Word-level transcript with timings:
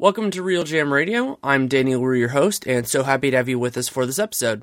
Welcome 0.00 0.30
to 0.30 0.42
RealGM 0.42 0.90
Radio. 0.90 1.38
I'm 1.42 1.68
Danny 1.68 1.94
Leroux, 1.94 2.18
your 2.18 2.30
host, 2.30 2.66
and 2.66 2.88
so 2.88 3.02
happy 3.02 3.30
to 3.30 3.36
have 3.36 3.50
you 3.50 3.58
with 3.58 3.76
us 3.76 3.86
for 3.86 4.06
this 4.06 4.18
episode. 4.18 4.62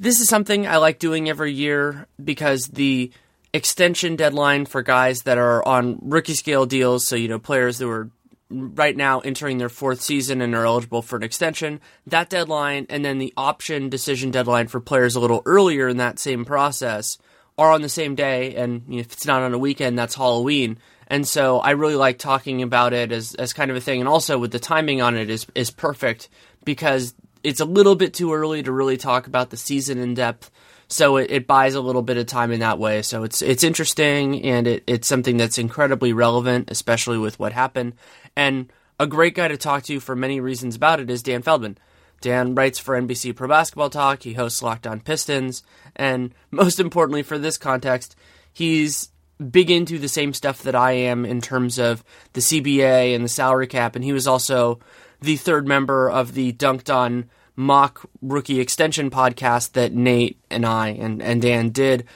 This 0.00 0.20
is 0.20 0.28
something 0.30 0.66
I 0.66 0.78
like 0.78 0.98
doing 0.98 1.28
every 1.28 1.52
year 1.52 2.06
because 2.24 2.64
the 2.68 3.12
extension 3.52 4.16
deadline 4.16 4.64
for 4.64 4.80
guys 4.80 5.18
that 5.24 5.36
are 5.36 5.62
on 5.68 5.98
rookie 6.00 6.32
scale 6.32 6.64
deals, 6.64 7.06
so 7.06 7.14
you 7.14 7.28
know 7.28 7.38
players 7.38 7.76
that 7.76 7.86
are 7.86 8.08
right 8.48 8.96
now 8.96 9.20
entering 9.20 9.58
their 9.58 9.68
fourth 9.68 10.00
season 10.00 10.40
and 10.40 10.54
are 10.54 10.64
eligible 10.64 11.02
for 11.02 11.16
an 11.16 11.22
extension, 11.22 11.78
that 12.06 12.30
deadline 12.30 12.86
and 12.88 13.04
then 13.04 13.18
the 13.18 13.34
option 13.36 13.90
decision 13.90 14.30
deadline 14.30 14.66
for 14.66 14.80
players 14.80 15.14
a 15.14 15.20
little 15.20 15.42
earlier 15.44 15.88
in 15.88 15.98
that 15.98 16.18
same 16.18 16.46
process 16.46 17.18
are 17.58 17.70
on 17.70 17.82
the 17.82 17.88
same 17.90 18.14
day 18.14 18.54
and 18.54 18.82
if 18.88 19.12
it's 19.12 19.26
not 19.26 19.42
on 19.42 19.52
a 19.52 19.58
weekend, 19.58 19.98
that's 19.98 20.14
Halloween. 20.14 20.78
And 21.08 21.26
so 21.26 21.58
I 21.58 21.70
really 21.70 21.96
like 21.96 22.18
talking 22.18 22.62
about 22.62 22.92
it 22.92 23.12
as, 23.12 23.34
as 23.34 23.52
kind 23.52 23.70
of 23.70 23.76
a 23.76 23.80
thing. 23.80 24.00
And 24.00 24.08
also 24.08 24.38
with 24.38 24.52
the 24.52 24.58
timing 24.58 25.02
on 25.02 25.16
it 25.16 25.30
is, 25.30 25.46
is 25.54 25.70
perfect 25.70 26.28
because 26.64 27.14
it's 27.42 27.60
a 27.60 27.64
little 27.64 27.94
bit 27.94 28.14
too 28.14 28.32
early 28.32 28.62
to 28.62 28.72
really 28.72 28.96
talk 28.96 29.26
about 29.26 29.50
the 29.50 29.56
season 29.56 29.98
in 29.98 30.14
depth. 30.14 30.50
So 30.88 31.16
it, 31.16 31.30
it 31.30 31.46
buys 31.46 31.74
a 31.74 31.80
little 31.80 32.02
bit 32.02 32.18
of 32.18 32.26
time 32.26 32.52
in 32.52 32.60
that 32.60 32.78
way. 32.78 33.02
So 33.02 33.24
it's 33.24 33.40
it's 33.40 33.64
interesting 33.64 34.42
and 34.42 34.66
it, 34.66 34.84
it's 34.86 35.08
something 35.08 35.38
that's 35.38 35.58
incredibly 35.58 36.12
relevant, 36.12 36.70
especially 36.70 37.18
with 37.18 37.38
what 37.38 37.52
happened. 37.52 37.94
And 38.36 38.70
a 39.00 39.06
great 39.06 39.34
guy 39.34 39.48
to 39.48 39.56
talk 39.56 39.84
to 39.84 40.00
for 40.00 40.14
many 40.14 40.38
reasons 40.38 40.76
about 40.76 41.00
it 41.00 41.10
is 41.10 41.22
Dan 41.22 41.42
Feldman. 41.42 41.78
Dan 42.20 42.54
writes 42.54 42.78
for 42.78 43.00
NBC 43.00 43.34
Pro 43.34 43.48
Basketball 43.48 43.90
Talk. 43.90 44.22
He 44.22 44.34
hosts 44.34 44.62
Locked 44.62 44.86
On 44.86 45.00
Pistons, 45.00 45.62
and 45.96 46.32
most 46.50 46.78
importantly 46.78 47.22
for 47.22 47.36
this 47.36 47.58
context, 47.58 48.14
he's 48.52 49.08
big 49.50 49.70
into 49.70 49.98
the 49.98 50.08
same 50.08 50.32
stuff 50.32 50.62
that 50.62 50.74
I 50.74 50.92
am 50.92 51.24
in 51.24 51.40
terms 51.40 51.78
of 51.78 52.04
the 52.32 52.40
CBA 52.40 53.14
and 53.14 53.24
the 53.24 53.28
salary 53.28 53.66
cap, 53.66 53.96
and 53.96 54.04
he 54.04 54.12
was 54.12 54.26
also 54.26 54.80
the 55.20 55.36
third 55.36 55.66
member 55.66 56.10
of 56.10 56.34
the 56.34 56.52
Dunked 56.52 56.92
On 56.94 57.28
mock 57.54 58.08
rookie 58.20 58.60
extension 58.60 59.10
podcast 59.10 59.72
that 59.72 59.92
Nate 59.92 60.38
and 60.50 60.64
I 60.64 60.88
and, 60.88 61.22
and 61.22 61.42
Dan 61.42 61.70
did 61.70 62.06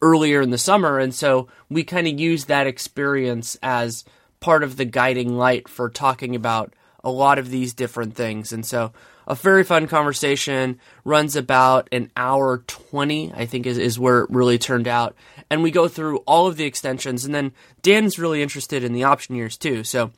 earlier 0.00 0.40
in 0.40 0.50
the 0.50 0.58
summer. 0.58 0.98
And 0.98 1.14
so 1.14 1.48
we 1.68 1.84
kind 1.84 2.06
of 2.06 2.18
used 2.18 2.48
that 2.48 2.66
experience 2.66 3.56
as 3.62 4.04
part 4.40 4.62
of 4.62 4.76
the 4.76 4.84
guiding 4.84 5.36
light 5.36 5.68
for 5.68 5.88
talking 5.88 6.36
about 6.36 6.74
a 7.02 7.10
lot 7.10 7.38
of 7.38 7.50
these 7.50 7.74
different 7.74 8.14
things. 8.14 8.52
And 8.52 8.64
so 8.64 8.92
a 9.26 9.34
very 9.34 9.64
fun 9.64 9.86
conversation 9.86 10.78
runs 11.04 11.36
about 11.36 11.88
an 11.92 12.10
hour 12.16 12.58
20, 12.66 13.32
I 13.34 13.46
think 13.46 13.66
is, 13.66 13.78
is 13.78 13.98
where 13.98 14.20
it 14.20 14.30
really 14.30 14.58
turned 14.58 14.88
out 14.88 15.16
and 15.50 15.62
we 15.62 15.70
go 15.70 15.88
through 15.88 16.18
all 16.18 16.46
of 16.46 16.56
the 16.56 16.64
extensions. 16.64 17.24
And 17.24 17.34
then 17.34 17.52
Dan's 17.82 18.18
really 18.18 18.42
interested 18.42 18.84
in 18.84 18.92
the 18.92 19.04
option 19.04 19.34
years 19.34 19.56
too. 19.56 19.84
So 19.84 20.10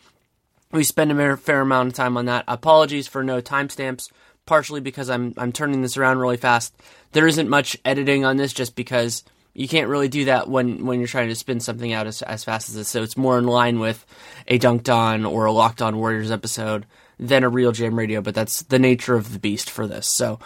we 0.73 0.85
spend 0.85 1.13
a 1.13 1.37
fair 1.37 1.61
amount 1.61 1.89
of 1.89 1.95
time 1.95 2.17
on 2.17 2.27
that. 2.27 2.45
Apologies 2.49 3.09
for 3.09 3.23
no 3.23 3.41
timestamps, 3.41 4.11
partially 4.47 4.81
because 4.81 5.11
I'm 5.11 5.35
I'm 5.37 5.53
turning 5.53 5.83
this 5.83 5.97
around 5.97 6.19
really 6.19 6.37
fast. 6.37 6.75
There 7.13 7.27
isn't 7.27 7.49
much 7.49 7.77
editing 7.85 8.25
on 8.25 8.37
this 8.37 8.53
just 8.53 8.75
because 8.75 9.25
you 9.57 9.69
can't 9.69 9.89
really 9.89 10.09
do 10.09 10.27
that 10.27 10.49
when, 10.49 10.85
when 10.85 11.01
you're 11.01 11.09
trying 11.09 11.29
to 11.29 11.35
spin 11.35 11.61
something 11.61 11.91
out 11.91 12.07
as, 12.07 12.21
as 12.21 12.45
fast 12.45 12.69
as 12.69 12.75
this. 12.75 12.89
So 12.89 13.03
it's 13.03 13.17
more 13.17 13.39
in 13.39 13.47
line 13.47 13.81
with 13.81 14.05
a 14.47 14.59
Dunked 14.59 14.95
On 14.95 15.25
or 15.25 15.47
a 15.47 15.53
Locked 15.53 15.81
On 15.81 15.97
Warriors 15.97 16.31
episode 16.31 16.85
than 17.19 17.43
a 17.43 17.51
RealGM 17.51 17.97
Radio, 17.97 18.21
but 18.21 18.35
that's 18.35 18.63
the 18.65 18.79
nature 18.79 19.15
of 19.15 19.33
the 19.33 19.39
beast 19.39 19.71
for 19.71 19.87
this. 19.87 20.15
So 20.15 20.39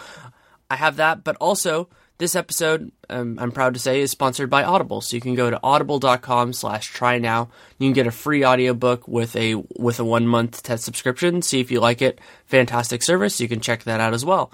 I 0.71 0.77
have 0.77 0.97
that, 0.97 1.25
but 1.25 1.35
also 1.41 1.89
this 2.21 2.37
episode, 2.37 2.93
um, 3.09 3.39
I'm 3.41 3.51
proud 3.51 3.75
to 3.75 3.81
say, 3.81 4.01
is 4.01 4.13
sponsored 4.13 4.49
by 4.49 4.63
Audible. 4.63 5.01
So 5.01 5.17
you 5.17 5.21
can 5.21 5.35
go 5.35 5.51
to 5.51 5.59
audible.com 5.63 6.53
slash 6.53 6.87
try 6.87 7.19
now. 7.19 7.49
You 7.79 7.89
can 7.89 7.95
get 7.95 8.07
a 8.07 8.13
free 8.13 8.45
audiobook 8.45 9.09
with 9.09 9.35
a 9.35 9.57
with 9.77 9.99
a 9.99 10.05
one 10.05 10.29
month 10.29 10.63
test 10.63 10.85
subscription. 10.85 11.43
See 11.43 11.59
if 11.59 11.73
you 11.73 11.81
like 11.81 12.01
it. 12.01 12.21
Fantastic 12.47 13.03
service. 13.03 13.41
You 13.41 13.49
can 13.49 13.61
check 13.61 13.83
that 13.85 14.01
out 14.01 14.15
as 14.15 14.25
well. 14.25 14.53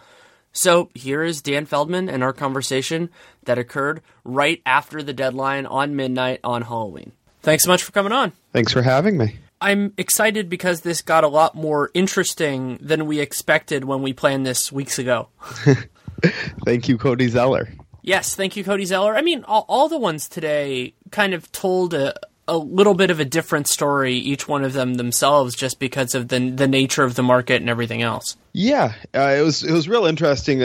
So 0.52 0.88
here 0.94 1.22
is 1.22 1.42
Dan 1.42 1.66
Feldman 1.66 2.08
and 2.08 2.22
our 2.22 2.32
conversation 2.32 3.10
that 3.44 3.58
occurred 3.58 4.00
right 4.24 4.62
after 4.64 5.02
the 5.02 5.12
deadline 5.12 5.66
on 5.66 5.96
midnight 5.96 6.40
on 6.42 6.62
Halloween. 6.62 7.12
Thanks 7.42 7.64
so 7.64 7.68
much 7.68 7.82
for 7.82 7.92
coming 7.92 8.12
on. 8.12 8.32
Thanks 8.54 8.72
for 8.72 8.80
having 8.80 9.18
me. 9.18 9.36
I'm 9.60 9.92
excited 9.98 10.48
because 10.48 10.80
this 10.80 11.02
got 11.02 11.24
a 11.24 11.28
lot 11.28 11.54
more 11.54 11.90
interesting 11.94 12.78
than 12.80 13.06
we 13.06 13.20
expected 13.20 13.84
when 13.84 14.02
we 14.02 14.12
planned 14.12 14.46
this 14.46 14.70
weeks 14.72 14.98
ago. 14.98 15.28
thank 16.64 16.88
you, 16.88 16.98
Cody 16.98 17.28
Zeller. 17.28 17.68
Yes, 18.02 18.34
thank 18.34 18.56
you, 18.56 18.62
Cody 18.62 18.84
Zeller. 18.84 19.16
I 19.16 19.22
mean, 19.22 19.44
all, 19.44 19.64
all 19.68 19.88
the 19.88 19.98
ones 19.98 20.28
today 20.28 20.94
kind 21.10 21.34
of 21.34 21.50
told 21.50 21.92
a, 21.92 22.14
a 22.46 22.56
little 22.56 22.94
bit 22.94 23.10
of 23.10 23.18
a 23.18 23.24
different 23.24 23.66
story, 23.66 24.14
each 24.14 24.46
one 24.46 24.64
of 24.64 24.72
them 24.72 24.94
themselves, 24.94 25.54
just 25.56 25.80
because 25.80 26.14
of 26.14 26.28
the 26.28 26.50
the 26.50 26.68
nature 26.68 27.02
of 27.02 27.16
the 27.16 27.22
market 27.22 27.60
and 27.60 27.68
everything 27.68 28.02
else. 28.02 28.36
Yeah, 28.52 28.94
uh, 29.14 29.34
it 29.36 29.42
was 29.42 29.64
it 29.64 29.72
was 29.72 29.88
real 29.88 30.06
interesting. 30.06 30.62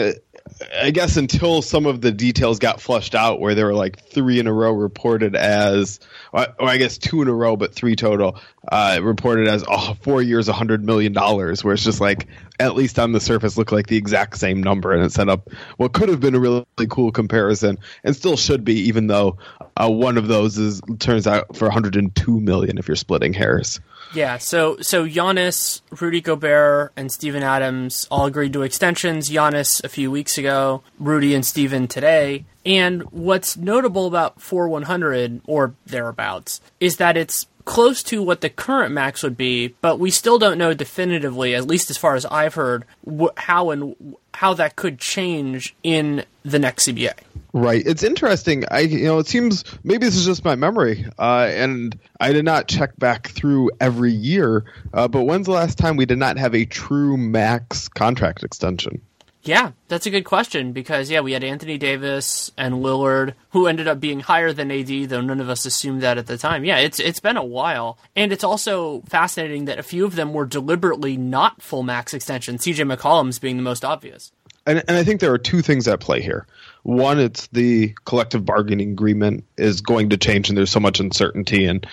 I 0.80 0.90
guess 0.90 1.16
until 1.16 1.62
some 1.62 1.86
of 1.86 2.00
the 2.00 2.12
details 2.12 2.58
got 2.58 2.80
flushed 2.80 3.14
out, 3.14 3.40
where 3.40 3.54
there 3.54 3.66
were 3.66 3.74
like 3.74 4.04
three 4.06 4.38
in 4.38 4.46
a 4.46 4.52
row 4.52 4.72
reported 4.72 5.36
as, 5.36 6.00
or 6.32 6.46
I 6.60 6.76
guess 6.76 6.98
two 6.98 7.22
in 7.22 7.28
a 7.28 7.32
row, 7.32 7.56
but 7.56 7.74
three 7.74 7.96
total 7.96 8.40
uh, 8.70 9.00
reported 9.02 9.48
as 9.48 9.64
oh, 9.68 9.96
four 10.02 10.22
years, 10.22 10.48
a 10.48 10.52
hundred 10.52 10.84
million 10.84 11.12
dollars. 11.12 11.64
Where 11.64 11.74
it's 11.74 11.84
just 11.84 12.00
like, 12.00 12.26
at 12.58 12.74
least 12.74 12.98
on 12.98 13.12
the 13.12 13.20
surface, 13.20 13.56
looked 13.56 13.72
like 13.72 13.86
the 13.86 13.96
exact 13.96 14.38
same 14.38 14.62
number, 14.62 14.92
and 14.92 15.04
it 15.04 15.12
set 15.12 15.28
up 15.28 15.50
what 15.76 15.92
could 15.92 16.08
have 16.08 16.20
been 16.20 16.34
a 16.34 16.40
really, 16.40 16.64
cool 16.88 17.12
comparison, 17.12 17.78
and 18.04 18.14
still 18.16 18.36
should 18.36 18.64
be, 18.64 18.88
even 18.88 19.06
though 19.06 19.38
uh, 19.76 19.90
one 19.90 20.18
of 20.18 20.28
those 20.28 20.58
is 20.58 20.80
turns 20.98 21.26
out 21.26 21.56
for 21.56 21.66
102 21.66 22.40
million 22.40 22.78
if 22.78 22.88
you're 22.88 22.96
splitting 22.96 23.32
hairs. 23.32 23.80
Yeah, 24.14 24.36
so 24.38 24.76
so 24.80 25.06
Giannis, 25.06 25.80
Rudy 25.98 26.20
Gobert, 26.20 26.92
and 26.96 27.10
Steven 27.10 27.42
Adams 27.42 28.06
all 28.10 28.26
agreed 28.26 28.52
to 28.52 28.62
extensions. 28.62 29.30
Giannis 29.30 29.82
a 29.84 29.88
few 29.88 30.10
weeks 30.10 30.36
ago, 30.36 30.82
Rudy 30.98 31.34
and 31.34 31.46
Steven 31.46 31.88
today. 31.88 32.44
And 32.64 33.02
what's 33.10 33.56
notable 33.56 34.06
about 34.06 34.40
4100 34.40 35.40
or 35.46 35.74
thereabouts 35.84 36.60
is 36.78 36.98
that 36.98 37.16
it's 37.16 37.46
close 37.64 38.02
to 38.04 38.22
what 38.22 38.40
the 38.40 38.50
current 38.50 38.92
max 38.92 39.22
would 39.22 39.36
be, 39.36 39.74
but 39.80 39.98
we 39.98 40.10
still 40.10 40.38
don't 40.38 40.58
know 40.58 40.74
definitively, 40.74 41.54
at 41.54 41.66
least 41.66 41.90
as 41.90 41.96
far 41.96 42.14
as 42.14 42.24
I've 42.26 42.54
heard, 42.54 42.84
wh- 43.08 43.36
how 43.36 43.70
and 43.70 44.16
how 44.34 44.54
that 44.54 44.76
could 44.76 44.98
change 44.98 45.74
in 45.82 46.24
the 46.42 46.58
next 46.58 46.88
CBA. 46.88 47.12
Right. 47.52 47.82
It's 47.86 48.02
interesting. 48.02 48.64
I 48.70 48.80
you 48.80 49.04
know 49.04 49.18
it 49.18 49.26
seems 49.26 49.64
maybe 49.84 50.06
this 50.06 50.16
is 50.16 50.24
just 50.24 50.42
my 50.42 50.56
memory, 50.56 51.04
uh, 51.18 51.50
and 51.50 51.98
I 52.18 52.32
did 52.32 52.46
not 52.46 52.66
check 52.66 52.96
back 52.96 53.28
through 53.28 53.70
every 53.78 54.12
year. 54.12 54.64
Uh, 54.94 55.06
but 55.06 55.24
when's 55.24 55.46
the 55.46 55.52
last 55.52 55.76
time 55.76 55.96
we 55.96 56.06
did 56.06 56.18
not 56.18 56.38
have 56.38 56.54
a 56.54 56.64
true 56.64 57.18
max 57.18 57.88
contract 57.88 58.42
extension? 58.42 59.02
Yeah, 59.44 59.72
that's 59.88 60.06
a 60.06 60.10
good 60.10 60.24
question 60.24 60.72
because 60.72 61.10
yeah, 61.10 61.20
we 61.20 61.32
had 61.32 61.42
Anthony 61.42 61.76
Davis 61.76 62.52
and 62.56 62.76
Lillard 62.76 63.34
who 63.50 63.66
ended 63.66 63.88
up 63.88 63.98
being 63.98 64.20
higher 64.20 64.52
than 64.52 64.70
AD, 64.70 65.08
though 65.08 65.20
none 65.20 65.40
of 65.40 65.48
us 65.48 65.66
assumed 65.66 66.00
that 66.02 66.16
at 66.16 66.28
the 66.28 66.38
time. 66.38 66.64
Yeah, 66.64 66.78
it's 66.78 67.00
it's 67.00 67.18
been 67.18 67.36
a 67.36 67.44
while, 67.44 67.98
and 68.14 68.32
it's 68.32 68.44
also 68.44 69.02
fascinating 69.08 69.64
that 69.64 69.80
a 69.80 69.82
few 69.82 70.04
of 70.04 70.14
them 70.14 70.32
were 70.32 70.46
deliberately 70.46 71.16
not 71.16 71.60
full 71.60 71.82
max 71.82 72.14
extensions. 72.14 72.62
CJ 72.62 72.96
McCollum's 72.96 73.40
being 73.40 73.56
the 73.56 73.62
most 73.62 73.84
obvious. 73.84 74.32
And, 74.64 74.82
and 74.86 74.96
I 74.96 75.02
think 75.02 75.20
there 75.20 75.32
are 75.32 75.38
two 75.38 75.60
things 75.60 75.88
at 75.88 75.98
play 75.98 76.22
here. 76.22 76.46
One, 76.84 77.18
it's 77.18 77.48
the 77.48 77.94
collective 78.04 78.44
bargaining 78.44 78.92
agreement 78.92 79.44
is 79.56 79.80
going 79.80 80.10
to 80.10 80.16
change, 80.16 80.48
and 80.48 80.56
there's 80.56 80.70
so 80.70 80.78
much 80.78 81.00
uncertainty, 81.00 81.64
and 81.64 81.84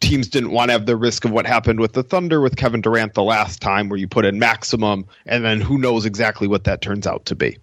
teams 0.00 0.28
didn't 0.28 0.50
want 0.50 0.68
to 0.68 0.72
have 0.72 0.86
the 0.86 0.96
risk 0.96 1.24
of 1.24 1.30
what 1.30 1.46
happened 1.46 1.80
with 1.80 1.92
the 1.92 2.02
Thunder 2.02 2.40
with 2.40 2.56
Kevin 2.56 2.80
Durant 2.80 3.14
the 3.14 3.22
last 3.22 3.60
time, 3.60 3.88
where 3.88 3.98
you 3.98 4.08
put 4.08 4.24
in 4.24 4.38
maximum, 4.38 5.06
and 5.26 5.44
then 5.44 5.60
who 5.60 5.78
knows 5.78 6.04
exactly 6.06 6.48
what 6.48 6.64
that 6.64 6.80
turns 6.80 7.06
out 7.06 7.26
to 7.26 7.34
be. 7.34 7.58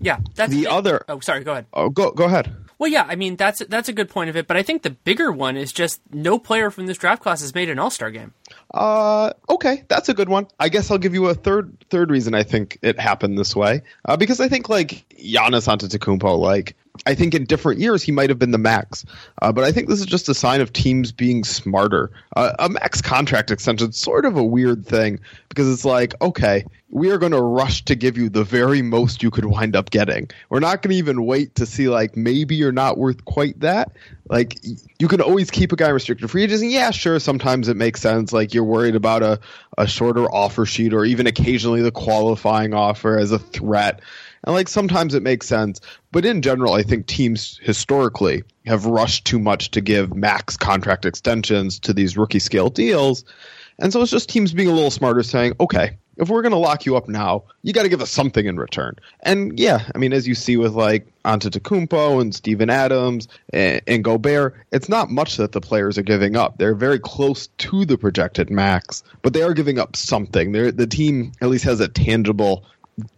Yeah, 0.00 0.18
that's 0.34 0.52
the 0.52 0.66
other. 0.66 1.04
Oh, 1.08 1.20
sorry. 1.20 1.44
Go 1.44 1.52
ahead. 1.52 1.66
Oh, 1.72 1.88
go 1.88 2.10
go 2.10 2.24
ahead. 2.24 2.54
Well, 2.78 2.90
yeah, 2.90 3.04
I 3.08 3.16
mean 3.16 3.36
that's 3.36 3.64
that's 3.66 3.88
a 3.88 3.92
good 3.92 4.08
point 4.08 4.30
of 4.30 4.36
it, 4.36 4.46
but 4.46 4.56
I 4.56 4.62
think 4.62 4.82
the 4.82 4.90
bigger 4.90 5.32
one 5.32 5.56
is 5.56 5.72
just 5.72 6.00
no 6.12 6.38
player 6.38 6.70
from 6.70 6.86
this 6.86 6.96
draft 6.96 7.22
class 7.22 7.40
has 7.40 7.54
made 7.54 7.68
an 7.70 7.78
All 7.78 7.90
Star 7.90 8.10
game. 8.10 8.32
Uh, 8.72 9.32
okay, 9.50 9.84
that's 9.88 10.08
a 10.08 10.14
good 10.14 10.28
one. 10.28 10.46
I 10.60 10.68
guess 10.68 10.90
I'll 10.90 10.98
give 10.98 11.14
you 11.14 11.26
a 11.26 11.34
third 11.34 11.76
third 11.90 12.10
reason 12.10 12.34
I 12.34 12.44
think 12.44 12.78
it 12.82 13.00
happened 13.00 13.36
this 13.36 13.56
way. 13.56 13.82
Uh, 14.04 14.16
because 14.16 14.40
I 14.40 14.48
think 14.48 14.68
like 14.68 15.04
Giannis 15.18 15.66
Antetokounmpo, 15.66 16.38
like 16.38 16.76
I 17.06 17.14
think 17.14 17.34
in 17.34 17.44
different 17.44 17.80
years 17.80 18.02
he 18.02 18.12
might 18.12 18.30
have 18.30 18.38
been 18.38 18.50
the 18.50 18.58
max, 18.58 19.04
uh, 19.42 19.52
but 19.52 19.64
I 19.64 19.72
think 19.72 19.88
this 19.88 20.00
is 20.00 20.06
just 20.06 20.28
a 20.28 20.34
sign 20.34 20.60
of 20.60 20.72
teams 20.72 21.12
being 21.12 21.44
smarter. 21.44 22.10
Uh, 22.36 22.52
a 22.58 22.68
max 22.68 23.00
contract 23.00 23.50
extension 23.50 23.92
sort 23.92 24.24
of 24.24 24.36
a 24.36 24.44
weird 24.44 24.86
thing 24.86 25.20
because 25.48 25.72
it's 25.72 25.84
like, 25.84 26.14
okay, 26.20 26.64
we 26.90 27.10
are 27.10 27.18
going 27.18 27.32
to 27.32 27.42
rush 27.42 27.84
to 27.84 27.94
give 27.94 28.16
you 28.16 28.28
the 28.28 28.44
very 28.44 28.80
most 28.80 29.22
you 29.22 29.30
could 29.30 29.44
wind 29.44 29.76
up 29.76 29.90
getting. 29.90 30.30
We're 30.48 30.60
not 30.60 30.80
going 30.82 30.92
to 30.92 30.96
even 30.96 31.26
wait 31.26 31.56
to 31.56 31.66
see 31.66 31.88
like 31.88 32.16
maybe 32.16 32.54
you're 32.54 32.72
not 32.72 32.96
worth 32.96 33.24
quite 33.24 33.60
that. 33.60 33.92
Like 34.28 34.58
you 34.98 35.08
can 35.08 35.20
always 35.20 35.50
keep 35.50 35.72
a 35.72 35.76
guy 35.76 35.90
restricted 35.90 36.30
free 36.30 36.44
agency. 36.44 36.68
Yeah, 36.68 36.90
sure. 36.90 37.18
Sometimes 37.18 37.68
it 37.68 37.76
makes 37.76 38.00
sense. 38.00 38.32
Like 38.32 38.54
you're 38.54 38.64
worried 38.64 38.96
about 38.96 39.22
a, 39.22 39.40
a 39.76 39.86
shorter 39.86 40.24
offer 40.24 40.64
sheet 40.64 40.94
or 40.94 41.04
even 41.04 41.26
occasionally 41.26 41.82
the 41.82 41.92
qualifying 41.92 42.72
offer 42.72 43.18
as 43.18 43.32
a 43.32 43.38
threat. 43.38 44.00
And 44.44 44.54
like 44.54 44.68
sometimes 44.68 45.14
it 45.14 45.22
makes 45.22 45.46
sense, 45.46 45.80
but 46.12 46.24
in 46.24 46.42
general, 46.42 46.74
I 46.74 46.82
think 46.82 47.06
teams 47.06 47.58
historically 47.62 48.42
have 48.66 48.86
rushed 48.86 49.24
too 49.24 49.38
much 49.38 49.70
to 49.72 49.80
give 49.80 50.14
max 50.14 50.56
contract 50.56 51.04
extensions 51.04 51.78
to 51.80 51.92
these 51.92 52.16
rookie 52.16 52.38
scale 52.38 52.70
deals. 52.70 53.24
And 53.78 53.92
so 53.92 54.02
it's 54.02 54.10
just 54.10 54.28
teams 54.28 54.52
being 54.52 54.68
a 54.68 54.72
little 54.72 54.90
smarter 54.90 55.22
saying, 55.22 55.54
okay, 55.60 55.96
if 56.18 56.28
we're 56.28 56.42
going 56.42 56.52
to 56.52 56.58
lock 56.58 56.84
you 56.84 56.96
up 56.96 57.08
now, 57.08 57.44
you 57.62 57.72
got 57.72 57.84
to 57.84 57.88
give 57.88 58.02
us 58.02 58.10
something 58.10 58.44
in 58.44 58.56
return. 58.56 58.96
And 59.22 59.58
yeah, 59.58 59.88
I 59.94 59.98
mean, 59.98 60.12
as 60.12 60.26
you 60.26 60.34
see 60.34 60.56
with 60.56 60.72
like 60.72 61.06
Antetokounmpo 61.24 62.20
and 62.20 62.34
Steven 62.34 62.70
Adams 62.70 63.28
and, 63.52 63.80
and, 63.86 64.02
Gobert, 64.02 64.56
it's 64.72 64.88
not 64.88 65.10
much 65.10 65.36
that 65.36 65.52
the 65.52 65.60
players 65.60 65.96
are 65.96 66.02
giving 66.02 66.36
up. 66.36 66.58
They're 66.58 66.74
very 66.74 66.98
close 66.98 67.46
to 67.46 67.84
the 67.84 67.96
projected 67.96 68.50
max, 68.50 69.04
but 69.22 69.32
they 69.32 69.42
are 69.42 69.54
giving 69.54 69.78
up 69.78 69.94
something. 69.94 70.52
They're, 70.52 70.72
the 70.72 70.86
team 70.86 71.32
at 71.40 71.48
least 71.48 71.64
has 71.64 71.80
a 71.80 71.88
tangible 71.88 72.64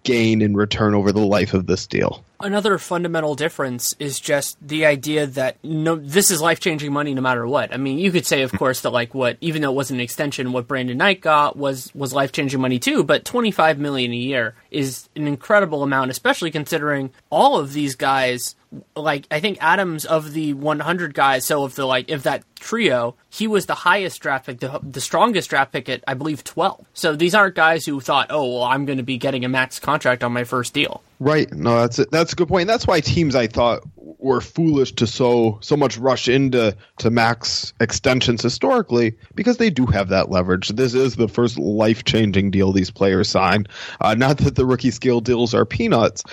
gain 0.05 0.43
in 0.43 0.55
return 0.55 0.95
over 0.95 1.13
the 1.13 1.21
life 1.21 1.55
of 1.55 1.67
this 1.67 1.87
deal. 1.87 2.25
Another 2.43 2.79
fundamental 2.79 3.35
difference 3.35 3.95
is 3.99 4.19
just 4.19 4.57
the 4.67 4.87
idea 4.87 5.27
that 5.27 5.59
no, 5.63 5.97
this 5.97 6.31
is 6.31 6.41
life 6.41 6.59
changing 6.59 6.93
money 6.93 7.13
no 7.13 7.21
matter 7.21 7.47
what. 7.47 7.73
I 7.73 7.77
mean, 7.77 7.99
you 7.99 8.11
could 8.11 8.27
say, 8.27 8.43
of 8.43 8.53
course, 8.53 8.81
that 8.81 8.91
like 8.91 9.15
what, 9.15 9.37
even 9.41 9.61
though 9.61 9.71
it 9.71 9.75
wasn't 9.75 9.99
an 9.99 10.05
extension, 10.05 10.53
what 10.53 10.67
Brandon 10.67 10.97
Knight 10.97 11.21
got 11.21 11.57
was 11.57 11.95
was 11.95 12.15
life 12.15 12.33
changing 12.33 12.61
money 12.61 12.79
too. 12.79 13.05
But 13.05 13.25
twenty 13.25 13.51
five 13.51 13.79
million 13.79 14.13
a 14.13 14.17
year 14.17 14.55
is 14.71 15.09
an 15.15 15.27
incredible 15.27 15.83
amount, 15.83 16.11
especially 16.11 16.51
considering 16.51 17.11
all 17.29 17.59
of 17.59 17.73
these 17.73 17.95
guys 17.95 18.57
like 18.97 19.27
I 19.31 19.41
think 19.41 19.59
Adams 19.61 20.05
of 20.05 20.33
the 20.33 20.55
100 20.55 21.15
guys, 21.15 21.45
so 21.45 21.65
of 21.65 21.75
the 21.75 21.85
like 21.85 22.09
if 22.09 22.23
that 22.23 22.45
trio, 22.57 23.17
he 23.29 23.47
was 23.47 23.67
the 23.67 23.75
highest 23.75 24.21
draft 24.21 24.47
pick, 24.47 24.61
the, 24.61 24.81
the 24.83 25.01
strongest 25.01 25.51
draft 25.51 25.73
pick 25.73 25.89
at 25.89 26.05
I 26.07 26.15
believe 26.15 26.45
12. 26.45 26.87
So 26.95 27.17
these 27.17 27.35
aren't 27.35 27.55
guys 27.55 27.85
who 27.85 28.01
thought, 28.01 28.29
oh 28.31 28.55
well, 28.55 28.65
I'm 28.65 28.87
going 28.87 28.99
to 28.99 29.05
be 29.05 29.19
getting 29.19 29.45
a 29.45 29.49
max 29.49 29.79
contract 29.79 30.23
on 30.23 30.33
my 30.33 30.45
first 30.45 30.73
deal. 30.73 31.03
Right. 31.21 31.53
No, 31.53 31.83
that's 31.83 31.99
a, 31.99 32.07
that's 32.07 32.33
a 32.33 32.37
good 32.37 32.49
point. 32.49 32.63
And 32.63 32.71
that's 32.71 32.87
why 32.87 33.01
teams 33.01 33.35
I 33.37 33.47
thought 33.47 33.83
were 33.95 34.41
foolish 34.41 34.93
to 34.93 35.07
so 35.07 35.59
so 35.61 35.77
much 35.77 35.99
rush 35.99 36.29
into 36.29 36.75
to 36.99 37.11
max 37.11 37.75
extensions 37.79 38.43
historically 38.43 39.17
because 39.35 39.59
they 39.59 39.69
do 39.69 39.85
have 39.87 40.09
that 40.09 40.31
leverage. 40.31 40.69
This 40.69 40.95
is 40.95 41.17
the 41.17 41.29
first 41.29 41.59
life 41.59 42.05
changing 42.05 42.51
deal 42.51 42.73
these 42.73 42.91
players 42.91 43.29
sign. 43.29 43.67
Uh, 44.01 44.15
not 44.15 44.39
that 44.39 44.57
the 44.57 44.65
rookie 44.65 44.91
scale 44.91 45.21
deals 45.21 45.53
are 45.53 45.67
peanuts, 45.67 46.25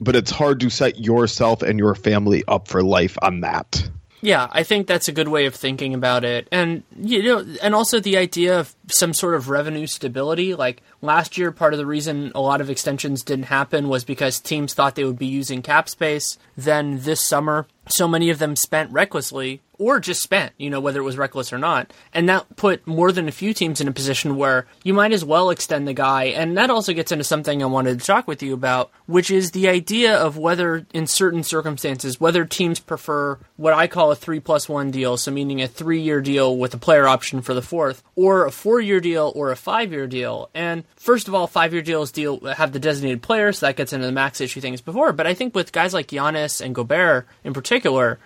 but 0.00 0.16
it's 0.16 0.32
hard 0.32 0.58
to 0.60 0.70
set 0.70 0.98
yourself 0.98 1.62
and 1.62 1.78
your 1.78 1.94
family 1.94 2.42
up 2.48 2.66
for 2.66 2.82
life 2.82 3.16
on 3.22 3.40
that. 3.40 3.88
Yeah, 4.24 4.46
I 4.52 4.62
think 4.62 4.86
that's 4.86 5.08
a 5.08 5.12
good 5.12 5.26
way 5.26 5.46
of 5.46 5.54
thinking 5.54 5.94
about 5.94 6.24
it. 6.24 6.46
And 6.52 6.84
you 6.96 7.24
know, 7.24 7.44
and 7.60 7.74
also 7.74 7.98
the 7.98 8.16
idea 8.16 8.58
of 8.58 8.74
some 8.86 9.12
sort 9.12 9.34
of 9.34 9.48
revenue 9.48 9.88
stability. 9.88 10.54
Like 10.54 10.80
last 11.00 11.36
year 11.36 11.50
part 11.50 11.74
of 11.74 11.78
the 11.78 11.86
reason 11.86 12.30
a 12.32 12.40
lot 12.40 12.60
of 12.60 12.70
extensions 12.70 13.24
didn't 13.24 13.46
happen 13.46 13.88
was 13.88 14.04
because 14.04 14.38
teams 14.38 14.74
thought 14.74 14.94
they 14.94 15.04
would 15.04 15.18
be 15.18 15.26
using 15.26 15.60
cap 15.60 15.88
space. 15.88 16.38
Then 16.56 17.00
this 17.00 17.20
summer, 17.20 17.66
so 17.88 18.06
many 18.06 18.30
of 18.30 18.38
them 18.38 18.54
spent 18.54 18.92
recklessly 18.92 19.60
or 19.82 19.98
just 19.98 20.22
spent, 20.22 20.52
you 20.58 20.70
know, 20.70 20.78
whether 20.78 21.00
it 21.00 21.04
was 21.04 21.18
reckless 21.18 21.52
or 21.52 21.58
not. 21.58 21.92
And 22.14 22.28
that 22.28 22.56
put 22.56 22.86
more 22.86 23.10
than 23.10 23.26
a 23.26 23.32
few 23.32 23.52
teams 23.52 23.80
in 23.80 23.88
a 23.88 23.92
position 23.92 24.36
where 24.36 24.66
you 24.84 24.94
might 24.94 25.12
as 25.12 25.24
well 25.24 25.50
extend 25.50 25.88
the 25.88 25.92
guy. 25.92 26.26
And 26.26 26.56
that 26.56 26.70
also 26.70 26.92
gets 26.92 27.10
into 27.10 27.24
something 27.24 27.60
I 27.62 27.66
wanted 27.66 27.98
to 27.98 28.06
talk 28.06 28.28
with 28.28 28.44
you 28.44 28.54
about, 28.54 28.92
which 29.06 29.28
is 29.28 29.50
the 29.50 29.68
idea 29.68 30.16
of 30.16 30.38
whether, 30.38 30.86
in 30.94 31.08
certain 31.08 31.42
circumstances, 31.42 32.20
whether 32.20 32.44
teams 32.44 32.78
prefer 32.78 33.38
what 33.56 33.74
I 33.74 33.88
call 33.88 34.12
a 34.12 34.16
three 34.16 34.38
plus 34.38 34.68
one 34.68 34.92
deal, 34.92 35.16
so 35.16 35.32
meaning 35.32 35.60
a 35.60 35.66
three 35.66 36.00
year 36.00 36.20
deal 36.20 36.56
with 36.56 36.74
a 36.74 36.78
player 36.78 37.08
option 37.08 37.42
for 37.42 37.52
the 37.52 37.62
fourth, 37.62 38.04
or 38.14 38.46
a 38.46 38.52
four 38.52 38.80
year 38.80 39.00
deal 39.00 39.32
or 39.34 39.50
a 39.50 39.56
five 39.56 39.90
year 39.90 40.06
deal. 40.06 40.48
And 40.54 40.84
first 40.94 41.26
of 41.26 41.34
all, 41.34 41.48
five 41.48 41.72
year 41.72 41.82
deals 41.82 42.12
deal 42.12 42.38
have 42.46 42.72
the 42.72 42.78
designated 42.78 43.22
players, 43.22 43.58
so 43.58 43.66
that 43.66 43.76
gets 43.76 43.92
into 43.92 44.06
the 44.06 44.12
max 44.12 44.40
issue 44.40 44.60
things 44.60 44.80
before. 44.80 45.12
But 45.12 45.26
I 45.26 45.34
think 45.34 45.56
with 45.56 45.72
guys 45.72 45.92
like 45.92 46.06
Giannis 46.06 46.60
and 46.60 46.72
Gobert 46.72 47.26
in 47.42 47.52
particular, 47.52 48.20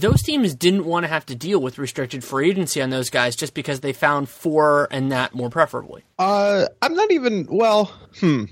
those 0.00 0.22
teams 0.22 0.54
didn't 0.54 0.84
want 0.84 1.04
to 1.04 1.08
have 1.08 1.26
to 1.26 1.34
deal 1.34 1.60
with 1.60 1.78
restricted 1.78 2.22
free 2.24 2.50
agency 2.50 2.80
on 2.80 2.90
those 2.90 3.10
guys 3.10 3.36
just 3.36 3.54
because 3.54 3.80
they 3.80 3.92
found 3.92 4.28
four 4.28 4.88
and 4.90 5.12
that 5.12 5.34
more 5.34 5.50
preferably. 5.50 6.04
Uh, 6.18 6.66
I'm 6.82 6.94
not 6.94 7.10
even 7.10 7.46
well. 7.50 7.86
Hmm. 8.20 8.44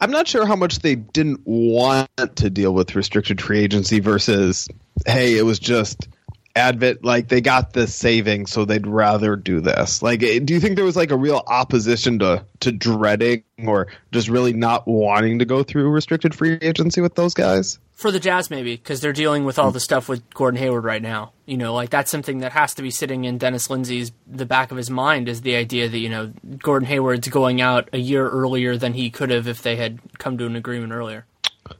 I'm 0.00 0.10
not 0.10 0.28
sure 0.28 0.46
how 0.46 0.56
much 0.56 0.80
they 0.80 0.94
didn't 0.94 1.40
want 1.44 2.10
to 2.36 2.50
deal 2.50 2.74
with 2.74 2.94
restricted 2.94 3.40
free 3.40 3.60
agency 3.60 4.00
versus, 4.00 4.68
hey, 5.06 5.38
it 5.38 5.42
was 5.42 5.58
just 5.58 6.08
advent 6.56 7.04
like 7.04 7.28
they 7.28 7.40
got 7.40 7.74
this 7.74 7.94
saving 7.94 8.46
so 8.46 8.64
they'd 8.64 8.86
rather 8.86 9.36
do 9.36 9.60
this. 9.60 10.02
Like 10.02 10.22
eh, 10.22 10.40
do 10.40 10.54
you 10.54 10.60
think 10.60 10.76
there 10.76 10.84
was 10.84 10.96
like 10.96 11.10
a 11.10 11.16
real 11.16 11.42
opposition 11.46 12.18
to 12.20 12.44
to 12.60 12.72
dreading 12.72 13.44
or 13.66 13.88
just 14.10 14.28
really 14.28 14.52
not 14.52 14.86
wanting 14.88 15.38
to 15.38 15.44
go 15.44 15.62
through 15.62 15.90
restricted 15.90 16.34
free 16.34 16.58
agency 16.62 17.00
with 17.00 17.14
those 17.14 17.34
guys? 17.34 17.78
For 17.92 18.10
the 18.10 18.20
jazz 18.20 18.50
maybe 18.50 18.76
because 18.76 19.00
they're 19.00 19.12
dealing 19.12 19.44
with 19.44 19.58
all 19.58 19.70
the 19.70 19.80
stuff 19.80 20.08
with 20.08 20.28
gordon 20.30 20.58
hayward 20.58 20.84
right 20.84 21.02
now. 21.02 21.32
You 21.44 21.56
know 21.56 21.74
like 21.74 21.90
that's 21.90 22.10
something 22.10 22.38
that 22.38 22.52
has 22.52 22.74
to 22.74 22.82
be 22.82 22.90
sitting 22.90 23.24
in 23.24 23.38
dennis 23.38 23.70
lindsey's 23.70 24.10
the 24.26 24.46
back 24.46 24.70
of 24.70 24.76
his 24.76 24.90
mind 24.90 25.28
is 25.28 25.42
the 25.42 25.54
idea 25.54 25.88
that 25.88 25.98
you 25.98 26.08
know 26.08 26.32
gordon 26.58 26.88
hayward's 26.88 27.28
going 27.28 27.60
out 27.60 27.88
a 27.92 27.98
year 27.98 28.28
earlier 28.28 28.76
than 28.76 28.94
he 28.94 29.10
could 29.10 29.30
have 29.30 29.46
if 29.46 29.62
they 29.62 29.76
had 29.76 30.00
come 30.18 30.36
to 30.38 30.46
an 30.46 30.56
agreement 30.56 30.92
earlier 30.92 31.24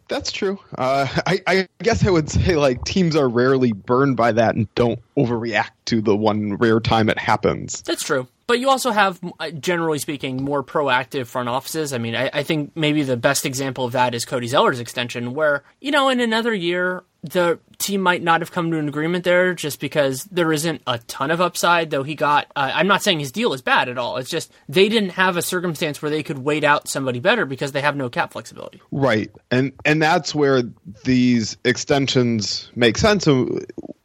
that's 0.09 0.33
true. 0.33 0.59
Uh, 0.77 1.07
I, 1.27 1.41
I, 1.47 1.69
guess 1.83 2.07
I 2.07 2.11
would 2.11 2.31
say 2.31 2.57
like 2.57 2.85
teams 2.85 3.17
are 3.17 3.29
rarely 3.29 3.73
burned 3.73 4.17
by 4.17 4.33
that 4.33 4.55
and 4.55 4.73
don't 4.75 5.01
overreact 5.17 5.71
to 5.87 6.01
the 6.01 6.17
one 6.17 6.55
rare 6.57 6.81
time 6.81 7.09
it 7.09 7.19
happens. 7.19 7.83
That's 7.83 8.03
true. 8.03 8.29
But 8.47 8.61
you 8.61 8.71
also 8.71 8.93
have, 8.93 9.19
uh, 9.41 9.51
generally 9.51 9.99
speaking, 9.99 10.43
more 10.43 10.63
proactive 10.63 11.27
front 11.27 11.49
offices. 11.49 11.93
I 11.93 11.99
mean, 11.99 12.15
I, 12.15 12.31
I 12.33 12.43
think 12.45 12.77
maybe 12.77 13.03
the 13.03 13.17
best 13.17 13.45
example 13.45 13.85
of 13.85 13.93
that 13.93 14.15
is 14.15 14.25
Cody 14.25 14.47
Zeller's 14.47 14.79
extension, 14.79 15.35
where, 15.35 15.65
you 15.81 15.91
know, 15.91 16.09
in 16.11 16.21
another 16.21 16.55
year, 16.55 17.03
the 17.23 17.59
team 17.79 18.01
might 18.01 18.23
not 18.23 18.41
have 18.41 18.53
come 18.53 18.71
to 18.71 18.79
an 18.79 18.89
agreement 18.89 19.25
there 19.25 19.53
just 19.53 19.81
because 19.81 20.25
there 20.25 20.53
isn't 20.53 20.81
a 20.87 20.99
ton 20.99 21.33
of 21.33 21.41
upside, 21.41 21.91
though 21.91 22.05
he 22.05 22.15
got. 22.15 22.47
Uh, 22.55 22.71
I'm 22.73 22.87
not 22.87 23.03
saying 23.03 23.19
his 23.19 23.33
deal 23.33 23.53
is 23.53 23.63
bad 23.63 23.89
at 23.89 23.99
all. 23.99 24.17
It's 24.17 24.31
just 24.31 24.53
they 24.69 24.89
didn't 24.89 25.11
have 25.11 25.37
a 25.37 25.43
circumstance 25.43 26.01
where 26.01 26.11
they 26.11 26.23
could 26.23 26.39
wait 26.39 26.63
out 26.63 26.89
somebody 26.89 27.19
better 27.19 27.45
because 27.45 27.73
they 27.73 27.81
have 27.81 27.97
no 27.97 28.09
cap 28.09 28.33
flexibility. 28.33 28.81
Right. 28.93 29.31
And 29.51 29.73
and 29.85 30.01
that's 30.01 30.35
where 30.35 30.63
these 31.05 31.57
extensions 31.65 32.71
make 32.77 32.97
sense 32.97 33.27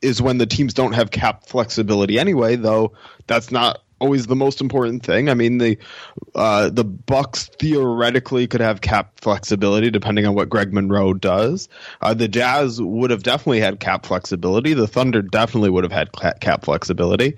is 0.01 0.21
when 0.21 0.39
the 0.39 0.47
teams 0.47 0.73
don't 0.73 0.93
have 0.93 1.11
cap 1.11 1.45
flexibility 1.45 2.17
anyway, 2.17 2.55
though 2.55 2.93
that's 3.27 3.51
not 3.51 3.83
always 4.01 4.27
the 4.27 4.35
most 4.35 4.59
important 4.59 5.05
thing. 5.05 5.29
I 5.29 5.35
mean, 5.35 5.59
the 5.59 5.77
uh, 6.35 6.69
the 6.69 6.83
Bucks 6.83 7.47
theoretically 7.59 8.47
could 8.47 8.59
have 8.59 8.81
cap 8.81 9.19
flexibility 9.21 9.91
depending 9.91 10.25
on 10.25 10.33
what 10.33 10.49
Greg 10.49 10.73
Monroe 10.73 11.13
does. 11.13 11.69
Uh, 12.01 12.13
the 12.13 12.27
Jazz 12.27 12.81
would 12.81 13.11
have 13.11 13.23
definitely 13.23 13.61
had 13.61 13.79
cap 13.79 14.05
flexibility. 14.05 14.73
The 14.73 14.87
Thunder 14.87 15.21
definitely 15.21 15.69
would 15.69 15.83
have 15.83 15.93
had 15.93 16.09
cap 16.41 16.65
flexibility, 16.65 17.37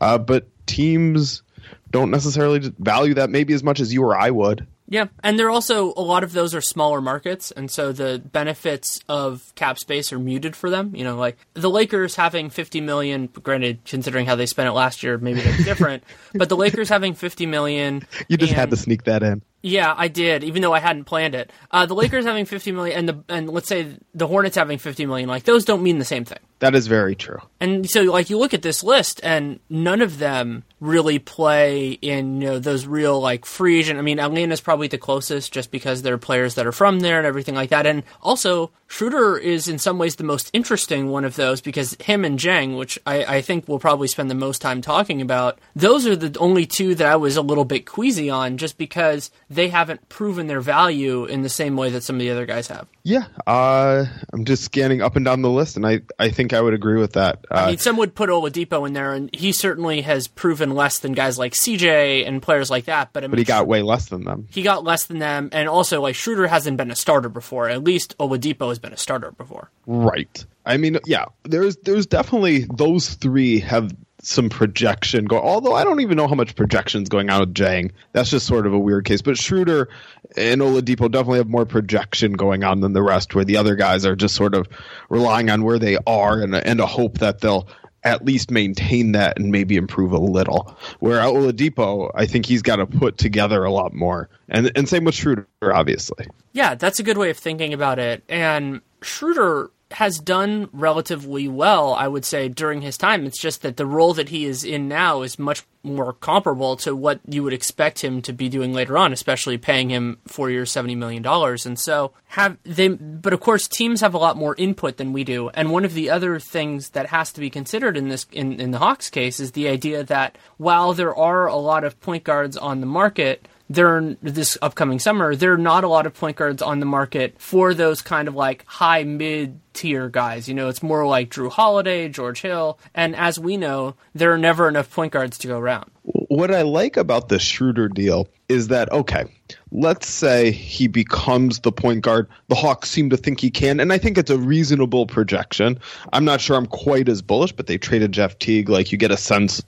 uh, 0.00 0.16
but 0.16 0.46
teams 0.66 1.42
don't 1.90 2.10
necessarily 2.10 2.72
value 2.78 3.14
that 3.14 3.30
maybe 3.30 3.52
as 3.52 3.62
much 3.62 3.80
as 3.80 3.92
you 3.92 4.02
or 4.02 4.16
I 4.16 4.30
would. 4.30 4.66
Yeah, 4.86 5.06
and 5.22 5.38
there 5.38 5.46
are 5.46 5.50
also 5.50 5.94
a 5.96 6.02
lot 6.02 6.24
of 6.24 6.32
those 6.32 6.54
are 6.54 6.60
smaller 6.60 7.00
markets, 7.00 7.50
and 7.50 7.70
so 7.70 7.92
the 7.92 8.22
benefits 8.32 9.00
of 9.08 9.52
cap 9.54 9.78
space 9.78 10.12
are 10.12 10.18
muted 10.18 10.54
for 10.54 10.68
them. 10.68 10.94
You 10.94 11.04
know, 11.04 11.16
like 11.16 11.38
the 11.54 11.70
Lakers 11.70 12.16
having 12.16 12.50
50 12.50 12.82
million. 12.82 13.28
Granted, 13.28 13.84
considering 13.86 14.26
how 14.26 14.34
they 14.34 14.44
spent 14.44 14.68
it 14.68 14.72
last 14.72 15.02
year, 15.02 15.16
maybe 15.16 15.40
that's 15.40 15.64
different. 15.64 16.04
but 16.34 16.50
the 16.50 16.56
Lakers 16.56 16.90
having 16.90 17.14
50 17.14 17.46
million. 17.46 18.06
You 18.28 18.36
just 18.36 18.52
and, 18.52 18.60
had 18.60 18.70
to 18.70 18.76
sneak 18.76 19.04
that 19.04 19.22
in. 19.22 19.40
Yeah, 19.62 19.94
I 19.96 20.08
did, 20.08 20.44
even 20.44 20.60
though 20.60 20.74
I 20.74 20.80
hadn't 20.80 21.04
planned 21.04 21.34
it. 21.34 21.50
Uh, 21.70 21.86
the 21.86 21.94
Lakers 21.94 22.26
having 22.26 22.44
50 22.44 22.72
million, 22.72 22.98
and 22.98 23.08
the 23.08 23.24
and 23.30 23.48
let's 23.48 23.68
say 23.68 23.96
the 24.12 24.26
Hornets 24.26 24.56
having 24.56 24.76
50 24.76 25.06
million, 25.06 25.30
like 25.30 25.44
those 25.44 25.64
don't 25.64 25.82
mean 25.82 25.98
the 25.98 26.04
same 26.04 26.26
thing. 26.26 26.38
That 26.64 26.74
is 26.74 26.86
very 26.86 27.14
true. 27.14 27.42
And 27.60 27.86
so, 27.90 28.04
like, 28.04 28.30
you 28.30 28.38
look 28.38 28.54
at 28.54 28.62
this 28.62 28.82
list, 28.82 29.20
and 29.22 29.60
none 29.68 30.00
of 30.00 30.18
them 30.18 30.64
really 30.80 31.18
play 31.18 31.92
in 31.92 32.40
you 32.40 32.48
know 32.48 32.58
those 32.58 32.86
real 32.86 33.20
like 33.20 33.44
free 33.44 33.80
agent. 33.80 33.98
I 33.98 34.02
mean, 34.02 34.18
Atlanta's 34.18 34.62
probably 34.62 34.88
the 34.88 34.96
closest, 34.96 35.52
just 35.52 35.70
because 35.70 36.00
there 36.00 36.14
are 36.14 36.18
players 36.18 36.54
that 36.54 36.66
are 36.66 36.72
from 36.72 37.00
there 37.00 37.18
and 37.18 37.26
everything 37.26 37.54
like 37.54 37.68
that. 37.68 37.86
And 37.86 38.02
also, 38.22 38.70
Schroeder 38.86 39.36
is 39.36 39.68
in 39.68 39.78
some 39.78 39.98
ways 39.98 40.16
the 40.16 40.24
most 40.24 40.48
interesting 40.54 41.10
one 41.10 41.24
of 41.26 41.36
those 41.36 41.60
because 41.60 41.96
him 42.00 42.24
and 42.24 42.38
Dieng, 42.38 42.78
which 42.78 42.98
I, 43.04 43.24
I 43.24 43.40
think 43.42 43.68
we'll 43.68 43.78
probably 43.78 44.08
spend 44.08 44.30
the 44.30 44.34
most 44.34 44.62
time 44.62 44.80
talking 44.80 45.20
about, 45.20 45.58
those 45.74 46.06
are 46.06 46.16
the 46.16 46.38
only 46.38 46.64
two 46.64 46.94
that 46.94 47.06
I 47.06 47.16
was 47.16 47.36
a 47.36 47.42
little 47.42 47.66
bit 47.66 47.86
queasy 47.86 48.30
on, 48.30 48.56
just 48.56 48.78
because 48.78 49.30
they 49.50 49.68
haven't 49.68 50.08
proven 50.08 50.46
their 50.46 50.62
value 50.62 51.26
in 51.26 51.42
the 51.42 51.48
same 51.50 51.76
way 51.76 51.90
that 51.90 52.04
some 52.04 52.16
of 52.16 52.20
the 52.20 52.30
other 52.30 52.46
guys 52.46 52.68
have. 52.68 52.88
Yeah, 53.02 53.26
uh, 53.46 54.06
I'm 54.32 54.46
just 54.46 54.64
scanning 54.64 55.02
up 55.02 55.16
and 55.16 55.26
down 55.26 55.42
the 55.42 55.50
list, 55.50 55.76
and 55.76 55.86
I, 55.86 56.00
I 56.18 56.30
think 56.30 56.53
I 56.54 56.60
would 56.60 56.74
agree 56.74 57.00
with 57.00 57.14
that. 57.14 57.44
Uh, 57.50 57.54
I 57.54 57.66
mean, 57.68 57.78
some 57.78 57.96
would 57.96 58.14
put 58.14 58.30
Oladipo 58.30 58.86
in 58.86 58.92
there, 58.92 59.12
and 59.12 59.34
he 59.34 59.52
certainly 59.52 60.02
has 60.02 60.28
proven 60.28 60.70
less 60.74 61.00
than 61.00 61.12
guys 61.12 61.38
like 61.38 61.52
CJ 61.52 62.26
and 62.26 62.40
players 62.40 62.70
like 62.70 62.86
that. 62.86 63.12
But 63.12 63.24
I 63.24 63.26
mean, 63.26 63.32
but 63.32 63.38
he 63.38 63.44
got 63.44 63.66
way 63.66 63.82
less 63.82 64.06
than 64.06 64.24
them. 64.24 64.48
He 64.50 64.62
got 64.62 64.84
less 64.84 65.04
than 65.04 65.18
them, 65.18 65.50
and 65.52 65.68
also 65.68 66.00
like 66.00 66.14
Schroeder 66.14 66.46
hasn't 66.46 66.76
been 66.76 66.90
a 66.90 66.96
starter 66.96 67.28
before. 67.28 67.68
At 67.68 67.84
least 67.84 68.16
Oladipo 68.18 68.68
has 68.68 68.78
been 68.78 68.92
a 68.92 68.96
starter 68.96 69.32
before. 69.32 69.70
Right. 69.86 70.44
I 70.66 70.76
mean, 70.76 70.98
yeah, 71.06 71.26
there's 71.42 71.76
there's 71.78 72.06
definitely 72.06 72.66
those 72.74 73.14
three 73.14 73.60
have 73.60 73.94
some 74.26 74.48
projection 74.48 75.26
going. 75.26 75.42
Although 75.42 75.74
I 75.74 75.84
don't 75.84 76.00
even 76.00 76.16
know 76.16 76.26
how 76.26 76.34
much 76.34 76.56
projection 76.56 77.02
is 77.02 77.08
going 77.08 77.30
on 77.30 77.40
with 77.40 77.54
Dieng. 77.54 77.90
That's 78.12 78.30
just 78.30 78.46
sort 78.46 78.66
of 78.66 78.72
a 78.72 78.78
weird 78.78 79.04
case. 79.04 79.22
But 79.22 79.38
Schroeder 79.38 79.88
and 80.36 80.60
Oladipo 80.60 81.10
definitely 81.10 81.38
have 81.38 81.48
more 81.48 81.66
projection 81.66 82.32
going 82.32 82.64
on 82.64 82.80
than 82.80 82.92
the 82.92 83.02
rest, 83.02 83.34
where 83.34 83.44
the 83.44 83.56
other 83.56 83.76
guys 83.76 84.06
are 84.06 84.16
just 84.16 84.34
sort 84.34 84.54
of 84.54 84.68
relying 85.08 85.50
on 85.50 85.62
where 85.62 85.78
they 85.78 85.98
are 86.06 86.40
and 86.40 86.54
and 86.54 86.80
a 86.80 86.86
hope 86.86 87.18
that 87.18 87.40
they'll 87.40 87.68
at 88.04 88.24
least 88.24 88.50
maintain 88.50 89.12
that 89.12 89.38
and 89.38 89.50
maybe 89.50 89.76
improve 89.76 90.12
a 90.12 90.18
little. 90.18 90.76
Where 91.00 91.20
Oladipo, 91.20 92.10
I 92.14 92.26
think 92.26 92.46
he's 92.46 92.62
got 92.62 92.76
to 92.76 92.86
put 92.86 93.16
together 93.18 93.64
a 93.64 93.70
lot 93.70 93.94
more, 93.94 94.28
and 94.48 94.70
and 94.74 94.88
same 94.88 95.04
with 95.04 95.14
Schroeder, 95.14 95.46
obviously. 95.62 96.26
Yeah, 96.52 96.74
that's 96.74 97.00
a 97.00 97.02
good 97.02 97.18
way 97.18 97.30
of 97.30 97.38
thinking 97.38 97.72
about 97.72 97.98
it. 97.98 98.22
And 98.28 98.80
Schroeder 99.02 99.70
has 99.94 100.18
done 100.18 100.68
relatively 100.72 101.46
well, 101.46 101.94
I 101.94 102.08
would 102.08 102.24
say, 102.24 102.48
during 102.48 102.82
his 102.82 102.98
time. 102.98 103.26
It's 103.26 103.40
just 103.40 103.62
that 103.62 103.76
the 103.76 103.86
role 103.86 104.12
that 104.14 104.28
he 104.28 104.44
is 104.44 104.64
in 104.64 104.88
now 104.88 105.22
is 105.22 105.38
much 105.38 105.64
more 105.84 106.14
comparable 106.14 106.76
to 106.76 106.96
what 106.96 107.20
you 107.28 107.42
would 107.42 107.52
expect 107.52 108.02
him 108.02 108.20
to 108.22 108.32
be 108.32 108.48
doing 108.48 108.72
later 108.72 108.98
on, 108.98 109.12
especially 109.12 109.58
paying 109.58 109.90
him 109.90 110.18
four 110.26 110.50
years, 110.50 110.70
seventy 110.70 110.94
million 110.94 111.22
dollars. 111.22 111.64
And 111.66 111.78
so 111.78 112.12
have 112.28 112.56
they 112.64 112.88
but 112.88 113.32
of 113.32 113.40
course 113.40 113.68
teams 113.68 114.00
have 114.00 114.14
a 114.14 114.18
lot 114.18 114.36
more 114.36 114.56
input 114.56 114.96
than 114.96 115.12
we 115.12 115.22
do. 115.22 115.50
And 115.50 115.70
one 115.70 115.84
of 115.84 115.94
the 115.94 116.10
other 116.10 116.40
things 116.40 116.90
that 116.90 117.06
has 117.06 117.32
to 117.32 117.40
be 117.40 117.50
considered 117.50 117.96
in 117.96 118.08
this 118.08 118.26
in, 118.32 118.60
in 118.60 118.70
the 118.70 118.78
Hawks 118.78 119.10
case 119.10 119.38
is 119.38 119.52
the 119.52 119.68
idea 119.68 120.02
that 120.04 120.36
while 120.56 120.94
there 120.94 121.14
are 121.14 121.46
a 121.46 121.56
lot 121.56 121.84
of 121.84 122.00
point 122.00 122.24
guards 122.24 122.56
on 122.56 122.80
the 122.80 122.86
market, 122.86 123.46
there 123.70 124.16
this 124.22 124.58
upcoming 124.60 124.98
summer, 124.98 125.34
there 125.34 125.52
are 125.52 125.58
not 125.58 125.84
a 125.84 125.88
lot 125.88 126.06
of 126.06 126.14
point 126.14 126.36
guards 126.36 126.62
on 126.62 126.80
the 126.80 126.86
market 126.86 127.34
for 127.38 127.72
those 127.72 128.02
kind 128.02 128.28
of 128.28 128.34
like 128.34 128.64
high 128.66 129.04
mid 129.04 129.60
tier 129.72 130.08
guys. 130.08 130.48
You 130.48 130.54
know, 130.54 130.68
it's 130.68 130.82
more 130.82 131.06
like 131.06 131.30
Jrue 131.30 131.50
Holiday, 131.50 132.08
George 132.08 132.42
Hill, 132.42 132.78
and 132.94 133.16
as 133.16 133.38
we 133.38 133.56
know, 133.56 133.94
there 134.14 134.32
are 134.32 134.38
never 134.38 134.68
enough 134.68 134.90
point 134.90 135.12
guards 135.12 135.38
to 135.38 135.48
go 135.48 135.58
around. 135.58 135.90
What 136.02 136.54
I 136.54 136.62
like 136.62 136.96
about 136.96 137.28
the 137.28 137.38
Schroeder 137.38 137.88
deal 137.88 138.28
is 138.48 138.68
that 138.68 138.92
okay, 138.92 139.24
let's 139.72 140.08
say 140.08 140.50
he 140.50 140.86
becomes 140.86 141.60
the 141.60 141.72
point 141.72 142.02
guard 142.02 142.28
the 142.48 142.54
Hawks 142.54 142.90
seem 142.90 143.10
to 143.10 143.16
think 143.16 143.40
he 143.40 143.50
can, 143.50 143.80
and 143.80 143.92
I 143.92 143.98
think 143.98 144.18
it's 144.18 144.30
a 144.30 144.38
reasonable 144.38 145.06
projection. 145.06 145.78
I'm 146.12 146.24
not 146.24 146.40
sure 146.40 146.56
I'm 146.56 146.66
quite 146.66 147.08
as 147.08 147.22
bullish, 147.22 147.52
but 147.52 147.66
they 147.66 147.78
traded 147.78 148.12
Jeff 148.12 148.38
Teague, 148.38 148.68
like 148.68 148.92
you 148.92 148.98
get 148.98 149.10
a 149.10 149.16
sense 149.16 149.62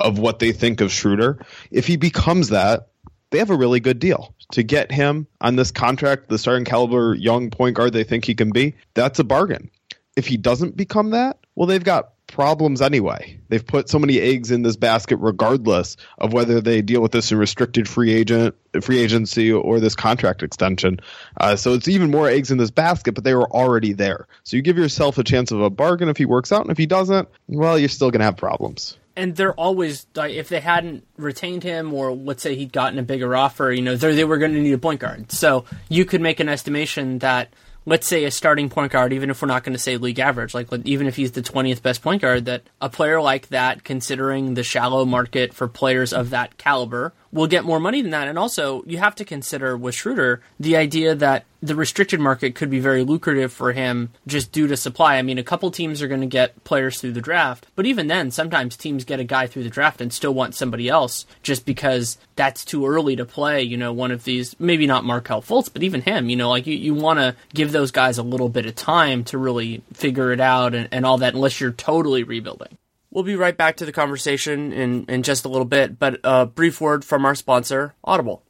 of 0.00 0.18
what 0.18 0.38
they 0.38 0.52
think 0.52 0.80
of 0.80 0.90
Schroeder. 0.90 1.38
If 1.70 1.86
he 1.86 1.96
becomes 1.96 2.48
that, 2.48 2.88
they 3.30 3.38
have 3.38 3.50
a 3.50 3.56
really 3.56 3.80
good 3.80 3.98
deal 3.98 4.34
to 4.52 4.62
get 4.62 4.92
him 4.92 5.26
on 5.40 5.56
this 5.56 5.70
contract, 5.70 6.28
the 6.28 6.38
starting 6.38 6.64
caliber 6.64 7.14
young 7.14 7.50
point 7.50 7.76
guard 7.76 7.92
they 7.92 8.04
think 8.04 8.24
he 8.24 8.34
can 8.34 8.50
be. 8.50 8.74
That's 8.94 9.18
a 9.18 9.24
bargain. 9.24 9.70
If 10.16 10.26
he 10.26 10.36
doesn't 10.36 10.76
become 10.76 11.10
that, 11.10 11.38
well, 11.54 11.66
they've 11.66 11.82
got 11.82 12.12
problems 12.26 12.80
anyway. 12.80 13.38
They've 13.48 13.64
put 13.64 13.88
so 13.88 13.98
many 13.98 14.20
eggs 14.20 14.50
in 14.50 14.62
this 14.62 14.76
basket, 14.76 15.16
regardless 15.16 15.96
of 16.18 16.32
whether 16.32 16.60
they 16.60 16.82
deal 16.82 17.00
with 17.00 17.12
this 17.12 17.32
in 17.32 17.38
restricted 17.38 17.88
free 17.88 18.12
agent, 18.12 18.54
free 18.82 18.98
agency, 18.98 19.52
or 19.52 19.80
this 19.80 19.94
contract 19.96 20.42
extension. 20.42 21.00
Uh, 21.36 21.56
so 21.56 21.74
it's 21.74 21.88
even 21.88 22.10
more 22.10 22.28
eggs 22.28 22.50
in 22.50 22.58
this 22.58 22.70
basket, 22.70 23.14
but 23.14 23.24
they 23.24 23.34
were 23.34 23.50
already 23.50 23.92
there. 23.92 24.26
So 24.44 24.56
you 24.56 24.62
give 24.62 24.78
yourself 24.78 25.18
a 25.18 25.24
chance 25.24 25.50
of 25.50 25.60
a 25.60 25.70
bargain 25.70 26.08
if 26.08 26.16
he 26.16 26.24
works 26.24 26.52
out, 26.52 26.62
and 26.62 26.70
if 26.70 26.78
he 26.78 26.86
doesn't, 26.86 27.28
well, 27.48 27.78
you're 27.78 27.88
still 27.88 28.10
going 28.10 28.20
to 28.20 28.26
have 28.26 28.36
problems 28.36 28.96
and 29.20 29.36
they're 29.36 29.54
always 29.54 30.06
like 30.14 30.32
if 30.32 30.48
they 30.48 30.60
hadn't 30.60 31.06
retained 31.16 31.62
him 31.62 31.92
or 31.92 32.12
let's 32.12 32.42
say 32.42 32.54
he'd 32.54 32.72
gotten 32.72 32.98
a 32.98 33.02
bigger 33.02 33.36
offer 33.36 33.70
you 33.70 33.82
know 33.82 33.94
they 33.96 34.24
were 34.24 34.38
going 34.38 34.54
to 34.54 34.60
need 34.60 34.72
a 34.72 34.78
point 34.78 35.00
guard. 35.00 35.30
So 35.30 35.64
you 35.88 36.04
could 36.04 36.20
make 36.20 36.40
an 36.40 36.48
estimation 36.48 37.18
that 37.18 37.52
let's 37.86 38.06
say 38.06 38.24
a 38.24 38.30
starting 38.30 38.68
point 38.70 38.92
guard 38.92 39.12
even 39.12 39.30
if 39.30 39.40
we're 39.40 39.48
not 39.48 39.62
going 39.64 39.74
to 39.74 39.78
say 39.78 39.96
league 39.96 40.18
average 40.18 40.54
like 40.54 40.68
even 40.84 41.06
if 41.06 41.16
he's 41.16 41.32
the 41.32 41.42
20th 41.42 41.82
best 41.82 42.02
point 42.02 42.22
guard 42.22 42.46
that 42.46 42.62
a 42.80 42.88
player 42.88 43.20
like 43.20 43.48
that 43.48 43.84
considering 43.84 44.54
the 44.54 44.62
shallow 44.62 45.04
market 45.04 45.54
for 45.54 45.68
players 45.68 46.12
of 46.12 46.30
that 46.30 46.56
caliber 46.56 47.12
will 47.32 47.46
get 47.46 47.64
more 47.64 47.80
money 47.80 48.02
than 48.02 48.10
that 48.10 48.28
and 48.28 48.38
also 48.38 48.82
you 48.86 48.98
have 48.98 49.14
to 49.14 49.24
consider 49.24 49.76
with 49.76 49.94
Schroeder 49.94 50.40
the 50.58 50.76
idea 50.76 51.14
that 51.14 51.44
the 51.62 51.74
restricted 51.74 52.20
market 52.20 52.54
could 52.54 52.70
be 52.70 52.80
very 52.80 53.04
lucrative 53.04 53.52
for 53.52 53.72
him 53.72 54.10
just 54.26 54.50
due 54.50 54.66
to 54.66 54.76
supply. 54.76 55.16
I 55.16 55.22
mean, 55.22 55.38
a 55.38 55.44
couple 55.44 55.70
teams 55.70 56.00
are 56.00 56.08
going 56.08 56.22
to 56.22 56.26
get 56.26 56.64
players 56.64 57.00
through 57.00 57.12
the 57.12 57.20
draft, 57.20 57.66
but 57.76 57.86
even 57.86 58.06
then, 58.06 58.30
sometimes 58.30 58.76
teams 58.76 59.04
get 59.04 59.20
a 59.20 59.24
guy 59.24 59.46
through 59.46 59.64
the 59.64 59.70
draft 59.70 60.00
and 60.00 60.12
still 60.12 60.32
want 60.32 60.54
somebody 60.54 60.88
else 60.88 61.26
just 61.42 61.66
because 61.66 62.18
that's 62.36 62.64
too 62.64 62.86
early 62.86 63.14
to 63.16 63.24
play, 63.24 63.62
you 63.62 63.76
know, 63.76 63.92
one 63.92 64.10
of 64.10 64.24
these, 64.24 64.58
maybe 64.58 64.86
not 64.86 65.04
Markelle 65.04 65.42
Fultz, 65.42 65.72
but 65.72 65.82
even 65.82 66.00
him, 66.00 66.30
you 66.30 66.36
know, 66.36 66.48
like 66.48 66.66
you, 66.66 66.76
you 66.76 66.94
want 66.94 67.18
to 67.18 67.36
give 67.52 67.72
those 67.72 67.90
guys 67.90 68.16
a 68.16 68.22
little 68.22 68.48
bit 68.48 68.66
of 68.66 68.74
time 68.74 69.24
to 69.24 69.38
really 69.38 69.82
figure 69.92 70.32
it 70.32 70.40
out 70.40 70.74
and, 70.74 70.88
and 70.92 71.04
all 71.04 71.18
that 71.18 71.34
unless 71.34 71.60
you're 71.60 71.72
totally 71.72 72.22
rebuilding. 72.22 72.78
We'll 73.10 73.24
be 73.24 73.34
right 73.34 73.56
back 73.56 73.76
to 73.78 73.84
the 73.84 73.92
conversation 73.92 74.72
in, 74.72 75.04
in 75.06 75.22
just 75.22 75.44
a 75.44 75.48
little 75.48 75.64
bit, 75.64 75.98
but 75.98 76.20
a 76.22 76.46
brief 76.46 76.80
word 76.80 77.04
from 77.04 77.24
our 77.24 77.34
sponsor, 77.34 77.94
Audible. 78.04 78.44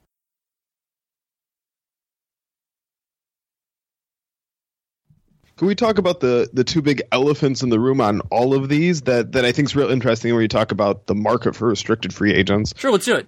Can 5.60 5.66
we 5.66 5.74
talk 5.74 5.98
about 5.98 6.20
the 6.20 6.48
the 6.54 6.64
two 6.64 6.80
big 6.80 7.02
elephants 7.12 7.62
in 7.62 7.68
the 7.68 7.78
room 7.78 8.00
on 8.00 8.20
all 8.30 8.54
of 8.54 8.70
these 8.70 9.02
that 9.02 9.32
that 9.32 9.44
I 9.44 9.52
think 9.52 9.68
is 9.68 9.76
real 9.76 9.90
interesting 9.90 10.32
when 10.32 10.40
you 10.40 10.48
talk 10.48 10.72
about 10.72 11.06
the 11.06 11.14
market 11.14 11.54
for 11.54 11.68
restricted 11.68 12.14
free 12.14 12.32
agents? 12.32 12.72
Sure, 12.78 12.90
let's 12.90 13.04
do 13.04 13.16
it. 13.16 13.26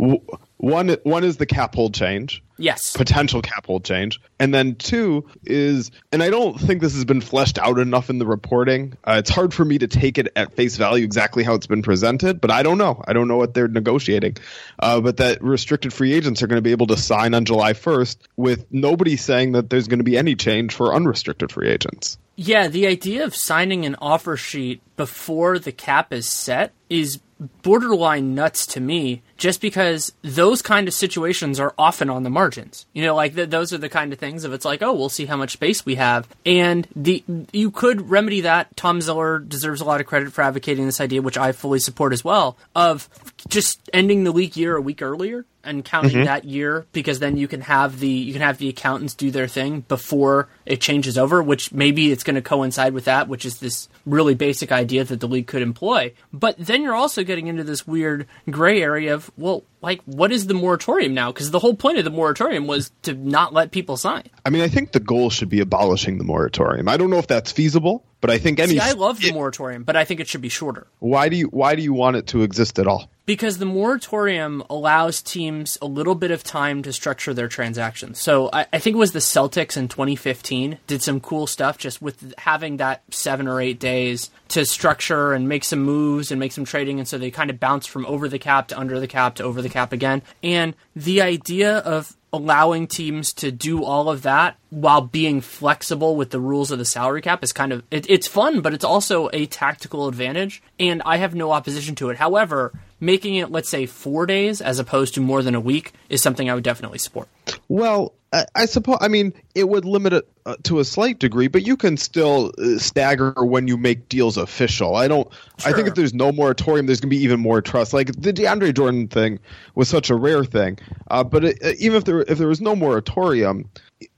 One 0.59 0.97
one 1.03 1.25
is 1.25 1.39
the 1.39 1.47
cap 1.47 1.75
hold 1.75 1.95
change. 1.95 2.43
Yes. 2.63 2.97
Potential 2.97 3.43
cap 3.43 3.67
hold 3.67 3.85
change. 3.85 4.21
And 4.39 4.55
then 4.55 4.77
two 4.77 5.29
is, 5.45 5.91
and 6.13 6.23
I 6.23 6.31
don't 6.31 6.61
think 6.61 6.81
this 6.81 6.95
has 6.95 7.05
been 7.05 7.21
fleshed 7.21 7.59
out 7.59 7.81
enough 7.81 8.09
in 8.09 8.19
the 8.19 8.27
reporting. 8.27 8.97
Uh, 9.03 9.17
it's 9.19 9.31
hard 9.31 9.53
for 9.53 9.65
me 9.65 9.79
to 9.79 9.89
take 9.89 10.19
it 10.19 10.29
at 10.37 10.53
face 10.53 10.77
value 10.77 11.05
exactly 11.05 11.43
how 11.43 11.55
it's 11.55 11.67
been 11.67 11.83
presented, 11.83 12.41
but 12.41 12.53
I 12.53 12.63
don't 12.63 12.79
know. 12.79 13.03
I 13.05 13.15
don't 13.15 13.27
know 13.27 13.37
what 13.37 13.55
they're 13.55 13.67
negotiating. 13.67 14.37
Uh, 14.79 15.01
but 15.01 15.17
that 15.17 15.43
restricted 15.43 15.93
free 15.93 16.13
agents 16.13 16.43
are 16.43 16.47
going 16.47 16.59
to 16.59 16.63
be 16.63 16.71
able 16.71 16.87
to 16.89 16.97
sign 16.97 17.35
on 17.35 17.45
July 17.45 17.73
1st 17.73 18.19
with 18.37 18.67
nobody 18.71 19.17
saying 19.17 19.53
that 19.53 19.69
there's 19.69 19.89
going 19.89 19.99
to 19.99 20.05
be 20.05 20.17
any 20.17 20.37
change 20.37 20.73
for 20.75 20.95
unrestricted 20.95 21.51
free 21.51 21.69
agents. 21.69 22.19
Yeah, 22.37 22.69
the 22.69 22.87
idea 22.87 23.25
of 23.25 23.35
signing 23.35 23.85
an 23.85 23.97
offer 24.01 24.37
sheet 24.37 24.81
before 24.97 25.59
the 25.59 25.73
cap 25.73 26.13
is 26.13 26.29
set 26.29 26.73
is 26.89 27.19
borderline 27.63 28.35
nuts 28.35 28.67
to 28.67 28.81
me 28.81 29.23
just 29.37 29.61
because 29.61 30.13
those 30.23 30.63
kind 30.63 30.89
of 30.89 30.95
situations 30.95 31.59
are 31.59 31.75
often 31.77 32.09
on 32.09 32.23
the 32.23 32.31
margins. 32.31 32.87
You 32.93 33.05
know, 33.05 33.15
like 33.15 33.35
th- 33.35 33.51
those 33.51 33.73
are 33.73 33.79
the 33.79 33.89
kind 33.89 34.13
of 34.13 34.19
things 34.19 34.45
of 34.45 34.53
it's 34.53 34.65
like, 34.65 34.83
oh, 34.83 34.93
we'll 34.93 35.09
see 35.09 35.27
how 35.27 35.37
much 35.37 35.53
space 35.53 35.85
we 35.85 35.97
have. 35.97 36.29
And 36.47 36.87
the 36.95 37.25
you 37.53 37.71
could 37.71 38.11
remedy 38.11 38.43
that. 38.43 38.77
Tom 38.77 39.01
Zola 39.01 39.41
deserves 39.41 39.81
a 39.81 39.85
lot 39.85 40.01
of 40.01 40.07
credit 40.07 40.33
for 40.33 40.43
advocating 40.43 40.87
this 40.87 41.01
idea, 41.01 41.23
which 41.23 41.39
I 41.39 41.53
fully 41.53 41.79
support 41.79 42.13
as 42.13 42.25
well, 42.25 42.57
of 42.75 43.09
just 43.49 43.81
ending 43.93 44.25
the 44.25 44.33
league 44.33 44.57
year 44.57 44.77
a 44.77 44.83
week 44.83 45.03
earlier 45.03 45.45
and 45.65 45.85
counting 45.85 46.11
mm-hmm. 46.11 46.25
that 46.25 46.45
year 46.45 46.87
because 46.93 47.19
then 47.19 47.37
you 47.37 47.49
can 47.49 47.61
have 47.61 48.01
the 48.01 48.09
you 48.09 48.33
can 48.33 48.43
have 48.43 48.59
the 48.59 48.69
accountants 48.69 49.15
do 49.15 49.31
their 49.31 49.49
thing 49.49 49.81
before 49.89 50.49
it 50.67 50.81
changes 50.81 51.17
over 51.17 51.43
which 51.43 51.73
maybe 51.73 52.13
it's 52.13 52.25
going 52.25 52.35
to 52.35 52.43
coincide 52.43 52.93
with 52.93 53.05
that 53.05 53.29
which 53.29 53.45
is 53.45 53.59
this 53.59 53.89
really 54.07 54.35
basic 54.35 54.73
idea 54.73 55.05
that 55.05 55.21
the 55.21 55.29
league 55.29 55.47
could 55.47 55.63
employ. 55.63 56.13
But 56.33 56.57
then 56.59 56.83
you're 56.83 56.95
also 56.95 57.25
getting 57.25 57.47
into 57.47 57.65
this 57.65 57.87
weird 57.87 58.27
gray 58.51 58.83
area 58.83 59.15
of 59.15 59.31
well 59.37 59.65
like 59.81 60.01
what 60.05 60.33
is 60.33 60.47
the 60.47 60.55
moratorium 60.55 61.15
now? 61.15 61.33
Because 61.33 61.51
the 61.51 61.59
whole 61.59 61.75
point 61.75 61.99
of 61.99 62.05
the 62.05 62.11
moratorium 62.11 62.67
was 62.67 62.91
to 63.03 63.15
not 63.15 63.53
let 63.53 63.71
people 63.71 63.97
sign. 63.97 64.25
I 64.45 64.51
mean 64.51 64.63
i 64.63 64.69
think 64.69 64.93
the 64.93 65.01
goal 65.01 65.31
should 65.31 65.49
be 65.49 65.61
abolishing 65.61 66.19
the 66.19 66.25
moratorium. 66.25 66.89
I 66.89 66.97
don't 66.97 67.11
know 67.11 67.19
if 67.19 67.27
that's 67.27 67.53
feasible 67.53 68.05
But 68.23 68.31
I 68.31 68.39
think 68.39 68.59
any. 68.61 68.75
See, 68.75 68.79
I 68.79 68.93
love 68.93 69.21
the 69.21 69.29
it- 69.29 69.35
moratorium, 69.35 69.83
but 69.83 69.97
I 69.97 70.05
think 70.07 70.21
it 70.21 70.29
should 70.29 70.41
be 70.41 70.49
shorter. 70.49 70.87
Why 71.01 71.29
do 71.29 71.37
you 71.37 71.49
Why 71.49 71.75
do 71.75 71.83
you 71.83 71.93
want 71.93 72.17
it 72.17 72.29
to 72.29 72.43
exist 72.43 72.79
at 72.79 72.87
all? 72.87 73.11
Because 73.27 73.59
the 73.59 73.67
moratorium 73.67 74.63
allows 74.71 75.23
teams 75.23 75.77
a 75.83 75.87
little 75.87 76.15
bit 76.15 76.31
of 76.31 76.43
time 76.43 76.83
to 76.85 76.93
structure 76.93 77.35
their 77.35 77.49
transactions. 77.49 78.21
So 78.21 78.49
I, 78.53 78.67
I 78.73 78.79
think 78.79 78.95
it 78.95 78.99
was 78.99 79.13
the 79.13 79.19
Celtics 79.21 79.77
in 79.77 79.89
2015 79.89 80.79
did 80.87 81.03
some 81.03 81.21
cool 81.21 81.47
stuff 81.47 81.79
just 81.79 82.01
with 82.01 82.35
having 82.39 82.79
that 82.79 83.03
seven 83.11 83.47
or 83.47 83.61
eight 83.61 83.79
days 83.79 84.31
to 84.49 84.65
structure 84.65 85.33
and 85.33 85.49
make 85.49 85.65
some 85.65 85.81
moves 85.81 86.31
and 86.31 86.41
make 86.41 86.53
some 86.53 86.65
trading. 86.65 86.99
And 86.99 87.07
so 87.07 87.19
they 87.19 87.31
kind 87.31 87.51
of 87.51 87.61
bounced 87.61 87.91
from 87.91 88.07
over 88.07 88.29
the 88.29 88.39
cap 88.39 88.69
to 88.69 88.79
under 88.79 88.99
the 88.99 89.09
cap 89.09 89.37
to 89.37 89.45
over 89.45 89.63
the 89.63 89.69
cap 89.69 89.93
again. 89.93 90.23
And 90.43 90.75
the 90.97 91.23
idea 91.23 91.79
of 91.79 92.17
allowing 92.33 92.87
teams 92.87 93.33
to 93.35 93.53
do 93.53 93.85
all 93.85 94.09
of 94.09 94.23
that 94.23 94.57
while 94.71 95.03
being 95.03 95.41
flexible 95.41 96.17
with 96.17 96.31
the 96.31 96.41
rules 96.41 96.71
of 96.71 96.79
the 96.79 96.85
salary 96.85 97.21
cap 97.21 97.45
is 97.45 97.53
kind 97.53 97.73
of 97.73 97.83
it, 97.91 98.09
it's 98.09 98.27
fun 98.27 98.61
but 98.61 98.73
it's 98.73 98.85
also 98.85 99.29
a 99.35 99.45
tactical 99.47 100.09
advantage 100.09 100.63
and 100.81 101.03
i 101.05 101.19
have 101.19 101.35
no 101.35 101.53
opposition 101.53 101.95
to 101.95 102.09
it. 102.09 102.17
However 102.17 102.73
making 103.01 103.35
it 103.37 103.51
let's 103.51 103.69
say 103.69 103.85
four 103.85 104.25
days 104.25 104.63
as 104.63 104.79
opposed 104.79 105.15
to 105.15 105.21
more 105.21 105.43
than 105.43 105.55
a 105.55 105.61
week 105.61 105.93
is 106.09 106.23
something 106.23 106.49
i 106.49 106.55
would 106.55 106.65
definitely 106.65 106.99
support. 106.99 107.29
Well, 107.69 108.15
I, 108.33 108.47
I 108.55 108.65
suppose. 108.67 108.99
I 109.01 109.09
mean, 109.09 109.33
it 109.55 109.69
would 109.69 109.85
limit 109.85 110.13
it 110.13 110.29
uh, 110.47 110.57
to 110.65 110.81
a 110.81 110.85
slight 110.85 111.19
degree, 111.19 111.49
but 111.49 111.67
you 111.67 111.77
can 111.77 111.97
still 111.97 112.53
uh, 112.59 112.79
stagger 112.79 113.33
when 113.37 113.69
you 113.69 113.77
make 113.77 114.09
deals 114.09 114.37
official. 114.37 114.97
I 114.97 115.09
don't. 115.09 115.29
I 115.65 115.73
think 115.73 115.89
if 115.89 115.95
there's 115.95 116.15
no 116.15 116.33
moratorium, 116.33 116.87
there's 116.87 117.01
going 117.01 117.11
to 117.11 117.17
be 117.17 117.23
even 117.23 117.41
more 117.41 117.61
trust. 117.61 117.93
Like 117.93 118.13
the 118.13 118.33
DeAndre 118.33 118.75
Jordan 118.75 119.09
thing 119.09 119.39
was 119.75 119.89
such 119.89 120.11
a 120.11 120.15
rare 120.15 120.45
thing, 120.45 120.79
uh, 121.11 121.25
but 121.25 121.45
it, 121.45 121.59
uh, 121.63 121.73
even 121.79 121.99
if 121.99 122.05
there 122.05 122.23
if 122.23 122.39
there 122.39 122.49
was 122.49 122.61
no 122.61 122.75
moratorium. 122.75 123.69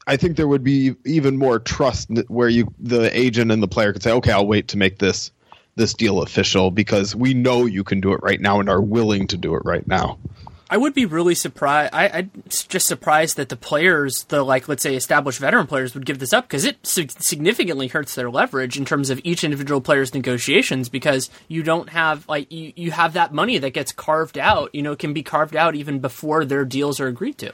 I 0.06 0.18
think 0.18 0.36
there 0.36 0.48
would 0.48 0.62
be 0.62 0.94
even 1.06 1.38
more 1.38 1.58
trust 1.58 2.10
where 2.28 2.48
you 2.48 2.72
the 2.78 3.16
agent 3.18 3.50
and 3.50 3.62
the 3.62 3.68
player 3.68 3.92
could 3.92 4.02
say, 4.02 4.12
"Okay, 4.12 4.32
I'll 4.32 4.46
wait 4.46 4.68
to 4.68 4.76
make 4.76 4.98
this 4.98 5.30
this 5.76 5.94
deal 5.94 6.22
official 6.22 6.70
because 6.70 7.16
we 7.16 7.32
know 7.32 7.64
you 7.64 7.84
can 7.84 8.00
do 8.00 8.12
it 8.12 8.22
right 8.22 8.40
now 8.40 8.60
and 8.60 8.68
are 8.68 8.82
willing 8.82 9.26
to 9.28 9.38
do 9.38 9.54
it 9.54 9.62
right 9.64 9.86
now." 9.86 10.18
I 10.74 10.76
would 10.76 10.92
be 10.92 11.06
really 11.06 11.36
surprised. 11.36 11.94
I, 11.94 12.08
I'm 12.08 12.30
just 12.48 12.88
surprised 12.88 13.36
that 13.36 13.48
the 13.48 13.54
players, 13.54 14.24
the 14.24 14.42
like, 14.42 14.66
let's 14.66 14.82
say, 14.82 14.96
established 14.96 15.38
veteran 15.38 15.68
players, 15.68 15.94
would 15.94 16.04
give 16.04 16.18
this 16.18 16.32
up 16.32 16.48
because 16.48 16.64
it 16.64 16.84
sig- 16.84 17.12
significantly 17.12 17.86
hurts 17.86 18.16
their 18.16 18.28
leverage 18.28 18.76
in 18.76 18.84
terms 18.84 19.08
of 19.08 19.20
each 19.22 19.44
individual 19.44 19.80
player's 19.80 20.14
negotiations. 20.14 20.88
Because 20.88 21.30
you 21.46 21.62
don't 21.62 21.90
have 21.90 22.28
like 22.28 22.50
you, 22.50 22.72
you 22.74 22.90
have 22.90 23.12
that 23.12 23.32
money 23.32 23.56
that 23.58 23.70
gets 23.70 23.92
carved 23.92 24.36
out. 24.36 24.74
You 24.74 24.82
know, 24.82 24.96
can 24.96 25.12
be 25.12 25.22
carved 25.22 25.54
out 25.54 25.76
even 25.76 26.00
before 26.00 26.44
their 26.44 26.64
deals 26.64 26.98
are 26.98 27.06
agreed 27.06 27.38
to. 27.38 27.52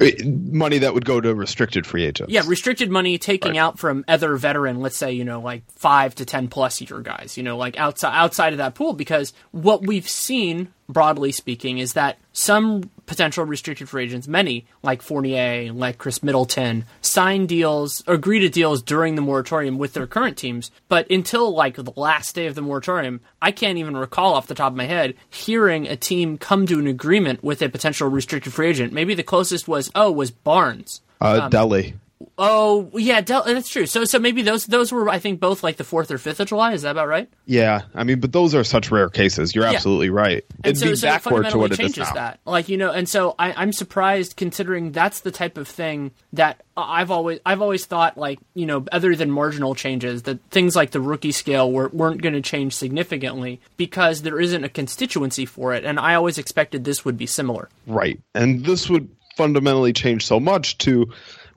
Uh, 0.00 0.06
Money 0.24 0.78
that 0.78 0.94
would 0.94 1.04
go 1.04 1.20
to 1.20 1.34
restricted 1.34 1.86
free 1.86 2.04
agents. 2.04 2.32
Yeah, 2.32 2.42
restricted 2.46 2.90
money 2.90 3.18
taking 3.18 3.58
out 3.58 3.78
from 3.78 4.04
other 4.08 4.36
veteran, 4.36 4.80
let's 4.80 4.96
say, 4.96 5.12
you 5.12 5.24
know, 5.24 5.40
like 5.40 5.62
five 5.72 6.14
to 6.16 6.24
ten 6.24 6.48
plus 6.48 6.80
year 6.80 7.00
guys, 7.00 7.36
you 7.36 7.42
know, 7.42 7.56
like 7.56 7.78
outside 7.78 8.14
outside 8.14 8.52
of 8.52 8.58
that 8.58 8.74
pool, 8.74 8.94
because 8.94 9.32
what 9.50 9.86
we've 9.86 10.08
seen, 10.08 10.72
broadly 10.88 11.32
speaking, 11.32 11.78
is 11.78 11.92
that 11.92 12.18
some 12.32 12.90
potential 13.10 13.44
restricted 13.44 13.88
free 13.88 14.04
agents, 14.04 14.28
many 14.28 14.64
like 14.84 15.02
Fournier, 15.02 15.72
like 15.72 15.98
Khris 15.98 16.22
Middleton, 16.22 16.84
sign 17.00 17.46
deals, 17.46 18.04
or 18.06 18.14
agree 18.14 18.38
to 18.38 18.48
deals 18.48 18.82
during 18.82 19.16
the 19.16 19.20
moratorium 19.20 19.78
with 19.78 19.94
their 19.94 20.06
current 20.06 20.38
teams. 20.38 20.70
But 20.88 21.10
until 21.10 21.52
like 21.52 21.74
the 21.74 21.92
last 21.96 22.36
day 22.36 22.46
of 22.46 22.54
the 22.54 22.62
moratorium, 22.62 23.20
I 23.42 23.50
can't 23.50 23.78
even 23.78 23.96
recall 23.96 24.34
off 24.34 24.46
the 24.46 24.54
top 24.54 24.70
of 24.70 24.76
my 24.76 24.86
head 24.86 25.14
hearing 25.28 25.88
a 25.88 25.96
team 25.96 26.38
come 26.38 26.66
to 26.68 26.78
an 26.78 26.86
agreement 26.86 27.42
with 27.42 27.60
a 27.62 27.68
potential 27.68 28.08
restricted 28.08 28.52
free 28.52 28.68
agent. 28.68 28.92
Maybe 28.92 29.14
the 29.14 29.24
closest 29.24 29.66
was 29.66 29.90
oh 29.96 30.12
was 30.12 30.30
Barnes. 30.30 31.00
Uh, 31.20 31.48
Delhi. 31.48 31.94
Oh 32.36 32.90
yeah, 32.94 33.20
Del- 33.20 33.44
that's 33.44 33.68
true. 33.68 33.86
So 33.86 34.04
so 34.04 34.18
maybe 34.18 34.42
those 34.42 34.66
those 34.66 34.92
were 34.92 35.08
I 35.08 35.18
think 35.18 35.40
both 35.40 35.62
like 35.62 35.76
the 35.76 35.84
fourth 35.84 36.10
or 36.10 36.18
fifth 36.18 36.40
of 36.40 36.48
July. 36.48 36.72
Is 36.72 36.82
that 36.82 36.90
about 36.90 37.08
right? 37.08 37.30
Yeah, 37.46 37.82
I 37.94 38.04
mean, 38.04 38.20
but 38.20 38.32
those 38.32 38.54
are 38.54 38.62
such 38.62 38.90
rare 38.90 39.08
cases. 39.08 39.54
You're 39.54 39.64
absolutely 39.64 40.10
right. 40.10 40.44
And 40.62 40.76
It'd 40.76 40.78
so, 40.78 40.86
be 40.90 40.96
so 40.96 41.08
backward 41.08 41.44
to 41.44 41.50
fundamentally 41.50 41.60
what 41.60 41.70
it 41.70 41.72
is 41.72 41.78
changes 41.78 42.08
now. 42.08 42.14
that. 42.14 42.40
Like 42.44 42.68
you 42.68 42.76
know, 42.76 42.90
and 42.90 43.08
so 43.08 43.34
I, 43.38 43.52
I'm 43.52 43.72
surprised 43.72 44.36
considering 44.36 44.92
that's 44.92 45.20
the 45.20 45.30
type 45.30 45.56
of 45.56 45.66
thing 45.66 46.10
that 46.34 46.62
I've 46.76 47.10
always 47.10 47.40
I've 47.46 47.62
always 47.62 47.86
thought 47.86 48.18
like 48.18 48.38
you 48.54 48.66
know 48.66 48.84
other 48.92 49.16
than 49.16 49.30
marginal 49.30 49.74
changes 49.74 50.22
that 50.24 50.42
things 50.50 50.76
like 50.76 50.90
the 50.90 51.00
rookie 51.00 51.32
scale 51.32 51.72
were, 51.72 51.88
weren't 51.88 52.20
going 52.20 52.34
to 52.34 52.42
change 52.42 52.74
significantly 52.74 53.60
because 53.78 54.22
there 54.22 54.38
isn't 54.38 54.64
a 54.64 54.68
constituency 54.68 55.46
for 55.46 55.72
it, 55.72 55.84
and 55.86 55.98
I 55.98 56.14
always 56.16 56.36
expected 56.36 56.84
this 56.84 57.04
would 57.04 57.16
be 57.16 57.26
similar. 57.26 57.70
Right. 57.86 58.20
And 58.34 58.64
this 58.64 58.90
would 58.90 59.08
fundamentally 59.36 59.92
change 59.94 60.26
so 60.26 60.38
much 60.38 60.76
to 60.78 61.10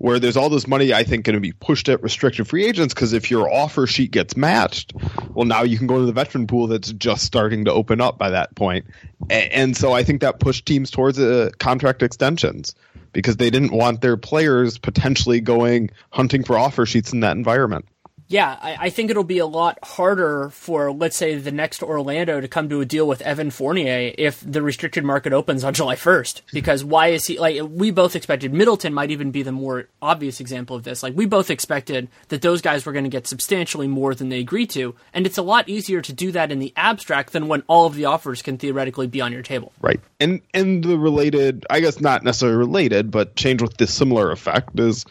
where 0.04 0.20
there's 0.20 0.36
all 0.36 0.50
this 0.50 0.68
money, 0.68 0.94
I 0.94 1.06
think, 1.06 1.24
going 1.24 1.36
to 1.36 1.40
be 1.40 1.54
pushed 1.54 1.88
at 1.88 2.04
restricted 2.04 2.46
free 2.46 2.66
agents 2.66 2.94
because 2.94 3.14
if 3.14 3.32
your 3.32 3.50
offer 3.50 3.88
sheet 3.88 4.12
gets 4.12 4.36
matched, 4.36 4.92
well, 5.30 5.46
now 5.46 5.64
you 5.64 5.78
can 5.78 5.88
go 5.88 5.98
to 5.98 6.06
the 6.06 6.12
veteran 6.12 6.46
pool 6.46 6.68
that's 6.68 6.92
just 6.92 7.24
starting 7.24 7.64
to 7.64 7.72
open 7.72 8.02
up 8.02 8.18
by 8.18 8.32
that 8.32 8.54
point. 8.54 8.86
And 9.30 9.78
so 9.78 9.94
I 9.94 10.04
think 10.04 10.20
that 10.20 10.42
pushed 10.42 10.66
teams 10.66 10.92
towards 10.92 11.18
uh, 11.20 11.52
contract 11.58 12.04
extensions 12.04 12.76
because 13.14 13.38
they 13.38 13.50
didn't 13.50 13.72
want 13.72 14.02
their 14.02 14.18
players 14.18 14.78
potentially 14.78 15.40
going 15.40 15.90
hunting 16.10 16.44
for 16.44 16.58
offer 16.58 16.86
sheets 16.86 17.14
in 17.14 17.22
that 17.22 17.38
environment. 17.38 17.86
Yeah, 18.34 18.58
I, 18.60 18.78
I 18.80 18.90
think 18.90 19.12
it'll 19.12 19.24
be 19.24 19.38
a 19.38 19.46
lot 19.46 19.78
harder 19.84 20.50
for, 20.50 20.92
let's 20.92 21.16
say, 21.16 21.36
the 21.36 21.52
next 21.52 21.84
Orlando 21.84 22.42
to 22.42 22.48
come 22.48 22.68
to 22.70 22.82
a 22.82 22.86
deal 22.86 23.08
with 23.08 23.22
Evan 23.22 23.52
Fournier 23.52 24.12
if 24.18 24.44
the 24.44 24.64
restricted 24.64 25.04
market 25.04 25.34
opens 25.34 25.64
on 25.64 25.74
July 25.76 25.96
1st. 25.96 26.42
Because 26.52 26.84
why 26.84 27.10
is 27.10 27.28
he, 27.28 27.38
like, 27.38 27.62
we 27.70 27.92
both 27.92 28.16
expected, 28.16 28.52
Middleton 28.52 28.92
might 28.92 29.12
even 29.12 29.30
be 29.30 29.44
the 29.44 29.52
more 29.52 29.88
obvious 30.02 30.40
example 30.40 30.76
of 30.76 30.84
this. 30.84 31.04
Like, 31.04 31.16
we 31.16 31.28
both 31.28 31.52
expected 31.52 32.10
that 32.30 32.42
those 32.42 32.64
guys 32.64 32.88
were 32.88 32.92
going 32.92 33.04
to 33.04 33.10
get 33.10 33.28
substantially 33.28 33.88
more 33.88 34.16
than 34.16 34.30
they 34.30 34.40
agreed 34.40 34.72
to. 34.72 34.96
And 35.14 35.28
it's 35.28 35.38
a 35.38 35.44
lot 35.44 35.70
easier 35.70 36.02
to 36.02 36.12
do 36.12 36.32
that 36.32 36.52
in 36.52 36.58
the 36.58 36.74
abstract 36.76 37.34
than 37.34 37.48
when 37.48 37.62
all 37.68 37.86
of 37.86 37.94
the 37.94 38.06
offers 38.06 38.42
can 38.42 38.58
theoretically 38.58 39.06
be 39.06 39.22
on 39.22 39.32
your 39.32 39.44
table. 39.44 39.74
Right. 39.80 40.00
And 40.20 40.42
and 40.56 40.84
the 40.84 40.98
related, 40.98 41.68
I 41.70 41.82
guess 41.82 42.02
not 42.02 42.24
necessarily 42.24 42.58
related, 42.58 43.12
but 43.12 43.36
change 43.36 43.62
with 43.62 43.78
this 43.78 43.94
similar 43.94 44.32
effect 44.32 44.80
is 44.80 45.06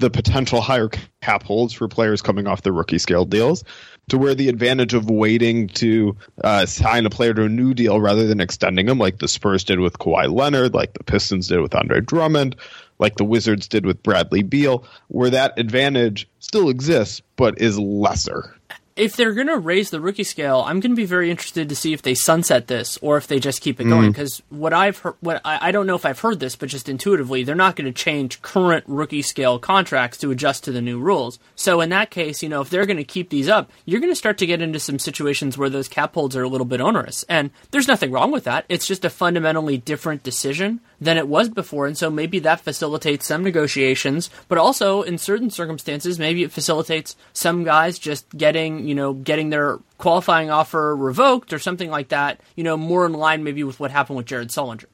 the 0.00 0.10
potential 0.10 0.60
higher 0.60 0.88
cap 1.20 1.42
holds 1.42 1.72
for 1.72 1.86
players 1.86 2.22
coming 2.22 2.46
off 2.46 2.62
the 2.62 2.72
rookie 2.72 2.98
scale 2.98 3.24
deals 3.24 3.62
to 4.08 4.18
where 4.18 4.34
the 4.34 4.48
advantage 4.48 4.94
of 4.94 5.08
waiting 5.08 5.68
to 5.68 6.16
uh, 6.42 6.66
sign 6.66 7.06
a 7.06 7.10
player 7.10 7.34
to 7.34 7.44
a 7.44 7.48
new 7.48 7.74
deal 7.74 8.00
rather 8.00 8.26
than 8.26 8.40
extending 8.40 8.86
them 8.86 8.98
like 8.98 9.18
the 9.18 9.28
Spurs 9.28 9.62
did 9.62 9.78
with 9.78 9.98
Kawhi 9.98 10.32
Leonard, 10.32 10.74
like 10.74 10.94
the 10.94 11.04
Pistons 11.04 11.48
did 11.48 11.60
with 11.60 11.74
Andre 11.74 12.00
Drummond, 12.00 12.56
like 12.98 13.16
the 13.16 13.24
Wizards 13.24 13.68
did 13.68 13.86
with 13.86 14.02
Bradley 14.02 14.42
Beal, 14.42 14.84
where 15.08 15.30
that 15.30 15.58
advantage 15.58 16.28
still 16.40 16.70
exists 16.70 17.22
but 17.36 17.60
is 17.60 17.78
lesser. 17.78 18.56
If 19.00 19.16
they're 19.16 19.32
going 19.32 19.46
to 19.46 19.56
raise 19.56 19.88
the 19.88 20.00
rookie 20.00 20.24
scale, 20.24 20.62
I'm 20.66 20.78
going 20.78 20.92
to 20.92 20.96
be 20.96 21.06
very 21.06 21.30
interested 21.30 21.70
to 21.70 21.74
see 21.74 21.94
if 21.94 22.02
they 22.02 22.14
sunset 22.14 22.66
this 22.66 22.98
or 23.00 23.16
if 23.16 23.26
they 23.26 23.40
just 23.40 23.62
keep 23.62 23.80
it 23.80 23.84
going. 23.84 24.10
Mm. 24.10 24.12
Because 24.12 24.42
what 24.50 24.74
I've 24.74 24.98
heard, 24.98 25.14
what 25.20 25.40
I, 25.42 25.68
I 25.68 25.70
don't 25.72 25.86
know 25.86 25.94
if 25.94 26.04
I've 26.04 26.20
heard 26.20 26.38
this, 26.38 26.54
but 26.54 26.68
just 26.68 26.86
intuitively, 26.86 27.42
they're 27.42 27.54
not 27.54 27.76
going 27.76 27.86
to 27.86 27.92
change 27.92 28.42
current 28.42 28.84
rookie 28.86 29.22
scale 29.22 29.58
contracts 29.58 30.18
to 30.18 30.30
adjust 30.30 30.64
to 30.64 30.72
the 30.72 30.82
new 30.82 31.00
rules. 31.00 31.38
So 31.56 31.80
in 31.80 31.88
that 31.88 32.10
case, 32.10 32.42
you 32.42 32.50
know, 32.50 32.60
if 32.60 32.68
they're 32.68 32.84
going 32.84 32.98
to 32.98 33.04
keep 33.04 33.30
these 33.30 33.48
up, 33.48 33.70
you're 33.86 34.00
going 34.00 34.12
to 34.12 34.16
start 34.16 34.36
to 34.38 34.46
get 34.46 34.60
into 34.60 34.78
some 34.78 34.98
situations 34.98 35.56
where 35.56 35.70
those 35.70 35.88
cap 35.88 36.12
holds 36.12 36.36
are 36.36 36.42
a 36.42 36.48
little 36.48 36.66
bit 36.66 36.82
onerous. 36.82 37.24
And 37.26 37.50
there's 37.70 37.88
nothing 37.88 38.12
wrong 38.12 38.30
with 38.30 38.44
that. 38.44 38.66
It's 38.68 38.86
just 38.86 39.06
a 39.06 39.10
fundamentally 39.10 39.78
different 39.78 40.22
decision 40.22 40.80
than 41.00 41.16
it 41.16 41.28
was 41.28 41.48
before. 41.48 41.86
And 41.86 41.96
so 41.96 42.10
maybe 42.10 42.38
that 42.40 42.60
facilitates 42.60 43.26
some 43.26 43.42
negotiations, 43.42 44.30
but 44.48 44.58
also 44.58 45.02
in 45.02 45.18
certain 45.18 45.50
circumstances, 45.50 46.18
maybe 46.18 46.42
it 46.42 46.52
facilitates 46.52 47.16
some 47.32 47.64
guys 47.64 47.98
just 47.98 48.28
getting, 48.36 48.86
you 48.86 48.94
know, 48.94 49.14
getting 49.14 49.50
their 49.50 49.78
qualifying 49.98 50.50
offer 50.50 50.94
revoked 50.94 51.52
or 51.52 51.58
something 51.58 51.90
like 51.90 52.08
that, 52.08 52.40
you 52.56 52.64
know, 52.64 52.76
more 52.76 53.06
in 53.06 53.12
line 53.12 53.44
maybe 53.44 53.64
with 53.64 53.80
what 53.80 53.90
happened 53.90 54.16
with 54.16 54.26
Jared 54.26 54.48
Sullinger. 54.48 54.86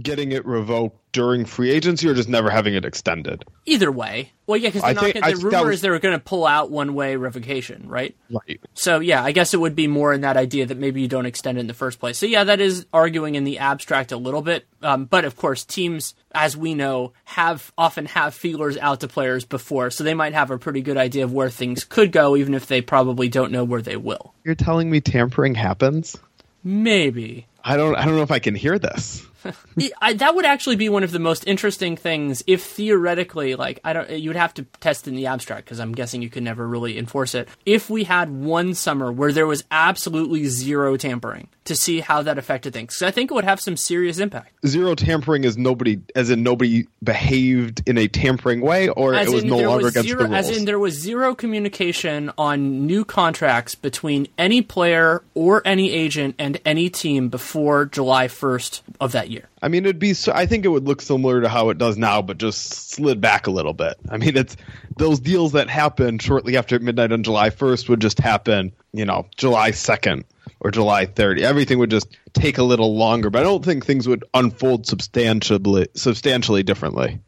Getting 0.00 0.32
it 0.32 0.44
revoked 0.44 1.07
during 1.18 1.44
free 1.44 1.72
agency 1.72 2.08
or 2.08 2.14
just 2.14 2.28
never 2.28 2.48
having 2.48 2.74
it 2.74 2.84
extended. 2.84 3.44
Either 3.66 3.90
way. 3.90 4.30
Well, 4.46 4.56
yeah, 4.56 4.68
because 4.68 4.84
I 4.84 4.92
they're 4.92 5.02
not 5.14 5.16
I 5.24 5.30
the 5.32 5.36
think 5.40 5.52
rumor 5.52 5.66
was- 5.66 5.74
is 5.74 5.80
they 5.80 5.90
were 5.90 5.98
going 5.98 6.14
to 6.16 6.22
pull 6.24 6.46
out 6.46 6.70
one 6.70 6.94
way 6.94 7.16
revocation, 7.16 7.88
right? 7.88 8.14
Right. 8.30 8.60
So 8.74 9.00
yeah, 9.00 9.24
I 9.24 9.32
guess 9.32 9.52
it 9.52 9.56
would 9.56 9.74
be 9.74 9.88
more 9.88 10.12
in 10.12 10.20
that 10.20 10.36
idea 10.36 10.66
that 10.66 10.78
maybe 10.78 11.00
you 11.00 11.08
don't 11.08 11.26
extend 11.26 11.58
it 11.58 11.62
in 11.62 11.66
the 11.66 11.74
first 11.74 11.98
place. 11.98 12.18
So 12.18 12.26
yeah, 12.26 12.44
that 12.44 12.60
is 12.60 12.86
arguing 12.92 13.34
in 13.34 13.42
the 13.42 13.58
abstract 13.58 14.12
a 14.12 14.16
little 14.16 14.42
bit. 14.42 14.64
Um, 14.80 15.06
but 15.06 15.24
of 15.24 15.34
course, 15.34 15.64
teams, 15.64 16.14
as 16.30 16.56
we 16.56 16.74
know, 16.74 17.12
have 17.24 17.72
often 17.76 18.06
have 18.06 18.32
feelers 18.32 18.78
out 18.78 19.00
to 19.00 19.08
players 19.08 19.44
before, 19.44 19.90
so 19.90 20.04
they 20.04 20.14
might 20.14 20.34
have 20.34 20.52
a 20.52 20.58
pretty 20.58 20.82
good 20.82 20.96
idea 20.96 21.24
of 21.24 21.32
where 21.32 21.50
things 21.50 21.82
could 21.82 22.12
go, 22.12 22.36
even 22.36 22.54
if 22.54 22.68
they 22.68 22.80
probably 22.80 23.28
don't 23.28 23.50
know 23.50 23.64
where 23.64 23.82
they 23.82 23.96
will. 23.96 24.34
You're 24.44 24.54
telling 24.54 24.88
me 24.88 25.00
tampering 25.00 25.56
happens? 25.56 26.16
Maybe. 26.62 27.46
I 27.64 27.76
don't 27.76 27.96
I 27.96 28.04
don't 28.04 28.14
know 28.14 28.22
if 28.22 28.30
I 28.30 28.38
can 28.38 28.54
hear 28.54 28.78
this. 28.78 29.26
I, 30.00 30.14
that 30.14 30.34
would 30.34 30.44
actually 30.44 30.76
be 30.76 30.88
one 30.88 31.04
of 31.04 31.12
the 31.12 31.18
most 31.18 31.46
interesting 31.46 31.96
things 31.96 32.42
if 32.46 32.62
theoretically, 32.64 33.54
like, 33.54 33.80
I 33.84 33.92
don't, 33.92 34.10
you 34.10 34.30
would 34.30 34.36
have 34.36 34.54
to 34.54 34.64
test 34.80 35.08
in 35.08 35.14
the 35.14 35.26
abstract 35.26 35.64
because 35.64 35.80
I'm 35.80 35.92
guessing 35.92 36.22
you 36.22 36.30
could 36.30 36.42
never 36.42 36.66
really 36.66 36.98
enforce 36.98 37.34
it. 37.34 37.48
If 37.64 37.90
we 37.90 38.04
had 38.04 38.30
one 38.30 38.74
summer 38.74 39.12
where 39.12 39.32
there 39.32 39.46
was 39.46 39.64
absolutely 39.70 40.46
zero 40.46 40.96
tampering 40.96 41.48
to 41.64 41.76
see 41.76 42.00
how 42.00 42.22
that 42.22 42.38
affected 42.38 42.72
things, 42.72 42.94
because 42.94 43.02
I 43.02 43.10
think 43.10 43.30
it 43.30 43.34
would 43.34 43.44
have 43.44 43.60
some 43.60 43.76
serious 43.76 44.18
impact. 44.18 44.52
Zero 44.66 44.94
tampering 44.94 45.44
is 45.44 45.56
nobody, 45.56 46.00
as 46.14 46.30
in 46.30 46.42
nobody 46.42 46.86
behaved 47.02 47.82
in 47.86 47.98
a 47.98 48.08
tampering 48.08 48.60
way, 48.60 48.88
or 48.88 49.14
as 49.14 49.28
it 49.28 49.34
was 49.34 49.44
no 49.44 49.58
longer 49.58 49.84
was 49.84 49.94
against 49.94 50.08
zero, 50.08 50.22
the 50.22 50.28
rules. 50.30 50.48
As 50.48 50.56
in, 50.56 50.64
there 50.64 50.78
was 50.78 50.94
zero 50.94 51.34
communication 51.34 52.32
on 52.38 52.86
new 52.86 53.04
contracts 53.04 53.74
between 53.74 54.28
any 54.38 54.62
player 54.62 55.22
or 55.34 55.62
any 55.64 55.90
agent 55.92 56.34
and 56.38 56.60
any 56.64 56.90
team 56.90 57.28
before 57.28 57.84
July 57.86 58.28
1st 58.28 58.80
of 59.00 59.12
that 59.12 59.27
year. 59.28 59.48
I 59.62 59.68
mean, 59.68 59.84
it'd 59.84 59.98
be. 59.98 60.14
So, 60.14 60.32
I 60.34 60.46
think 60.46 60.64
it 60.64 60.68
would 60.68 60.84
look 60.86 61.00
similar 61.00 61.40
to 61.40 61.48
how 61.48 61.70
it 61.70 61.78
does 61.78 61.96
now, 61.96 62.22
but 62.22 62.38
just 62.38 62.90
slid 62.90 63.20
back 63.20 63.46
a 63.46 63.50
little 63.50 63.74
bit. 63.74 63.96
I 64.08 64.16
mean, 64.16 64.36
it's 64.36 64.56
those 64.96 65.20
deals 65.20 65.52
that 65.52 65.68
happened 65.68 66.22
shortly 66.22 66.56
after 66.56 66.78
midnight 66.78 67.12
on 67.12 67.22
July 67.22 67.50
1st 67.50 67.88
would 67.88 68.00
just 68.00 68.18
happen, 68.18 68.72
you 68.92 69.04
know, 69.04 69.26
July 69.36 69.70
2nd 69.70 70.24
or 70.60 70.70
July 70.70 71.06
30. 71.06 71.44
Everything 71.44 71.78
would 71.78 71.90
just 71.90 72.08
take 72.32 72.58
a 72.58 72.62
little 72.62 72.96
longer, 72.96 73.30
but 73.30 73.40
I 73.40 73.42
don't 73.42 73.64
think 73.64 73.84
things 73.84 74.08
would 74.08 74.24
unfold 74.34 74.86
substantially 74.86 75.88
substantially 75.94 76.62
differently. 76.62 77.20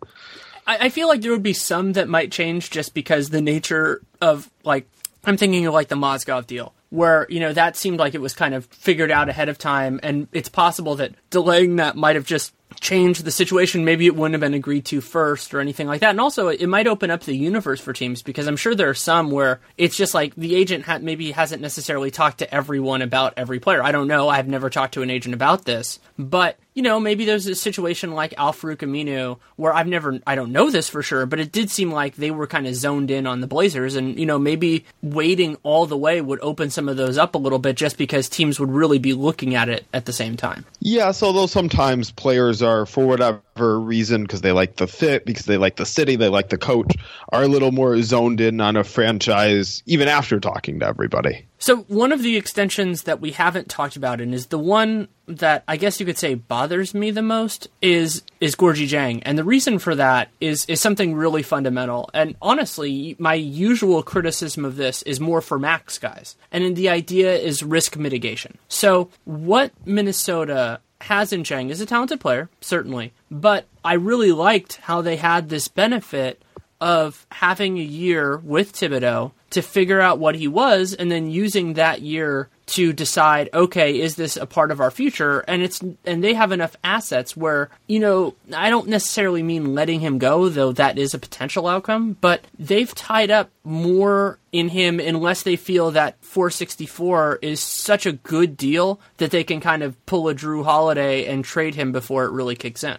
I, 0.67 0.87
I 0.87 0.89
feel 0.89 1.09
like 1.09 1.21
there 1.21 1.33
would 1.33 1.43
be 1.43 1.53
some 1.53 1.93
that 1.95 2.09
might 2.09 2.33
change 2.33 2.71
just 2.71 2.95
because 2.95 3.31
the 3.31 3.41
nature 3.41 4.03
of 4.21 4.51
like 4.65 4.87
I'm 5.25 5.37
thinking 5.37 5.67
of 5.67 5.75
like 5.75 5.89
the 5.89 5.97
Mozgov 5.97 6.47
deal 6.47 6.73
where 6.91 7.27
you 7.31 7.41
know 7.41 7.53
that 7.53 7.77
seemed 7.77 7.99
like 7.99 8.15
it 8.15 8.21
was 8.21 8.35
kind 8.35 8.55
of 8.55 8.67
figured 8.67 9.11
out 9.11 9.29
ahead 9.29 9.49
of 9.49 9.59
time. 9.59 9.99
And 10.03 10.29
it's 10.33 10.49
possible 10.49 10.97
that 10.97 11.15
delaying 11.31 11.77
that 11.77 11.97
might 11.97 12.17
have 12.17 12.27
just 12.27 12.53
changed 12.81 13.25
the 13.25 13.31
situation. 13.31 13.85
Maybe 13.85 14.07
it 14.07 14.15
wouldn't 14.15 14.35
have 14.35 14.41
been 14.41 14.55
agreed 14.55 14.85
to 14.87 15.01
first 15.01 15.53
or 15.55 15.61
anything 15.61 15.87
like 15.87 16.01
that. 16.01 16.11
And 16.11 16.21
also 16.21 16.49
it 16.49 16.67
might 16.69 16.87
open 16.87 17.11
up 17.11 17.23
the 17.23 17.37
universe 17.37 17.81
for 17.81 17.93
teams 17.93 18.23
because 18.23 18.47
i'm 18.47 18.57
sure 18.57 18.75
there 18.75 18.89
are 18.89 18.95
some 18.95 19.31
where 19.31 19.61
it's 19.77 19.97
just 19.97 20.15
like 20.15 20.35
the 20.35 20.55
agent 20.55 20.85
ha- 20.85 20.99
maybe 21.01 21.31
hasn't 21.33 21.63
necessarily 21.63 22.11
talked 22.11 22.39
to 22.39 22.55
everyone 22.55 23.03
about 23.03 23.35
every 23.37 23.61
player. 23.61 23.83
I 23.83 23.93
don't 23.93 24.09
know. 24.09 24.29
I've 24.29 24.49
never 24.49 24.71
talked 24.71 24.95
to 24.95 25.03
an 25.03 25.11
agent 25.11 25.35
about 25.35 25.65
this. 25.65 25.99
But 26.19 26.59
you 26.75 26.83
know, 26.83 27.01
maybe 27.01 27.25
there's 27.25 27.47
a 27.47 27.55
situation 27.55 28.13
like 28.13 28.33
Al 28.39 28.53
Farouq 28.53 28.79
Aminu 28.79 29.39
where 29.57 29.75
I've 29.75 29.89
never, 29.89 30.21
I 30.27 30.37
don't 30.37 30.53
know 30.53 30.71
this 30.71 30.89
for 30.89 31.03
sure, 31.03 31.27
but 31.27 31.41
it 31.41 31.51
did 31.51 31.71
seem 31.71 31.91
like 31.91 32.15
they 32.15 32.31
were 32.31 32.47
kind 32.47 32.67
of 32.67 32.75
zoned 32.75 33.11
in 33.11 33.27
on 33.27 33.41
the 33.41 33.47
Blazers. 33.47 33.97
And, 33.97 34.19
you 34.19 34.25
know, 34.25 34.39
maybe 34.39 34.85
waiting 35.03 35.57
all 35.63 35.87
the 35.87 35.97
way 35.97 36.21
would 36.21 36.39
open 36.41 36.71
some 36.71 36.89
of 36.89 36.97
those 36.97 37.19
up 37.19 37.35
a 37.35 37.39
little 37.39 37.59
bit 37.59 37.77
just 37.77 37.99
because 37.99 38.29
teams 38.29 38.61
would 38.61 38.71
really 38.71 38.99
be 38.99 39.15
looking 39.15 39.55
at 39.57 39.69
it 39.69 39.85
at 39.93 40.07
the 40.07 40.13
same 40.13 40.37
time. 40.37 40.65
Yes, 40.79 41.23
although 41.23 41.47
sometimes 41.47 42.13
players 42.13 42.60
are, 42.63 42.87
for 42.87 43.07
whatever 43.07 43.81
reason, 43.81 44.23
because 44.23 44.41
they 44.41 44.53
like 44.53 44.77
the 44.77 44.87
fit, 44.87 45.25
because 45.25 45.47
they 45.47 45.57
like 45.57 45.77
the 45.77 45.87
city, 45.87 46.17
they 46.17 46.29
like 46.29 46.49
the 46.49 46.59
coach, 46.59 46.95
are 47.31 47.43
a 47.43 47.49
little 47.49 47.73
more 47.73 48.01
zoned 48.03 48.41
in 48.41 48.61
on 48.61 48.77
a 48.77 48.85
franchise 48.85 49.83
even 49.87 50.09
after 50.09 50.41
talking 50.41 50.81
to 50.81 50.87
everybody. 50.87 51.47
So 51.59 51.79
one 51.83 52.11
of 52.11 52.23
the 52.23 52.37
extensions 52.37 53.03
that 53.03 53.21
we 53.21 53.33
haven't 53.33 53.69
talked 53.69 53.95
about 53.95 54.21
and 54.23 54.35
is 54.35 54.47
the 54.47 54.59
one 54.59 55.09
that 55.27 55.63
I 55.69 55.77
guess 55.77 56.01
you 56.01 56.07
could 56.07 56.17
say 56.17 56.35
bothers 56.35 56.95
me 56.95 57.11
the 57.11 57.23
most 57.23 57.69
is 57.83 58.23
is 58.41 58.57
Gorgui 58.57 58.89
Dieng. 58.89 59.23
And 59.27 59.37
the 59.37 59.45
reason 59.45 59.79
for 59.79 59.95
that 59.95 60.31
is 60.41 60.65
is 60.67 60.81
something 60.81 61.15
really 61.15 61.43
fundamental. 61.43 62.09
And 62.15 62.35
honestly, 62.41 63.15
my 63.19 63.35
usual 63.35 64.03
criticism 64.03 64.65
of 64.65 64.77
this 64.77 65.03
is 65.03 65.21
more 65.21 65.43
for 65.43 65.59
max 65.59 65.99
guys. 65.99 66.37
And 66.51 66.75
the 66.77 66.89
idea 66.89 67.37
is 67.37 67.63
risk 67.63 67.97
mitigation. 67.97 68.57
So 68.69 69.11
what 69.25 69.73
Minnesota 69.85 70.81
has 71.03 71.33
in 71.33 71.43
Dieng 71.43 71.71
is 71.71 71.81
a 71.81 71.87
talented 71.87 72.21
player, 72.21 72.49
certainly, 72.61 73.13
but 73.31 73.67
I 73.85 73.95
really 73.95 74.33
liked 74.33 74.77
how 74.77 75.01
they 75.01 75.17
had 75.17 75.49
this 75.49 75.69
benefit 75.69 76.43
of 76.81 77.27
having 77.31 77.79
a 77.79 77.83
year 77.83 78.39
with 78.39 78.73
Thibodeau 78.73 79.33
to 79.51 79.63
figure 79.63 80.01
out 80.01 80.19
what 80.19 80.37
he 80.37 80.49
was 80.49 80.95
and 80.95 81.11
then 81.11 81.31
using 81.31 81.75
that 81.75 82.03
year 82.03 82.49
to 82.71 82.93
decide 82.93 83.49
okay 83.53 84.01
is 84.01 84.17
this 84.17 84.37
a 84.37 84.47
part 84.47 84.71
of 84.71 84.81
our 84.81 84.91
future? 84.91 85.41
And 85.41 85.63
it's 85.63 85.81
and 86.05 86.23
they 86.23 86.35
have 86.35 86.53
enough 86.53 86.77
assets 86.85 87.37
where 87.37 87.71
you 87.87 87.99
know 87.99 88.35
I 88.55 88.71
don't 88.71 88.89
necessarily 88.89 89.43
mean 89.43 89.75
letting 89.75 90.01
him 90.01 90.19
go 90.19 90.49
though 90.49 90.73
that 90.73 90.99
is 90.99 91.15
a 91.15 91.19
potential 91.19 91.67
outcome 91.67 92.17
but 92.21 92.45
they've 92.59 92.95
tied 92.95 93.31
up 93.31 93.51
more 93.65 94.39
in 94.53 94.69
him 94.69 95.01
unless 95.01 95.43
they 95.43 95.57
feel 95.57 95.91
that 95.93 96.17
464 96.25 97.39
is 97.43 97.61
such 97.61 98.07
a 98.07 98.13
good 98.13 98.57
deal 98.57 99.01
that 99.19 99.31
they 99.31 99.45
can 99.45 99.61
kind 99.61 99.83
of 99.83 99.95
pull 100.07 100.29
a 100.29 100.35
Jrue 100.35 100.65
Holiday 100.65 101.27
and 101.27 101.45
trade 101.45 101.75
him 101.75 101.93
before 101.93 102.25
it 102.25 102.33
really 102.33 102.57
kicks 102.57 102.83
in. 102.83 102.99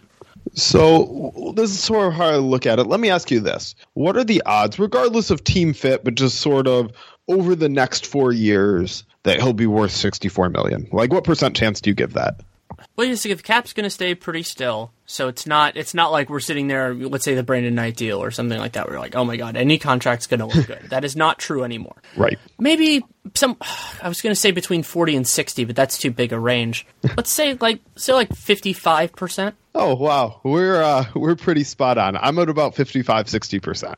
So 0.54 1.54
this 1.56 1.72
is 1.72 1.80
sort 1.80 2.08
of 2.08 2.14
how 2.14 2.26
I 2.26 2.38
look 2.38 2.66
at 2.66 2.80
it. 2.80 2.86
Let 2.88 3.00
me 3.00 3.10
ask 3.10 3.32
you 3.32 3.40
this: 3.40 3.76
What 3.94 4.18
are 4.18 4.24
the 4.24 4.42
odds, 4.46 4.80
regardless 4.80 5.30
of 5.30 5.44
team 5.44 5.74
fit, 5.74 6.04
but 6.04 6.16
just 6.16 6.40
sort 6.40 6.68
of 6.68 6.92
over 7.28 7.56
the 7.56 7.70
next 7.70 8.06
four 8.06 8.32
years, 8.32 9.04
that 9.24 9.40
he'll 9.42 9.54
be 9.54 9.68
worth 9.68 9.92
sixty-four 9.92 10.50
million? 10.50 10.88
Like, 10.92 11.12
what 11.12 11.24
percent 11.24 11.56
chance 11.56 11.82
do 11.82 11.90
you 11.90 11.96
give 11.96 12.14
that? 12.14 12.42
Well, 12.96 13.08
you 13.08 13.16
see, 13.16 13.32
if 13.32 13.44
Cap's 13.44 13.74
going 13.74 13.84
to 13.84 13.90
stay 13.90 14.16
pretty 14.16 14.44
still, 14.44 14.92
so 15.06 15.28
it's 15.28 15.46
not 15.46 15.78
it's 15.78 15.94
not 15.94 16.12
like 16.12 16.30
we're 16.30 16.40
sitting 16.40 16.68
there, 16.68 16.94
let's 16.94 17.24
say 17.24 17.36
the 17.36 17.44
Brandon 17.44 17.76
Knight 17.76 17.96
deal 17.96 18.22
or 18.22 18.32
something 18.32 18.58
like 18.58 18.74
that. 18.74 18.90
We're 18.90 19.00
like, 19.00 19.16
oh 19.16 19.24
my 19.26 19.38
god, 19.38 19.56
any 19.56 19.78
contract's 19.78 20.28
going 20.28 20.40
to 20.40 20.46
look 20.48 20.68
good. 20.68 20.90
that 20.90 21.04
is 21.04 21.16
not 21.16 21.38
true 21.38 21.64
anymore. 21.64 21.96
Right. 22.16 22.40
Maybe 22.60 23.04
some. 23.36 23.58
I 24.02 24.08
was 24.08 24.22
going 24.22 24.34
to 24.34 24.40
say 24.40 24.52
between 24.52 24.84
forty 24.84 25.16
and 25.16 25.28
sixty, 25.28 25.66
but 25.66 25.76
that's 25.76 25.98
too 25.98 26.12
big 26.12 26.34
a 26.34 26.40
range. 26.40 26.86
let's 27.04 27.32
say 27.32 27.56
like 27.56 27.82
say 27.96 28.14
like 28.14 28.34
fifty-five 28.34 29.14
percent. 29.14 29.56
Oh 29.74 29.96
wow, 29.96 30.42
we're 30.44 30.82
uh, 30.82 31.06
we're 31.16 31.36
pretty 31.36 31.64
spot 31.64 31.98
on. 31.98 32.18
I'm 32.18 32.38
at 32.40 32.50
about 32.50 32.76
55, 32.76 33.30
60 33.30 33.60
percent. 33.60 33.96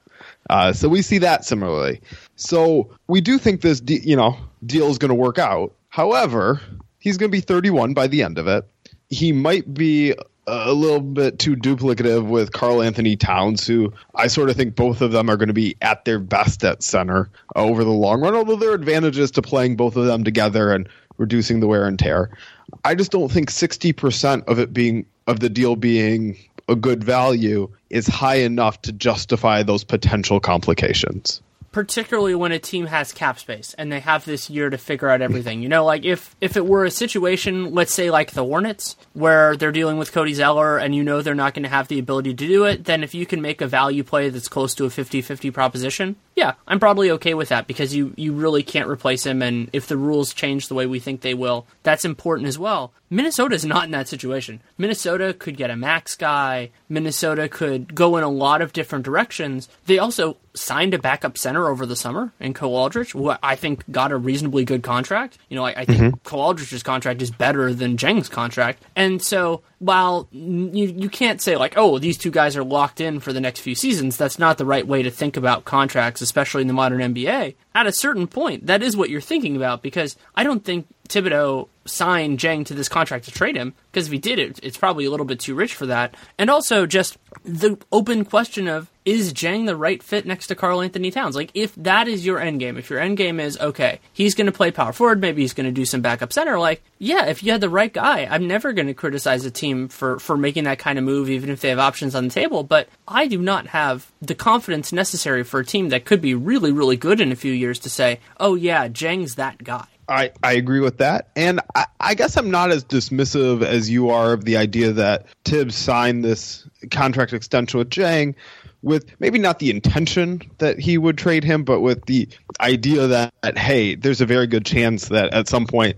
Uh, 0.50 0.74
so 0.74 0.88
we 0.88 1.02
see 1.02 1.20
that 1.20 1.46
similarly. 1.46 2.02
So 2.36 2.92
we 3.08 3.22
do 3.22 3.38
think 3.38 3.62
this, 3.62 3.80
de- 3.80 4.08
you 4.08 4.16
know, 4.16 4.38
deal 4.65 4.89
is 4.89 4.97
going 4.97 5.10
to 5.10 5.15
work 5.15 5.38
out. 5.39 5.73
However, 5.89 6.62
he's 6.99 7.17
going 7.17 7.30
to 7.30 7.36
be 7.36 7.41
31 7.41 7.93
by 7.93 8.08
the 8.08 8.23
end 8.23 8.38
of 8.38 8.47
it. 8.47 8.65
He 9.10 9.32
might 9.32 9.71
be 9.71 10.15
a 10.45 10.73
little 10.73 10.99
bit 10.99 11.39
too 11.39 11.56
duplicative 11.56 12.28
with 12.28 12.52
Karl-Anthony 12.52 13.15
Towns, 13.15 13.65
who 13.65 13.93
I 14.13 14.28
sort 14.28 14.49
of 14.49 14.58
think 14.58 14.76
both 14.76 15.02
of 15.02 15.12
them 15.12 15.30
are 15.30 15.38
going 15.38 15.47
to 15.47 15.54
be 15.54 15.78
at 15.82 16.04
their 16.06 16.19
best 16.19 16.63
at 16.65 16.84
center 16.84 17.30
over 17.56 17.84
the 17.84 17.91
long 17.91 18.21
run. 18.21 18.36
Although 18.36 18.58
there 18.58 18.71
are 18.71 18.76
advantages 18.76 19.32
to 19.32 19.41
playing 19.41 19.76
both 19.76 19.95
of 19.95 20.06
them 20.06 20.23
together 20.23 20.73
and 20.73 20.89
reducing 21.17 21.60
the 21.60 21.67
wear 21.67 21.86
and 21.86 21.97
tear. 21.97 22.36
I 22.84 22.95
just 22.95 23.12
don't 23.12 23.32
think 23.32 23.52
60% 23.52 24.45
of 24.47 24.60
it 24.60 24.73
being 24.73 25.06
of 25.28 25.39
the 25.39 25.49
deal 25.49 25.76
being 25.76 26.38
a 26.67 26.76
good 26.76 27.04
value 27.04 27.69
is 27.89 28.08
high 28.08 28.38
enough 28.38 28.82
to 28.84 28.91
justify 28.91 29.63
those 29.63 29.84
potential 29.84 30.39
complications 30.39 31.41
particularly 31.74 32.36
when 32.36 32.54
a 32.54 32.60
team 32.60 32.86
has 32.86 33.12
cap 33.12 33.38
space 33.38 33.74
and 33.78 33.92
they 33.92 34.00
have 34.00 34.24
this 34.24 34.50
year 34.50 34.70
to 34.70 34.78
figure 34.78 35.10
out 35.10 35.22
everything. 35.22 35.62
You 35.62 35.68
know, 35.68 35.84
like 35.84 36.06
if 36.06 36.34
if 36.40 36.56
it 36.56 36.66
were 36.66 36.86
a 36.86 36.92
situation, 36.92 37.74
let's 37.74 37.94
say 37.94 38.10
like 38.10 38.32
the 38.32 38.46
Hornets, 38.46 38.96
where 39.12 39.58
they're 39.58 39.74
dealing 39.74 39.98
with 39.98 40.14
Cody 40.14 40.34
Zeller 40.34 40.78
and 40.78 40.96
you 40.96 41.04
know 41.04 41.22
they're 41.22 41.36
not 41.36 41.54
going 41.54 41.64
to 41.64 41.70
have 41.70 41.90
the 41.90 42.00
ability 42.00 42.34
to 42.34 42.48
do 42.48 42.64
it, 42.64 42.86
then 42.86 43.04
if 43.04 43.14
you 43.14 43.26
can 43.26 43.42
make 43.42 43.60
a 43.60 43.68
value 43.68 44.04
play 44.04 44.30
that's 44.30 44.48
close 44.48 44.74
to 44.76 44.86
a 44.86 44.90
50-50 44.90 45.52
proposition, 45.52 46.16
yeah, 46.36 46.54
I'm 46.67 46.80
probably 46.80 47.12
okay 47.12 47.34
with 47.34 47.50
that 47.50 47.67
because 47.67 47.96
you 47.96 48.13
you 48.17 48.34
really 48.34 48.63
can't 48.63 48.89
replace 48.89 49.26
him 49.26 49.41
and 49.41 49.69
if 49.74 49.88
the 49.88 49.98
rules 49.98 50.34
change 50.34 50.67
the 50.67 50.76
way 50.76 50.86
we 50.86 51.00
think 51.00 51.22
they 51.22 51.34
will, 51.34 51.67
that's 51.84 52.06
important 52.06 52.48
as 52.48 52.58
well. 52.58 52.93
Minnesota's 53.10 53.63
not 53.63 53.86
in 53.86 53.91
that 53.91 54.08
situation. 54.08 54.60
Minnesota 54.78 55.36
could 55.36 55.56
get 55.56 55.69
a 55.69 55.76
max 55.76 56.15
guy. 56.15 56.72
Minnesota 56.89 57.48
could 57.48 57.93
go 57.93 58.17
in 58.17 58.24
a 58.24 58.30
lot 58.30 58.62
of 58.62 58.74
different 58.74 59.06
directions. 59.06 59.69
They 59.86 60.00
also 60.00 60.38
signed 60.56 60.96
a 60.96 61.00
backup 61.00 61.38
center 61.38 61.67
over 61.69 61.86
the 61.86 61.96
summer 61.96 62.32
in 62.39 62.56
Cole 62.56 62.76
Aldrich, 62.76 63.12
who 63.12 63.34
I 63.43 63.56
think 63.56 63.89
got 63.91 64.12
a 64.12 64.17
reasonably 64.17 64.65
good 64.65 64.82
contract. 64.82 65.38
You 65.50 65.56
know, 65.56 65.65
I, 65.65 65.82
I 65.82 65.86
think 65.86 66.00
mm-hmm. 66.00 66.17
Cole 66.24 66.41
Aldrich's 66.41 66.82
contract 66.82 67.22
is 67.22 67.30
better 67.30 67.74
than 67.74 67.96
Dieng's 67.96 68.30
contract. 68.30 68.84
And 68.96 69.22
so 69.22 69.62
while 69.84 70.28
you, 70.32 70.88
you 70.88 71.10
can't 71.10 71.41
say 71.41 71.58
like, 71.58 71.74
oh, 71.76 72.00
these 72.00 72.17
two 72.17 72.32
guys 72.32 72.56
are 72.56 72.63
locked 72.63 73.02
in 73.02 73.19
for 73.19 73.34
the 73.34 73.41
next 73.41 73.60
few 73.60 73.76
seasons, 73.76 74.17
that's 74.17 74.39
not 74.39 74.58
the 74.58 74.65
right 74.65 74.88
way 74.88 75.04
to 75.04 75.12
think 75.12 75.36
about 75.36 75.65
contracts, 75.65 76.22
especially 76.22 76.62
in 76.62 76.67
the 76.67 76.74
modern 76.74 77.13
NBA. 77.13 77.56
At 77.76 77.88
a 77.88 77.91
certain 77.91 78.28
point, 78.28 78.67
that 78.67 78.82
is 78.82 78.96
what 78.96 79.10
you're 79.10 79.22
thinking 79.22 79.56
about 79.56 79.82
because 79.82 80.15
I 80.36 80.43
don't 80.43 80.63
think 80.63 80.88
Thibodeau 81.10 81.67
signed 81.86 82.39
Dieng 82.39 82.65
to 82.65 82.74
this 82.74 82.89
contract 82.89 83.26
to 83.26 83.32
trade 83.32 83.56
him 83.56 83.74
because 83.91 84.08
if 84.08 84.13
he 84.13 84.19
did 84.19 84.39
it, 84.39 84.60
it's 84.63 84.78
probably 84.78 85.06
a 85.06 85.12
little 85.12 85.26
bit 85.26 85.39
too 85.39 85.56
rich 85.56 85.74
for 85.76 85.86
that. 85.88 86.15
And 86.38 86.50
also 86.50 86.86
just 86.86 87.17
the 87.43 87.78
open 87.91 88.26
question 88.26 88.67
of 88.67 88.89
is 89.06 89.34
Dieng 89.34 89.65
the 89.65 89.76
right 89.76 90.02
fit 90.02 90.26
next 90.26 90.48
to 90.48 90.56
Karl-Anthony 90.56 91.12
Towns? 91.12 91.36
Like, 91.36 91.52
if 91.54 91.76
that 91.76 92.08
is 92.08 92.26
your 92.26 92.39
end 92.39 92.60
game, 92.60 92.78
if 92.78 92.89
your 92.89 93.00
end 93.00 93.17
game 93.17 93.39
is 93.39 93.60
okay, 93.60 94.00
he's 94.13 94.36
going 94.36 94.46
to 94.46 94.52
play 94.54 94.72
power 94.72 94.93
forward, 94.93 95.19
maybe 95.19 95.41
he's 95.41 95.54
going 95.54 95.65
to 95.65 95.72
do 95.72 95.86
some 95.86 96.02
backup 96.02 96.32
center. 96.32 96.58
Like, 96.58 96.82
yeah, 97.00 97.26
if 97.26 97.43
you 97.43 97.52
had 97.52 97.62
the 97.62 97.69
right 97.69 97.91
guy, 97.91 98.26
I'm 98.30 98.48
never 98.48 98.72
going 98.72 98.88
to 98.88 98.93
criticize 98.93 99.46
a 99.46 99.52
team 99.52 99.89
for 99.89 100.19
for 100.19 100.38
making 100.38 100.63
that 100.65 100.80
kind 100.80 100.98
of 100.98 101.04
move, 101.04 101.30
even 101.30 101.50
if 101.50 101.62
they 101.62 101.69
have 101.69 101.80
options 101.80 102.15
on 102.15 102.26
the 102.26 102.34
table. 102.34 102.63
But 102.63 102.88
I 103.08 103.28
do 103.28 103.41
not 103.41 103.67
have 103.67 104.10
the 104.22 104.36
confidence 104.36 104.93
necessary 104.93 105.43
for 105.43 105.60
a 105.60 105.65
team 105.65 105.89
that 105.89 106.06
could 106.06 106.22
be 106.22 106.34
really, 106.34 106.72
really 106.72 106.98
good 106.98 107.19
in 107.19 107.32
a 107.32 107.36
few 107.36 107.52
years 107.52 107.80
to 107.80 107.89
say, 107.89 108.19
oh 108.39 108.56
yeah, 108.56 108.88
Dieng's 108.88 109.36
that 109.36 109.63
guy. 109.63 109.88
I, 110.08 110.32
I 110.44 110.54
agree 110.54 110.80
with 110.80 110.98
that. 110.98 111.30
And 111.36 111.62
I, 111.76 111.86
I 112.00 112.13
guess 112.16 112.38
I'm 112.38 112.52
not 112.52 112.72
as 112.72 112.84
dismissive 112.84 113.63
as 113.63 113.89
you 113.89 114.10
are 114.10 114.34
of 114.34 114.46
the 114.46 114.58
idea 114.58 114.92
that 114.94 115.26
Tibbs 115.44 115.76
signed 115.76 116.24
this 116.24 116.68
contract 116.92 117.34
extension 117.34 117.78
with 117.78 117.89
Dieng 117.89 118.36
with 118.82 119.06
maybe 119.20 119.39
not 119.39 119.60
the 119.60 119.70
intention 119.70 120.42
that 120.58 120.78
he 120.78 120.98
would 120.98 121.18
trade 121.18 121.44
him, 121.44 121.63
but 121.63 121.80
with 121.80 122.06
the 122.06 122.28
idea 122.60 123.08
that, 123.08 123.34
that 123.42 123.58
hey, 123.58 123.96
there's 123.96 124.22
a 124.22 124.26
very 124.26 124.46
good 124.46 124.66
chance 124.66 125.08
that 125.08 125.34
at 125.34 125.48
some 125.48 125.66
point 125.66 125.96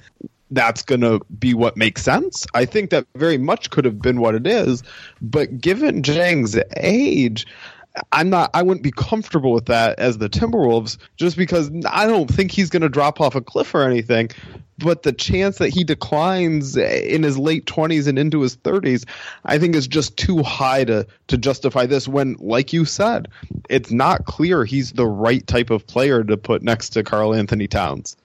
that's 0.52 0.84
going 0.84 1.02
to 1.02 1.20
be 1.40 1.56
what 1.56 1.76
makes 1.76 2.04
sense. 2.04 2.46
I 2.54 2.66
think 2.66 2.92
that 2.92 3.08
very 3.16 3.40
much 3.40 3.72
could 3.72 3.86
have 3.86 4.00
been 4.00 4.22
what 4.22 4.36
it 4.36 4.46
is, 4.46 4.84
but 5.20 5.60
given 5.60 6.04
Dieng's 6.04 6.58
age, 6.78 7.48
I'm 8.12 8.30
not. 8.30 8.52
I 8.54 8.64
wouldn't 8.64 8.84
be 8.84 8.92
comfortable 8.92 9.54
with 9.54 9.68
that 9.68 10.00
as 10.00 10.18
the 10.18 10.30
Timberwolves, 10.30 10.98
just 11.18 11.38
because 11.38 11.72
I 11.90 12.08
don't 12.08 12.30
think 12.30 12.52
he's 12.52 12.70
going 12.70 12.82
to 12.82 12.90
drop 12.90 13.22
off 13.22 13.36
a 13.36 13.42
cliff 13.42 13.74
or 13.74 13.84
anything. 13.84 14.30
But 14.78 15.04
the 15.04 15.14
chance 15.14 15.60
that 15.60 15.70
he 15.70 15.86
declines 15.86 16.76
in 16.76 17.24
his 17.24 17.38
late 17.38 17.66
20s 17.66 18.08
and 18.08 18.20
into 18.20 18.42
his 18.42 18.58
30s, 18.58 19.08
I 19.46 19.58
think 19.58 19.76
is 19.76 19.88
just 19.88 20.18
too 20.18 20.44
high 20.44 20.84
to 20.84 21.08
to 21.28 21.38
justify 21.38 21.86
this. 21.86 22.08
When, 22.08 22.36
like 22.40 22.74
you 22.74 22.84
said, 22.84 23.30
it's 23.70 23.92
not 23.92 24.26
clear 24.26 24.66
he's 24.66 24.92
the 24.92 25.08
right 25.08 25.46
type 25.46 25.70
of 25.70 25.88
player 25.88 26.24
to 26.24 26.36
put 26.36 26.62
next 26.62 26.90
to 26.90 27.04
Karl-Anthony 27.04 27.68
Towns. 27.68 28.18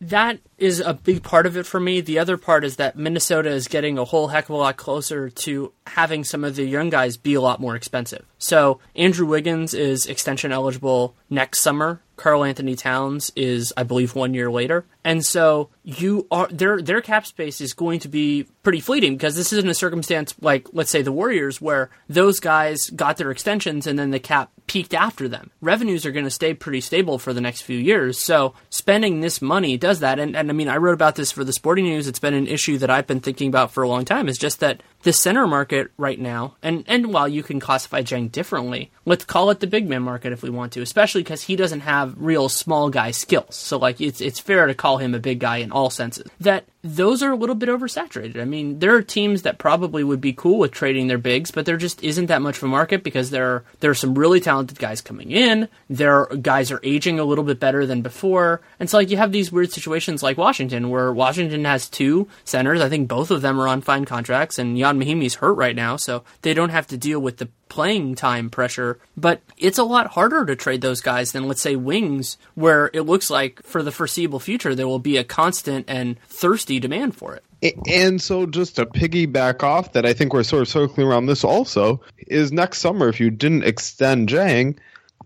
That 0.00 0.38
is 0.56 0.80
a 0.80 0.94
big 0.94 1.22
part 1.22 1.44
of 1.44 1.56
it 1.58 1.66
for 1.66 1.78
me. 1.78 2.00
The 2.00 2.18
other 2.18 2.38
part 2.38 2.64
is 2.64 2.76
that 2.76 2.96
Minnesota 2.96 3.50
is 3.50 3.68
getting 3.68 3.98
a 3.98 4.04
whole 4.04 4.28
heck 4.28 4.44
of 4.44 4.54
a 4.54 4.56
lot 4.56 4.76
closer 4.78 5.28
to 5.28 5.72
having 5.86 6.24
some 6.24 6.42
of 6.42 6.56
the 6.56 6.64
young 6.64 6.88
guys 6.88 7.18
be 7.18 7.34
a 7.34 7.40
lot 7.40 7.60
more 7.60 7.76
expensive. 7.76 8.24
So 8.38 8.80
Andrew 8.96 9.26
Wiggins 9.26 9.74
is 9.74 10.06
extension 10.06 10.52
eligible 10.52 11.14
next 11.28 11.60
summer. 11.60 12.00
Karl-Anthony 12.16 12.76
Towns 12.76 13.30
is, 13.36 13.72
I 13.76 13.82
believe, 13.82 14.14
one 14.14 14.34
year 14.34 14.50
later. 14.50 14.86
And 15.04 15.24
so 15.24 15.70
you 15.82 16.26
are 16.30 16.48
their 16.48 16.82
their 16.82 17.00
cap 17.00 17.26
space 17.26 17.60
is 17.60 17.72
going 17.72 18.00
to 18.00 18.08
be 18.08 18.46
pretty 18.62 18.80
fleeting 18.80 19.16
because 19.16 19.34
this 19.34 19.52
isn't 19.52 19.68
a 19.68 19.74
circumstance 19.74 20.34
like 20.40 20.68
let's 20.72 20.90
say 20.90 21.02
the 21.02 21.12
Warriors 21.12 21.60
where 21.60 21.90
those 22.08 22.38
guys 22.38 22.90
got 22.90 23.16
their 23.16 23.30
extensions 23.30 23.86
and 23.86 23.98
then 23.98 24.10
the 24.10 24.20
cap 24.20 24.50
peaked 24.70 24.94
after 24.94 25.26
them. 25.26 25.50
Revenues 25.60 26.06
are 26.06 26.12
going 26.12 26.26
to 26.26 26.30
stay 26.30 26.54
pretty 26.54 26.80
stable 26.80 27.18
for 27.18 27.32
the 27.32 27.40
next 27.40 27.62
few 27.62 27.76
years. 27.76 28.20
So 28.20 28.54
spending 28.68 29.18
this 29.18 29.42
money 29.42 29.76
does 29.76 29.98
that. 29.98 30.20
And, 30.20 30.36
and 30.36 30.48
I 30.48 30.52
mean, 30.52 30.68
I 30.68 30.76
wrote 30.76 30.94
about 30.94 31.16
this 31.16 31.32
for 31.32 31.42
the 31.42 31.52
Sporting 31.52 31.86
News. 31.86 32.06
It's 32.06 32.20
been 32.20 32.34
an 32.34 32.46
issue 32.46 32.78
that 32.78 32.88
I've 32.88 33.08
been 33.08 33.18
thinking 33.18 33.48
about 33.48 33.72
for 33.72 33.82
a 33.82 33.88
long 33.88 34.04
time. 34.04 34.28
Is 34.28 34.38
just 34.38 34.60
that 34.60 34.80
the 35.02 35.12
center 35.12 35.48
market 35.48 35.90
right 35.96 36.20
now, 36.20 36.54
and 36.62 36.84
and 36.86 37.12
while 37.12 37.26
you 37.26 37.42
can 37.42 37.58
classify 37.58 38.02
Dieng 38.02 38.30
differently, 38.30 38.92
let's 39.06 39.24
call 39.24 39.50
it 39.50 39.58
the 39.58 39.66
big 39.66 39.88
man 39.88 40.02
market 40.02 40.32
if 40.32 40.42
we 40.42 40.50
want 40.50 40.72
to, 40.74 40.82
especially 40.82 41.22
because 41.22 41.42
he 41.42 41.56
doesn't 41.56 41.80
have 41.80 42.14
real 42.18 42.48
small 42.48 42.90
guy 42.90 43.10
skills. 43.10 43.56
So 43.56 43.76
like 43.76 44.00
it's 44.00 44.20
it's 44.20 44.38
fair 44.38 44.66
to 44.66 44.74
call 44.74 44.89
him 44.98 45.14
a 45.14 45.18
big 45.18 45.40
guy 45.40 45.58
in 45.58 45.72
all 45.72 45.90
senses. 45.90 46.28
That 46.40 46.64
those 46.82 47.22
are 47.22 47.32
a 47.32 47.36
little 47.36 47.54
bit 47.54 47.68
oversaturated. 47.68 48.40
I 48.40 48.44
mean, 48.44 48.78
there 48.78 48.94
are 48.94 49.02
teams 49.02 49.42
that 49.42 49.58
probably 49.58 50.02
would 50.02 50.20
be 50.20 50.32
cool 50.32 50.58
with 50.58 50.72
trading 50.72 51.08
their 51.08 51.18
bigs, 51.18 51.50
but 51.50 51.66
there 51.66 51.76
just 51.76 52.02
isn't 52.02 52.26
that 52.26 52.40
much 52.40 52.56
of 52.56 52.62
a 52.62 52.68
market 52.68 53.02
because 53.02 53.30
there 53.30 53.46
are 53.46 53.64
there 53.80 53.90
are 53.90 53.94
some 53.94 54.14
really 54.14 54.40
talented 54.40 54.78
guys 54.78 55.00
coming 55.00 55.30
in. 55.30 55.68
There 55.88 56.30
are, 56.30 56.36
guys 56.36 56.70
are 56.70 56.80
aging 56.82 57.18
a 57.18 57.24
little 57.24 57.44
bit 57.44 57.60
better 57.60 57.84
than 57.84 58.02
before, 58.02 58.62
and 58.78 58.88
so 58.88 58.96
like 58.96 59.10
you 59.10 59.18
have 59.18 59.32
these 59.32 59.52
weird 59.52 59.72
situations 59.72 60.22
like 60.22 60.38
Washington, 60.38 60.90
where 60.90 61.12
Washington 61.12 61.64
has 61.64 61.88
two 61.88 62.28
centers. 62.44 62.80
I 62.80 62.88
think 62.88 63.08
both 63.08 63.30
of 63.30 63.42
them 63.42 63.60
are 63.60 63.68
on 63.68 63.82
fine 63.82 64.04
contracts, 64.04 64.58
and 64.58 64.78
Ian 64.78 64.98
Mahinmi's 64.98 65.36
hurt 65.36 65.54
right 65.54 65.76
now, 65.76 65.96
so 65.96 66.24
they 66.42 66.54
don't 66.54 66.70
have 66.70 66.86
to 66.88 66.96
deal 66.96 67.20
with 67.20 67.36
the 67.36 67.48
playing 67.70 68.16
time 68.16 68.50
pressure, 68.50 68.98
but 69.16 69.40
it's 69.56 69.78
a 69.78 69.84
lot 69.84 70.08
harder 70.08 70.44
to 70.44 70.54
trade 70.54 70.82
those 70.82 71.00
guys 71.00 71.32
than, 71.32 71.48
let's 71.48 71.62
say, 71.62 71.76
wings, 71.76 72.36
where 72.54 72.90
it 72.92 73.02
looks 73.02 73.30
like 73.30 73.62
for 73.62 73.82
the 73.82 73.92
foreseeable 73.92 74.40
future 74.40 74.74
there 74.80 74.88
will 74.88 74.98
be 74.98 75.16
a 75.16 75.24
constant 75.24 75.84
and 75.88 76.18
thirsty 76.22 76.80
demand 76.80 77.14
for 77.14 77.34
it. 77.34 77.44
And 77.86 78.20
so, 78.22 78.46
just 78.46 78.76
to 78.76 78.86
piggyback 78.86 79.62
off 79.62 79.92
that, 79.92 80.06
I 80.06 80.14
think 80.14 80.32
we're 80.32 80.42
sort 80.42 80.62
of 80.62 80.68
circling 80.68 81.06
around 81.06 81.26
this 81.26 81.44
also 81.44 82.00
is 82.16 82.52
next 82.52 82.78
summer, 82.78 83.08
if 83.08 83.20
you 83.20 83.30
didn't 83.30 83.64
extend 83.64 84.30
Dieng, 84.30 84.78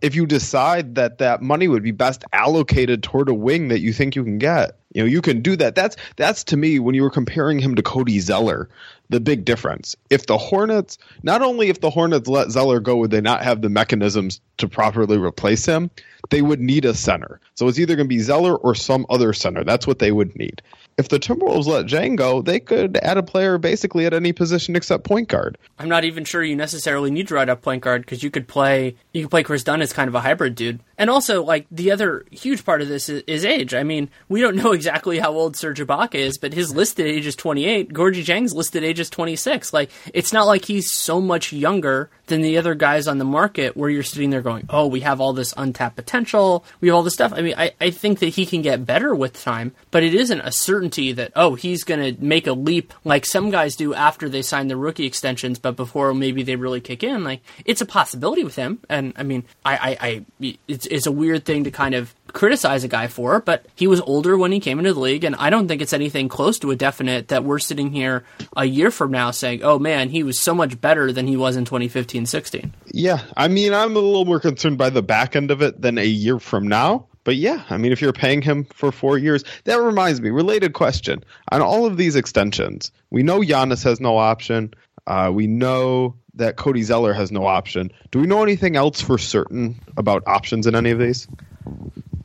if 0.03 0.15
you 0.17 0.27
decide 0.27 0.97
that 0.97 1.19
that 1.19 1.43
money 1.43 1.69
would 1.69 1.85
be 1.85 1.93
best 1.93 2.25
allocated 2.33 3.03
toward 3.03 3.29
a 3.29 3.35
wing 3.35 3.69
that 3.69 3.81
you 3.81 3.93
think 3.93 4.17
you 4.17 4.25
can 4.25 4.39
get, 4.39 4.77
you 4.95 5.03
know, 5.03 5.07
you 5.07 5.21
can 5.21 5.43
do 5.43 5.57
that. 5.57 5.75
That's 5.75 5.97
that's 6.17 6.45
to 6.45 6.57
me 6.57 6.79
when 6.79 6.95
you 6.95 7.03
were 7.03 7.11
comparing 7.11 7.59
him 7.59 7.75
to 7.75 7.83
Cody 7.83 8.21
Zeller, 8.21 8.69
the 9.11 9.21
big 9.21 9.45
difference. 9.45 9.97
If 10.09 10.27
the 10.27 10.39
Hornets, 10.39 10.99
not 11.23 11.43
only 11.43 11.69
if 11.69 11.81
the 11.81 11.91
Hornets 11.91 12.29
let 12.29 12.51
Zeller 12.51 12.81
go, 12.81 12.97
would 12.97 13.11
they 13.11 13.21
not 13.21 13.43
have 13.43 13.61
the 13.61 13.69
mechanisms 13.69 14.41
to 14.59 14.69
properly 14.69 15.19
replace 15.19 15.67
him? 15.67 15.91
They 16.31 16.41
would 16.41 16.61
need 16.61 16.85
a 16.85 16.95
center. 16.95 17.41
So 17.55 17.69
it's 17.69 17.79
either 17.79 17.97
going 17.97 18.07
to 18.07 18.15
be 18.15 18.21
Zeller 18.21 18.57
or 18.57 18.75
some 18.75 19.05
other 19.11 19.33
center. 19.33 19.63
That's 19.65 19.87
what 19.87 19.99
they 19.99 20.13
would 20.13 20.35
need 20.37 20.63
if 20.97 21.09
the 21.09 21.19
Timberwolves 21.19 21.67
let 21.67 21.87
Dieng 21.87 22.17
go, 22.17 22.43
they 22.43 22.61
could 22.61 22.97
add 22.99 23.17
a 23.17 23.23
player 23.23 23.59
basically 23.59 24.07
at 24.07 24.15
any 24.15 24.33
position 24.33 24.77
except 24.77 25.05
point 25.05 25.29
guard. 25.29 25.59
I'm 25.79 25.89
not 25.89 26.05
even 26.05 26.25
sure 26.25 26.43
you 26.43 26.55
necessarily 26.55 27.11
need 27.11 27.29
to 27.29 27.35
ride 27.35 27.49
up 27.49 27.63
point 27.63 27.83
guard 27.83 28.03
because 28.03 28.23
you 28.23 28.31
could 28.31 28.47
play 28.47 28.97
you 29.13 29.23
could 29.23 29.31
play 29.31 29.43
Kris 29.43 29.65
Dunn 29.65 29.83
as 29.83 29.93
kind 29.93 30.09
of 30.09 30.15
a 30.15 30.21
hybrid 30.21 30.55
dude. 30.55 30.81
And 30.97 31.11
also, 31.11 31.43
like 31.43 31.67
the 31.71 31.91
other 31.91 32.25
huge 32.31 32.65
part 32.65 32.81
of 32.81 32.89
this 32.89 33.09
is, 33.09 33.25
is 33.27 33.45
age. 33.45 33.75
I 33.75 33.83
mean, 33.83 34.09
we 34.29 34.41
don't 34.41 34.57
know 34.57 34.73
exactly 34.73 34.84
how 34.87 35.33
old 35.33 35.57
Serge 35.57 35.81
Ibaka 35.81 36.17
is, 36.17 36.39
but 36.39 36.53
his 36.53 36.75
listed 36.75 37.07
age 37.07 37.27
is 37.27 37.37
28. 37.37 37.93
Gorgui 37.93 38.25
Dieng's 38.25 38.55
listed 38.55 38.85
age 38.85 39.01
is 39.01 39.11
26. 39.11 39.73
Like 39.73 39.91
it's 40.13 40.33
not 40.33 40.47
like 40.47 40.65
he's 40.65 40.93
so 40.93 41.21
much 41.21 41.53
younger 41.53 42.11
than 42.27 42.41
the 42.41 42.57
other 42.59 42.75
guys 42.75 43.07
on 43.07 43.19
the 43.19 43.25
market 43.25 43.77
where 43.77 43.91
you're 43.91 44.03
sitting 44.03 44.31
there 44.31 44.43
going, 44.43 44.67
"Oh, 44.69 44.87
we 44.87 45.01
have 45.01 45.21
all 45.21 45.33
this 45.33 45.55
untapped 45.57 45.97
potential. 45.97 46.65
We 46.81 46.89
have 46.89 46.97
all 46.97 47.03
this 47.03 47.15
stuff." 47.15 47.33
I 47.35 47.43
mean, 47.43 47.55
I, 47.57 47.73
I 47.81 47.91
think 47.91 48.21
that 48.21 48.29
he 48.29 48.47
can 48.47 48.63
get 48.63 48.87
better 48.87 49.15
with 49.15 49.43
time, 49.43 49.73
but 49.91 50.03
it 50.03 50.15
isn't 50.15 50.41
a 50.41 50.53
certainty 50.53 51.13
that 51.13 51.33
oh 51.37 51.55
he's 51.55 51.85
going 51.85 52.17
to 52.17 52.25
make 52.25 52.47
a 52.47 52.53
leap 52.53 52.93
like 53.05 53.27
some 53.27 53.51
guys 53.51 53.77
do 53.77 53.95
after 53.95 54.29
they 54.29 54.43
sign 54.43 54.69
the 54.69 54.77
rookie 54.77 55.07
extensions, 55.07 55.59
but 55.59 55.77
before 55.77 56.15
maybe 56.15 56.43
they 56.43 56.57
really 56.57 56.81
kick 56.81 57.03
in. 57.03 57.25
Like 57.25 57.43
it's 57.65 57.81
a 57.81 57.87
possibility 57.87 58.45
with 58.45 58.57
him, 58.57 58.81
and 58.89 59.13
I 59.17 59.23
mean 59.23 59.45
I, 59.65 59.77
I, 59.77 59.97
I 60.01 60.57
it's 60.69 60.87
it's 60.87 61.07
a 61.07 61.13
weird 61.13 61.45
thing 61.45 61.65
to 61.65 61.71
kind 61.71 61.95
of 61.95 62.15
criticize 62.35 62.85
a 62.85 62.89
guy 62.89 63.07
for, 63.07 63.41
but 63.41 63.65
he 63.75 63.87
was 63.87 64.01
older 64.03 64.37
when 64.37 64.53
he 64.53 64.61
came 64.61 64.79
into 64.79 64.93
the 64.93 65.01
league, 65.01 65.25
and 65.25 65.35
I 65.37 65.49
don't 65.49 65.69
think 65.69 65.81
it's 65.81 65.95
anything 65.95 66.29
close 66.29 66.59
to 66.59 66.71
a 66.71 66.77
definite 66.77 67.29
that 67.29 67.45
we're 67.45 67.59
sitting 67.59 67.93
here 67.93 68.25
a 68.57 68.67
year 68.67 68.91
from 68.91 69.11
now 69.11 69.31
saying, 69.31 69.63
oh 69.63 69.79
man, 69.79 70.11
he 70.11 70.23
was 70.23 70.39
so 70.39 70.55
much 70.55 70.79
better 70.81 71.13
than 71.13 71.27
he 71.27 71.37
was 71.37 71.57
in 71.57 71.65
2015 71.65 72.27
16. 72.27 72.75
Yeah, 72.93 73.23
I 73.37 73.49
mean, 73.49 73.73
I'm 73.73 73.97
a 73.97 74.01
little 74.01 74.27
more 74.27 74.41
concerned 74.41 74.77
by 74.77 74.91
the 74.91 75.03
back 75.03 75.35
end 75.35 75.51
of 75.51 75.63
it 75.63 75.81
than 75.81 75.97
a 75.97 76.05
year 76.05 76.39
from 76.39 76.69
now. 76.69 77.07
But 77.23 77.37
yeah, 77.37 77.65
I 77.71 77.79
mean, 77.79 77.91
if 77.91 78.03
you're 78.03 78.13
paying 78.13 78.43
him 78.43 78.65
for 78.65 78.93
four 78.93 79.17
years, 79.17 79.45
that 79.65 79.81
reminds 79.81 80.21
me. 80.21 80.29
Related 80.29 80.75
question 80.75 81.25
on 81.53 81.63
all 81.63 81.87
of 81.87 81.97
these 81.97 82.17
extensions, 82.17 82.93
we 83.11 83.23
know 83.23 83.41
Giannis 83.41 83.83
has 83.85 83.99
no 83.99 84.19
option. 84.19 84.75
Uh, 85.07 85.31
we 85.33 85.47
know 85.47 86.15
that 86.35 86.57
Cody 86.57 86.83
Zeller 86.83 87.15
has 87.15 87.33
no 87.33 87.47
option. 87.47 87.91
Do 88.11 88.19
we 88.19 88.27
know 88.27 88.43
anything 88.43 88.77
else 88.77 89.01
for 89.01 89.17
certain 89.17 89.81
about 89.97 90.23
options 90.27 90.67
in 90.67 90.75
any 90.75 90.91
of 90.91 90.99
these? 90.99 91.27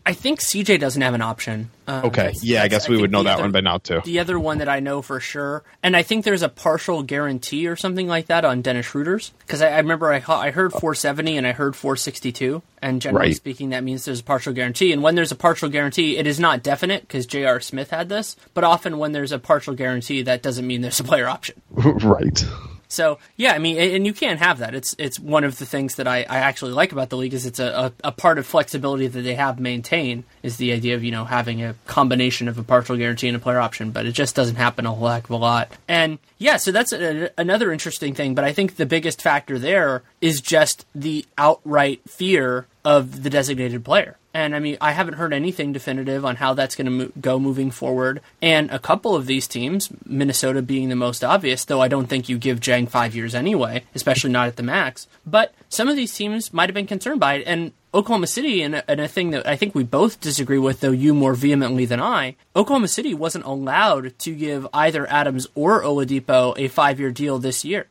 I 0.09 0.13
think 0.13 0.39
CJ 0.39 0.79
doesn't 0.79 1.03
have 1.03 1.13
an 1.13 1.21
option. 1.21 1.69
Uh, 1.87 2.01
okay, 2.05 2.33
yeah, 2.41 2.63
I 2.63 2.67
guess 2.67 2.89
we 2.89 2.97
I 2.97 3.01
would 3.01 3.11
know 3.11 3.21
that 3.21 3.33
other, 3.33 3.43
one 3.43 3.51
by 3.51 3.61
now 3.61 3.77
too. 3.77 4.01
The 4.03 4.17
other 4.17 4.39
one 4.39 4.57
that 4.57 4.67
I 4.67 4.79
know 4.79 5.03
for 5.03 5.19
sure, 5.19 5.63
and 5.83 5.95
I 5.95 6.01
think 6.01 6.25
there's 6.25 6.41
a 6.41 6.49
partial 6.49 7.03
guarantee 7.03 7.67
or 7.67 7.75
something 7.75 8.07
like 8.07 8.25
that 8.25 8.43
on 8.43 8.63
Dennis 8.63 8.87
Schroeder's 8.87 9.31
because 9.41 9.61
I, 9.61 9.67
I, 9.69 9.77
remember 9.77 10.11
I, 10.11 10.15
I 10.27 10.49
heard 10.49 10.71
470 10.71 11.37
and 11.37 11.45
I 11.45 11.51
heard 11.51 11.75
462, 11.75 12.63
and 12.81 12.99
generally 13.03 13.27
right. 13.27 13.35
speaking, 13.35 13.69
that 13.69 13.83
means 13.83 14.03
there's 14.05 14.21
a 14.21 14.23
partial 14.23 14.51
guarantee. 14.51 14.91
And 14.93 15.03
when 15.03 15.13
there's 15.13 15.31
a 15.31 15.35
partial 15.35 15.69
guarantee, 15.69 16.17
it 16.17 16.25
is 16.25 16.39
not 16.39 16.63
definite 16.63 17.01
because 17.01 17.27
J.R. 17.27 17.59
Smith 17.59 17.91
had 17.91 18.09
this, 18.09 18.35
but 18.55 18.63
often 18.63 18.97
when 18.97 19.11
there's 19.11 19.31
a 19.31 19.37
partial 19.37 19.75
guarantee, 19.75 20.23
that 20.23 20.41
doesn't 20.41 20.65
mean 20.65 20.81
there's 20.81 20.99
a 20.99 21.03
player 21.03 21.27
option. 21.27 21.61
right. 21.69 22.43
So 22.89 23.19
yeah, 23.37 23.53
I 23.53 23.59
mean, 23.59 23.77
and 23.77 24.05
you 24.05 24.13
can't 24.13 24.39
have 24.39 24.57
that. 24.59 24.73
It's 24.73 24.95
it's 24.97 25.19
one 25.19 25.43
of 25.43 25.59
the 25.59 25.65
things 25.65 25.95
that 25.95 26.07
I, 26.07 26.25
I 26.27 26.39
actually 26.39 26.71
like 26.71 26.91
about 26.91 27.09
the 27.09 27.17
league 27.17 27.35
is 27.35 27.45
it's 27.45 27.59
a, 27.59 27.93
a, 28.03 28.07
a, 28.07 28.11
part 28.11 28.39
of 28.39 28.47
flexibility 28.47 29.05
that 29.05 29.21
they 29.21 29.35
have 29.35 29.59
maintained 29.59 30.23
is 30.41 30.57
the 30.57 30.73
idea 30.73 30.95
of 30.95 31.03
you 31.03 31.11
know 31.11 31.23
having 31.23 31.63
a 31.63 31.75
combination 31.85 32.47
of 32.47 32.57
a 32.57 32.63
partial 32.63 32.97
guarantee 32.97 33.27
and 33.27 33.37
a 33.37 33.39
player 33.39 33.59
option, 33.59 33.91
but 33.91 34.07
it 34.07 34.13
just 34.13 34.35
doesn't 34.35 34.55
happen 34.55 34.87
a 34.87 34.91
whole 34.91 35.07
heck 35.07 35.25
of 35.25 35.29
a 35.29 35.35
lot. 35.35 35.71
And 35.87 36.17
yeah, 36.39 36.57
so 36.57 36.71
that's 36.71 36.91
a, 36.91 37.29
another 37.37 37.71
interesting 37.71 38.15
thing. 38.15 38.33
But 38.33 38.43
I 38.43 38.53
think 38.53 38.77
the 38.77 38.87
biggest 38.87 39.21
factor 39.21 39.59
there 39.59 40.01
is 40.19 40.41
just 40.41 40.87
the 40.95 41.25
outright 41.37 42.01
fear 42.07 42.65
of 42.83 43.21
the 43.21 43.29
designated 43.29 43.85
player. 43.85 44.17
And 44.39 44.55
I 44.55 44.59
mean, 44.59 44.77
I 44.79 44.93
haven't 44.93 45.15
heard 45.15 45.33
anything 45.33 45.73
definitive 45.73 46.23
on 46.23 46.37
how 46.37 46.53
that's 46.53 46.73
going 46.73 46.85
to 46.85 46.91
mo- 46.91 47.11
go 47.19 47.39
moving 47.39 47.71
forward. 47.71 48.21
And 48.41 48.71
a 48.71 48.79
couple 48.79 49.13
of 49.13 49.25
these 49.25 49.47
teams, 49.47 49.89
Minnesota 50.05 50.61
being 50.61 50.87
the 50.87 50.95
most 50.95 51.25
obvious, 51.25 51.65
though 51.65 51.81
I 51.81 51.89
don't 51.89 52.07
think 52.07 52.29
you 52.29 52.37
give 52.37 52.61
Dieng 52.61 52.87
five 52.87 53.13
years 53.13 53.35
anyway, 53.35 53.83
especially 53.93 54.31
not 54.31 54.47
at 54.47 54.55
the 54.55 54.63
max. 54.63 55.07
But 55.25 55.53
some 55.67 55.89
of 55.89 55.97
these 55.97 56.13
teams 56.13 56.53
might 56.53 56.69
have 56.69 56.73
been 56.73 56.87
concerned 56.87 57.19
by 57.19 57.33
it. 57.33 57.43
And 57.45 57.73
Oklahoma 57.93 58.27
City, 58.27 58.61
and 58.61 58.75
a, 58.75 58.89
and 58.89 59.01
a 59.01 59.09
thing 59.09 59.31
that 59.31 59.45
I 59.45 59.57
think 59.57 59.75
we 59.75 59.83
both 59.83 60.21
disagree 60.21 60.57
with, 60.57 60.79
though 60.79 60.91
you 60.91 61.13
more 61.13 61.33
vehemently 61.33 61.83
than 61.83 61.99
I, 61.99 62.37
Oklahoma 62.55 62.87
City 62.87 63.13
wasn't 63.13 63.43
allowed 63.43 64.17
to 64.19 64.33
give 64.33 64.65
either 64.73 65.05
Adams 65.11 65.47
or 65.53 65.83
Oladipo 65.83 66.57
a 66.57 66.69
five 66.69 66.97
year 66.97 67.11
deal 67.11 67.39
this 67.39 67.65
year. 67.65 67.87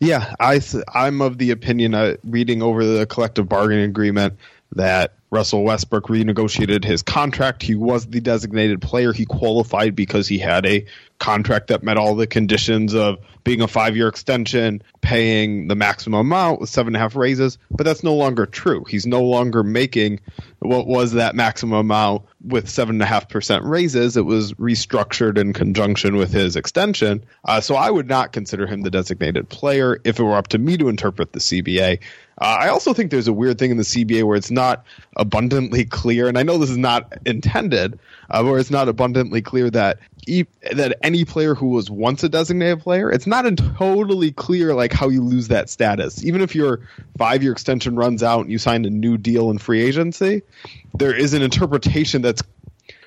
Yeah, 0.00 0.34
I, 0.40 0.60
I'm 0.92 1.20
of 1.20 1.38
the 1.38 1.52
opinion, 1.52 1.94
uh, 1.94 2.16
reading 2.24 2.62
over 2.62 2.84
the 2.84 3.06
collective 3.06 3.48
bargaining 3.48 3.84
agreement, 3.84 4.38
that 4.74 5.14
Russell 5.34 5.64
Westbrook 5.64 6.04
renegotiated 6.04 6.84
his 6.84 7.02
contract. 7.02 7.62
He 7.62 7.74
was 7.74 8.06
the 8.06 8.20
designated 8.20 8.80
player. 8.80 9.12
He 9.12 9.26
qualified 9.26 9.96
because 9.96 10.28
he 10.28 10.38
had 10.38 10.64
a 10.64 10.86
contract 11.18 11.68
that 11.68 11.82
met 11.82 11.96
all 11.96 12.14
the 12.14 12.26
conditions 12.26 12.94
of 12.94 13.18
being 13.42 13.60
a 13.60 13.68
five 13.68 13.96
year 13.96 14.08
extension, 14.08 14.82
paying 15.00 15.68
the 15.68 15.74
maximum 15.74 16.20
amount 16.20 16.60
with 16.60 16.70
seven 16.70 16.94
and 16.94 16.96
a 16.96 16.98
half 17.00 17.16
raises. 17.16 17.58
But 17.70 17.84
that's 17.84 18.02
no 18.02 18.14
longer 18.14 18.46
true. 18.46 18.84
He's 18.84 19.06
no 19.06 19.22
longer 19.22 19.62
making 19.62 20.20
what 20.60 20.86
was 20.86 21.12
that 21.12 21.34
maximum 21.34 21.78
amount 21.78 22.22
with 22.42 22.68
seven 22.68 22.96
and 22.96 23.02
a 23.02 23.06
half 23.06 23.28
percent 23.28 23.64
raises. 23.64 24.16
It 24.16 24.24
was 24.24 24.54
restructured 24.54 25.36
in 25.36 25.52
conjunction 25.52 26.16
with 26.16 26.32
his 26.32 26.56
extension. 26.56 27.24
Uh, 27.44 27.60
so 27.60 27.74
I 27.74 27.90
would 27.90 28.08
not 28.08 28.32
consider 28.32 28.66
him 28.66 28.82
the 28.82 28.90
designated 28.90 29.48
player 29.48 30.00
if 30.04 30.18
it 30.18 30.22
were 30.22 30.36
up 30.36 30.48
to 30.48 30.58
me 30.58 30.76
to 30.78 30.88
interpret 30.88 31.32
the 31.32 31.40
CBA. 31.40 32.00
Uh, 32.36 32.58
I 32.60 32.68
also 32.68 32.92
think 32.94 33.10
there's 33.10 33.28
a 33.28 33.32
weird 33.32 33.58
thing 33.58 33.70
in 33.70 33.76
the 33.76 33.84
CBA 33.84 34.24
where 34.24 34.36
it's 34.36 34.50
not 34.50 34.84
abundantly 35.24 35.84
clear, 35.84 36.28
and 36.28 36.38
I 36.38 36.42
know 36.42 36.58
this 36.58 36.70
is 36.70 36.76
not 36.76 37.12
intended, 37.24 37.98
uh, 38.30 38.42
where 38.42 38.58
it's 38.58 38.70
not 38.70 38.88
abundantly 38.88 39.40
clear 39.40 39.70
that 39.70 39.98
e- 40.26 40.44
that 40.72 40.98
any 41.02 41.24
player 41.24 41.54
who 41.54 41.68
was 41.68 41.90
once 41.90 42.22
a 42.22 42.28
designated 42.28 42.80
player, 42.80 43.10
it's 43.10 43.26
not 43.26 43.44
totally 43.78 44.30
clear 44.32 44.74
like 44.74 44.92
how 44.92 45.08
you 45.08 45.22
lose 45.22 45.48
that 45.48 45.70
status. 45.70 46.22
Even 46.24 46.42
if 46.42 46.54
your 46.54 46.80
five 47.16 47.42
year 47.42 47.52
extension 47.52 47.96
runs 47.96 48.22
out 48.22 48.42
and 48.42 48.52
you 48.52 48.58
sign 48.58 48.84
a 48.84 48.90
new 48.90 49.16
deal 49.16 49.50
in 49.50 49.58
free 49.58 49.82
agency, 49.82 50.42
there 50.94 51.14
is 51.14 51.32
an 51.32 51.40
interpretation 51.42 52.20
that's 52.20 52.42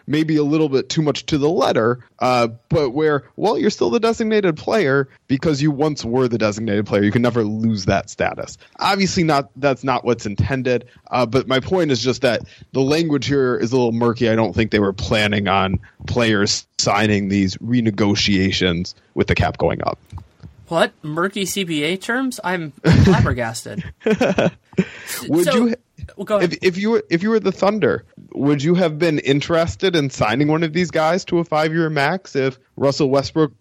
maybe 0.08 0.38
a 0.38 0.44
little 0.44 0.70
bit 0.70 0.88
too 0.90 1.02
much 1.02 1.26
to 1.28 1.38
the 1.38 1.50
letter, 1.50 2.00
uh, 2.20 2.48
but 2.70 2.92
where, 2.92 3.26
well, 3.36 3.58
you're 3.58 3.70
still 3.70 3.90
the 3.90 4.00
designated 4.00 4.56
player 4.58 5.10
because 5.28 5.62
you 5.62 5.70
once 5.70 6.06
were 6.06 6.28
the 6.28 6.38
designated 6.38 6.86
player. 6.86 7.04
You 7.04 7.12
can 7.12 7.22
never 7.22 7.44
lose 7.44 7.86
that 7.86 8.10
status. 8.10 8.58
Obviously, 8.80 9.24
not 9.24 9.50
that's 9.58 9.84
not 9.84 10.06
what's 10.06 10.26
intended, 10.26 10.88
uh, 11.12 11.26
but 11.26 11.48
my 11.48 11.60
point 11.60 11.92
is 11.92 12.02
just 12.02 12.22
that 12.22 12.42
the 12.72 12.82
language 12.82 13.26
here 13.28 13.58
is 13.58 13.72
a 13.72 13.76
little 13.76 13.92
murky. 13.92 14.30
I 14.30 14.36
don't 14.36 14.54
think 14.54 14.72
they 14.72 14.80
were 14.80 14.94
planning 14.94 15.48
on 15.48 15.80
players 16.08 16.66
signing 16.78 17.28
these 17.30 17.56
renegotiations 17.58 18.94
with 19.14 19.28
the 19.28 19.36
cap 19.36 19.58
going 19.58 19.82
up. 19.84 20.00
What 20.70 20.92
murky 21.02 21.44
CBA 21.46 22.02
terms? 22.02 22.40
I'm 22.44 22.72
flabbergasted. 23.04 23.84
Would 25.28 25.46
So- 25.46 25.66
you? 25.68 25.76
Well, 26.16 26.26
go 26.26 26.38
ahead. 26.38 26.54
If, 26.54 26.60
if 26.62 26.78
you 26.78 26.92
were 26.92 27.04
if 27.10 27.22
you 27.24 27.30
were 27.30 27.40
the 27.40 27.52
Thunder, 27.52 28.06
would 28.38 28.64
you 28.64 28.76
have 28.76 28.98
been 29.00 29.20
interested 29.20 29.96
in 29.96 30.10
signing 30.10 30.48
one 30.48 30.64
of 30.64 30.74
these 30.74 30.92
guys 30.92 31.26
to 31.26 31.40
a 31.40 31.44
five 31.44 31.74
year 31.74 31.90
max 31.90 32.36
if 32.36 32.60
Russell 32.76 33.10
Westbrook 33.10 33.52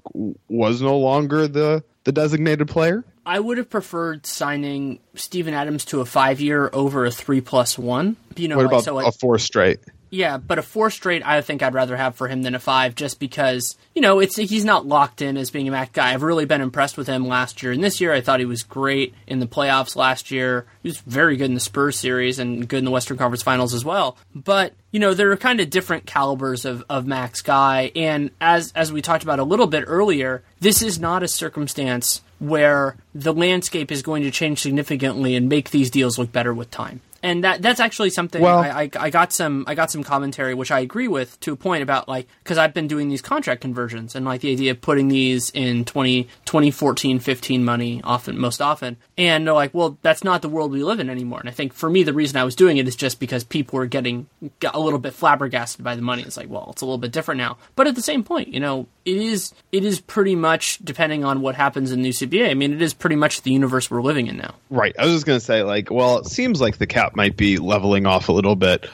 was 0.48 0.82
no 0.82 0.98
longer 0.98 1.48
the 1.48 1.82
the 2.04 2.12
designated 2.12 2.68
player? 2.68 3.04
I 3.24 3.40
would 3.40 3.58
have 3.58 3.68
preferred 3.68 4.24
signing 4.24 5.00
Steven 5.14 5.52
Adams 5.52 5.84
to 5.86 6.00
a 6.00 6.04
five 6.04 6.40
year 6.40 6.70
over 6.72 7.04
a 7.04 7.10
three 7.10 7.40
plus 7.40 7.76
one. 7.78 8.16
You 8.36 8.48
know, 8.48 8.56
What 8.56 8.66
like, 8.66 8.72
about 8.72 8.84
so 8.84 8.94
like, 8.94 9.06
a 9.06 9.12
four 9.12 9.38
straight? 9.38 9.80
Yeah, 10.10 10.38
but 10.38 10.58
a 10.58 10.62
four 10.62 10.90
straight, 10.90 11.26
I 11.26 11.40
think 11.40 11.62
I'd 11.62 11.74
rather 11.74 11.96
have 11.96 12.14
for 12.14 12.28
him 12.28 12.42
than 12.42 12.54
a 12.54 12.60
five, 12.60 12.94
just 12.94 13.18
because 13.18 13.76
you 13.94 14.02
know 14.02 14.20
it's 14.20 14.36
he's 14.36 14.64
not 14.64 14.86
locked 14.86 15.20
in 15.20 15.36
as 15.36 15.50
being 15.50 15.66
a 15.66 15.70
Mac 15.70 15.92
guy. 15.92 16.12
I've 16.12 16.22
really 16.22 16.44
been 16.44 16.60
impressed 16.60 16.96
with 16.96 17.08
him 17.08 17.26
last 17.26 17.62
year 17.62 17.72
and 17.72 17.82
this 17.82 18.00
year. 18.00 18.12
I 18.12 18.20
thought 18.20 18.40
he 18.40 18.46
was 18.46 18.62
great 18.62 19.14
in 19.26 19.40
the 19.40 19.46
playoffs 19.46 19.96
last 19.96 20.30
year. 20.30 20.66
He 20.82 20.88
was 20.88 20.98
very 20.98 21.36
good 21.36 21.46
in 21.46 21.54
the 21.54 21.60
Spurs 21.60 21.98
series 21.98 22.38
and 22.38 22.68
good 22.68 22.78
in 22.78 22.84
the 22.84 22.90
Western 22.90 23.16
Conference 23.16 23.42
Finals 23.42 23.74
as 23.74 23.84
well. 23.84 24.16
But 24.34 24.74
you 24.92 25.00
know 25.00 25.12
there 25.12 25.30
are 25.32 25.36
kind 25.36 25.60
of 25.60 25.70
different 25.70 26.06
calibers 26.06 26.64
of 26.64 26.84
of 26.88 27.06
Max 27.06 27.42
guy, 27.42 27.90
and 27.96 28.30
as 28.40 28.72
as 28.76 28.92
we 28.92 29.02
talked 29.02 29.24
about 29.24 29.40
a 29.40 29.44
little 29.44 29.66
bit 29.66 29.84
earlier, 29.86 30.42
this 30.60 30.82
is 30.82 31.00
not 31.00 31.22
a 31.24 31.28
circumstance 31.28 32.22
where 32.38 32.96
the 33.14 33.32
landscape 33.32 33.90
is 33.90 34.02
going 34.02 34.22
to 34.22 34.30
change 34.30 34.60
significantly 34.60 35.34
and 35.34 35.48
make 35.48 35.70
these 35.70 35.90
deals 35.90 36.18
look 36.18 36.30
better 36.30 36.52
with 36.52 36.70
time 36.70 37.00
and 37.26 37.44
that 37.44 37.60
that's 37.60 37.80
actually 37.80 38.10
something 38.10 38.40
Well- 38.40 38.58
I, 38.58 38.82
I 38.82 38.90
I 39.06 39.10
got 39.10 39.32
some 39.32 39.64
I 39.66 39.74
got 39.74 39.90
some 39.90 40.02
commentary 40.04 40.54
which 40.54 40.70
I 40.70 40.80
agree 40.80 41.08
with 41.08 41.38
to 41.40 41.52
a 41.52 41.56
point 41.56 41.82
about 41.82 42.08
like 42.08 42.28
because 42.42 42.56
I've 42.56 42.72
been 42.72 42.86
doing 42.86 43.08
these 43.08 43.20
contract 43.20 43.60
conversions 43.60 44.14
and 44.14 44.24
like 44.24 44.40
the 44.40 44.52
idea 44.52 44.70
of 44.70 44.80
putting 44.80 45.08
these 45.08 45.50
in 45.50 45.84
20, 45.84 46.24
2014 46.44 47.18
15 47.18 47.64
money 47.64 48.00
often 48.04 48.38
most 48.38 48.62
often. 48.62 48.96
And 49.18 49.46
they're 49.46 49.54
like 49.54 49.74
well 49.74 49.98
that's 50.02 50.22
not 50.24 50.42
the 50.42 50.48
world 50.48 50.70
we 50.70 50.84
live 50.84 51.00
in 51.00 51.10
anymore. 51.10 51.40
And 51.40 51.48
I 51.48 51.52
think 51.52 51.72
for 51.72 51.90
me 51.90 52.04
the 52.04 52.14
reason 52.14 52.36
I 52.36 52.44
was 52.44 52.54
doing 52.54 52.76
it 52.76 52.86
is 52.86 52.96
just 52.96 53.18
because 53.18 53.44
people 53.44 53.78
were 53.78 53.86
getting 53.86 54.28
got 54.60 54.74
a 54.74 54.80
little 54.80 54.98
bit 55.00 55.12
flabbergasted 55.12 55.84
by 55.84 55.96
the 55.96 56.02
money. 56.02 56.22
It's 56.22 56.36
like 56.36 56.48
well 56.48 56.68
it's 56.70 56.82
a 56.82 56.86
little 56.86 56.98
bit 56.98 57.12
different 57.12 57.38
now. 57.38 57.58
But 57.74 57.88
at 57.88 57.96
the 57.96 58.02
same 58.02 58.22
point 58.22 58.48
you 58.48 58.60
know 58.60 58.86
it 59.04 59.16
is 59.16 59.52
it 59.72 59.84
is 59.84 60.00
pretty 60.00 60.36
much 60.36 60.78
depending 60.84 61.24
on 61.24 61.40
what 61.40 61.56
happens 61.56 61.90
in 61.90 62.02
new 62.02 62.12
CBA 62.12 62.50
I 62.50 62.54
mean 62.54 62.72
it 62.72 62.82
is 62.82 62.94
pretty 62.94 63.16
much 63.16 63.42
the 63.42 63.50
universe 63.50 63.90
we're 63.90 64.02
living 64.02 64.28
in 64.28 64.36
now. 64.36 64.54
Right. 64.70 64.94
I 64.98 65.04
was 65.04 65.14
just 65.14 65.26
going 65.26 65.38
to 65.38 65.44
say, 65.44 65.62
like, 65.62 65.90
well, 65.90 66.18
it 66.18 66.26
seems 66.26 66.60
like 66.60 66.78
the 66.78 66.86
cap 66.86 67.15
might 67.16 67.36
be 67.36 67.58
leveling 67.58 68.06
off 68.06 68.28
a 68.28 68.32
little 68.32 68.54
bit. 68.54 68.88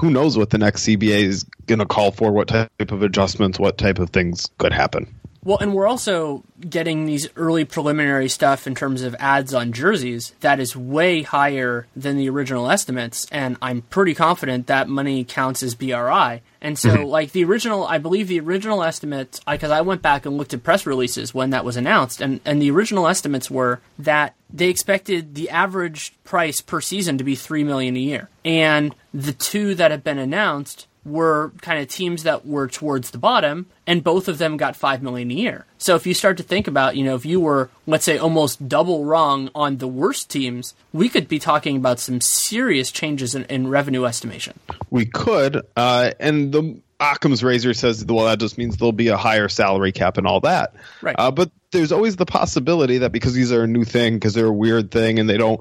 Who 0.00 0.10
knows 0.10 0.38
what 0.38 0.50
the 0.50 0.58
next 0.58 0.84
CBA 0.86 1.24
is 1.24 1.42
going 1.66 1.80
to 1.80 1.86
call 1.86 2.12
for? 2.12 2.30
What 2.30 2.48
type 2.48 2.92
of 2.92 3.02
adjustments? 3.02 3.58
What 3.58 3.78
type 3.78 3.98
of 3.98 4.10
things 4.10 4.48
could 4.58 4.72
happen? 4.72 5.12
Well, 5.44 5.58
and 5.58 5.74
we're 5.74 5.88
also 5.88 6.44
getting 6.60 7.04
these 7.04 7.28
early 7.34 7.64
preliminary 7.64 8.28
stuff 8.28 8.68
in 8.68 8.76
terms 8.76 9.02
of 9.02 9.16
ads 9.18 9.52
on 9.52 9.72
jerseys 9.72 10.34
that 10.38 10.60
is 10.60 10.76
way 10.76 11.22
higher 11.22 11.88
than 11.96 12.16
the 12.16 12.28
original 12.28 12.70
estimates, 12.70 13.26
and 13.32 13.56
I'm 13.60 13.82
pretty 13.82 14.14
confident 14.14 14.68
that 14.68 14.88
money 14.88 15.24
counts 15.24 15.64
as 15.64 15.74
BRI. 15.74 16.42
And 16.60 16.78
so, 16.78 16.90
mm-hmm. 16.90 17.02
like 17.02 17.32
the 17.32 17.42
original, 17.42 17.84
I 17.84 17.98
believe 17.98 18.28
the 18.28 18.38
original 18.38 18.84
estimates, 18.84 19.40
because 19.40 19.72
I 19.72 19.80
went 19.80 20.00
back 20.00 20.26
and 20.26 20.38
looked 20.38 20.54
at 20.54 20.62
press 20.62 20.86
releases 20.86 21.34
when 21.34 21.50
that 21.50 21.64
was 21.64 21.76
announced, 21.76 22.20
and, 22.20 22.38
and 22.44 22.62
the 22.62 22.70
original 22.70 23.08
estimates 23.08 23.50
were 23.50 23.80
that 23.98 24.36
they 24.52 24.68
expected 24.68 25.34
the 25.34 25.50
average 25.50 26.14
price 26.24 26.60
per 26.60 26.80
season 26.80 27.18
to 27.18 27.24
be 27.24 27.34
three 27.34 27.64
million 27.64 27.96
a 27.96 28.00
year, 28.00 28.28
and 28.44 28.94
the 29.12 29.32
two 29.32 29.74
that 29.74 29.90
have 29.90 30.04
been 30.04 30.18
announced 30.18 30.86
were 31.04 31.52
kind 31.60 31.80
of 31.80 31.88
teams 31.88 32.22
that 32.22 32.46
were 32.46 32.68
towards 32.68 33.10
the 33.10 33.18
bottom, 33.18 33.66
and 33.86 34.04
both 34.04 34.28
of 34.28 34.38
them 34.38 34.56
got 34.56 34.76
five 34.76 35.02
million 35.02 35.30
a 35.30 35.34
year. 35.34 35.66
So 35.78 35.96
if 35.96 36.06
you 36.06 36.14
start 36.14 36.36
to 36.36 36.42
think 36.42 36.68
about, 36.68 36.96
you 36.96 37.04
know, 37.04 37.16
if 37.16 37.26
you 37.26 37.40
were, 37.40 37.70
let's 37.86 38.04
say, 38.04 38.18
almost 38.18 38.68
double 38.68 39.04
wrong 39.04 39.50
on 39.54 39.78
the 39.78 39.88
worst 39.88 40.30
teams, 40.30 40.74
we 40.92 41.08
could 41.08 41.26
be 41.26 41.38
talking 41.40 41.76
about 41.76 41.98
some 41.98 42.20
serious 42.20 42.92
changes 42.92 43.34
in, 43.34 43.44
in 43.46 43.66
revenue 43.68 44.04
estimation. 44.04 44.58
We 44.90 45.06
could. 45.06 45.62
Uh, 45.76 46.12
and 46.20 46.52
the 46.52 46.80
Occam's 47.00 47.42
razor 47.42 47.74
says, 47.74 48.04
well, 48.04 48.26
that 48.26 48.38
just 48.38 48.56
means 48.56 48.76
there'll 48.76 48.92
be 48.92 49.08
a 49.08 49.16
higher 49.16 49.48
salary 49.48 49.90
cap 49.90 50.18
and 50.18 50.26
all 50.26 50.40
that. 50.40 50.74
Right. 51.00 51.16
Uh, 51.18 51.32
but 51.32 51.50
there's 51.72 51.92
always 51.92 52.16
the 52.16 52.26
possibility 52.26 52.98
that 52.98 53.12
because 53.12 53.34
these 53.34 53.52
are 53.52 53.64
a 53.64 53.66
new 53.66 53.84
thing, 53.84 54.14
because 54.14 54.34
they're 54.34 54.46
a 54.46 54.52
weird 54.52 54.90
thing, 54.90 55.18
and 55.18 55.28
they 55.28 55.36
don't, 55.36 55.60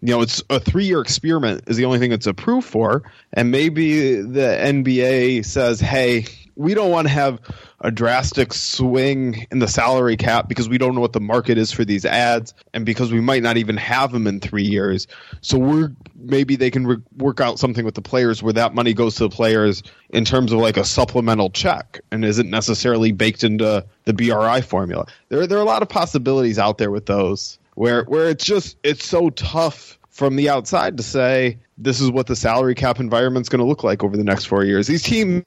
you 0.00 0.14
know, 0.14 0.20
it's 0.20 0.42
a 0.50 0.60
three 0.60 0.84
year 0.84 1.00
experiment 1.00 1.64
is 1.66 1.76
the 1.76 1.84
only 1.84 1.98
thing 1.98 2.12
it's 2.12 2.26
approved 2.26 2.68
for. 2.68 3.02
And 3.32 3.50
maybe 3.50 4.14
the 4.14 4.58
NBA 4.60 5.44
says, 5.44 5.80
hey, 5.80 6.26
we 6.56 6.72
don't 6.74 6.90
want 6.90 7.06
to 7.06 7.12
have 7.12 7.38
a 7.80 7.90
drastic 7.90 8.52
swing 8.52 9.46
in 9.50 9.58
the 9.58 9.68
salary 9.68 10.16
cap 10.16 10.48
because 10.48 10.68
we 10.68 10.78
don't 10.78 10.94
know 10.94 11.00
what 11.00 11.12
the 11.12 11.20
market 11.20 11.58
is 11.58 11.70
for 11.70 11.84
these 11.84 12.04
ads 12.04 12.54
and 12.72 12.86
because 12.86 13.12
we 13.12 13.20
might 13.20 13.42
not 13.42 13.58
even 13.58 13.76
have 13.76 14.10
them 14.10 14.26
in 14.26 14.40
three 14.40 14.64
years. 14.64 15.06
So 15.42 15.58
we're 15.58 15.92
maybe 16.16 16.56
they 16.56 16.70
can 16.70 16.86
re- 16.86 17.02
work 17.18 17.40
out 17.40 17.58
something 17.58 17.84
with 17.84 17.94
the 17.94 18.02
players 18.02 18.42
where 18.42 18.54
that 18.54 18.74
money 18.74 18.94
goes 18.94 19.16
to 19.16 19.24
the 19.24 19.34
players 19.34 19.82
in 20.10 20.24
terms 20.24 20.50
of 20.50 20.58
like 20.58 20.78
a 20.78 20.84
supplemental 20.84 21.50
check 21.50 22.00
and 22.10 22.24
isn't 22.24 22.48
necessarily 22.48 23.12
baked 23.12 23.44
into 23.44 23.84
the 24.04 24.12
BRI 24.14 24.62
formula. 24.62 25.06
There 25.28 25.46
there 25.46 25.58
are 25.58 25.62
a 25.62 25.64
lot 25.64 25.82
of 25.82 25.88
possibilities 25.88 26.58
out 26.58 26.78
there 26.78 26.90
with 26.90 27.06
those 27.06 27.58
where 27.74 28.04
where 28.04 28.28
it's 28.28 28.44
just 28.44 28.78
it's 28.82 29.04
so 29.04 29.28
tough 29.30 29.98
from 30.08 30.36
the 30.36 30.48
outside 30.48 30.96
to 30.96 31.02
say 31.02 31.58
this 31.78 32.00
is 32.00 32.10
what 32.10 32.26
the 32.26 32.36
salary 32.36 32.74
cap 32.74 33.00
environment's 33.00 33.48
going 33.48 33.60
to 33.60 33.66
look 33.66 33.84
like 33.84 34.02
over 34.02 34.16
the 34.16 34.24
next 34.24 34.46
four 34.46 34.64
years. 34.64 34.86
These 34.86 35.02
teams, 35.02 35.44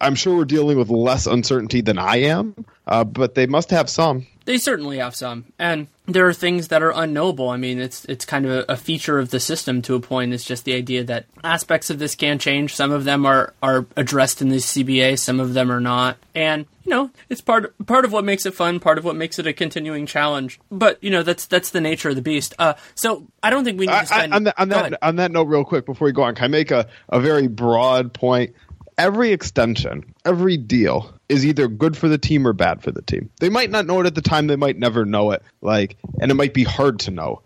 I'm 0.00 0.14
sure, 0.14 0.36
we're 0.36 0.44
dealing 0.44 0.78
with 0.78 0.88
less 0.88 1.26
uncertainty 1.26 1.80
than 1.80 1.98
I 1.98 2.16
am, 2.16 2.54
uh, 2.86 3.04
but 3.04 3.34
they 3.34 3.46
must 3.46 3.70
have 3.70 3.90
some. 3.90 4.26
They 4.44 4.58
certainly 4.58 4.98
have 4.98 5.14
some, 5.14 5.52
and 5.58 5.88
there 6.06 6.26
are 6.28 6.32
things 6.32 6.68
that 6.68 6.82
are 6.82 6.92
unknowable. 6.92 7.48
I 7.48 7.56
mean, 7.56 7.80
it's 7.80 8.04
it's 8.06 8.24
kind 8.24 8.46
of 8.46 8.64
a, 8.68 8.76
feature 8.76 9.18
of 9.18 9.30
the 9.30 9.40
system 9.40 9.82
to 9.82 9.94
a 9.94 10.00
point. 10.00 10.32
It's 10.32 10.44
just 10.44 10.64
the 10.64 10.74
idea 10.74 11.02
that 11.04 11.26
aspects 11.42 11.90
of 11.90 11.98
this 11.98 12.14
can 12.14 12.38
change. 12.38 12.74
Some 12.74 12.92
of 12.92 13.04
them 13.04 13.26
are 13.26 13.52
are 13.62 13.86
addressed 13.96 14.40
in 14.40 14.48
the 14.48 14.56
CBA, 14.56 15.18
some 15.18 15.40
of 15.40 15.54
them 15.54 15.70
are 15.72 15.80
not, 15.80 16.16
and 16.34 16.66
you 16.84 16.90
know, 16.90 17.10
it's 17.28 17.40
part 17.40 17.74
part 17.86 18.04
of 18.04 18.12
what 18.12 18.24
makes 18.24 18.46
it 18.46 18.54
fun, 18.54 18.78
part 18.78 18.98
of 18.98 19.04
what 19.04 19.16
makes 19.16 19.38
it 19.38 19.46
a 19.46 19.52
continuing 19.52 20.06
challenge. 20.06 20.60
But 20.70 21.02
you 21.02 21.10
know, 21.10 21.22
that's 21.22 21.46
that's 21.46 21.70
the 21.70 21.80
nature 21.80 22.10
of 22.10 22.14
the 22.14 22.22
beast. 22.22 22.54
Uh, 22.58 22.74
so 22.94 23.26
I 23.42 23.50
don't 23.50 23.64
think 23.64 23.78
we 23.78 23.86
need 23.86 23.98
to 23.98 24.06
spend. 24.06 24.32
I, 24.32 24.36
on, 24.36 24.44
that, 24.44 24.54
on, 24.58 24.68
that, 24.68 24.80
ahead. 24.80 24.94
on 25.02 25.16
that 25.16 25.32
note, 25.32 25.48
real 25.48 25.64
quick, 25.64 25.86
before 25.86 26.06
we 26.06 26.12
go 26.12 26.22
on, 26.22 26.34
can 26.36 26.44
I 26.44 26.48
make 26.48 26.70
a, 26.70 26.86
a 27.08 27.20
very 27.20 27.48
broad 27.48 28.12
point? 28.12 28.54
Every 28.98 29.32
extension, 29.32 30.14
every 30.24 30.56
deal 30.56 31.15
is 31.28 31.44
either 31.44 31.68
good 31.68 31.96
for 31.96 32.08
the 32.08 32.18
team 32.18 32.46
or 32.46 32.52
bad 32.52 32.82
for 32.82 32.92
the 32.92 33.02
team. 33.02 33.30
They 33.40 33.48
might 33.48 33.70
not 33.70 33.86
know 33.86 34.00
it 34.00 34.06
at 34.06 34.14
the 34.14 34.22
time, 34.22 34.46
they 34.46 34.56
might 34.56 34.78
never 34.78 35.04
know 35.04 35.32
it, 35.32 35.42
like, 35.60 35.96
and 36.20 36.30
it 36.30 36.34
might 36.34 36.54
be 36.54 36.64
hard 36.64 37.00
to 37.00 37.10
know, 37.10 37.42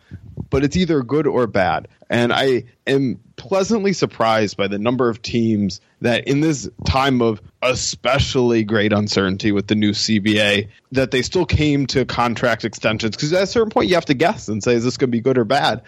but 0.48 0.64
it's 0.64 0.76
either 0.76 1.03
good 1.03 1.26
or 1.26 1.46
bad. 1.46 1.88
And 2.09 2.33
I 2.33 2.64
am 2.87 3.20
pleasantly 3.37 3.92
surprised 3.92 4.57
by 4.57 4.68
the 4.68 4.79
number 4.79 5.09
of 5.09 5.22
teams 5.22 5.81
that 6.00 6.26
in 6.26 6.40
this 6.40 6.68
time 6.85 7.22
of 7.22 7.40
especially 7.62 8.64
great 8.64 8.92
uncertainty 8.92 9.53
with 9.53 9.66
the 9.66 9.74
new 9.74 9.92
CBA 9.92 10.68
that 10.92 11.11
they 11.11 11.22
still 11.22 11.46
came 11.46 11.87
to 11.87 12.05
contract 12.05 12.64
extensions. 12.64 13.16
Because 13.16 13.33
at 13.33 13.44
a 13.44 13.46
certain 13.46 13.70
point 13.70 13.88
you 13.88 13.94
have 13.94 14.07
to 14.07 14.14
guess 14.14 14.48
and 14.48 14.62
say 14.62 14.74
is 14.74 14.85
this 14.85 14.96
going 14.96 15.09
to 15.09 15.12
be 15.12 15.20
good 15.20 15.38
or 15.38 15.44
bad? 15.44 15.83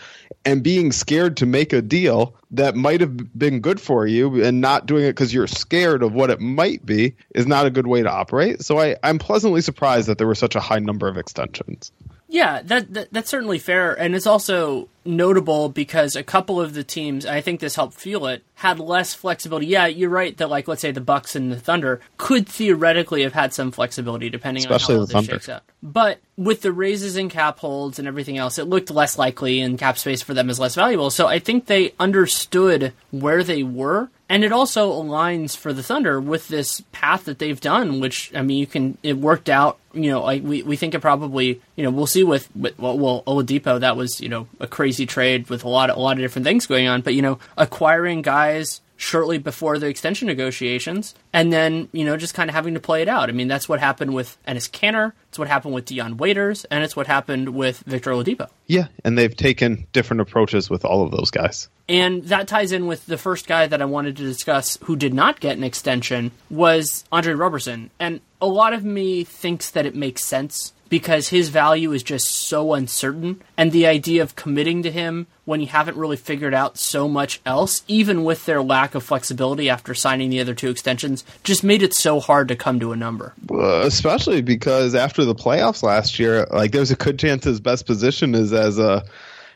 And 0.44 0.62
being 0.62 0.92
scared 0.92 1.38
to 1.38 1.46
make 1.46 1.72
a 1.72 1.82
deal 1.82 2.34
that 2.52 2.76
might 2.76 3.00
have 3.00 3.38
been 3.38 3.60
good 3.60 3.80
for 3.80 4.06
you 4.06 4.42
and 4.44 4.60
not 4.60 4.86
doing 4.86 5.04
it 5.04 5.10
because 5.10 5.32
you're 5.32 5.46
scared 5.46 6.02
of 6.02 6.12
what 6.12 6.30
it 6.30 6.40
might 6.40 6.84
be 6.84 7.16
is 7.34 7.46
not 7.46 7.66
a 7.66 7.70
good 7.70 7.86
way 7.86 8.02
to 8.02 8.10
operate. 8.10 8.62
So 8.62 8.78
I, 8.78 8.96
i'm 9.02 9.18
pleasantly 9.18 9.60
surprised 9.60 10.08
that 10.08 10.18
there 10.18 10.26
were 10.26 10.34
such 10.34 10.54
a 10.54 10.60
high 10.60 10.78
number 10.78 11.08
of 11.08 11.16
extensions 11.16 11.90
yeah, 12.32 12.62
that, 12.62 12.92
that, 12.94 13.12
that's 13.12 13.30
certainly 13.30 13.58
fair, 13.58 13.92
and 13.92 14.16
it's 14.16 14.26
also 14.26 14.88
notable 15.04 15.68
because 15.68 16.16
a 16.16 16.22
couple 16.22 16.60
of 16.60 16.74
the 16.74 16.84
teams, 16.84 17.26
I 17.26 17.40
think 17.40 17.60
this 17.60 17.76
helped 17.76 17.94
fuel 17.94 18.26
it, 18.26 18.42
had 18.54 18.78
less 18.78 19.14
flexibility. 19.14 19.66
Yeah, 19.66 19.86
you're 19.86 20.10
right 20.10 20.36
that 20.36 20.48
like 20.48 20.68
let's 20.68 20.82
say 20.82 20.92
the 20.92 21.00
Bucks 21.00 21.34
and 21.34 21.50
the 21.50 21.58
Thunder 21.58 22.00
could 22.16 22.48
theoretically 22.48 23.22
have 23.22 23.32
had 23.32 23.52
some 23.52 23.72
flexibility 23.72 24.30
depending 24.30 24.62
Especially 24.62 24.94
on 24.94 25.00
how 25.00 25.06
the 25.06 25.12
well 25.14 25.22
this 25.22 25.28
Thunder. 25.28 25.40
shakes 25.40 25.48
out. 25.48 25.62
But 25.82 26.20
with 26.36 26.62
the 26.62 26.72
raises 26.72 27.16
in 27.16 27.28
cap 27.28 27.58
holds 27.58 27.98
and 27.98 28.06
everything 28.06 28.38
else, 28.38 28.58
it 28.58 28.64
looked 28.64 28.90
less 28.90 29.18
likely, 29.18 29.60
and 29.60 29.78
cap 29.78 29.98
space 29.98 30.22
for 30.22 30.34
them 30.34 30.48
is 30.48 30.60
less 30.60 30.74
valuable. 30.74 31.10
So 31.10 31.26
I 31.26 31.38
think 31.38 31.66
they 31.66 31.94
understood 31.98 32.92
where 33.10 33.42
they 33.42 33.62
were 33.62 34.10
and 34.32 34.44
it 34.44 34.50
also 34.52 34.90
aligns 34.90 35.54
for 35.54 35.74
the 35.74 35.82
Thunder 35.82 36.18
with 36.18 36.48
this 36.48 36.80
path 36.90 37.26
that 37.26 37.38
they've 37.38 37.60
done, 37.60 38.00
which 38.00 38.32
I 38.34 38.40
mean, 38.40 38.56
you 38.56 38.66
can 38.66 38.96
it 39.02 39.18
worked 39.18 39.50
out. 39.50 39.78
You 39.92 40.10
know, 40.10 40.22
like 40.22 40.42
we, 40.42 40.62
we 40.62 40.76
think 40.76 40.94
it 40.94 41.00
probably 41.00 41.60
you 41.76 41.84
know 41.84 41.90
we'll 41.90 42.06
see 42.06 42.24
with, 42.24 42.48
with 42.56 42.78
well, 42.78 42.98
well 42.98 43.22
Oladipo 43.26 43.78
that 43.80 43.94
was 43.94 44.22
you 44.22 44.30
know 44.30 44.48
a 44.58 44.66
crazy 44.66 44.91
trade 45.06 45.48
with 45.48 45.64
a 45.64 45.68
lot 45.68 45.90
of, 45.90 45.96
a 45.96 46.00
lot 46.00 46.12
of 46.12 46.18
different 46.18 46.44
things 46.46 46.66
going 46.66 46.88
on, 46.88 47.00
but 47.00 47.14
you 47.14 47.22
know 47.22 47.38
acquiring 47.56 48.22
guys 48.22 48.80
shortly 48.96 49.36
before 49.36 49.78
the 49.78 49.86
extension 49.86 50.28
negotiations, 50.28 51.14
and 51.32 51.52
then 51.52 51.88
you 51.92 52.04
know 52.04 52.16
just 52.16 52.34
kind 52.34 52.48
of 52.48 52.54
having 52.54 52.74
to 52.74 52.80
play 52.80 53.02
it 53.02 53.08
out. 53.08 53.28
I 53.28 53.32
mean, 53.32 53.48
that's 53.48 53.68
what 53.68 53.80
happened 53.80 54.14
with 54.14 54.38
Enes 54.46 54.70
Kanter. 54.70 55.12
It's 55.28 55.38
what 55.38 55.48
happened 55.48 55.74
with 55.74 55.86
Dion 55.86 56.16
Waiters, 56.18 56.64
and 56.66 56.84
it's 56.84 56.94
what 56.94 57.06
happened 57.06 57.48
with 57.50 57.80
Victor 57.80 58.10
Oladipo. 58.10 58.48
yeah 58.66 58.88
and 59.04 59.18
they've 59.18 59.36
taken 59.36 59.86
different 59.92 60.20
approaches 60.20 60.70
with 60.70 60.84
all 60.84 61.02
of 61.02 61.10
those 61.10 61.30
guys 61.30 61.68
And 61.88 62.24
that 62.24 62.48
ties 62.48 62.72
in 62.72 62.86
with 62.86 63.06
the 63.06 63.18
first 63.18 63.46
guy 63.46 63.66
that 63.66 63.82
I 63.82 63.86
wanted 63.86 64.16
to 64.18 64.22
discuss 64.22 64.78
who 64.84 64.94
did 64.96 65.12
not 65.12 65.40
get 65.40 65.56
an 65.56 65.64
extension 65.64 66.30
was 66.48 67.04
Andre 67.10 67.34
Roberson. 67.34 67.90
And 67.98 68.20
a 68.40 68.46
lot 68.46 68.72
of 68.72 68.84
me 68.84 69.24
thinks 69.24 69.70
that 69.70 69.84
it 69.84 69.94
makes 69.94 70.24
sense 70.24 70.72
because 70.92 71.28
his 71.28 71.48
value 71.48 71.90
is 71.92 72.02
just 72.02 72.26
so 72.26 72.74
uncertain. 72.74 73.40
And 73.56 73.72
the 73.72 73.86
idea 73.86 74.22
of 74.22 74.36
committing 74.36 74.82
to 74.82 74.90
him 74.90 75.26
when 75.46 75.62
you 75.62 75.66
haven't 75.66 75.96
really 75.96 76.18
figured 76.18 76.52
out 76.52 76.76
so 76.76 77.08
much 77.08 77.40
else, 77.46 77.82
even 77.88 78.24
with 78.24 78.44
their 78.44 78.62
lack 78.62 78.94
of 78.94 79.02
flexibility 79.02 79.70
after 79.70 79.94
signing 79.94 80.28
the 80.28 80.38
other 80.38 80.54
two 80.54 80.68
extensions, 80.68 81.24
just 81.44 81.64
made 81.64 81.82
it 81.82 81.94
so 81.94 82.20
hard 82.20 82.48
to 82.48 82.56
come 82.56 82.78
to 82.78 82.92
a 82.92 82.96
number. 82.96 83.32
Uh, 83.50 83.80
especially 83.86 84.42
because 84.42 84.94
after 84.94 85.24
the 85.24 85.34
playoffs 85.34 85.82
last 85.82 86.18
year, 86.18 86.46
like 86.50 86.72
there's 86.72 86.90
a 86.90 86.96
good 86.96 87.18
chance 87.18 87.42
his 87.42 87.58
best 87.58 87.86
position 87.86 88.34
is 88.34 88.52
as 88.52 88.78
a 88.78 89.02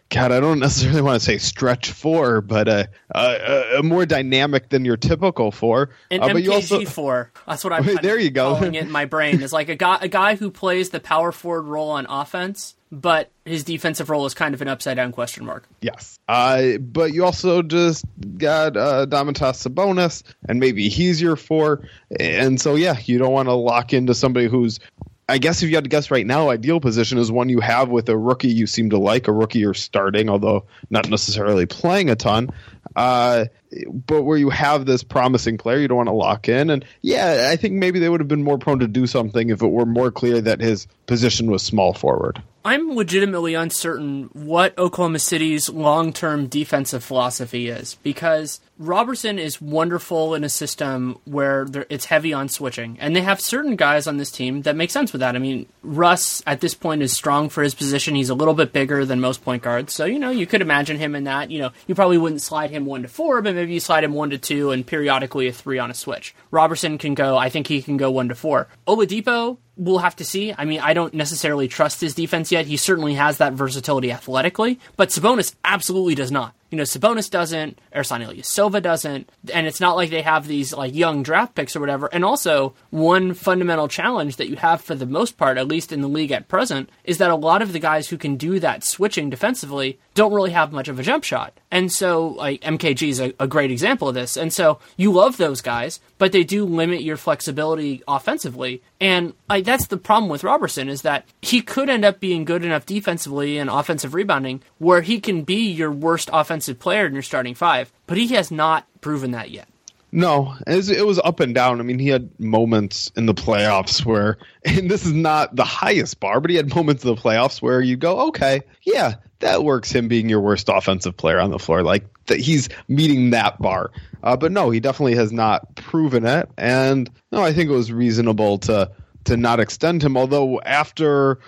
God. 0.09 0.33
I 0.33 0.41
don't 0.41 0.59
necessarily 0.61 1.03
want 1.03 1.21
to 1.21 1.25
say 1.25 1.39
stretch 1.39 1.91
four, 1.91 2.41
but 2.41 2.69
a, 2.69 2.89
a, 3.15 3.79
a 3.79 3.83
more 3.83 4.07
dynamic 4.07 4.69
than 4.69 4.85
your 4.85 4.97
typical 4.97 5.51
four. 5.51 5.91
An 6.11 6.23
Uh, 6.23 6.33
but 6.33 6.43
you 6.43 6.53
also 6.53 6.81
MKG 6.81 6.89
four. 6.89 7.33
That's 7.47 7.65
what 7.65 7.73
I'm 7.73 7.85
Wait, 7.87 8.03
there 8.03 8.19
you 8.19 8.31
go. 8.31 8.55
calling 8.55 8.75
it 8.75 8.85
in 8.85 8.91
my 8.91 9.05
brain. 9.05 9.43
Is 9.43 9.53
like 9.53 9.69
a 9.69 9.77
guy 9.77 9.99
a 10.01 10.09
guy 10.09 10.37
who 10.37 10.51
plays 10.51 10.91
the 10.91 11.01
power 11.01 11.33
forward 11.33 11.63
role 11.63 11.91
on 11.91 12.07
offense, 12.09 12.77
but 12.93 13.31
his 13.45 13.65
defensive 13.65 14.11
role 14.11 14.27
is 14.27 14.35
kind 14.35 14.55
of 14.55 14.63
an 14.63 14.69
upside 14.69 14.97
down 14.97 15.13
question 15.13 15.45
mark. 15.45 15.69
Yes. 15.81 16.19
Uh, 16.29 16.79
but 16.79 17.13
you 17.13 17.25
also 17.25 17.63
just 17.63 18.05
got 18.39 18.77
uh, 18.77 19.07
Domantas 19.07 19.67
Sabonis, 19.67 20.23
and 20.49 20.61
maybe 20.61 20.89
he's 20.89 21.21
your 21.21 21.37
four. 21.37 21.89
And 22.19 22.61
so, 22.61 22.75
yeah, 22.75 22.97
you 23.05 23.19
don't 23.19 23.33
want 23.33 23.49
to 23.49 23.55
lock 23.55 23.93
into 23.93 24.15
somebody 24.15 24.47
who's, 24.49 24.81
I 25.29 25.39
guess 25.39 25.63
if 25.63 25.69
you 25.69 25.75
had 25.75 25.85
to 25.85 25.91
guess 25.91 26.13
right 26.13 26.27
now, 26.27 26.51
ideal 26.51 26.81
position 26.81 27.19
is 27.19 27.33
one 27.33 27.49
you 27.49 27.59
have 27.61 27.89
with 27.89 28.09
a 28.09 28.17
rookie 28.17 28.49
you 28.49 28.67
seem 28.67 28.91
to 28.91 28.99
like, 28.99 29.27
a 29.27 29.33
rookie 29.33 29.59
you're 29.59 29.75
starting, 29.75 30.29
although 30.29 30.67
not 30.89 31.09
necessarily 31.09 31.67
playing 31.67 32.11
a 32.11 32.17
ton. 32.17 32.51
Uh, 32.95 33.47
but 33.93 34.23
where 34.23 34.39
you 34.39 34.51
have 34.51 34.87
this 34.87 35.03
promising 35.03 35.59
player, 35.59 35.79
you 35.79 35.89
don't 35.89 35.97
want 35.97 36.09
to 36.09 36.15
lock 36.15 36.49
in. 36.49 36.71
And 36.71 36.85
yeah, 37.03 37.49
I 37.51 37.57
think 37.57 37.75
maybe 37.75 37.99
they 37.99 38.09
would 38.09 38.21
have 38.21 38.29
been 38.29 38.45
more 38.45 38.57
prone 38.57 38.79
to 38.79 38.89
do 38.89 39.07
something 39.07 39.51
if 39.51 39.63
it 39.63 39.67
were 39.67 39.85
more 39.85 40.13
clear 40.13 40.41
that 40.41 40.61
his 40.61 40.87
position 41.07 41.51
was 41.51 41.63
small 41.63 41.93
forward. 41.93 42.41
I'm 42.65 42.95
legitimately 42.95 43.55
uncertain 43.55 44.31
what 44.33 44.79
Oklahoma 44.79 45.19
City's 45.19 45.69
long 45.69 46.13
term 46.13 46.47
defensive 46.47 47.05
philosophy 47.05 47.69
is 47.69 47.97
because 48.03 48.61
Roberson 48.79 49.39
is 49.39 49.61
wonderful 49.61 50.35
in 50.35 50.45
a 50.45 50.49
system 50.49 51.19
where 51.25 51.67
it's 51.89 52.05
heavy 52.05 52.33
on 52.33 52.49
switching. 52.49 52.99
And 53.01 53.17
they 53.17 53.23
have 53.23 53.41
certain 53.41 53.77
guys 53.77 54.07
on 54.07 54.19
this 54.19 54.31
team 54.31 54.63
that 54.63 54.77
make 54.77 54.91
sense 54.91 55.13
with 55.13 55.21
that. 55.21 55.35
I 55.35 55.39
mean, 55.39 55.67
Russ 55.83 56.43
at 56.47 56.61
this 56.61 56.75
point 56.75 57.03
is 57.03 57.13
strong 57.13 57.49
for 57.49 57.63
his 57.63 57.75
position. 57.75 58.15
He's 58.15 58.29
a 58.29 58.35
little 58.35 58.55
bit 58.55 58.73
bigger 58.73 59.05
than 59.05 59.21
most 59.21 59.43
point 59.43 59.63
guards. 59.63 59.95
So, 59.95 60.05
you 60.05 60.19
know, 60.19 60.31
you 60.31 60.47
could 60.47 60.61
imagine 60.61 60.99
him 60.99 61.15
in 61.15 61.25
that. 61.25 61.51
You 61.51 61.61
know, 61.61 61.71
you 61.87 61.95
probably 61.95 62.19
wouldn't 62.19 62.43
slide 62.43 62.71
him 62.71 62.85
one 62.85 63.03
to 63.03 63.09
four, 63.09 63.41
but 63.41 63.55
maybe 63.55 63.73
you 63.73 63.81
slide 63.81 64.05
him 64.05 64.13
one 64.13 64.31
to 64.31 64.39
two 64.39 64.71
and 64.73 64.87
periodically 64.87 65.49
a 65.49 65.53
three 65.53 65.79
on 65.79 65.91
a 65.91 65.95
switch. 65.95 66.35
Roberson 66.51 66.99
can 66.99 67.15
go, 67.15 67.37
I 67.37 67.49
think 67.49 67.67
he 67.67 67.81
can 67.81 67.97
go 67.97 68.11
one 68.11 68.29
to 68.29 68.35
four. 68.35 68.69
Oladipo, 68.87 69.57
we'll 69.77 69.99
have 69.99 70.17
to 70.17 70.25
see. 70.25 70.55
I 70.57 70.65
mean, 70.65 70.81
I 70.81 70.93
don't 70.93 71.15
necessarily 71.15 71.69
trust 71.69 72.01
his 72.01 72.15
defense 72.15 72.53
yet. 72.53 72.67
He 72.67 72.77
certainly 72.77 73.15
has 73.15 73.39
that 73.39 73.55
versatility 73.55 74.13
athletically, 74.13 74.81
but 74.97 75.11
Sabonis 75.11 75.55
absolutely 75.65 76.15
does 76.15 76.31
not. 76.31 76.55
You 76.77 76.83
know, 76.83 76.85
Sabonis 76.85 77.31
doesn't, 77.31 77.79
Ersan 77.95 78.23
Ilyasova 78.23 78.83
doesn't, 78.83 79.31
and 79.55 79.67
it's 79.67 79.81
not 79.81 79.97
like 79.97 80.11
they 80.11 80.21
have 80.21 80.47
these 80.47 80.75
like 80.75 80.95
young 80.95 81.23
draft 81.23 81.55
picks 81.55 81.75
or 81.75 81.81
whatever. 81.81 82.07
And 82.13 82.23
also, 82.23 82.75
one 82.91 83.33
fundamental 83.33 83.89
challenge 83.89 84.37
that 84.37 84.51
you 84.51 84.57
have 84.57 84.83
for 84.83 84.95
the 84.95 85.07
most 85.07 85.39
part, 85.39 85.57
at 85.57 85.69
least 85.69 85.91
in 85.91 86.03
the 86.03 86.07
league 86.07 86.33
at 86.33 86.49
present, 86.49 86.91
is 87.03 87.17
that 87.17 87.31
a 87.31 87.35
lot 87.35 87.63
of 87.63 87.73
the 87.73 87.79
guys 87.79 88.11
who 88.11 88.19
can 88.19 88.37
do 88.37 88.61
that 88.61 88.85
switching 88.85 89.31
defensively 89.31 89.99
don't 90.13 90.35
really 90.35 90.51
have 90.51 90.71
much 90.71 90.89
of 90.89 90.99
a 90.99 91.03
jump 91.03 91.25
shot. 91.25 91.59
And 91.71 91.91
so, 91.91 92.29
like 92.29 92.61
MKG 92.61 93.09
is 93.09 93.21
a, 93.21 93.33
a 93.41 93.47
great 93.47 93.71
example 93.71 94.11
of 94.11 94.15
this. 94.15 94.37
And 94.37 94.53
so, 94.53 94.79
you 94.99 95.13
love 95.13 95.39
those 95.39 95.63
guys, 95.63 95.99
but 96.19 96.33
they 96.33 96.45
do 96.45 96.65
limit 96.65 97.03
your 97.03 97.17
flexibility 97.17 98.03
offensively. 98.09 98.83
And 99.01 99.35
like 99.49 99.65
that's 99.65 99.87
the 99.87 99.97
problem 99.97 100.31
with 100.31 100.45
Roberson 100.45 100.89
is 100.89 101.03
that 101.03 101.27
he 101.43 101.61
could 101.61 101.89
end 101.89 102.05
up 102.05 102.21
being 102.21 102.45
good 102.45 102.65
enough 102.65 102.87
defensively 102.87 103.59
and 103.59 103.71
offensive 103.71 104.15
rebounding 104.15 104.63
where 104.79 105.03
he 105.03 105.21
can 105.21 105.43
be 105.43 105.71
your 105.71 105.91
worst 105.91 106.31
offensive 106.33 106.79
player 106.79 107.07
in 107.07 107.13
your 107.13 107.23
starting 107.23 107.55
five, 107.55 107.93
but 108.07 108.17
he 108.17 108.29
has 108.29 108.51
not 108.51 108.87
proven 109.01 109.33
that 109.33 109.51
yet. 109.51 109.69
No, 110.13 110.55
it 110.67 111.05
was 111.05 111.19
up 111.19 111.41
and 111.41 111.55
down. 111.55 111.81
I 111.81 111.83
mean, 111.83 111.99
he 111.99 112.09
had 112.09 112.31
moments 112.41 113.11
in 113.17 113.27
the 113.27 113.35
playoffs 113.35 114.05
where, 114.05 114.39
and 114.65 114.91
this 114.91 115.05
is 115.05 115.13
not 115.13 115.55
the 115.55 115.65
highest 115.65 116.21
bar, 116.21 116.41
but 116.41 116.51
he 116.51 116.57
had 116.57 116.75
moments 116.75 117.05
in 117.05 117.15
the 117.15 117.21
playoffs 117.21 117.61
where 117.61 117.81
you 117.81 117.97
go, 117.97 118.29
okay, 118.29 118.63
yeah, 118.83 119.17
that 119.41 119.65
works. 119.65 119.93
Him 119.93 120.09
being 120.09 120.29
your 120.29 120.41
worst 120.41 120.69
offensive 120.69 121.17
player 121.17 121.39
on 121.41 121.51
the 121.51 121.59
floor, 121.59 121.83
like 121.83 122.05
he's 122.29 122.69
meeting 122.89 123.31
that 123.31 123.61
bar. 123.61 123.91
Uh, 124.23 124.37
but 124.37 124.53
no, 124.53 124.71
he 124.71 124.81
definitely 124.81 125.15
has 125.15 125.33
not 125.33 125.75
proven 125.77 126.25
it. 126.27 126.49
And 126.57 127.11
no, 127.33 127.43
I 127.43 127.53
think 127.53 127.71
it 127.71 127.75
was 127.75 127.93
reasonable 127.93 128.59
to 128.59 128.91
to 129.25 129.37
not 129.37 129.61
extend 129.61 130.03
him. 130.03 130.17
Although 130.17 130.61
after 130.63 131.39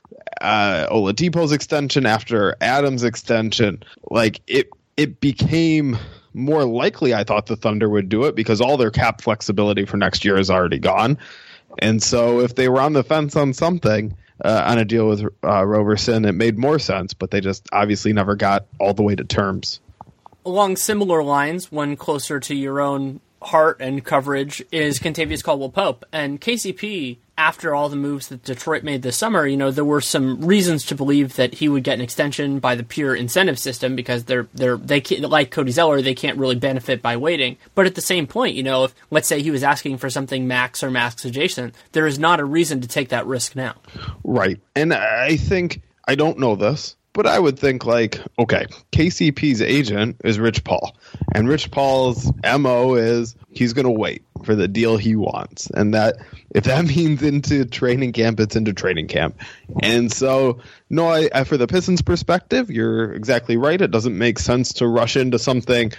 uh, 0.41 0.87
Oladipo's 0.91 1.53
extension, 1.53 2.07
after 2.07 2.57
Adams' 2.61 3.05
extension, 3.05 3.83
like 4.11 4.41
it 4.47 4.69
it 4.97 5.21
became 5.21 5.97
more 6.35 6.65
likely 6.65 7.15
I 7.15 7.25
thought 7.25 7.47
the 7.47 7.57
Thunder 7.57 7.89
would 7.89 8.09
do 8.09 8.25
it 8.25 8.37
because 8.37 8.61
all 8.61 8.77
their 8.77 8.91
cap 8.91 9.21
flexibility 9.21 9.85
for 9.85 9.97
next 9.97 10.25
year 10.25 10.39
is 10.39 10.51
already 10.51 10.79
gone. 10.79 11.19
And 11.81 12.03
so 12.03 12.41
if 12.41 12.55
they 12.55 12.69
were 12.69 12.81
on 12.81 12.93
the 12.93 13.05
fence 13.05 13.37
on 13.37 13.53
something, 13.53 14.17
uh, 14.45 14.65
on 14.67 14.79
a 14.79 14.85
deal 14.85 15.09
with 15.09 15.25
uh, 15.45 15.65
Roberson, 15.65 16.25
it 16.25 16.33
made 16.33 16.59
more 16.59 16.79
sense, 16.79 17.15
but 17.15 17.31
they 17.31 17.41
just 17.41 17.69
obviously 17.73 18.13
never 18.13 18.37
got 18.37 18.67
all 18.79 18.95
the 18.95 19.03
way 19.03 19.15
to 19.15 19.25
terms. 19.25 19.81
Along 20.45 20.77
similar 20.77 21.23
lines, 21.23 21.71
one 21.71 21.97
closer 21.97 22.41
to 22.41 22.55
your 22.55 22.81
own 22.81 23.21
heart 23.43 23.79
and 23.81 24.05
coverage 24.05 24.65
is 24.73 24.99
Kentavious 24.99 25.43
Caldwell 25.43 25.71
Pope. 25.71 26.05
And 26.13 26.41
KCP, 26.41 27.19
after 27.39 27.75
all 27.75 27.89
the 27.89 27.97
moves 27.97 28.29
that 28.29 28.43
Detroit 28.43 28.83
made 28.83 29.03
this 29.03 29.17
summer, 29.17 29.47
you 29.47 29.57
know, 29.57 29.71
there 29.71 29.85
were 29.85 30.01
some 30.01 30.45
reasons 30.45 30.85
to 30.87 30.97
believe 30.97 31.37
that 31.37 31.55
he 31.55 31.69
would 31.69 31.85
get 31.85 31.95
an 31.95 32.01
extension 32.01 32.59
by 32.59 32.75
the 32.75 32.83
pure 32.83 33.15
incentive 33.15 33.59
system 33.59 33.95
because 33.97 34.25
they're 34.25 34.49
they're 34.55 34.77
they 34.77 35.01
can't, 35.01 35.23
like 35.23 35.53
Cody 35.53 35.71
Zeller, 35.71 36.03
they 36.03 36.15
can't 36.15 36.37
really 36.37 36.57
benefit 36.57 37.01
by 37.01 37.17
waiting. 37.17 37.57
But 37.75 37.87
at 37.87 37.95
the 37.95 38.01
same 38.01 38.27
point, 38.27 38.57
you 38.57 38.65
know, 38.65 38.85
if 38.85 38.95
let's 39.11 39.29
say 39.29 39.41
he 39.41 39.53
was 39.53 39.63
asking 39.63 39.99
for 39.99 40.11
something 40.11 40.49
max 40.49 40.83
or 40.83 40.91
max 40.91 41.25
adjacent, 41.25 41.75
there 41.93 42.07
is 42.07 42.19
not 42.19 42.41
a 42.41 42.45
reason 42.45 42.81
to 42.81 42.89
take 42.89 43.11
that 43.11 43.27
risk 43.27 43.55
now. 43.55 43.77
Right. 44.25 44.61
And 44.75 44.93
I 44.93 45.37
think, 45.37 45.81
I 46.07 46.17
don't 46.17 46.39
know 46.39 46.57
this, 46.57 46.97
but 47.19 47.27
I 47.27 47.37
would 47.37 47.59
think 47.59 47.85
like, 47.85 48.21
okay, 48.39 48.67
KCP's 48.93 49.61
agent 49.61 50.21
is 50.23 50.39
Rich 50.39 50.63
Paul, 50.63 50.97
and 51.35 51.49
Rich 51.49 51.73
Paul's 51.73 52.33
mo 52.45 52.95
is 52.95 53.35
he's 53.51 53.73
going 53.73 53.87
to 53.87 53.91
wait 53.91 54.23
for 54.45 54.55
the 54.55 54.69
deal 54.69 54.97
he 54.97 55.17
wants, 55.17 55.69
and 55.69 55.95
that 55.95 56.19
if 56.55 56.63
that 56.63 56.85
means 56.97 57.25
into 57.25 57.65
training 57.65 58.13
camp, 58.13 58.39
it's 58.39 58.55
into 58.55 58.73
training 58.73 59.09
camp. 59.09 59.41
And 59.83 60.13
so, 60.13 60.61
no, 60.91 61.09
I, 61.09 61.29
I, 61.35 61.43
for 61.43 61.57
the 61.57 61.67
Pistons' 61.67 62.03
perspective, 62.03 62.71
you're 62.71 63.13
exactly 63.13 63.57
right. 63.57 63.81
It 63.81 63.91
doesn't 63.91 64.17
make 64.17 64.39
sense 64.39 64.75
to 64.75 64.87
rush 64.87 65.17
into 65.17 65.41
something 65.41 65.91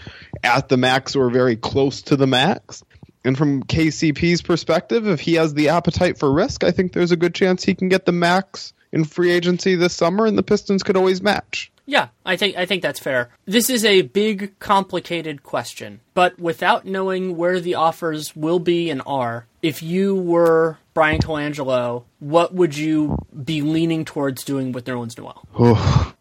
at 0.41 0.69
the 0.69 0.77
max 0.77 1.17
or 1.17 1.29
very 1.29 1.57
close 1.57 2.01
to 2.03 2.15
the 2.15 2.27
max. 2.27 2.81
And 3.25 3.37
from 3.37 3.63
KCP's 3.63 4.41
perspective, 4.41 5.05
if 5.05 5.19
he 5.19 5.33
has 5.33 5.53
the 5.53 5.67
appetite 5.67 6.17
for 6.17 6.31
risk, 6.31 6.63
I 6.63 6.71
think 6.71 6.93
there's 6.93 7.11
a 7.11 7.17
good 7.17 7.35
chance 7.35 7.61
he 7.61 7.75
can 7.75 7.89
get 7.89 8.05
the 8.05 8.13
max 8.13 8.71
in 8.91 9.03
free 9.03 9.31
agency 9.31 9.75
this 9.75 9.93
summer, 9.93 10.25
and 10.25 10.37
the 10.37 10.43
Pistons 10.43 10.83
could 10.83 10.97
always 10.97 11.21
match. 11.21 11.71
Yeah, 11.85 12.09
I 12.23 12.35
think 12.35 12.55
I 12.55 12.67
think 12.67 12.83
that's 12.83 12.99
fair. 12.99 13.29
This 13.45 13.69
is 13.69 13.83
a 13.83 14.03
big, 14.03 14.57
complicated 14.59 15.41
question, 15.41 16.01
but 16.13 16.39
without 16.39 16.85
knowing 16.85 17.35
where 17.35 17.59
the 17.59 17.75
offers 17.75 18.35
will 18.35 18.59
be 18.59 18.91
and 18.91 19.01
are, 19.07 19.47
if 19.63 19.81
you 19.81 20.15
were 20.15 20.77
Bryan 20.93 21.19
Colangelo, 21.19 22.03
what 22.19 22.53
would 22.53 22.77
you 22.77 23.17
be 23.43 23.61
leaning 23.63 24.05
towards 24.05 24.43
doing 24.43 24.71
with 24.71 24.85
Nerlens 24.85 25.17
Noel? 25.17 26.15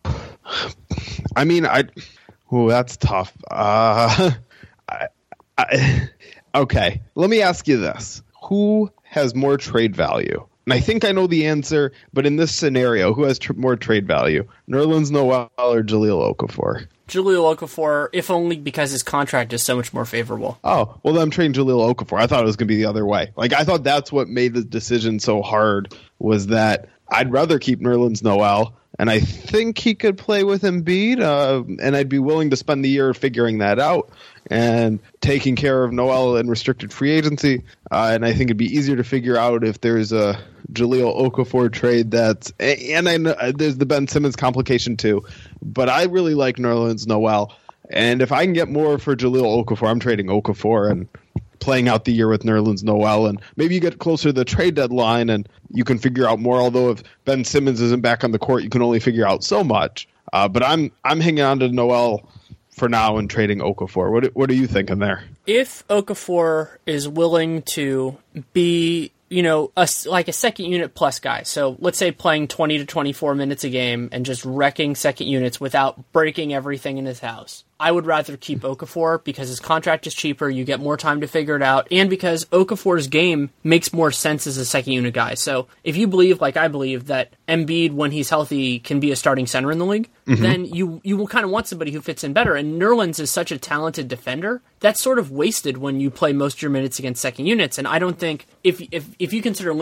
I 1.37 1.45
mean, 1.45 1.67
I. 1.67 1.85
Oh, 2.51 2.69
that's 2.69 2.97
tough. 2.97 3.37
Uh, 3.51 4.31
I, 4.89 5.09
I, 5.59 6.09
okay, 6.55 7.03
let 7.15 7.29
me 7.29 7.43
ask 7.43 7.69
you 7.69 7.77
this: 7.77 8.23
Who 8.45 8.91
has 9.03 9.35
more 9.35 9.59
trade 9.59 9.95
value? 9.95 10.47
And 10.69 10.75
I 10.75 10.81
think 10.81 11.07
I 11.07 11.13
know 11.13 11.27
the 11.27 11.47
answer, 11.47 11.93
but 12.13 12.27
in 12.27 12.37
this 12.37 12.55
scenario, 12.55 13.15
who 13.15 13.23
has 13.23 13.39
tr- 13.39 13.55
more 13.55 13.75
trade 13.75 14.07
value, 14.07 14.47
Nerlens 14.69 15.11
Noel 15.11 15.51
or 15.57 15.83
Jahlil 15.83 16.37
Okafor? 16.37 16.87
Jahlil 17.09 17.57
Okafor, 17.57 18.11
if 18.13 18.31
only 18.31 18.59
because 18.59 18.91
his 18.91 19.03
contract 19.03 19.55
is 19.55 19.63
so 19.63 19.77
much 19.77 19.95
more 19.95 20.05
favorable. 20.05 20.59
Oh, 20.63 21.01
well, 21.03 21.15
then 21.15 21.23
I'm 21.23 21.31
trading 21.31 21.55
Jahlil 21.55 21.95
Okafor. 21.95 22.21
I 22.21 22.27
thought 22.27 22.43
it 22.43 22.47
was 22.47 22.57
going 22.57 22.69
to 22.69 22.75
be 22.75 22.77
the 22.77 22.85
other 22.85 23.07
way. 23.07 23.33
Like, 23.35 23.55
I 23.55 23.65
thought 23.65 23.83
that's 23.83 24.13
what 24.13 24.29
made 24.29 24.53
the 24.53 24.63
decision 24.63 25.21
so 25.21 25.41
hard 25.41 25.95
was 26.19 26.49
that 26.49 26.91
I'd 27.09 27.33
rather 27.33 27.59
keep 27.59 27.81
Nerlens 27.81 28.23
Noel, 28.23 28.77
and 28.99 29.11
I 29.11 29.21
think 29.21 29.79
he 29.79 29.95
could 29.95 30.19
play 30.19 30.45
with 30.45 30.63
Embiid, 30.63 31.21
uh, 31.21 31.63
and 31.81 31.97
I'd 31.97 32.09
be 32.09 32.19
willing 32.19 32.51
to 32.51 32.57
spend 32.57 32.85
the 32.85 32.89
year 32.89 33.15
figuring 33.15 33.59
that 33.59 33.79
out 33.79 34.11
and 34.51 34.99
taking 35.21 35.55
care 35.57 35.85
of 35.85 35.93
Noel 35.93 36.37
in 36.37 36.49
restricted 36.49 36.93
free 36.93 37.13
agency. 37.13 37.63
Uh, 37.91 38.11
and 38.13 38.25
I 38.25 38.33
think 38.33 38.49
it'd 38.49 38.57
be 38.57 38.67
easier 38.67 38.97
to 38.97 39.05
figure 39.05 39.37
out 39.37 39.63
if 39.63 39.81
there's 39.81 40.13
a 40.13 40.39
Jahlil 40.73 41.31
Okafor 41.31 41.73
trade 41.73 42.11
that's, 42.11 42.53
and 42.59 43.09
I 43.09 43.17
know 43.19 43.31
uh, 43.33 43.53
there's 43.55 43.79
the 43.79 43.87
Ben 43.87 44.09
Simmons 44.09 44.37
complication 44.37 44.97
too, 44.97 45.25
but 45.63 45.89
I 45.89 46.05
really 46.05 46.35
like 46.35 46.57
Nerlens 46.57 47.07
Noel. 47.07 47.55
And 47.91 48.21
if 48.21 48.33
I 48.33 48.45
can 48.45 48.53
get 48.53 48.69
more 48.69 48.99
for 48.99 49.17
Jahlil 49.17 49.65
Okafor, 49.65 49.89
I'm 49.89 50.01
trading 50.01 50.27
Okafor 50.27 50.91
and 50.91 51.09
playing 51.61 51.89
out 51.89 52.05
the 52.05 52.13
year 52.13 52.29
with 52.29 52.43
Nerlens 52.43 52.83
Noel, 52.83 53.27
and 53.27 53.41
maybe 53.57 53.75
you 53.75 53.81
get 53.81 53.99
closer 53.99 54.29
to 54.29 54.33
the 54.33 54.45
trade 54.45 54.75
deadline 54.75 55.31
and 55.31 55.49
you 55.71 55.85
can 55.85 55.99
figure 55.99 56.29
out 56.29 56.39
more. 56.39 56.59
Although 56.59 56.91
if 56.91 57.03
Ben 57.25 57.45
Simmons 57.45 57.81
isn't 57.81 58.01
back 58.01 58.25
on 58.25 58.33
the 58.33 58.39
court, 58.39 58.63
you 58.63 58.71
can 58.71 58.83
only 58.83 59.01
figure 59.01 59.27
out 59.27 59.45
so 59.45 59.63
much. 59.65 60.09
Uh, 60.33 60.49
but 60.49 60.63
I'm 60.63 60.93
I'm 61.05 61.21
hanging 61.21 61.43
on 61.43 61.59
to 61.61 61.69
Noel 61.69 62.29
for 62.71 62.89
now 62.89 63.17
and 63.17 63.29
trading 63.29 63.59
Okafor. 63.59 64.11
What 64.11 64.35
what 64.35 64.51
are 64.51 64.55
you 64.55 64.67
thinking 64.67 64.99
there? 64.99 65.25
If 65.47 65.87
Okafor 65.89 66.77
is 66.87 67.09
willing 67.09 67.63
to 67.63 68.19
be 68.53 69.13
you 69.31 69.43
know, 69.43 69.71
a, 69.77 69.89
like 70.07 70.29
a 70.29 70.33
second 70.33 70.67
unit 70.67 70.95
plus 70.95 71.21
guy. 71.21 71.43
So 71.43 71.77
let's 71.81 71.99
say 71.99 72.13
playing 72.13 72.49
20 72.49 72.79
to 72.79 72.87
24 72.87 73.35
minutes 73.35 73.65
a 73.65 73.71
game 73.71 74.09
and 74.13 74.25
just 74.25 74.45
wrecking 74.45 74.95
second 74.95 75.27
units 75.29 75.61
without 75.61 76.13
breaking 76.13 76.55
everything 76.55 76.99
in 76.99 77.05
his 77.05 77.21
house. 77.21 77.65
I 77.81 77.93
would 77.93 78.07
rather 78.07 78.37
keep 78.37 78.61
Okafor 78.61 79.23
because 79.23 79.49
his 79.49 79.61
contract 79.61 80.07
is 80.07 80.15
cheaper, 80.15 80.49
you 80.49 80.65
get 80.65 80.81
more 80.81 80.97
time 80.97 81.21
to 81.21 81.29
figure 81.29 81.55
it 81.55 81.63
out, 81.63 81.87
and 81.91 82.11
because 82.11 82.45
Okafor's 82.47 83.07
game 83.07 83.51
makes 83.63 83.93
more 83.93 84.11
sense 84.11 84.47
as 84.47 84.57
a 84.57 84.65
second 84.65 84.93
unit 84.93 85.15
guy. 85.15 85.35
So 85.35 85.69
if 85.85 85.97
you 85.97 86.07
believe, 86.09 86.41
like 86.41 86.57
I 86.57 86.69
believe, 86.69 87.07
that 87.07 87.33
Embiid, 87.49 87.93
when 87.93 88.11
he's 88.11 88.31
healthy, 88.31 88.81
can 88.81 88.99
be 88.99 89.13
a 89.13 89.17
starting 89.17 89.47
center 89.47 89.71
in 89.71 89.79
the 89.79 89.87
league, 89.87 90.09
mm-hmm. 90.27 90.43
then 90.43 90.65
you 90.65 91.01
you 91.05 91.17
will 91.17 91.29
kind 91.29 91.45
of 91.45 91.51
want 91.51 91.69
somebody 91.69 91.93
who 91.93 92.01
fits 92.01 92.25
in 92.25 92.33
better. 92.33 92.55
And 92.55 92.81
Nerlens 92.81 93.21
is 93.21 93.31
such 93.31 93.53
a 93.53 93.59
talented 93.59 94.09
defender 94.09 94.61
that's 94.81 95.01
sort 95.01 95.19
of 95.19 95.31
wasted 95.31 95.79
when 95.79 96.01
you 96.01 96.11
play 96.11 96.33
most 96.33 96.57
of 96.57 96.63
your 96.63 96.71
minutes 96.71 96.99
against 96.99 97.23
second 97.23 97.47
units. 97.47 97.79
And 97.79 97.87
I 97.87 97.99
don't 97.99 98.19
think 98.19 98.47
if 98.65 98.83
if 98.91 99.07
if 99.19 99.33
you 99.33 99.43
consider 99.43 99.73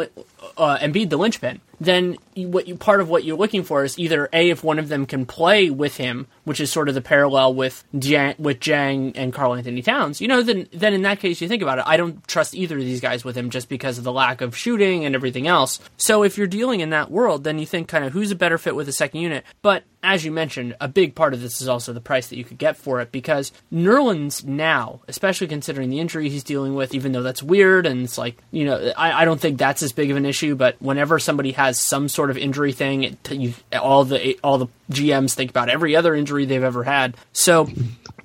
uh, 0.56 0.78
Embiid 0.78 1.10
the 1.10 1.16
linchpin, 1.16 1.60
then 1.80 2.16
what 2.36 2.68
you, 2.68 2.76
part 2.76 3.00
of 3.00 3.08
what 3.08 3.24
you're 3.24 3.36
looking 3.36 3.62
for 3.62 3.84
is 3.84 3.98
either 3.98 4.28
a 4.32 4.50
if 4.50 4.64
one 4.64 4.78
of 4.78 4.88
them 4.88 5.06
can 5.06 5.26
play 5.26 5.70
with 5.70 5.96
him, 5.96 6.26
which 6.44 6.60
is 6.60 6.70
sort 6.70 6.88
of 6.88 6.94
the 6.94 7.00
parallel 7.00 7.54
with 7.54 7.84
Dieng, 7.94 8.38
with 8.38 8.60
Dieng 8.60 9.12
and 9.14 9.32
Karl-Anthony 9.32 9.82
Towns. 9.82 10.20
You 10.20 10.28
know, 10.28 10.42
then 10.42 10.68
then 10.72 10.94
in 10.94 11.02
that 11.02 11.20
case 11.20 11.40
you 11.40 11.48
think 11.48 11.62
about 11.62 11.78
it. 11.78 11.84
I 11.86 11.96
don't 11.96 12.26
trust 12.26 12.54
either 12.54 12.76
of 12.76 12.84
these 12.84 13.00
guys 13.00 13.24
with 13.24 13.36
him 13.36 13.50
just 13.50 13.68
because 13.68 13.98
of 13.98 14.04
the 14.04 14.12
lack 14.12 14.40
of 14.40 14.56
shooting 14.56 15.04
and 15.04 15.14
everything 15.14 15.46
else. 15.46 15.80
So 15.96 16.22
if 16.22 16.38
you're 16.38 16.46
dealing 16.46 16.80
in 16.80 16.90
that 16.90 17.10
world, 17.10 17.44
then 17.44 17.58
you 17.58 17.66
think 17.66 17.88
kind 17.88 18.04
of 18.04 18.12
who's 18.12 18.30
a 18.30 18.36
better 18.36 18.58
fit 18.58 18.74
with 18.74 18.86
the 18.86 18.92
second 18.92 19.20
unit. 19.20 19.44
But 19.62 19.84
as 20.06 20.24
you 20.24 20.30
mentioned, 20.30 20.76
a 20.80 20.86
big 20.86 21.16
part 21.16 21.34
of 21.34 21.42
this 21.42 21.60
is 21.60 21.66
also 21.66 21.92
the 21.92 22.00
price 22.00 22.28
that 22.28 22.36
you 22.36 22.44
could 22.44 22.58
get 22.58 22.76
for 22.76 23.00
it 23.00 23.10
because 23.10 23.50
Nerlens 23.72 24.44
now, 24.44 25.00
especially 25.08 25.48
considering 25.48 25.90
the 25.90 25.98
injury 25.98 26.28
he's 26.28 26.44
dealing 26.44 26.76
with, 26.76 26.94
even 26.94 27.10
though 27.10 27.24
that's 27.24 27.42
weird 27.42 27.86
and 27.86 28.02
it's 28.02 28.16
like, 28.16 28.38
you 28.52 28.64
know, 28.64 28.92
I, 28.96 29.22
I 29.22 29.24
don't 29.24 29.40
think 29.40 29.58
that's 29.58 29.82
as 29.82 29.92
big 29.92 30.12
of 30.12 30.16
an 30.16 30.24
issue, 30.24 30.54
but 30.54 30.80
whenever 30.80 31.18
somebody 31.18 31.52
has 31.52 31.80
some 31.80 32.08
sort 32.08 32.30
of 32.30 32.38
injury 32.38 32.72
thing, 32.72 33.02
it, 33.02 33.32
you, 33.32 33.52
all 33.72 34.04
the 34.04 34.38
all 34.44 34.58
the 34.58 34.68
GMs 34.92 35.34
think 35.34 35.50
about 35.50 35.68
every 35.68 35.96
other 35.96 36.14
injury 36.14 36.44
they've 36.44 36.62
ever 36.62 36.84
had. 36.84 37.16
So, 37.32 37.68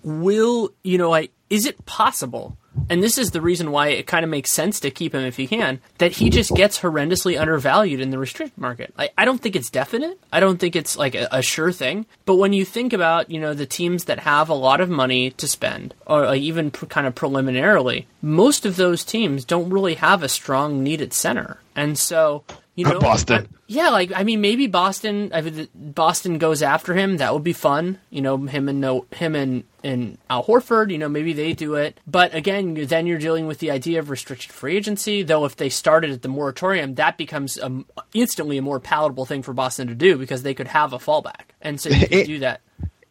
will, 0.04 0.70
you 0.84 1.00
know, 1.00 1.12
I, 1.12 1.30
is 1.50 1.66
it 1.66 1.84
possible 1.88 2.58
and 2.90 3.04
this 3.04 3.18
is 3.18 3.32
the 3.32 3.42
reason 3.42 3.72
why 3.72 3.90
it 3.90 4.08
kind 4.08 4.24
of 4.24 4.30
makes 4.30 4.52
sense 4.52 4.80
to 4.80 4.92
keep 4.92 5.14
him 5.14 5.24
if 5.24 5.38
you 5.38 5.48
can, 5.48 5.80
that 5.98 6.14
he 6.14 6.30
just 6.30 6.54
gets 6.56 6.80
horrendously 6.80 7.40
undervalued 7.40 8.00
in 8.00 8.10
the 8.10 8.18
restricted 8.18 8.58
market. 8.58 8.94
Like, 8.98 9.14
I 9.18 9.26
don't 9.26 9.42
think 9.42 9.56
it's 9.56 9.70
definite. 9.70 10.20
I 10.32 10.40
don't 10.40 10.58
think 10.58 10.76
it's 10.76 10.98
like 10.98 11.16
a, 11.16 11.28
a, 11.32 11.42
sure 11.42 11.72
thing. 11.72 12.06
But 12.26 12.36
when 12.36 12.54
you 12.54 12.64
think 12.64 12.94
about, 12.94 13.30
you 13.30 13.40
know, 13.40 13.54
the 13.54 13.66
teams 13.66 14.06
that 14.06 14.20
have 14.20 14.50
a 14.50 14.54
lot 14.54 14.82
of 14.82 14.90
money 14.90 15.32
to 15.32 15.48
spend, 15.48 15.94
or 16.06 16.26
like 16.26 16.42
even 16.42 16.72
pr- 16.72 16.86
kind 16.86 17.08
of 17.08 17.16
preliminarily, 17.16 18.08
most 18.22 18.66
of 18.66 18.78
those 18.78 19.04
teams 19.04 19.44
don't 19.46 19.70
really 19.70 19.96
have 19.96 20.24
a 20.24 20.30
strong 20.30 20.84
needed 20.84 21.14
center. 21.14 21.60
And 21.76 21.98
so, 21.98 22.44
you 22.88 22.94
know, 22.94 23.00
Boston. 23.02 23.48
I, 23.52 23.58
yeah, 23.68 23.90
like 23.90 24.12
I 24.16 24.24
mean, 24.24 24.42
maybe 24.42 24.68
Boston. 24.68 25.32
I 25.34 25.42
mean, 25.42 25.68
Boston 25.74 26.38
goes 26.38 26.62
after 26.62 26.94
him. 26.94 27.18
That 27.18 27.34
would 27.34 27.44
be 27.44 27.54
fun. 27.54 28.00
You 28.10 28.22
know, 28.22 28.38
him 28.38 28.70
and 28.70 28.82
no 28.82 29.06
him 29.12 29.36
and 29.36 29.64
and 29.84 30.18
Al 30.30 30.44
Horford. 30.44 30.92
You 30.92 30.98
know, 30.98 31.10
maybe 31.10 31.34
they 31.34 31.54
do 31.54 31.76
it. 31.76 32.00
But 32.06 32.36
again, 32.36 32.74
then 32.74 33.08
you're 33.08 33.20
dealing 33.20 33.48
with 33.48 33.60
the 33.60 33.72
idea 33.72 34.00
of 34.00 34.10
restricted 34.10 34.52
free 34.52 34.78
agency. 34.78 35.24
Though, 35.24 35.46
if 35.46 35.56
they 35.56 35.70
started 35.70 36.12
at 36.12 36.22
the 36.22 36.28
moratorium, 36.28 36.96
that 36.96 37.18
becomes 37.18 37.60
um, 37.60 37.86
instantly 38.14 38.58
a 38.58 38.62
more 38.62 38.80
palatable 38.80 39.26
thing 39.26 39.44
for 39.44 39.54
Boston 39.54 39.88
to 39.88 39.96
do 39.96 40.18
because 40.18 40.44
they 40.44 40.54
could 40.54 40.68
have 40.68 40.94
a 40.94 40.98
fallback, 40.98 41.52
and 41.62 41.80
so 41.80 41.90
you 41.90 42.08
can 42.08 42.26
do 42.26 42.40
that. 42.40 42.62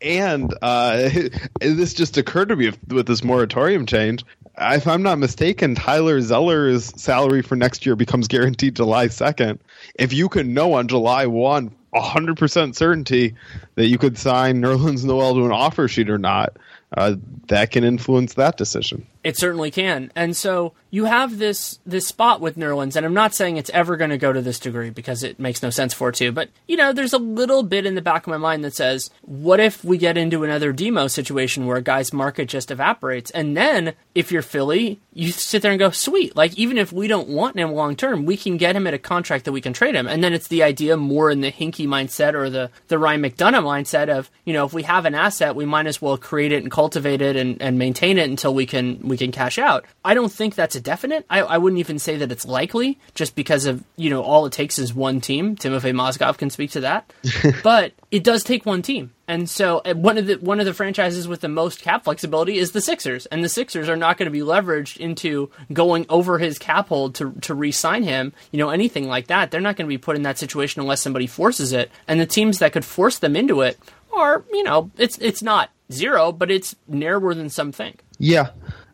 And 0.03 0.55
uh, 0.63 1.11
this 1.61 1.95
just 1.95 2.17
occurred 2.17 2.49
to 2.49 2.57
me 2.57 2.73
with 2.89 3.07
this 3.07 3.23
moratorium 3.23 3.87
change 3.87 4.25
if 4.61 4.87
I'm 4.87 5.03
not 5.03 5.19
mistaken, 5.19 5.75
Tyler 5.75 6.21
Zeller's 6.21 6.93
salary 7.01 7.43
for 7.43 7.57
next 7.57 7.87
year 7.87 7.97
becomes 7.97 8.29
guaranteed 8.29 8.77
July 8.77 9.09
2nd. 9.09 9.59
If 9.95 10.13
you 10.13 10.29
can 10.29 10.53
know 10.55 10.75
on 10.75 10.89
July 10.89 11.27
1, 11.27 11.75
100% 11.95 12.77
certainty 12.77 13.35
that 13.75 13.87
you 13.87 13.99
could 13.99 14.17
sign 14.17 14.61
Nerlens 14.61 15.05
Noel 15.05 15.35
to 15.35 15.45
an 15.45 15.53
offer 15.53 15.89
sheet 15.89 16.11
or 16.11 16.19
not, 16.19 16.57
uh, 16.97 17.17
that 17.49 17.71
can 17.71 17.85
influence 17.85 18.35
that 18.35 18.57
decision. 18.57 19.07
It 19.25 19.39
certainly 19.39 19.71
can. 19.71 20.13
And 20.15 20.37
so 20.37 20.73
you 20.91 21.05
have 21.05 21.39
this 21.39 21.79
this 21.87 22.07
spot 22.07 22.41
with 22.41 22.57
Nerlens, 22.57 22.97
and 22.97 23.07
I'm 23.07 23.15
not 23.15 23.35
saying 23.35 23.57
it's 23.57 23.71
ever 23.71 23.97
going 23.97 24.11
to 24.11 24.19
go 24.19 24.33
to 24.33 24.43
this 24.43 24.59
degree 24.59 24.91
because 24.91 25.23
it 25.23 25.39
makes 25.39 25.63
no 25.63 25.71
sense 25.71 25.95
for 25.95 26.09
it 26.11 26.17
to, 26.17 26.33
but 26.33 26.51
you 26.67 26.77
know, 26.77 26.93
there's 26.93 27.13
a 27.13 27.19
little 27.19 27.63
bit 27.63 27.87
in 27.87 27.95
the 27.95 28.03
back 28.03 28.27
of 28.27 28.31
my 28.31 28.37
mind 28.37 28.65
that 28.65 28.75
says, 28.75 29.11
what 29.23 29.61
if 29.61 29.85
we 29.85 29.99
get 29.99 30.17
into 30.17 30.45
another 30.45 30.73
demo 30.73 31.07
situation 31.07 31.67
where 31.67 31.77
a 31.77 31.83
guy's 31.83 32.13
market 32.13 32.49
just 32.49 32.71
evaporates? 32.71 33.31
And 33.31 33.57
then 33.57 33.95
if 34.15 34.33
you're 34.33 34.43
Philly, 34.43 35.01
you 35.13 35.31
sit 35.31 35.63
there 35.63 35.73
and 35.73 35.79
go, 35.79 35.91
sweet, 35.91 36.37
like 36.37 36.57
even 36.59 36.79
if 36.79 36.93
we 36.93 37.09
don't 37.09 37.29
want 37.29 37.59
him 37.59 37.73
long 37.73 37.97
term, 37.97 38.25
we 38.25 38.37
can 38.37 38.57
get 38.57 38.77
him 38.77 38.87
at 38.87 38.95
a 38.95 38.99
contract 38.99 39.45
that 39.45 39.53
we 39.53 39.61
can 39.61 39.73
trade 39.73 39.95
him. 39.95 40.07
And 40.07 40.23
then 40.23 40.33
it's 40.33 40.49
the 40.49 40.63
idea 40.63 40.97
more 40.97 41.31
in 41.31 41.41
the 41.41 41.53
Hinkie 41.53 41.87
mindset 41.87 42.35
or 42.35 42.51
the, 42.51 42.71
the 42.89 42.99
Ryan 42.99 43.23
McDonough 43.23 43.65
mindset 43.65 44.09
of, 44.09 44.31
you 44.45 44.53
know, 44.53 44.65
if 44.65 44.73
we 44.73 44.83
have 44.85 45.07
an 45.07 45.15
asset, 45.15 45.55
we 45.55 45.65
might 45.65 45.87
as 45.87 46.03
well 46.03 46.17
create 46.17 46.53
it 46.53 46.63
and 46.63 46.71
cultivate 46.71 47.23
it 47.23 47.37
and, 47.37 47.61
and 47.63 47.79
maintain 47.79 48.19
it 48.19 48.29
until 48.29 48.55
we 48.55 48.67
can 48.67 49.01
we 49.07 49.17
can 49.17 49.33
cash 49.33 49.59
out. 49.59 49.85
I 50.05 50.15
don't 50.15 50.33
think 50.33 50.55
that's 50.55 50.77
a 50.77 50.80
a 50.81 50.83
definite. 50.83 51.25
I, 51.31 51.41
I 51.43 51.59
wouldn't 51.59 51.79
even 51.79 51.99
say 51.99 52.17
that 52.17 52.33
it's 52.33 52.45
likely, 52.45 52.99
just 53.15 53.37
because 53.37 53.67
of 53.67 53.85
you 53.97 54.11
know 54.11 54.23
all 54.23 54.47
it 54.47 54.53
takes 54.53 54.79
is 54.79 54.93
one 54.93 55.21
team. 55.21 55.55
Timofey 55.55 55.95
Mozgov 55.95 56.39
can 56.39 56.51
speak 56.51 56.73
to 56.73 56.81
that, 56.81 57.13
but 57.63 57.93
it 58.11 58.25
does 58.25 58.43
take 58.43 58.67
one 58.67 58.83
team. 58.83 59.13
And 59.29 59.49
so 59.49 59.79
uh, 59.85 59.95
one 59.95 60.19
of 60.19 60.27
the 60.27 60.35
one 60.37 60.59
of 60.59 60.67
the 60.67 60.75
franchises 60.75 61.29
with 61.29 61.41
the 61.41 61.49
most 61.49 61.83
cap 61.83 62.05
flexibility 62.05 62.59
is 62.59 62.73
the 62.73 62.81
Sixers, 62.81 63.27
and 63.27 63.45
the 63.45 63.49
Sixers 63.49 63.89
are 63.89 63.97
not 63.97 64.17
going 64.17 64.27
to 64.27 64.33
be 64.33 64.41
leveraged 64.41 64.97
into 64.97 65.51
going 65.73 66.07
over 66.09 66.39
his 66.39 66.59
cap 66.59 66.89
hold 66.89 67.15
to 67.17 67.33
to 67.43 67.55
re-sign 67.55 68.03
him. 68.03 68.33
You 68.51 68.59
know 68.59 68.71
anything 68.71 69.07
like 69.07 69.29
that? 69.29 69.51
They're 69.51 69.61
not 69.61 69.77
going 69.77 69.87
to 69.87 69.95
be 69.95 69.99
put 69.99 70.17
in 70.17 70.23
that 70.23 70.39
situation 70.39 70.81
unless 70.81 71.03
somebody 71.03 71.29
forces 71.29 71.73
it. 71.73 71.91
And 72.09 72.19
the 72.19 72.27
teams 72.27 72.59
that 72.59 72.73
could 72.73 72.85
force 72.85 73.19
them 73.19 73.37
into 73.37 73.61
it 73.61 73.79
are, 74.13 74.45
you 74.51 74.65
know, 74.65 74.91
it's 74.99 75.19
it's 75.19 75.43
not 75.43 75.71
zero, 75.93 76.33
but 76.33 76.51
it's 76.51 76.75
narrower 76.89 77.35
than 77.35 77.51
some 77.51 77.73
think. 77.73 78.03
Yeah, 78.19 78.51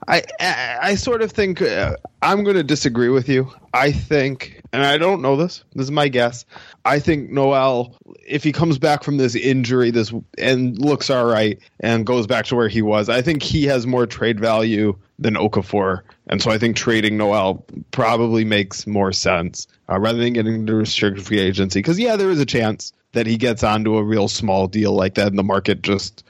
I 0.08 0.22
I, 0.40 0.94
sort 0.94 1.22
of 1.22 1.32
think 1.32 1.60
uh, 1.60 1.96
I'm 2.22 2.44
going 2.44 2.56
to 2.56 2.62
disagree 2.62 3.08
with 3.08 3.28
you. 3.28 3.52
I 3.74 3.90
think, 3.90 4.62
and 4.72 4.84
I 4.84 4.98
don't 4.98 5.20
know 5.20 5.36
this. 5.36 5.64
This 5.74 5.84
is 5.84 5.90
my 5.90 6.08
guess. 6.08 6.44
I 6.84 7.00
think 7.00 7.30
Noel, 7.30 7.96
if 8.26 8.44
he 8.44 8.52
comes 8.52 8.78
back 8.78 9.02
from 9.02 9.16
this 9.16 9.34
injury, 9.34 9.90
this 9.90 10.12
and 10.38 10.78
looks 10.78 11.10
all 11.10 11.26
right 11.26 11.58
and 11.80 12.06
goes 12.06 12.26
back 12.26 12.46
to 12.46 12.56
where 12.56 12.68
he 12.68 12.82
was, 12.82 13.08
I 13.08 13.20
think 13.20 13.42
he 13.42 13.64
has 13.64 13.86
more 13.86 14.06
trade 14.06 14.38
value 14.38 14.96
than 15.18 15.34
Okafor, 15.34 16.02
and 16.28 16.40
so 16.40 16.50
I 16.50 16.58
think 16.58 16.76
trading 16.76 17.16
Noel 17.16 17.64
probably 17.90 18.44
makes 18.44 18.86
more 18.86 19.12
sense 19.12 19.66
uh, 19.88 19.98
rather 19.98 20.18
than 20.18 20.34
getting 20.34 20.54
into 20.54 20.74
restricted 20.74 21.26
free 21.26 21.40
agency. 21.40 21.80
Because 21.80 21.98
yeah, 21.98 22.16
there 22.16 22.30
is 22.30 22.40
a 22.40 22.46
chance 22.46 22.92
that 23.12 23.26
he 23.26 23.36
gets 23.36 23.64
onto 23.64 23.96
a 23.96 24.04
real 24.04 24.28
small 24.28 24.68
deal 24.68 24.92
like 24.92 25.14
that, 25.14 25.28
and 25.28 25.38
the 25.38 25.42
market 25.42 25.82
just 25.82 26.22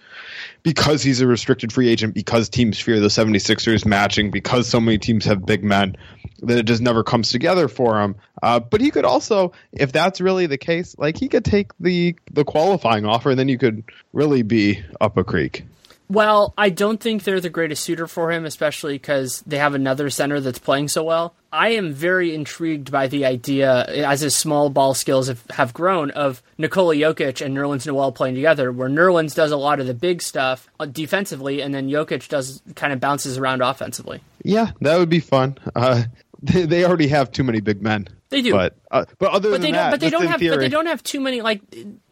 because 0.67 1.01
he's 1.01 1.21
a 1.21 1.29
restricted 1.29 1.73
free 1.73 1.89
agent, 1.89 2.13
because 2.13 2.49
teams 2.49 2.81
fear 2.81 2.99
the 2.99 3.07
76ers 3.07 3.87
matching, 3.87 4.33
because 4.33 4.67
so 4.67 4.81
many 4.81 4.99
teams 4.99 5.25
have 5.25 5.47
big 5.47 5.63
men, 5.63 5.97
that 6.43 6.59
it 6.59 6.65
just 6.65 6.83
never 6.83 7.05
comes 7.05 7.31
together 7.31 7.69
for 7.69 8.03
him. 8.03 8.17
Uh, 8.43 8.59
but 8.59 8.81
he 8.81 8.91
could 8.91 9.05
also, 9.05 9.53
if 9.71 9.93
that's 9.93 10.21
really 10.21 10.47
the 10.47 10.59
case, 10.59 10.97
like 10.99 11.17
he 11.17 11.29
could 11.29 11.45
take 11.45 11.71
the 11.79 12.17
the 12.33 12.45
qualifying 12.45 13.07
offer, 13.07 13.31
and 13.31 13.39
then 13.39 13.49
you 13.49 13.59
could 13.59 13.85
really 14.13 14.43
be 14.43 14.83
up 15.01 15.17
a 15.17 15.23
creek. 15.23 15.65
Well, 16.09 16.53
I 16.59 16.71
don't 16.71 17.01
think 17.01 17.23
they're 17.23 17.41
the 17.41 17.49
greatest 17.49 17.85
suitor 17.85 18.09
for 18.09 18.33
him, 18.33 18.45
especially 18.45 18.95
because 18.95 19.45
they 19.47 19.59
have 19.59 19.75
another 19.75 20.11
center 20.11 20.41
that's 20.41 20.59
playing 20.59 20.89
so 20.89 21.05
well. 21.05 21.37
I 21.57 21.69
am 21.71 21.95
very 21.95 22.35
intrigued 22.35 22.93
by 22.93 23.07
the 23.07 23.25
idea, 23.25 23.85
as 23.87 24.21
his 24.21 24.37
small 24.37 24.69
ball 24.69 24.93
skills 24.93 25.29
have, 25.29 25.43
have 25.49 25.73
grown, 25.73 26.11
of 26.11 26.43
Nikola 26.59 26.95
Jokic 26.95 27.45
and 27.45 27.57
Nerlens 27.57 27.87
Noel 27.87 28.13
playing 28.13 28.35
together, 28.35 28.71
where 28.71 28.91
Nerlens 28.91 29.35
does 29.35 29.53
a 29.53 29.57
lot 29.57 29.81
of 29.81 29.87
the 29.87 29.95
big 29.95 30.21
stuff 30.21 30.69
uh, 30.79 30.85
defensively, 30.85 31.63
and 31.63 31.75
then 31.75 31.89
Jokic 31.89 32.29
does 32.29 32.61
kind 32.75 32.93
of 32.93 33.01
bounces 33.01 33.39
around 33.39 33.63
offensively. 33.63 34.21
Yeah, 34.45 34.73
that 34.83 34.99
would 34.99 35.09
be 35.09 35.21
fun. 35.21 35.57
Uh, 35.75 36.05
they, 36.43 36.67
they 36.67 36.85
already 36.85 37.09
have 37.09 37.33
too 37.33 37.43
many 37.43 37.61
big 37.61 37.81
men. 37.81 38.09
They 38.29 38.43
do, 38.43 38.53
but 38.53 38.77
uh, 38.91 39.05
but 39.19 39.33
other 39.33 39.51
but 39.51 39.61
than 39.61 39.61
they 39.63 39.73
that, 39.73 39.83
don't. 39.83 39.91
But 39.91 40.01
they 40.01 40.11
don't 40.11 40.27
have. 40.27 40.41
theory, 40.41 40.57
But 40.57 40.61
they 40.61 40.69
don't 40.69 40.87
have 40.87 41.03
too 41.03 41.21
many. 41.21 41.41
Like 41.43 41.61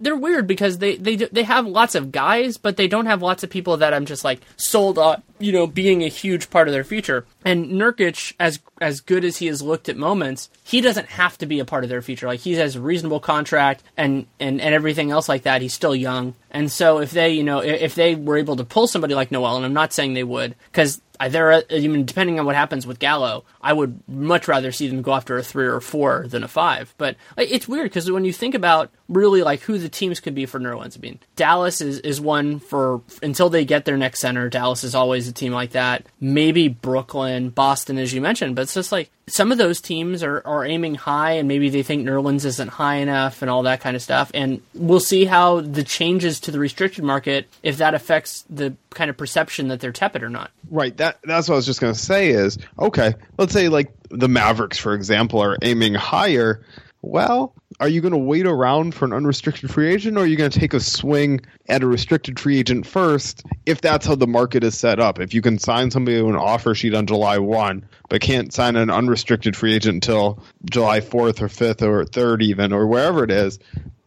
they're 0.01 0.17
weird 0.17 0.47
because 0.47 0.79
they 0.79 0.97
they 0.97 1.17
they 1.17 1.45
have 1.45 1.67
lots 1.67 1.95
of 1.95 2.11
guys, 2.11 2.57
but 2.57 2.77
they 2.77 2.89
don't 2.89 3.07
have 3.07 3.23
lots 3.23 3.45
of 3.45 3.51
people 3.51 3.77
that 3.77 3.95
I'm 3.95 4.07
just 4.07 4.25
like 4.25 4.41
sold 4.57 4.99
on. 4.99 5.23
You 5.39 5.53
know, 5.53 5.67
being 5.67 6.03
a 6.03 6.09
huge 6.09 6.49
part 6.51 6.69
of 6.69 6.73
their 6.73 6.85
future. 6.85 7.27
And 7.45 7.73
Nurkic, 7.73 8.35
as 8.41 8.61
as 8.81 9.01
good 9.01 9.25
as 9.25 9.37
he 9.37 9.47
has 9.47 9.63
looked 9.63 9.89
at 9.89 9.97
moments, 9.97 10.51
he 10.65 10.81
doesn't 10.81 11.09
have 11.09 11.39
to 11.39 11.47
be 11.47 11.61
a 11.61 11.65
part 11.65 11.85
of 11.85 11.91
their 11.91 12.03
future. 12.03 12.27
Like 12.27 12.41
he 12.41 12.55
has 12.55 12.77
a 12.77 12.81
reasonable 12.81 13.21
contract 13.21 13.83
and 13.97 14.27
and 14.41 14.61
and 14.61 14.75
everything 14.75 15.11
else 15.11 15.29
like 15.29 15.43
that. 15.43 15.63
He's 15.63 15.75
still 15.75 15.95
young, 15.95 16.35
and 16.51 16.71
so 16.73 16.99
if 16.99 17.13
they 17.13 17.31
you 17.31 17.45
know 17.45 17.61
if, 17.61 17.95
they 17.95 18.15
were 18.15 18.37
able 18.37 18.57
to 18.57 18.65
pull 18.65 18.87
somebody 18.87 19.15
like 19.15 19.31
Noel, 19.31 19.57
and 19.57 19.65
I'm 19.65 19.75
not 19.75 19.93
saying 19.93 20.15
they 20.15 20.25
would, 20.25 20.57
because 20.73 21.01
there, 21.29 21.63
depending 21.63 22.39
on 22.39 22.47
what 22.47 22.57
happens 22.57 22.87
with 22.87 22.99
Gallo, 22.99 23.45
I 23.63 23.73
would 23.73 24.01
much 24.09 24.49
rather 24.49 24.73
see 24.73 24.89
them 24.89 25.03
go 25.03 25.13
after 25.15 25.37
a 25.37 25.43
three 25.43 25.67
or 25.67 25.77
a 25.77 25.83
four 25.83 26.27
than 26.29 26.43
a 26.43 26.49
five. 26.65 26.95
But 26.97 27.17
like, 27.37 27.51
it's 27.51 27.69
weird 27.69 27.85
because 27.85 28.11
when 28.11 28.25
you 28.25 28.33
think 28.33 28.55
about 28.55 28.91
really 29.09 29.43
like 29.43 29.61
who 29.61 29.77
the 29.77 29.89
teams 29.89 30.21
could 30.21 30.35
be 30.35 30.47
for 30.47 30.59
Nerlens, 30.59 30.97
I 30.97 31.01
mean, 31.01 31.21
Dallas 31.37 31.81
is 31.81 31.99
is 32.01 32.21
one 32.21 32.59
for 32.59 33.03
until 33.23 33.51
they 33.51 33.65
get 33.65 33.85
their 33.85 33.99
next 33.99 34.21
center. 34.21 34.49
Dallas 34.49 34.83
is 34.83 34.95
always 34.95 35.29
a 35.29 35.33
team 35.33 35.53
like 35.53 35.73
that. 35.73 36.07
Maybe 36.21 36.69
Brooklyn, 36.69 37.51
Boston, 37.51 37.99
as 37.99 38.15
you 38.15 38.21
mentioned, 38.21 38.57
but 38.57 38.63
it's 38.63 38.75
just 38.75 38.93
like 38.93 39.11
some 39.27 39.53
of 39.53 39.59
those 39.59 39.81
teams 39.81 40.23
are, 40.23 40.43
are 40.45 40.65
aiming 40.65 40.95
high 40.95 41.33
and 41.33 41.49
maybe 41.49 41.71
they 41.71 41.83
think 41.83 42.07
Nerlens 42.07 42.45
isn't 42.45 42.69
high 42.69 42.97
enough 42.97 43.43
and 43.43 43.51
all 43.51 43.63
that 43.63 43.81
kind 43.81 43.97
of 43.97 44.03
stuff. 44.03 44.31
And 44.35 44.61
we'll 44.75 45.01
see 45.01 45.25
how 45.25 45.61
the 45.61 45.83
changes 45.83 46.41
to 46.41 46.51
the 46.51 46.59
restricted 46.59 47.05
market, 47.05 47.49
if 47.63 47.79
that 47.79 47.95
affects 47.95 48.45
the 48.51 48.75
kind 48.91 49.09
of 49.09 49.17
perception 49.17 49.69
that 49.69 49.81
they're 49.81 49.93
tepid 49.93 50.23
or 50.23 50.29
not. 50.29 50.51
Right. 50.71 50.97
That 50.99 51.19
that's 51.25 51.49
what 51.49 51.55
I 51.55 51.57
was 51.57 51.67
just 51.67 51.81
gonna 51.81 51.95
say 51.95 52.31
is 52.31 52.59
okay. 52.79 53.15
Let's 53.39 53.53
say 53.53 53.69
like 53.69 53.93
the 54.11 54.29
Mavericks, 54.29 54.79
for 54.79 54.95
example, 54.95 55.41
are 55.41 55.57
aiming 55.63 55.95
higher. 55.95 56.63
Well, 57.07 57.55
are 57.81 57.89
you 57.89 58.01
going 58.01 58.13
to 58.13 58.19
wait 58.19 58.47
around 58.47 58.95
for 58.95 59.05
an 59.05 59.13
unrestricted 59.13 59.71
free 59.71 59.93
agent, 59.93 60.17
or 60.17 60.21
are 60.21 60.27
you 60.27 60.37
going 60.37 60.51
to 60.51 60.59
take 60.59 60.73
a 60.73 60.81
swing 60.81 61.43
at 61.69 61.83
a 61.83 61.87
restricted 61.87 62.41
free 62.41 62.59
agent 62.59 62.87
first? 62.87 63.45
If 63.67 63.83
that's 63.83 64.07
how 64.07 64.15
the 64.15 64.27
market 64.27 64.65
is 64.65 64.77
set 64.77 64.99
up, 64.99 65.21
if 65.21 65.35
you 65.35 65.43
can 65.43 65.59
sign 65.59 65.91
somebody 65.91 66.19
to 66.19 66.29
an 66.29 66.37
offer 66.37 66.75
sheet 66.75 66.95
on 66.95 67.07
July 67.07 67.39
one, 67.39 67.85
but 68.09 68.23
can't 68.23 68.53
sign 68.53 68.77
an 68.77 68.91
unrestricted 68.91 69.55
free 69.55 69.75
agent 69.75 69.97
until 69.97 70.43
July 70.65 71.03
fourth 71.03 71.43
or 71.43 71.49
fifth 71.49 71.83
or 71.83 72.05
third, 72.05 72.43
even 72.43 72.73
or 72.73 72.87
wherever 72.87 73.23
it 73.23 73.31
is, 73.31 73.59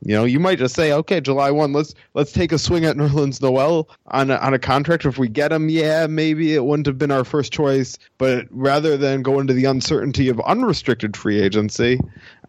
you 0.02 0.14
know, 0.14 0.26
you 0.26 0.40
might 0.40 0.60
just 0.60 0.76
say, 0.76 0.92
okay, 0.94 1.20
July 1.20 1.52
one, 1.52 1.74
let's 1.74 1.94
let's 2.14 2.32
take 2.32 2.52
a 2.52 2.58
swing 2.58 2.86
at 2.86 2.96
Nerlens 2.96 3.42
Noel 3.42 3.90
on 4.08 4.30
a, 4.30 4.36
on 4.36 4.54
a 4.54 4.60
contract. 4.60 5.06
If 5.06 5.18
we 5.18 5.28
get 5.28 5.52
him, 5.52 5.70
yeah, 5.70 6.08
maybe 6.08 6.54
it 6.54 6.66
wouldn't 6.66 6.86
have 6.86 6.98
been 6.98 7.12
our 7.12 7.24
first 7.24 7.52
choice, 7.52 7.98
but 8.18 8.46
rather 8.52 8.96
than 8.96 9.24
go 9.24 9.40
into 9.40 9.54
the 9.54 9.66
uncertainty 9.66 10.30
of 10.30 10.40
unrestricted 10.42 11.18
free 11.18 11.42
agency, 11.42 12.00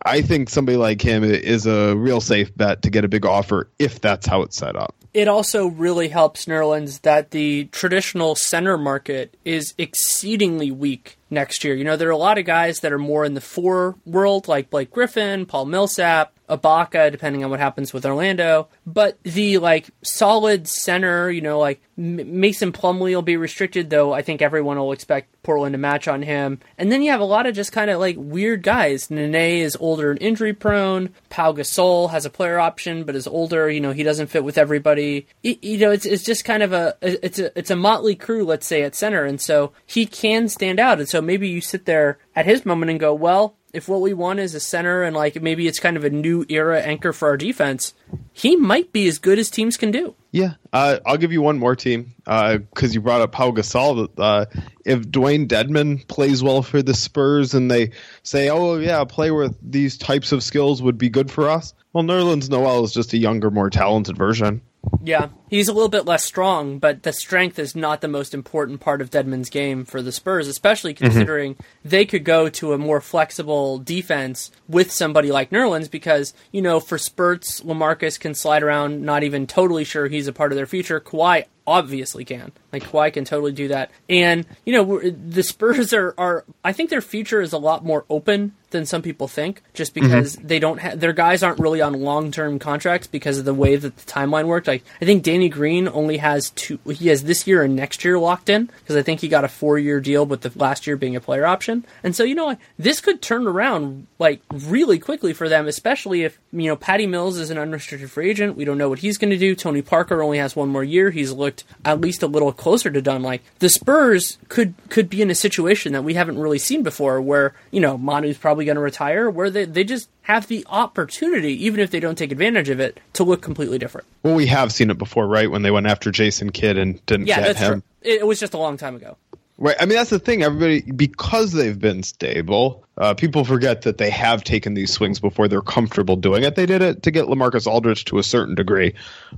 I 0.03 0.20
think 0.20 0.51
somebody 0.51 0.76
like 0.76 1.01
him 1.01 1.24
is 1.24 1.66
a 1.66 1.96
real 1.96 2.20
safe 2.20 2.55
bet 2.57 2.82
to 2.82 2.90
get 2.90 3.05
a 3.05 3.09
big 3.09 3.24
offer 3.24 3.70
if 3.78 4.01
that's 4.01 4.26
how 4.26 4.42
it's 4.42 4.57
set 4.57 4.76
up. 4.76 4.94
It 5.14 5.26
also 5.26 5.66
really 5.66 6.09
helps 6.09 6.44
Nerlens 6.44 7.01
that 7.03 7.30
the 7.30 7.64
traditional 7.72 8.34
center 8.34 8.76
market 8.76 9.36
is 9.44 9.74
exceedingly 9.78 10.70
weak 10.70 11.18
next 11.30 11.64
year. 11.64 11.74
You 11.74 11.84
know, 11.84 11.96
there 11.96 12.09
are 12.09 12.12
a 12.12 12.16
lot 12.16 12.38
of 12.38 12.44
guys 12.44 12.80
that 12.80 12.92
are 12.92 12.99
more 12.99 13.24
in 13.24 13.34
the 13.34 13.40
four 13.40 13.96
world, 14.05 14.49
like 14.49 14.70
Blake 14.70 14.90
Griffin, 14.90 15.46
Paul 15.46 15.64
Millsap, 15.64 16.34
Ibaka, 16.49 17.11
depending 17.11 17.44
on 17.44 17.51
what 17.51 17.61
happens 17.61 17.92
with 17.92 18.07
Orlando. 18.07 18.68
But 18.86 19.22
the 19.22 19.59
like 19.59 19.90
solid 20.03 20.68
center, 20.68 21.30
you 21.30 21.40
know, 21.40 21.59
like 21.59 21.80
M- 21.96 22.40
Mason 22.40 22.72
Plumlee 22.72 23.14
will 23.14 23.22
be 23.22 23.36
restricted, 23.36 23.90
though. 23.90 24.12
I 24.12 24.22
think 24.22 24.40
everyone 24.40 24.78
will 24.78 24.92
expect 24.92 25.42
Portland 25.42 25.72
to 25.72 25.78
match 25.78 26.09
on 26.09 26.22
him. 26.22 26.61
And 26.76 26.92
then 26.92 27.03
you 27.03 27.11
have 27.11 27.20
a 27.20 27.24
lot 27.24 27.46
of 27.46 27.55
just 27.55 27.72
kind 27.72 27.90
of 27.90 28.01
like 28.01 28.16
weird 28.18 28.62
guys. 28.62 29.11
Nene 29.11 29.34
is 29.34 29.76
older 29.80 30.11
and 30.11 30.20
injury 30.22 30.53
prone. 30.53 31.11
Pau 31.30 31.53
Gasol 31.53 32.11
has 32.11 32.24
a 32.24 32.30
player 32.30 32.59
option, 32.59 33.05
but 33.05 33.16
is 33.16 33.26
older. 33.26 33.70
You 33.70 33.80
know, 33.80 33.92
he 33.92 34.03
doesn't 34.03 34.28
fit 34.28 34.44
with 34.44 34.59
everybody. 34.59 35.26
It, 35.42 35.62
you 35.62 35.78
know, 35.78 35.90
it's 35.90 36.07
it's 36.07 36.24
just 36.24 36.44
kind 36.44 36.62
of 36.62 36.72
a 36.72 36.96
it's 37.03 37.38
a 37.38 37.57
it's 37.59 37.70
a 37.70 37.76
motley 37.76 38.14
crew, 38.14 38.44
let's 38.44 38.66
say, 38.66 38.82
at 38.82 38.94
center, 38.94 39.24
and 39.24 39.40
so 39.40 39.72
he 39.86 40.07
can 40.07 40.49
stand 40.49 40.78
out. 40.78 40.99
And 40.99 41.09
so 41.09 41.20
maybe 41.20 41.49
you 41.49 41.61
sit 41.61 41.84
there 41.84 42.18
at 42.34 42.46
his 42.46 42.64
moment 42.64 42.90
and 42.90 43.01
go, 43.01 43.12
well, 43.12 43.55
if 43.73 43.89
what 43.89 44.01
we 44.01 44.14
want 44.14 44.41
is 44.41 44.55
a 44.55 44.61
center 44.61 45.03
and 45.03 45.14
like 45.14 45.41
maybe 45.43 45.66
it's 45.66 45.79
kind 45.79 45.97
of 45.97 46.05
a 46.05 46.11
new 46.11 46.45
era 46.49 46.81
anchor 46.81 47.12
for 47.12 47.29
our 47.29 47.37
defense, 47.37 47.95
he 48.33 48.57
might 48.57 48.93
be 48.93 49.07
as 49.09 49.19
good 49.19 49.39
as 49.39 49.51
teams 49.51 49.77
can 49.77 49.91
do. 49.91 50.14
Yeah, 50.31 50.55
uh, 50.73 50.99
I'll 51.07 51.16
give 51.16 51.33
you 51.33 51.43
one 51.43 51.59
more 51.59 51.75
team 51.75 52.14
because 52.25 52.95
you 52.95 53.01
brought 53.01 53.21
up 53.21 53.33
Pau 53.33 53.51
Gasol. 53.51 54.09
Uh, 54.16 54.47
if 54.85 55.01
Dewayne 55.01 55.49
Dedmon 55.49 56.07
plays 56.07 56.43
well 56.43 56.62
for 56.62 56.83
the 56.83 56.95
Spurs 56.95 57.55
and 57.55 57.71
they 57.71 57.93
say, 58.23 58.51
"Oh 58.51 58.77
yeah, 58.77 59.01
a 59.01 59.07
player 59.07 59.35
with 59.35 59.57
these 59.62 59.97
types 59.97 60.33
of 60.33 60.43
skills 60.43 60.83
would 60.83 60.99
be 60.99 61.09
good 61.09 61.31
for 61.31 61.49
us," 61.49 61.73
well, 61.93 62.05
Nerlens 62.05 62.51
Noel 62.51 62.85
is 62.85 62.93
just 62.93 63.12
a 63.14 63.19
younger, 63.19 63.51
more 63.51 63.71
talented 63.71 64.16
version. 64.16 64.61
Yeah, 65.03 65.28
he's 65.49 65.68
a 65.68 65.72
little 65.72 65.89
bit 65.89 66.05
less 66.05 66.24
strong, 66.24 66.78
but 66.78 67.03
the 67.03 67.12
strength 67.12 67.59
is 67.59 67.76
not 67.76 68.01
the 68.01 68.09
most 68.09 68.34
important 68.34 68.80
part 68.80 69.01
of 69.01 69.11
Dedmon's 69.11 69.51
game 69.51 69.84
for 69.84 70.03
the 70.03 70.12
Spurs, 70.12 70.49
especially 70.49 70.95
considering 70.95 71.55
mm-hmm. 71.55 71.89
they 71.89 72.05
could 72.05 72.24
go 72.24 72.49
to 72.51 72.72
a 72.72 72.78
more 72.78 73.01
flexible 73.01 73.78
defense 73.78 74.51
with 74.68 74.91
somebody 74.91 75.30
like 75.30 75.51
Nerlens 75.51 75.91
because, 75.91 76.34
you 76.53 76.62
know, 76.62 76.80
for 76.80 76.99
spurts, 76.99 77.61
Lamarcus 77.61 78.18
can 78.18 78.34
slide 78.34 78.62
around, 78.62 79.03
not 79.03 79.22
even 79.22 79.47
totally 79.47 79.84
sure 79.84 80.09
he's 80.09 80.26
a 80.26 80.32
part 80.32 80.53
of 80.53 80.57
their 80.57 80.66
future. 80.66 81.01
Kawhi 81.01 81.45
obviously 81.66 82.24
can. 82.24 82.51
Like 82.72 82.84
Kawhi 82.84 83.12
can 83.12 83.24
totally 83.24 83.53
do 83.53 83.68
that. 83.68 83.91
And 84.09 84.47
you 84.64 84.72
know 84.72 85.11
the 85.11 85.43
Spurs 85.43 85.93
are 85.93 86.14
are 86.16 86.45
I 86.64 86.72
think 86.72 86.91
their 86.91 87.03
future 87.03 87.43
is 87.43 87.53
a 87.53 87.59
lot 87.59 87.84
more 87.84 88.07
open 88.09 88.55
than 88.71 88.87
some 88.87 89.03
people 89.03 89.29
think, 89.29 89.62
just 89.75 89.95
because 89.95 90.37
mm-hmm. 90.37 90.47
they 90.47 90.59
don't 90.59 91.01
their 91.01 91.12
guys 91.12 91.43
aren't 91.43 91.59
really 91.59 91.81
on 91.81 91.95
long 91.95 92.31
term 92.31 92.59
contracts 92.59 93.07
because 93.07 93.39
of 93.39 93.45
the 93.45 93.55
way 93.55 93.77
that 93.77 93.97
the 93.97 94.12
timeline 94.12 94.47
worked. 94.47 94.66
Like 94.66 94.85
I 95.01 95.05
think 95.05 95.23
Danny 95.23 95.49
Green 95.49 95.89
only 95.89 96.19
has 96.19 96.51
two. 96.51 96.79
He 96.87 97.09
has 97.09 97.25
this 97.25 97.47
year 97.47 97.62
and 97.62 97.75
next 97.77 98.05
year 98.05 98.19
locked 98.19 98.49
in 98.49 98.66
because 98.66 98.97
I 98.97 99.03
think 99.03 99.21
he 99.21 99.29
got 99.29 99.45
a 99.45 99.49
four 99.49 99.79
year 99.79 100.01
deal 100.01 100.25
with 100.25 100.43
the 100.43 100.53
last 100.57 100.87
year 100.87 100.97
being 100.97 101.16
a 101.16 101.21
player 101.21 101.47
option. 101.47 101.85
And 102.03 102.14
so 102.14 102.25
you 102.25 102.35
know 102.35 102.57
this 102.79 103.01
could 103.01 103.23
turn 103.23 103.47
around 103.47 104.07
like 104.19 104.41
really 104.51 104.99
quickly 104.99 105.33
for 105.33 105.49
them, 105.49 105.66
especially 105.66 106.23
if 106.23 106.39
you 106.53 106.66
know 106.66 106.77
Patty 106.77 107.07
Mills 107.07 107.39
is 107.39 107.51
an 107.51 107.59
unrestricted 107.59 108.11
free 108.11 108.31
agent. 108.31 108.57
We 108.57 108.64
don't 108.64 108.79
know 108.79 108.89
what 108.89 109.01
he's 109.01 109.19
going 109.19 109.31
to 109.31 109.39
do. 109.39 109.55
Tony 109.55 109.83
Parker 109.83 110.23
only 110.23 110.39
has 110.39 110.55
one 110.55 110.69
more 110.69 110.85
year. 110.85 111.11
He's 111.11 111.33
looked 111.33 111.64
at 111.85 112.01
least 112.01 112.23
a 112.23 112.27
little 112.27 112.53
closer 112.53 112.91
to 112.91 113.03
done. 113.03 113.23
Like 113.23 113.43
the 113.59 113.69
Spurs 113.69 114.39
could 114.49 114.75
could 114.89 115.09
be 115.09 115.23
in 115.23 115.31
a 115.31 115.35
situation 115.35 115.93
that 115.93 116.05
we 116.05 116.14
haven't 116.14 116.39
really 116.39 116.59
seen 116.59 116.83
before, 116.83 117.21
where 117.21 117.55
you 117.71 117.81
know 117.81 117.97
Manu's 117.97 118.39
probably 118.39 118.58
going 118.65 118.77
to 118.77 118.83
retire, 118.83 119.31
where 119.31 119.51
they 119.51 119.65
they 119.65 119.85
just 119.85 120.09
have 120.23 120.47
the 120.49 120.65
opportunity, 120.69 121.65
even 121.65 121.81
if 121.81 121.91
they 121.91 122.01
don't 122.01 122.17
take 122.17 122.33
advantage 122.33 122.69
of 122.69 122.81
it, 122.81 123.01
to 123.15 123.25
look 123.25 123.43
completely 123.43 123.79
different. 123.79 124.07
Well, 124.23 124.35
we 124.35 124.47
have 124.47 124.73
seen 124.73 124.91
it 124.91 124.99
before, 124.99 125.27
right? 125.27 125.51
When 125.51 125.63
they 125.63 125.71
went 125.71 125.87
after 125.87 126.11
Jason 126.11 126.51
Kidd 126.51 126.79
and 126.79 127.05
didn't 127.07 127.27
yeah, 127.27 127.41
get 127.41 127.57
him. 127.57 127.73
True. 127.73 127.83
It 128.03 128.27
was 128.27 128.39
just 128.39 128.55
a 128.55 128.59
long 128.59 128.77
time 128.77 128.97
ago. 128.97 129.17
Right. 129.61 129.75
I 129.81 129.87
mean, 129.87 129.97
that's 129.97 130.11
the 130.11 130.21
thing. 130.21 130.45
Everybody, 130.45 130.83
because 130.93 131.51
they've 131.53 131.79
been 131.79 132.05
stable, 132.05 132.85
uh, 132.97 133.15
people 133.15 133.45
forget 133.45 133.83
that 133.83 133.99
they 133.99 134.09
have 134.09 134.45
taken 134.45 134.75
these 134.75 134.93
swings 134.93 135.19
before 135.19 135.49
they're 135.49 135.63
comfortable 135.63 136.15
doing 136.15 136.45
it. 136.45 136.55
They 136.55 136.65
did 136.65 136.81
it 136.81 137.03
to 137.03 137.11
get 137.11 137.27
Lamarcus 137.27 137.67
Aldridge 137.67 138.05
to 138.07 138.19
a 138.19 138.23
certain 138.23 138.55
degree, 138.55 138.95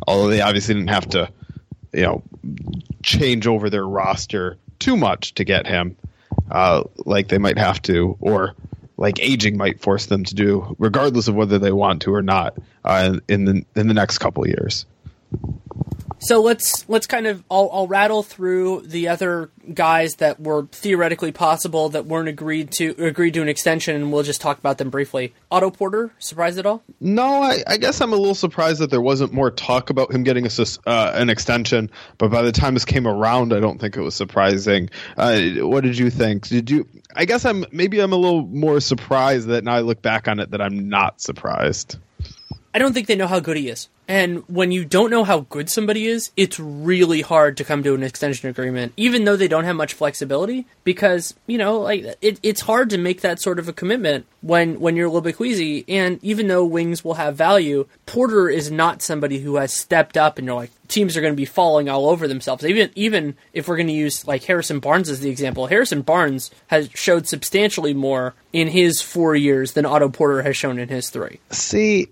although 0.06 0.28
they 0.28 0.42
obviously 0.42 0.74
didn't 0.74 0.90
have 0.90 1.08
to, 1.10 1.30
you 1.94 2.02
know, 2.02 2.22
change 3.02 3.46
over 3.46 3.70
their 3.70 3.86
roster 3.86 4.58
too 4.78 4.94
much 4.94 5.34
to 5.34 5.44
get 5.44 5.66
him, 5.66 5.96
uh, 6.50 6.84
like 7.06 7.28
they 7.28 7.38
might 7.38 7.56
have 7.56 7.80
to, 7.82 8.18
or 8.20 8.54
like 9.00 9.18
aging 9.20 9.56
might 9.56 9.80
force 9.80 10.06
them 10.06 10.22
to 10.24 10.34
do, 10.34 10.76
regardless 10.78 11.26
of 11.26 11.34
whether 11.34 11.58
they 11.58 11.72
want 11.72 12.02
to 12.02 12.14
or 12.14 12.22
not, 12.22 12.56
uh, 12.84 13.18
in 13.28 13.46
the 13.46 13.64
in 13.74 13.88
the 13.88 13.94
next 13.94 14.18
couple 14.18 14.46
years. 14.46 14.86
So 16.22 16.42
let's 16.42 16.86
let's 16.86 17.06
kind 17.06 17.26
of 17.26 17.42
I'll, 17.50 17.70
I'll, 17.72 17.86
rattle 17.86 18.22
through 18.22 18.82
the 18.82 19.08
other 19.08 19.50
guys 19.72 20.16
that 20.16 20.38
were 20.38 20.66
theoretically 20.66 21.32
possible 21.32 21.88
that 21.90 22.04
weren't 22.04 22.28
agreed 22.28 22.72
to 22.72 22.90
agreed 22.98 23.32
to 23.34 23.42
an 23.42 23.48
extension, 23.48 23.96
and 23.96 24.12
we'll 24.12 24.22
just 24.22 24.42
talk 24.42 24.58
about 24.58 24.76
them 24.76 24.90
briefly. 24.90 25.32
Otto 25.50 25.70
Porter, 25.70 26.12
surprised 26.18 26.58
at 26.58 26.66
all? 26.66 26.82
No, 27.00 27.42
I, 27.42 27.62
I 27.66 27.78
guess 27.78 28.02
I'm 28.02 28.12
a 28.12 28.16
little 28.16 28.34
surprised 28.34 28.82
that 28.82 28.90
there 28.90 29.00
wasn't 29.00 29.32
more 29.32 29.50
talk 29.50 29.88
about 29.88 30.12
him 30.12 30.22
getting 30.22 30.44
a, 30.44 30.50
uh, 30.86 31.12
an 31.14 31.30
extension. 31.30 31.90
But 32.18 32.30
by 32.30 32.42
the 32.42 32.52
time 32.52 32.74
this 32.74 32.84
came 32.84 33.06
around, 33.06 33.54
I 33.54 33.60
don't 33.60 33.80
think 33.80 33.96
it 33.96 34.02
was 34.02 34.14
surprising. 34.14 34.90
Uh, 35.16 35.40
what 35.60 35.84
did 35.84 35.96
you 35.96 36.10
think? 36.10 36.48
Did 36.48 36.68
you? 36.68 36.86
I 37.14 37.24
guess 37.24 37.44
I'm 37.44 37.64
maybe 37.72 38.00
I'm 38.00 38.12
a 38.12 38.16
little 38.16 38.46
more 38.46 38.80
surprised 38.80 39.48
that 39.48 39.64
now 39.64 39.74
I 39.74 39.80
look 39.80 40.02
back 40.02 40.28
on 40.28 40.38
it 40.40 40.50
that 40.50 40.60
I'm 40.60 40.88
not 40.88 41.20
surprised. 41.20 41.98
I 42.72 42.78
don't 42.78 42.92
think 42.92 43.06
they 43.06 43.16
know 43.16 43.26
how 43.26 43.40
good 43.40 43.56
he 43.56 43.68
is. 43.68 43.88
And 44.10 44.42
when 44.48 44.72
you 44.72 44.84
don't 44.84 45.10
know 45.10 45.22
how 45.22 45.40
good 45.50 45.70
somebody 45.70 46.06
is, 46.06 46.32
it's 46.36 46.58
really 46.58 47.20
hard 47.20 47.56
to 47.58 47.64
come 47.64 47.84
to 47.84 47.94
an 47.94 48.02
extension 48.02 48.48
agreement, 48.48 48.92
even 48.96 49.22
though 49.22 49.36
they 49.36 49.46
don't 49.46 49.62
have 49.64 49.76
much 49.76 49.94
flexibility, 49.94 50.66
because, 50.82 51.34
you 51.46 51.58
know, 51.58 51.78
like 51.78 52.16
it, 52.20 52.40
it's 52.42 52.60
hard 52.60 52.90
to 52.90 52.98
make 52.98 53.20
that 53.20 53.40
sort 53.40 53.60
of 53.60 53.68
a 53.68 53.72
commitment 53.72 54.26
when, 54.40 54.80
when 54.80 54.96
you're 54.96 55.06
a 55.06 55.08
little 55.08 55.20
bit 55.20 55.36
queasy. 55.36 55.84
And 55.86 56.18
even 56.24 56.48
though 56.48 56.64
wings 56.64 57.04
will 57.04 57.14
have 57.14 57.36
value, 57.36 57.86
Porter 58.06 58.48
is 58.48 58.68
not 58.68 59.00
somebody 59.00 59.38
who 59.38 59.56
has 59.56 59.72
stepped 59.72 60.16
up 60.16 60.38
and 60.38 60.46
you're 60.46 60.56
like, 60.56 60.72
teams 60.88 61.16
are 61.16 61.20
going 61.20 61.32
to 61.32 61.36
be 61.36 61.44
falling 61.44 61.88
all 61.88 62.08
over 62.08 62.26
themselves. 62.26 62.64
Even, 62.64 62.90
even 62.96 63.36
if 63.52 63.68
we're 63.68 63.76
going 63.76 63.86
to 63.86 63.92
use 63.92 64.26
like 64.26 64.42
Harrison 64.42 64.80
Barnes 64.80 65.08
as 65.08 65.20
the 65.20 65.30
example, 65.30 65.68
Harrison 65.68 66.02
Barnes 66.02 66.50
has 66.66 66.90
showed 66.94 67.28
substantially 67.28 67.94
more 67.94 68.34
in 68.52 68.66
his 68.66 69.00
four 69.00 69.36
years 69.36 69.74
than 69.74 69.86
Otto 69.86 70.08
Porter 70.08 70.42
has 70.42 70.56
shown 70.56 70.80
in 70.80 70.88
his 70.88 71.10
three. 71.10 71.38
See, 71.50 72.08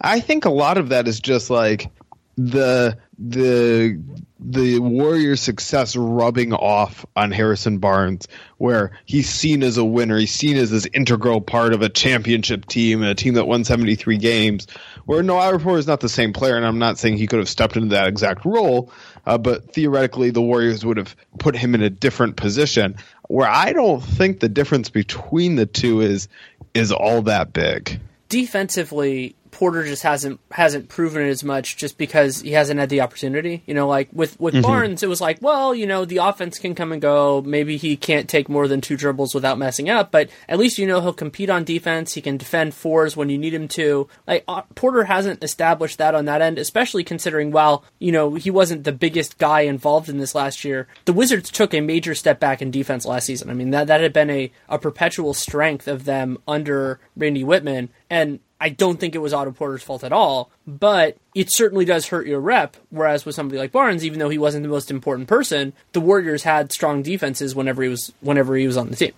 I 0.00 0.20
think 0.20 0.44
a 0.44 0.50
lot 0.50 0.78
of 0.78 0.90
that 0.90 1.08
is 1.08 1.20
just 1.20 1.50
like 1.50 1.90
the 2.36 2.96
the 3.18 4.00
the 4.38 4.78
Warriors' 4.78 5.40
success 5.40 5.96
rubbing 5.96 6.52
off 6.52 7.04
on 7.16 7.32
Harrison 7.32 7.78
Barnes, 7.78 8.28
where 8.58 8.92
he's 9.04 9.28
seen 9.28 9.64
as 9.64 9.76
a 9.76 9.84
winner, 9.84 10.16
he's 10.16 10.32
seen 10.32 10.56
as 10.56 10.70
this 10.70 10.86
integral 10.94 11.40
part 11.40 11.72
of 11.72 11.82
a 11.82 11.88
championship 11.88 12.66
team 12.66 13.02
and 13.02 13.10
a 13.10 13.14
team 13.16 13.34
that 13.34 13.48
won 13.48 13.64
73 13.64 14.18
games. 14.18 14.68
Where 15.06 15.24
no, 15.24 15.36
Porter 15.58 15.78
is 15.78 15.88
not 15.88 15.98
the 15.98 16.08
same 16.08 16.32
player, 16.32 16.56
and 16.56 16.64
I'm 16.64 16.78
not 16.78 16.98
saying 16.98 17.16
he 17.16 17.26
could 17.26 17.40
have 17.40 17.48
stepped 17.48 17.76
into 17.76 17.88
that 17.88 18.06
exact 18.06 18.44
role, 18.44 18.92
uh, 19.26 19.38
but 19.38 19.72
theoretically 19.72 20.30
the 20.30 20.42
Warriors 20.42 20.84
would 20.84 20.96
have 20.96 21.16
put 21.40 21.56
him 21.56 21.74
in 21.74 21.82
a 21.82 21.90
different 21.90 22.36
position. 22.36 22.96
Where 23.28 23.48
I 23.48 23.72
don't 23.72 24.00
think 24.00 24.38
the 24.38 24.48
difference 24.48 24.90
between 24.90 25.56
the 25.56 25.66
two 25.66 26.00
is 26.00 26.28
is 26.72 26.92
all 26.92 27.22
that 27.22 27.52
big. 27.52 28.00
Defensively, 28.28 29.34
Porter 29.58 29.82
just 29.82 30.04
hasn't 30.04 30.38
hasn't 30.52 30.88
proven 30.88 31.20
it 31.20 31.30
as 31.30 31.42
much 31.42 31.76
just 31.76 31.98
because 31.98 32.42
he 32.42 32.52
hasn't 32.52 32.78
had 32.78 32.90
the 32.90 33.00
opportunity. 33.00 33.64
You 33.66 33.74
know, 33.74 33.88
like 33.88 34.08
with 34.12 34.38
with 34.38 34.54
mm-hmm. 34.54 34.62
Barnes, 34.62 35.02
it 35.02 35.08
was 35.08 35.20
like, 35.20 35.38
well, 35.42 35.74
you 35.74 35.84
know, 35.84 36.04
the 36.04 36.18
offense 36.18 36.60
can 36.60 36.76
come 36.76 36.92
and 36.92 37.02
go. 37.02 37.42
Maybe 37.42 37.76
he 37.76 37.96
can't 37.96 38.28
take 38.28 38.48
more 38.48 38.68
than 38.68 38.80
two 38.80 38.96
dribbles 38.96 39.34
without 39.34 39.58
messing 39.58 39.90
up, 39.90 40.12
but 40.12 40.30
at 40.48 40.60
least 40.60 40.78
you 40.78 40.86
know 40.86 41.00
he'll 41.00 41.12
compete 41.12 41.50
on 41.50 41.64
defense. 41.64 42.14
He 42.14 42.20
can 42.20 42.36
defend 42.36 42.72
fours 42.72 43.16
when 43.16 43.30
you 43.30 43.36
need 43.36 43.52
him 43.52 43.66
to. 43.66 44.06
Like 44.28 44.44
uh, 44.46 44.62
Porter 44.76 45.02
hasn't 45.02 45.42
established 45.42 45.98
that 45.98 46.14
on 46.14 46.26
that 46.26 46.40
end, 46.40 46.56
especially 46.60 47.02
considering 47.02 47.50
while 47.50 47.82
you 47.98 48.12
know 48.12 48.34
he 48.34 48.52
wasn't 48.52 48.84
the 48.84 48.92
biggest 48.92 49.38
guy 49.38 49.62
involved 49.62 50.08
in 50.08 50.18
this 50.18 50.36
last 50.36 50.64
year, 50.64 50.86
the 51.04 51.12
Wizards 51.12 51.50
took 51.50 51.74
a 51.74 51.80
major 51.80 52.14
step 52.14 52.38
back 52.38 52.62
in 52.62 52.70
defense 52.70 53.04
last 53.04 53.26
season. 53.26 53.50
I 53.50 53.54
mean 53.54 53.70
that 53.70 53.88
that 53.88 54.02
had 54.02 54.12
been 54.12 54.30
a 54.30 54.52
a 54.68 54.78
perpetual 54.78 55.34
strength 55.34 55.88
of 55.88 56.04
them 56.04 56.38
under 56.46 57.00
Randy 57.16 57.42
Wittman, 57.42 57.88
and 58.08 58.38
I 58.60 58.70
don't 58.70 58.98
think 58.98 59.14
it 59.14 59.18
was 59.18 59.32
Otto 59.32 59.52
Porter's 59.52 59.82
fault 59.82 60.02
at 60.02 60.12
all, 60.12 60.50
but 60.66 61.16
it 61.34 61.48
certainly 61.52 61.84
does 61.84 62.08
hurt 62.08 62.26
your 62.26 62.40
rep. 62.40 62.76
Whereas 62.90 63.24
with 63.24 63.34
somebody 63.34 63.58
like 63.58 63.72
Barnes, 63.72 64.04
even 64.04 64.18
though 64.18 64.28
he 64.28 64.38
wasn't 64.38 64.64
the 64.64 64.68
most 64.68 64.90
important 64.90 65.28
person, 65.28 65.72
the 65.92 66.00
Warriors 66.00 66.42
had 66.42 66.72
strong 66.72 67.02
defenses 67.02 67.54
whenever 67.54 67.82
he 67.82 67.88
was 67.88 68.12
whenever 68.20 68.56
he 68.56 68.66
was 68.66 68.76
on 68.76 68.90
the 68.90 68.96
team. 68.96 69.12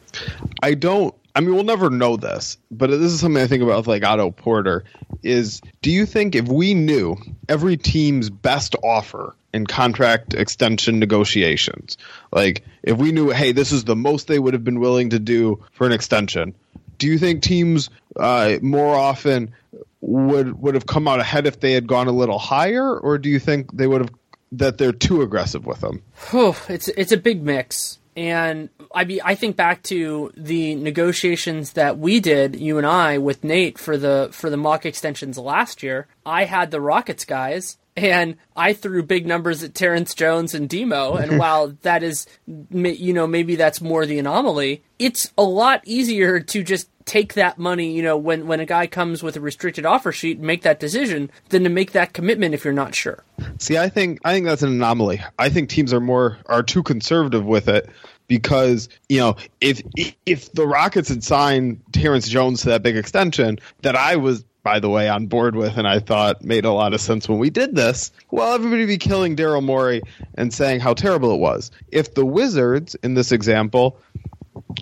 I 0.63 0.75
don't. 0.75 1.15
I 1.35 1.41
mean, 1.41 1.55
we'll 1.55 1.65
never 1.65 1.91
know 1.91 2.17
this, 2.17 2.59
but 2.71 2.91
this 2.91 3.13
is 3.13 3.21
something 3.21 3.43
I 3.43 3.47
think 3.47 3.63
about 3.63 3.79
with 3.79 3.87
like 3.87 4.05
Otto 4.05 4.31
Porter. 4.31 4.85
Is 5.23 5.61
do 5.81 5.91
you 5.91 6.05
think 6.05 6.35
if 6.35 6.49
we 6.49 6.75
knew 6.75 7.17
every 7.49 7.77
team's 7.77 8.31
best 8.31 8.75
offer 8.83 9.35
in 9.53 9.67
contract 9.67 10.35
extension 10.35 10.99
negotiations, 10.99 11.97
like 12.33 12.65
if 12.83 12.99
we 12.99 13.13
knew, 13.13 13.31
hey, 13.31 13.53
this 13.53 13.73
is 13.73 13.85
the 13.85 13.97
most 13.97 14.27
they 14.29 14.39
would 14.39 14.55
have 14.55 14.65
been 14.65 14.81
willing 14.81 15.11
to 15.11 15.19
do 15.19 15.63
for 15.73 15.87
an 15.87 15.93
extension, 15.93 16.55
do 17.01 17.09
you 17.09 17.19
think 17.19 17.43
teams 17.43 17.91
uh, 18.17 18.59
more 18.63 18.95
often 18.95 19.53
would 20.01 20.61
would 20.63 20.75
have 20.75 20.87
come 20.87 21.09
out 21.09 21.19
ahead 21.19 21.47
if 21.47 21.59
they 21.59 21.73
had 21.73 21.89
gone 21.89 22.07
a 22.07 22.13
little 22.13 22.39
higher, 22.39 22.97
or 22.97 23.19
do 23.19 23.29
you 23.29 23.41
think 23.41 23.73
they 23.73 23.89
would 23.89 24.03
have 24.03 24.11
that 24.53 24.79
they're 24.79 24.93
too 24.93 25.23
aggressive 25.23 25.67
with 25.67 25.81
them? 25.81 26.03
Oh, 26.33 26.57
it's 26.69 26.87
it's 26.89 27.11
a 27.11 27.17
big 27.17 27.43
mix. 27.43 27.99
And 28.17 28.69
I 28.95 29.05
be 29.05 29.23
I 29.23 29.35
think 29.35 29.57
back 29.57 29.83
to 29.85 30.33
the 30.37 30.75
negotiations 30.75 31.73
that 31.73 31.99
we 31.99 32.21
did, 32.21 32.61
you 32.61 32.77
and 32.77 32.87
I, 32.87 33.19
with 33.19 33.43
Nate 33.43 33.79
for 33.79 33.97
the 33.97 34.29
for 34.33 34.51
the 34.51 34.57
mock 34.57 34.85
extensions 34.85 35.39
last 35.39 35.83
year. 35.83 36.07
I 36.27 36.45
had 36.45 36.71
the 36.71 36.81
Rockets 36.81 37.25
guys, 37.25 37.79
and 38.09 38.37
I 38.57 38.73
threw 38.73 39.03
big 39.03 39.27
numbers 39.27 39.63
at 39.63 39.75
Terrence 39.75 40.15
Jones 40.15 40.55
and 40.55 40.69
Demo. 40.69 41.15
And 41.15 41.39
while 41.39 41.69
that 41.83 42.03
is, 42.03 42.27
you 42.47 43.13
know, 43.13 43.27
maybe 43.27 43.57
that's 43.57 43.81
more 43.81 44.07
the 44.07 44.19
anomaly, 44.19 44.83
it's 44.99 45.33
a 45.37 45.43
lot 45.43 45.83
easier 45.85 46.41
to 46.41 46.63
just 46.63 46.89
take 47.05 47.35
that 47.35 47.59
money, 47.59 47.93
you 47.93 48.03
know, 48.03 48.17
when, 48.17 48.47
when 48.47 48.61
a 48.61 48.67
guy 48.67 48.87
comes 48.87 49.23
with 49.23 49.37
a 49.37 49.41
restricted 49.41 49.85
offer 49.85 50.13
sheet 50.13 50.39
and 50.39 50.47
make 50.47 50.63
that 50.63 50.79
decision 50.79 51.31
than 51.49 51.65
to 51.65 51.71
make 51.71 51.93
that 51.93 52.13
commitment 52.13 52.55
if 52.55 52.65
you're 52.65 52.73
not 52.73 52.95
sure. 52.95 53.25
See, 53.59 53.79
I 53.79 53.89
think 53.89 54.21
I 54.25 54.33
think 54.33 54.47
that's 54.47 54.63
an 54.63 54.71
anomaly. 54.71 55.21
I 55.39 55.49
think 55.49 55.69
teams 55.69 55.93
are 55.93 56.01
more 56.01 56.39
are 56.47 56.63
too 56.63 56.83
conservative 56.83 57.45
with 57.45 57.69
it 57.69 57.89
because 58.29 58.89
you 59.09 59.19
know 59.19 59.35
if 59.61 59.83
if 60.25 60.53
the 60.53 60.67
Rockets 60.67 61.09
had 61.09 61.25
signed 61.25 61.81
Terrence 61.93 62.29
Jones 62.29 62.63
to 62.63 62.69
that 62.69 62.83
big 62.83 62.97
extension 62.97 63.59
that 63.83 63.97
I 63.97 64.17
was 64.17 64.45
by 64.63 64.81
the 64.81 64.91
way, 64.91 65.09
on 65.09 65.27
board 65.27 65.57
with, 65.57 65.77
and 65.77 65.89
I 65.89 66.01
thought 66.01 66.45
made 66.45 66.65
a 66.65 66.73
lot 66.73 66.95
of 66.95 67.01
sense 67.01 67.29
when 67.29 67.39
we 67.39 67.51
did 67.51 67.75
this. 67.75 68.13
Well, 68.31 68.53
everybody 68.53 68.87
be 68.87 68.99
killing 68.99 69.37
Daryl 69.37 69.63
Morey 69.63 70.03
and 70.35 70.53
saying 70.53 70.81
how 70.81 70.95
terrible 70.95 71.35
it 71.35 71.41
was. 71.41 71.71
If 71.89 72.15
the 72.15 72.27
Wizards, 72.27 72.95
in 73.03 73.15
this 73.15 73.33
example, 73.33 73.99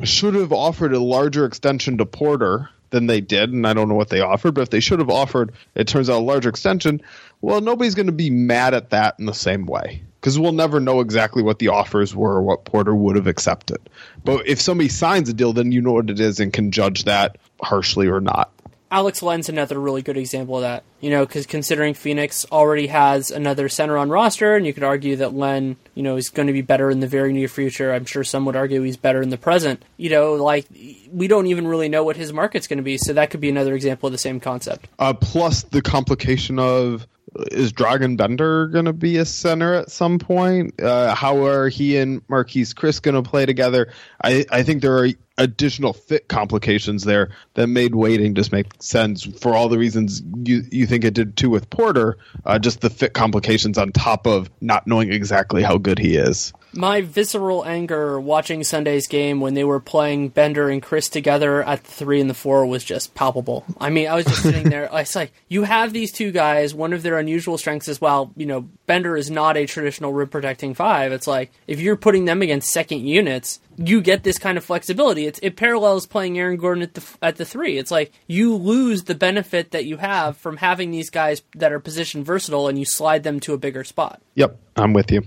should 0.02 0.34
have 0.34 0.52
offered 0.52 0.92
a 0.92 1.00
larger 1.00 1.44
extension 1.44 1.98
to 1.98 2.06
Porter 2.06 2.68
than 2.90 3.06
they 3.06 3.20
did, 3.20 3.52
and 3.52 3.66
I 3.66 3.74
don't 3.74 3.88
know 3.88 3.94
what 3.94 4.08
they 4.08 4.20
offered, 4.20 4.54
but 4.54 4.62
if 4.62 4.70
they 4.70 4.80
should 4.80 4.98
have 4.98 5.10
offered, 5.10 5.52
it 5.74 5.86
turns 5.86 6.08
out, 6.08 6.18
a 6.18 6.24
larger 6.24 6.48
extension, 6.48 7.02
well, 7.40 7.60
nobody's 7.60 7.94
going 7.94 8.06
to 8.06 8.12
be 8.12 8.30
mad 8.30 8.74
at 8.74 8.90
that 8.90 9.16
in 9.18 9.26
the 9.26 9.34
same 9.34 9.66
way. 9.66 10.02
Because 10.20 10.38
we'll 10.38 10.52
never 10.52 10.80
know 10.80 11.00
exactly 11.00 11.44
what 11.44 11.60
the 11.60 11.68
offers 11.68 12.16
were 12.16 12.36
or 12.36 12.42
what 12.42 12.64
Porter 12.64 12.92
would 12.94 13.14
have 13.14 13.28
accepted. 13.28 13.78
But 14.24 14.48
if 14.48 14.60
somebody 14.60 14.88
signs 14.88 15.28
a 15.28 15.32
deal, 15.32 15.52
then 15.52 15.70
you 15.70 15.80
know 15.80 15.92
what 15.92 16.10
it 16.10 16.18
is 16.18 16.40
and 16.40 16.52
can 16.52 16.72
judge 16.72 17.04
that 17.04 17.38
harshly 17.62 18.08
or 18.08 18.20
not. 18.20 18.50
Alex 18.90 19.22
Len's 19.22 19.48
another 19.48 19.78
really 19.78 20.02
good 20.02 20.16
example 20.16 20.56
of 20.56 20.62
that. 20.62 20.84
You 21.00 21.10
know, 21.10 21.24
because 21.24 21.46
considering 21.46 21.94
Phoenix 21.94 22.44
already 22.50 22.88
has 22.88 23.30
another 23.30 23.68
center 23.68 23.96
on 23.96 24.10
roster, 24.10 24.56
and 24.56 24.66
you 24.66 24.72
could 24.72 24.82
argue 24.82 25.16
that 25.16 25.34
Len, 25.34 25.76
you 25.94 26.02
know, 26.02 26.16
is 26.16 26.28
going 26.28 26.48
to 26.48 26.52
be 26.52 26.62
better 26.62 26.90
in 26.90 27.00
the 27.00 27.06
very 27.06 27.32
near 27.32 27.48
future. 27.48 27.92
I'm 27.92 28.04
sure 28.04 28.24
some 28.24 28.44
would 28.46 28.56
argue 28.56 28.82
he's 28.82 28.96
better 28.96 29.22
in 29.22 29.28
the 29.28 29.38
present. 29.38 29.84
You 29.96 30.10
know, 30.10 30.34
like 30.34 30.66
we 31.12 31.28
don't 31.28 31.46
even 31.46 31.66
really 31.66 31.88
know 31.88 32.04
what 32.04 32.16
his 32.16 32.32
market's 32.32 32.66
going 32.66 32.78
to 32.78 32.82
be, 32.82 32.98
so 32.98 33.12
that 33.12 33.30
could 33.30 33.40
be 33.40 33.48
another 33.48 33.74
example 33.74 34.06
of 34.06 34.12
the 34.12 34.18
same 34.18 34.40
concept. 34.40 34.88
Uh, 34.98 35.14
plus 35.14 35.62
the 35.64 35.82
complication 35.82 36.58
of 36.58 37.06
is 37.52 37.72
Dragan 37.72 38.16
Bender 38.16 38.68
going 38.68 38.86
to 38.86 38.92
be 38.92 39.18
a 39.18 39.24
center 39.24 39.74
at 39.74 39.90
some 39.90 40.18
point? 40.18 40.80
Uh, 40.80 41.14
how 41.14 41.44
are 41.44 41.68
he 41.68 41.96
and 41.96 42.26
Marquese 42.28 42.74
Chriss 42.74 43.02
going 43.02 43.22
to 43.22 43.28
play 43.28 43.46
together? 43.46 43.92
I, 44.22 44.46
I 44.50 44.62
think 44.62 44.82
there 44.82 44.96
are 44.98 45.08
additional 45.36 45.92
fit 45.92 46.28
complications 46.28 47.04
there 47.04 47.30
that 47.54 47.68
made 47.68 47.94
waiting 47.94 48.34
just 48.34 48.50
make 48.50 48.66
sense 48.80 49.22
for 49.22 49.54
all 49.54 49.68
the 49.68 49.78
reasons 49.78 50.20
you 50.42 50.62
you 50.72 50.84
think 50.84 51.04
it 51.04 51.14
did 51.14 51.36
too 51.36 51.48
with 51.48 51.70
Porter. 51.70 52.18
Uh, 52.44 52.58
just 52.58 52.80
the 52.80 52.90
fit 52.90 53.14
complications 53.14 53.78
on 53.78 53.92
top 53.92 54.26
of 54.26 54.50
not 54.60 54.86
knowing 54.86 55.12
exactly 55.12 55.62
how 55.62 55.78
good 55.78 55.98
he 55.98 56.16
is. 56.16 56.52
My 56.72 57.00
visceral 57.00 57.64
anger 57.64 58.20
watching 58.20 58.62
Sunday's 58.62 59.06
game 59.06 59.40
when 59.40 59.54
they 59.54 59.64
were 59.64 59.80
playing 59.80 60.28
Bender 60.28 60.68
and 60.68 60.82
Chriss 60.82 61.10
together 61.10 61.62
at 61.62 61.82
the 61.82 61.90
three 61.90 62.20
and 62.20 62.28
the 62.28 62.34
four 62.34 62.66
was 62.66 62.84
just 62.84 63.14
palpable. 63.14 63.64
I 63.80 63.90
mean, 63.90 64.08
I 64.08 64.14
was 64.14 64.26
just 64.26 64.42
sitting 64.42 64.68
there. 64.68 64.88
It's 64.98 65.14
like 65.14 65.32
you 65.48 65.62
have 65.62 65.92
these 65.92 66.12
two 66.12 66.32
guys. 66.32 66.74
One 66.74 66.92
of 66.92 67.02
their 67.02 67.18
unusual 67.18 67.56
strengths 67.56 67.88
is 67.88 68.00
while 68.00 68.32
you 68.36 68.46
know 68.46 68.68
Bender 68.86 69.16
is 69.16 69.30
not 69.30 69.56
a 69.56 69.64
traditional 69.64 70.12
rim 70.12 70.28
protecting 70.28 70.74
five. 70.74 71.12
It's 71.12 71.26
like 71.26 71.50
if 71.66 71.80
you're 71.80 71.96
putting 71.96 72.24
them 72.24 72.42
against 72.42 72.70
second 72.70 73.06
units, 73.06 73.60
you 73.78 74.00
get 74.00 74.24
this 74.24 74.38
kind 74.38 74.58
of 74.58 74.64
flexibility. 74.64 75.26
It's, 75.26 75.38
it 75.42 75.56
parallels 75.56 76.06
playing 76.06 76.38
Aaron 76.38 76.56
Gordon 76.56 76.82
at 76.82 76.94
the 76.94 77.04
at 77.22 77.36
the 77.36 77.44
three. 77.44 77.78
It's 77.78 77.90
like 77.90 78.12
you 78.26 78.54
lose 78.56 79.04
the 79.04 79.14
benefit 79.14 79.70
that 79.70 79.84
you 79.84 79.98
have 79.98 80.36
from 80.36 80.56
having 80.56 80.90
these 80.90 81.10
guys 81.10 81.42
that 81.54 81.72
are 81.72 81.80
position 81.80 82.24
versatile, 82.24 82.68
and 82.68 82.78
you 82.78 82.84
slide 82.84 83.22
them 83.22 83.40
to 83.40 83.54
a 83.54 83.58
bigger 83.58 83.84
spot. 83.84 84.20
Yep, 84.34 84.58
I'm 84.76 84.92
with 84.92 85.10
you. 85.10 85.22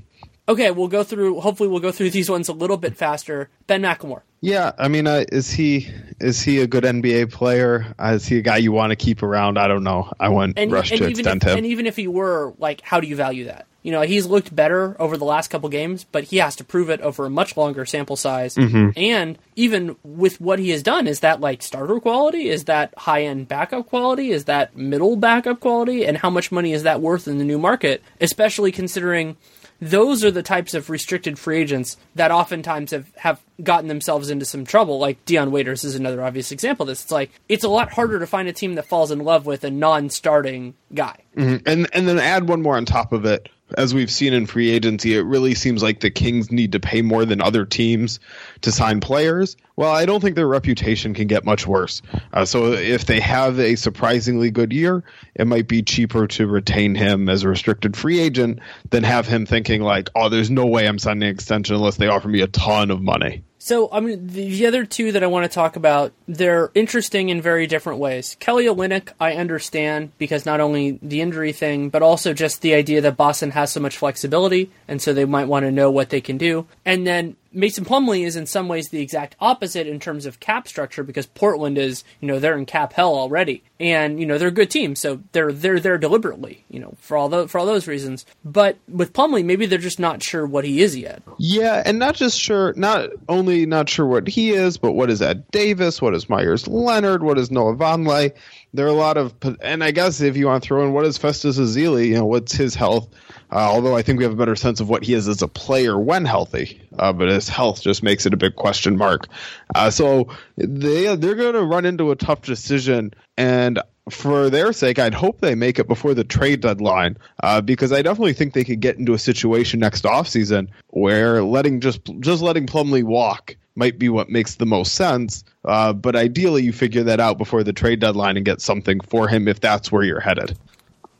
Okay, 0.51 0.69
we'll 0.69 0.89
go 0.89 1.01
through. 1.01 1.39
Hopefully, 1.39 1.69
we'll 1.69 1.79
go 1.79 1.93
through 1.93 2.09
these 2.09 2.29
ones 2.29 2.49
a 2.49 2.53
little 2.53 2.75
bit 2.75 2.97
faster. 2.97 3.49
Ben 3.67 3.81
McLemore. 3.81 4.23
Yeah, 4.41 4.73
I 4.77 4.89
mean, 4.89 5.07
uh, 5.07 5.23
is 5.31 5.49
he 5.49 5.89
is 6.19 6.41
he 6.41 6.59
a 6.59 6.67
good 6.67 6.83
NBA 6.83 7.31
player? 7.31 7.95
Uh, 7.97 8.13
is 8.15 8.25
he 8.25 8.39
a 8.39 8.41
guy 8.41 8.57
you 8.57 8.73
want 8.73 8.89
to 8.89 8.97
keep 8.97 9.23
around? 9.23 9.57
I 9.57 9.69
don't 9.69 9.85
know. 9.85 10.11
I 10.19 10.27
wouldn't 10.27 10.59
and, 10.59 10.69
rush 10.69 10.91
and 10.91 10.97
to 10.97 11.05
even 11.05 11.19
extend 11.21 11.43
if, 11.43 11.49
him. 11.49 11.57
And 11.59 11.67
even 11.67 11.85
if 11.85 11.95
he 11.95 12.09
were, 12.09 12.53
like, 12.57 12.81
how 12.81 12.99
do 12.99 13.07
you 13.07 13.15
value 13.15 13.45
that? 13.45 13.65
You 13.81 13.93
know, 13.93 14.01
he's 14.01 14.25
looked 14.25 14.53
better 14.53 14.95
over 14.99 15.15
the 15.15 15.25
last 15.25 15.47
couple 15.47 15.69
games, 15.69 16.03
but 16.03 16.25
he 16.25 16.37
has 16.37 16.57
to 16.57 16.65
prove 16.65 16.89
it 16.89 16.99
over 16.99 17.25
a 17.25 17.29
much 17.29 17.55
longer 17.55 17.85
sample 17.85 18.17
size. 18.17 18.55
Mm-hmm. 18.55 18.89
And 18.97 19.37
even 19.55 19.95
with 20.03 20.41
what 20.41 20.59
he 20.59 20.71
has 20.71 20.83
done, 20.83 21.07
is 21.07 21.21
that 21.21 21.39
like 21.39 21.61
starter 21.61 21.99
quality? 22.01 22.49
Is 22.49 22.65
that 22.65 22.93
high 22.97 23.23
end 23.23 23.47
backup 23.47 23.87
quality? 23.87 24.31
Is 24.31 24.45
that 24.45 24.75
middle 24.75 25.15
backup 25.15 25.61
quality? 25.61 26.05
And 26.05 26.17
how 26.17 26.29
much 26.29 26.51
money 26.51 26.73
is 26.73 26.83
that 26.83 26.99
worth 26.99 27.25
in 27.27 27.37
the 27.37 27.45
new 27.45 27.57
market? 27.57 28.03
Especially 28.19 28.71
considering 28.71 29.37
those 29.81 30.23
are 30.23 30.31
the 30.31 30.43
types 30.43 30.73
of 30.75 30.89
restricted 30.89 31.39
free 31.39 31.59
agents 31.59 31.97
that 32.15 32.31
oftentimes 32.31 32.91
have, 32.91 33.11
have 33.17 33.41
gotten 33.63 33.87
themselves 33.87 34.29
into 34.29 34.45
some 34.45 34.63
trouble. 34.63 34.99
Like 34.99 35.23
Dion 35.25 35.51
Waiters 35.51 35.83
is 35.83 35.95
another 35.95 36.23
obvious 36.23 36.51
example 36.51 36.83
of 36.83 36.87
this. 36.87 37.01
It's 37.03 37.11
like 37.11 37.31
it's 37.49 37.63
a 37.63 37.69
lot 37.69 37.91
harder 37.91 38.19
to 38.19 38.27
find 38.27 38.47
a 38.47 38.53
team 38.53 38.75
that 38.75 38.85
falls 38.85 39.11
in 39.11 39.19
love 39.19 39.45
with 39.45 39.63
a 39.63 39.71
non-starting 39.71 40.75
guy. 40.93 41.17
Mhm. 41.35 41.63
And 41.65 41.87
and 41.93 42.07
then 42.07 42.19
add 42.19 42.47
one 42.47 42.61
more 42.61 42.77
on 42.77 42.85
top 42.85 43.11
of 43.11 43.25
it. 43.25 43.49
As 43.77 43.93
we've 43.93 44.11
seen 44.11 44.33
in 44.33 44.45
free 44.45 44.69
agency, 44.69 45.15
it 45.15 45.21
really 45.21 45.55
seems 45.55 45.81
like 45.81 45.99
the 45.99 46.09
Kings 46.09 46.51
need 46.51 46.73
to 46.73 46.79
pay 46.79 47.01
more 47.01 47.25
than 47.25 47.41
other 47.41 47.65
teams 47.65 48.19
to 48.61 48.71
sign 48.71 48.99
players. 48.99 49.57
Well, 49.75 49.91
I 49.91 50.05
don't 50.05 50.21
think 50.21 50.35
their 50.35 50.47
reputation 50.47 51.13
can 51.13 51.27
get 51.27 51.45
much 51.45 51.65
worse. 51.65 52.01
Uh, 52.33 52.45
so 52.45 52.73
if 52.73 53.05
they 53.05 53.19
have 53.19 53.59
a 53.59 53.75
surprisingly 53.75 54.51
good 54.51 54.73
year, 54.73 55.03
it 55.35 55.47
might 55.47 55.67
be 55.67 55.81
cheaper 55.81 56.27
to 56.27 56.47
retain 56.47 56.95
him 56.95 57.29
as 57.29 57.43
a 57.43 57.49
restricted 57.49 57.95
free 57.95 58.19
agent 58.19 58.59
than 58.89 59.03
have 59.03 59.27
him 59.27 59.45
thinking 59.45 59.81
like, 59.81 60.09
"Oh, 60.15 60.29
there's 60.29 60.51
no 60.51 60.65
way 60.65 60.87
I'm 60.87 60.99
signing 60.99 61.23
an 61.23 61.29
extension 61.29 61.75
unless 61.75 61.97
they 61.97 62.07
offer 62.07 62.27
me 62.27 62.41
a 62.41 62.47
ton 62.47 62.91
of 62.91 63.01
money." 63.01 63.43
So, 63.63 63.89
I 63.91 63.99
mean, 63.99 64.25
the, 64.25 64.49
the 64.49 64.65
other 64.65 64.85
two 64.85 65.11
that 65.11 65.21
I 65.21 65.27
want 65.27 65.43
to 65.43 65.53
talk 65.53 65.75
about, 65.75 66.13
they're 66.27 66.71
interesting 66.73 67.29
in 67.29 67.43
very 67.43 67.67
different 67.67 67.99
ways. 67.99 68.35
Kelly 68.39 68.65
Olynyk, 68.65 69.09
I 69.19 69.33
understand 69.33 70.13
because 70.17 70.47
not 70.47 70.59
only 70.59 70.97
the 71.03 71.21
injury 71.21 71.51
thing, 71.51 71.89
but 71.89 72.01
also 72.01 72.33
just 72.33 72.63
the 72.63 72.73
idea 72.73 73.01
that 73.01 73.17
Boston 73.17 73.51
has 73.51 73.71
so 73.71 73.79
much 73.79 73.97
flexibility, 73.97 74.71
and 74.87 74.99
so 74.99 75.13
they 75.13 75.25
might 75.25 75.47
want 75.47 75.65
to 75.65 75.71
know 75.71 75.91
what 75.91 76.09
they 76.09 76.21
can 76.21 76.39
do. 76.39 76.65
And 76.85 77.05
then 77.05 77.35
Mason 77.53 77.83
Plumlee 77.83 78.25
is 78.25 78.35
in 78.35 78.45
some 78.45 78.67
ways 78.67 78.89
the 78.89 79.01
exact 79.01 79.35
opposite 79.39 79.87
in 79.87 79.99
terms 79.99 80.25
of 80.25 80.39
cap 80.39 80.67
structure 80.67 81.03
because 81.03 81.25
Portland 81.25 81.77
is, 81.77 82.03
you 82.19 82.27
know, 82.27 82.39
they're 82.39 82.57
in 82.57 82.65
cap 82.65 82.93
hell 82.93 83.13
already, 83.15 83.63
and 83.79 84.19
you 84.19 84.25
know 84.25 84.37
they're 84.37 84.47
a 84.47 84.51
good 84.51 84.71
team, 84.71 84.95
so 84.95 85.21
they're 85.31 85.51
they're 85.51 85.79
there 85.79 85.97
deliberately, 85.97 86.63
you 86.69 86.79
know, 86.79 86.95
for 86.99 87.17
all 87.17 87.29
the, 87.29 87.47
for 87.47 87.59
all 87.59 87.65
those 87.65 87.87
reasons. 87.87 88.25
But 88.45 88.77
with 88.87 89.13
Plumlee, 89.13 89.43
maybe 89.43 89.65
they're 89.65 89.79
just 89.79 89.99
not 89.99 90.23
sure 90.23 90.45
what 90.45 90.65
he 90.65 90.81
is 90.81 90.97
yet. 90.97 91.21
Yeah, 91.37 91.81
and 91.85 91.99
not 91.99 92.15
just 92.15 92.39
sure, 92.39 92.73
not 92.77 93.09
only 93.27 93.65
not 93.65 93.89
sure 93.89 94.05
what 94.05 94.27
he 94.27 94.51
is, 94.51 94.77
but 94.77 94.93
what 94.93 95.09
is 95.09 95.21
Ed 95.21 95.49
Davis, 95.51 96.01
what 96.01 96.15
is 96.15 96.29
Meyers 96.29 96.67
Leonard, 96.67 97.23
what 97.23 97.37
is 97.37 97.51
Noah 97.51 97.75
Vonleh. 97.75 98.33
There 98.73 98.85
are 98.85 98.89
a 98.89 98.93
lot 98.93 99.17
of, 99.17 99.33
and 99.61 99.83
I 99.83 99.91
guess 99.91 100.21
if 100.21 100.37
you 100.37 100.47
want 100.47 100.63
to 100.63 100.67
throw 100.67 100.85
in 100.85 100.93
what 100.93 101.05
is 101.05 101.17
Festus 101.17 101.59
Ezeli, 101.59 102.07
you 102.07 102.15
know, 102.15 102.25
what's 102.25 102.53
his 102.53 102.73
health? 102.73 103.09
Uh, 103.51 103.57
although 103.57 103.97
I 103.97 104.01
think 104.01 104.17
we 104.17 104.23
have 104.23 104.31
a 104.31 104.37
better 104.37 104.55
sense 104.55 104.79
of 104.79 104.87
what 104.87 105.03
he 105.03 105.13
is 105.13 105.27
as 105.27 105.41
a 105.41 105.47
player 105.47 105.99
when 105.99 106.23
healthy, 106.23 106.81
uh, 106.97 107.11
but 107.11 107.27
his 107.27 107.49
health 107.49 107.81
just 107.81 108.01
makes 108.01 108.25
it 108.25 108.33
a 108.33 108.37
big 108.37 108.55
question 108.55 108.97
mark. 108.97 109.27
Uh, 109.75 109.89
so 109.89 110.29
they 110.55 111.13
they're 111.17 111.35
going 111.35 111.53
to 111.55 111.63
run 111.63 111.85
into 111.85 112.11
a 112.11 112.15
tough 112.15 112.43
decision, 112.43 113.13
and 113.37 113.81
for 114.09 114.49
their 114.49 114.73
sake, 114.73 114.99
I'd 114.99 115.13
hope 115.13 115.41
they 115.41 115.55
make 115.55 115.79
it 115.79 115.87
before 115.87 116.13
the 116.13 116.23
trade 116.23 116.61
deadline 116.61 117.17
uh, 117.43 117.61
because 117.61 117.91
I 117.91 118.01
definitely 118.01 118.33
think 118.33 118.53
they 118.53 118.63
could 118.63 118.79
get 118.79 118.97
into 118.97 119.13
a 119.13 119.19
situation 119.19 119.79
next 119.79 120.03
offseason 120.03 120.69
where 120.87 121.43
letting 121.43 121.81
just 121.81 122.01
just 122.19 122.41
letting 122.41 122.67
Plumlee 122.67 123.03
walk 123.03 123.55
might 123.75 123.97
be 123.97 124.09
what 124.09 124.29
makes 124.29 124.55
the 124.55 124.65
most 124.65 124.95
sense. 124.95 125.43
Uh, 125.65 125.93
but 125.93 126.15
ideally, 126.15 126.63
you 126.63 126.73
figure 126.73 127.03
that 127.03 127.19
out 127.19 127.37
before 127.37 127.63
the 127.63 127.73
trade 127.73 127.99
deadline 127.99 128.35
and 128.37 128.45
get 128.45 128.61
something 128.61 128.99
for 129.01 129.27
him 129.27 129.47
if 129.47 129.59
that's 129.59 129.91
where 129.91 130.03
you're 130.03 130.19
headed. 130.19 130.57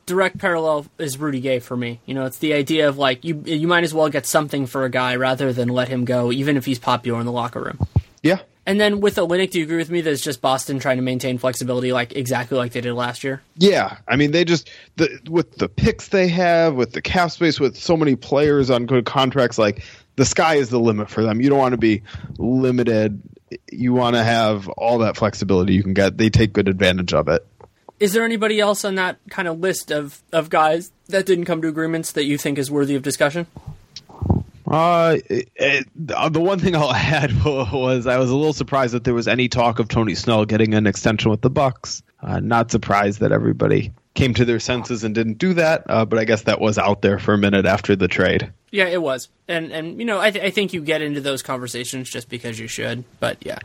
direct 0.06 0.38
parallel 0.38 0.86
is 0.98 1.18
Rudy 1.18 1.40
Gay 1.40 1.58
for 1.60 1.76
me. 1.76 2.00
You 2.06 2.14
know, 2.14 2.26
it's 2.26 2.38
the 2.38 2.52
idea 2.54 2.88
of 2.88 2.98
like 2.98 3.24
you 3.24 3.42
you 3.46 3.68
might 3.68 3.84
as 3.84 3.94
well 3.94 4.08
get 4.08 4.26
something 4.26 4.66
for 4.66 4.84
a 4.84 4.90
guy 4.90 5.16
rather 5.16 5.52
than 5.52 5.68
let 5.68 5.88
him 5.88 6.04
go, 6.04 6.32
even 6.32 6.56
if 6.56 6.64
he's 6.66 6.78
popular 6.78 7.20
in 7.20 7.26
the 7.26 7.32
locker 7.32 7.62
room. 7.62 7.78
Yeah. 8.22 8.40
And 8.64 8.80
then 8.80 9.00
with 9.00 9.16
Olynyk, 9.16 9.50
do 9.50 9.58
you 9.58 9.64
agree 9.64 9.78
with 9.78 9.90
me 9.90 10.02
that 10.02 10.12
it's 10.12 10.22
just 10.22 10.40
Boston 10.40 10.78
trying 10.78 10.96
to 10.96 11.02
maintain 11.02 11.36
flexibility, 11.36 11.92
like 11.92 12.14
exactly 12.14 12.56
like 12.56 12.70
they 12.70 12.80
did 12.80 12.94
last 12.94 13.24
year? 13.24 13.42
Yeah, 13.56 13.96
I 14.06 14.14
mean 14.14 14.30
they 14.30 14.44
just 14.44 14.70
the 14.96 15.18
with 15.28 15.56
the 15.56 15.68
picks 15.68 16.08
they 16.08 16.28
have, 16.28 16.74
with 16.74 16.92
the 16.92 17.02
cap 17.02 17.32
space, 17.32 17.58
with 17.58 17.76
so 17.76 17.96
many 17.96 18.14
players 18.14 18.70
on 18.70 18.86
good 18.86 19.04
contracts, 19.04 19.58
like 19.58 19.82
the 20.16 20.24
sky 20.24 20.56
is 20.56 20.68
the 20.68 20.80
limit 20.80 21.10
for 21.10 21.22
them. 21.22 21.40
You 21.40 21.48
don't 21.48 21.58
want 21.58 21.72
to 21.72 21.78
be 21.78 22.02
limited. 22.38 23.20
You 23.70 23.92
want 23.92 24.16
to 24.16 24.22
have 24.22 24.68
all 24.70 24.98
that 24.98 25.16
flexibility 25.16 25.74
you 25.74 25.82
can 25.82 25.94
get. 25.94 26.18
They 26.18 26.30
take 26.30 26.52
good 26.52 26.68
advantage 26.68 27.12
of 27.12 27.28
it. 27.28 27.46
Is 28.00 28.12
there 28.12 28.24
anybody 28.24 28.58
else 28.58 28.84
on 28.84 28.96
that 28.96 29.18
kind 29.30 29.46
of 29.46 29.60
list 29.60 29.90
of, 29.90 30.22
of 30.32 30.50
guys 30.50 30.90
that 31.08 31.24
didn't 31.24 31.44
come 31.44 31.62
to 31.62 31.68
agreements 31.68 32.12
that 32.12 32.24
you 32.24 32.36
think 32.36 32.58
is 32.58 32.70
worthy 32.70 32.96
of 32.96 33.02
discussion? 33.02 33.46
Uh, 34.66 35.18
it, 35.28 35.50
it, 35.54 35.86
the 35.94 36.40
one 36.40 36.58
thing 36.58 36.74
I'll 36.74 36.92
add 36.94 37.44
was 37.44 38.06
I 38.06 38.16
was 38.18 38.30
a 38.30 38.36
little 38.36 38.54
surprised 38.54 38.94
that 38.94 39.04
there 39.04 39.14
was 39.14 39.28
any 39.28 39.48
talk 39.48 39.78
of 39.78 39.88
Tony 39.88 40.14
Snell 40.14 40.46
getting 40.46 40.74
an 40.74 40.86
extension 40.86 41.30
with 41.30 41.42
the 41.42 41.50
Bucks. 41.50 42.02
Uh, 42.20 42.40
not 42.40 42.70
surprised 42.70 43.20
that 43.20 43.32
everybody 43.32 43.92
came 44.14 44.34
to 44.34 44.44
their 44.44 44.60
senses 44.60 45.04
and 45.04 45.14
didn't 45.14 45.38
do 45.38 45.54
that, 45.54 45.84
uh, 45.88 46.04
but 46.04 46.18
I 46.18 46.24
guess 46.24 46.42
that 46.42 46.60
was 46.60 46.78
out 46.78 47.00
there 47.02 47.18
for 47.18 47.32
a 47.34 47.38
minute 47.38 47.64
after 47.64 47.96
the 47.96 48.08
trade. 48.08 48.52
Yeah, 48.70 48.86
it 48.86 49.00
was, 49.00 49.28
and 49.48 49.70
and 49.70 49.98
you 49.98 50.04
know 50.04 50.18
I, 50.20 50.30
th- 50.30 50.44
I 50.44 50.50
think 50.50 50.72
you 50.72 50.82
get 50.82 51.02
into 51.02 51.20
those 51.20 51.42
conversations 51.42 52.08
just 52.10 52.28
because 52.28 52.58
you 52.58 52.68
should, 52.68 53.04
but 53.20 53.38
yeah. 53.44 53.58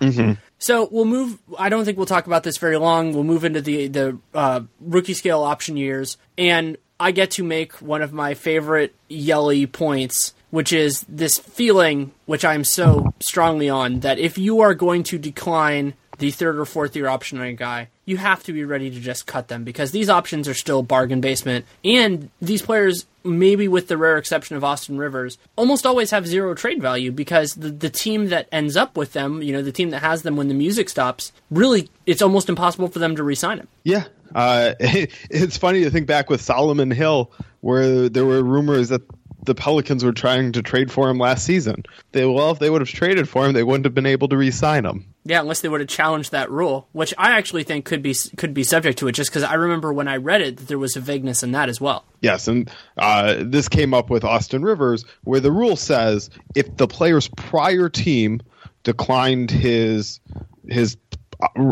So 0.60 0.88
we'll 0.92 1.06
move. 1.06 1.40
I 1.58 1.70
don't 1.70 1.86
think 1.86 1.98
we'll 1.98 2.06
talk 2.08 2.28
about 2.28 2.44
this 2.44 2.58
very 2.58 2.78
long. 2.78 3.14
We'll 3.14 3.24
move 3.24 3.46
into 3.46 3.62
the 3.62 3.88
the 3.88 4.18
uh, 4.34 4.62
rookie 4.82 5.14
scale 5.14 5.44
option 5.44 5.78
years, 5.78 6.18
and 6.38 6.78
I 7.00 7.12
get 7.12 7.32
to 7.32 7.44
make 7.44 7.82
one 7.82 8.02
of 8.02 8.12
my 8.12 8.34
favorite 8.34 8.96
yelly 9.08 9.66
points, 9.66 10.34
which 10.50 10.74
is 10.74 11.06
this 11.08 11.38
feeling, 11.38 12.12
which 12.26 12.44
I'm 12.44 12.64
so 12.64 13.14
strongly 13.20 13.70
on, 13.70 14.02
that 14.02 14.20
if 14.20 14.38
you 14.38 14.62
are 14.62 14.74
going 14.74 15.04
to 15.04 15.18
decline 15.18 15.94
the 16.18 16.32
third 16.32 16.58
or 16.58 16.66
fourth 16.66 16.96
year 16.96 17.08
option 17.08 17.40
on 17.40 17.46
a 17.46 17.54
guy, 17.54 17.90
you 18.06 18.18
have 18.18 18.44
to 18.44 18.54
be 18.54 18.64
ready 18.64 18.90
to 18.90 19.00
just 19.00 19.28
cut 19.28 19.48
them 19.48 19.64
because 19.64 19.92
these 19.92 20.10
options 20.10 20.48
are 20.48 20.54
still 20.54 20.84
bargain 20.84 21.22
basement, 21.22 21.66
and 21.84 22.30
these 22.42 22.62
players, 22.62 23.06
maybe 23.24 23.68
with 23.68 23.88
the 23.88 23.98
rare 23.98 24.18
exception 24.18 24.56
of 24.56 24.64
Austin 24.64 24.98
Rivers, 24.98 25.38
almost 25.56 25.86
always 25.86 26.12
have 26.12 26.28
zero 26.28 26.54
trade 26.54 26.82
value 26.82 27.12
because 27.12 27.54
the 27.54 27.70
the 27.70 27.90
team 27.90 28.30
that 28.30 28.48
ends 28.52 28.76
up 28.76 28.98
with 28.98 29.14
them, 29.14 29.42
you 29.42 29.54
know, 29.54 29.62
the 29.62 29.72
team 29.72 29.90
that 29.92 30.02
has 30.02 30.24
them 30.24 30.36
when 30.36 30.48
the 30.48 30.54
music 30.54 30.90
stops, 30.90 31.32
really, 31.52 31.90
it's 32.06 32.22
almost 32.22 32.50
impossible 32.50 32.88
for 32.88 33.00
them 33.00 33.16
to 33.16 33.24
re-sign 33.24 33.60
him. 33.60 33.68
Yeah. 33.84 34.06
Uh, 34.36 34.74
it's 34.80 35.58
funny 35.58 35.84
to 35.84 35.90
think 35.90 36.08
back 36.08 36.30
with 36.30 36.42
Solomon 36.42 36.92
Hill, 36.92 37.32
where 37.62 38.10
there 38.10 38.26
were 38.26 38.44
rumors 38.44 38.90
that 38.90 39.02
the 39.48 39.56
Pelicans 39.56 40.04
were 40.04 40.12
trying 40.12 40.52
to 40.52 40.62
trade 40.62 40.92
for 40.92 41.10
him 41.10 41.18
last 41.18 41.46
season. 41.46 41.84
They 42.12 42.26
well, 42.26 42.52
if 42.52 42.60
they 42.60 42.70
would 42.70 42.82
have 42.82 42.90
traded 42.90 43.28
for 43.28 43.46
him, 43.46 43.54
they 43.54 43.64
wouldn't 43.64 43.86
have 43.86 43.96
been 43.96 44.06
able 44.06 44.28
to 44.28 44.38
re-sign 44.38 44.86
him. 44.86 45.06
Yeah, 45.24 45.42
unless 45.42 45.62
they 45.62 45.70
would 45.70 45.80
have 45.80 45.90
challenged 45.90 46.32
that 46.32 46.52
rule, 46.52 46.88
which 46.92 47.14
I 47.18 47.32
actually 47.32 47.64
think 47.64 47.86
could 47.86 48.04
be 48.04 48.14
could 48.36 48.54
be 48.54 48.64
subject 48.64 49.00
to 49.00 49.08
it, 49.08 49.14
just 49.14 49.32
because 49.32 49.44
I 49.44 49.56
remember 49.56 49.92
when 49.92 50.08
I 50.08 50.18
read 50.18 50.42
it 50.42 50.58
that 50.58 50.68
there 50.68 50.78
was 50.78 50.96
a 50.96 51.00
vagueness 51.00 51.42
in 51.42 51.52
that 51.54 51.70
as 51.70 51.82
well. 51.82 52.06
Yes, 52.22 52.48
and 52.48 52.70
uh, 52.98 53.38
this 53.40 53.68
came 53.70 53.94
up 53.94 54.10
with 54.10 54.24
Austin 54.24 54.62
Rivers, 54.64 55.06
where 55.24 55.40
the 55.40 55.52
rule 55.52 55.76
says 55.76 56.30
if 56.54 56.78
the 56.78 56.88
player's 56.88 57.30
prior 57.30 57.90
team 57.90 58.42
declined 58.84 59.50
his 59.50 60.20
his 60.68 60.98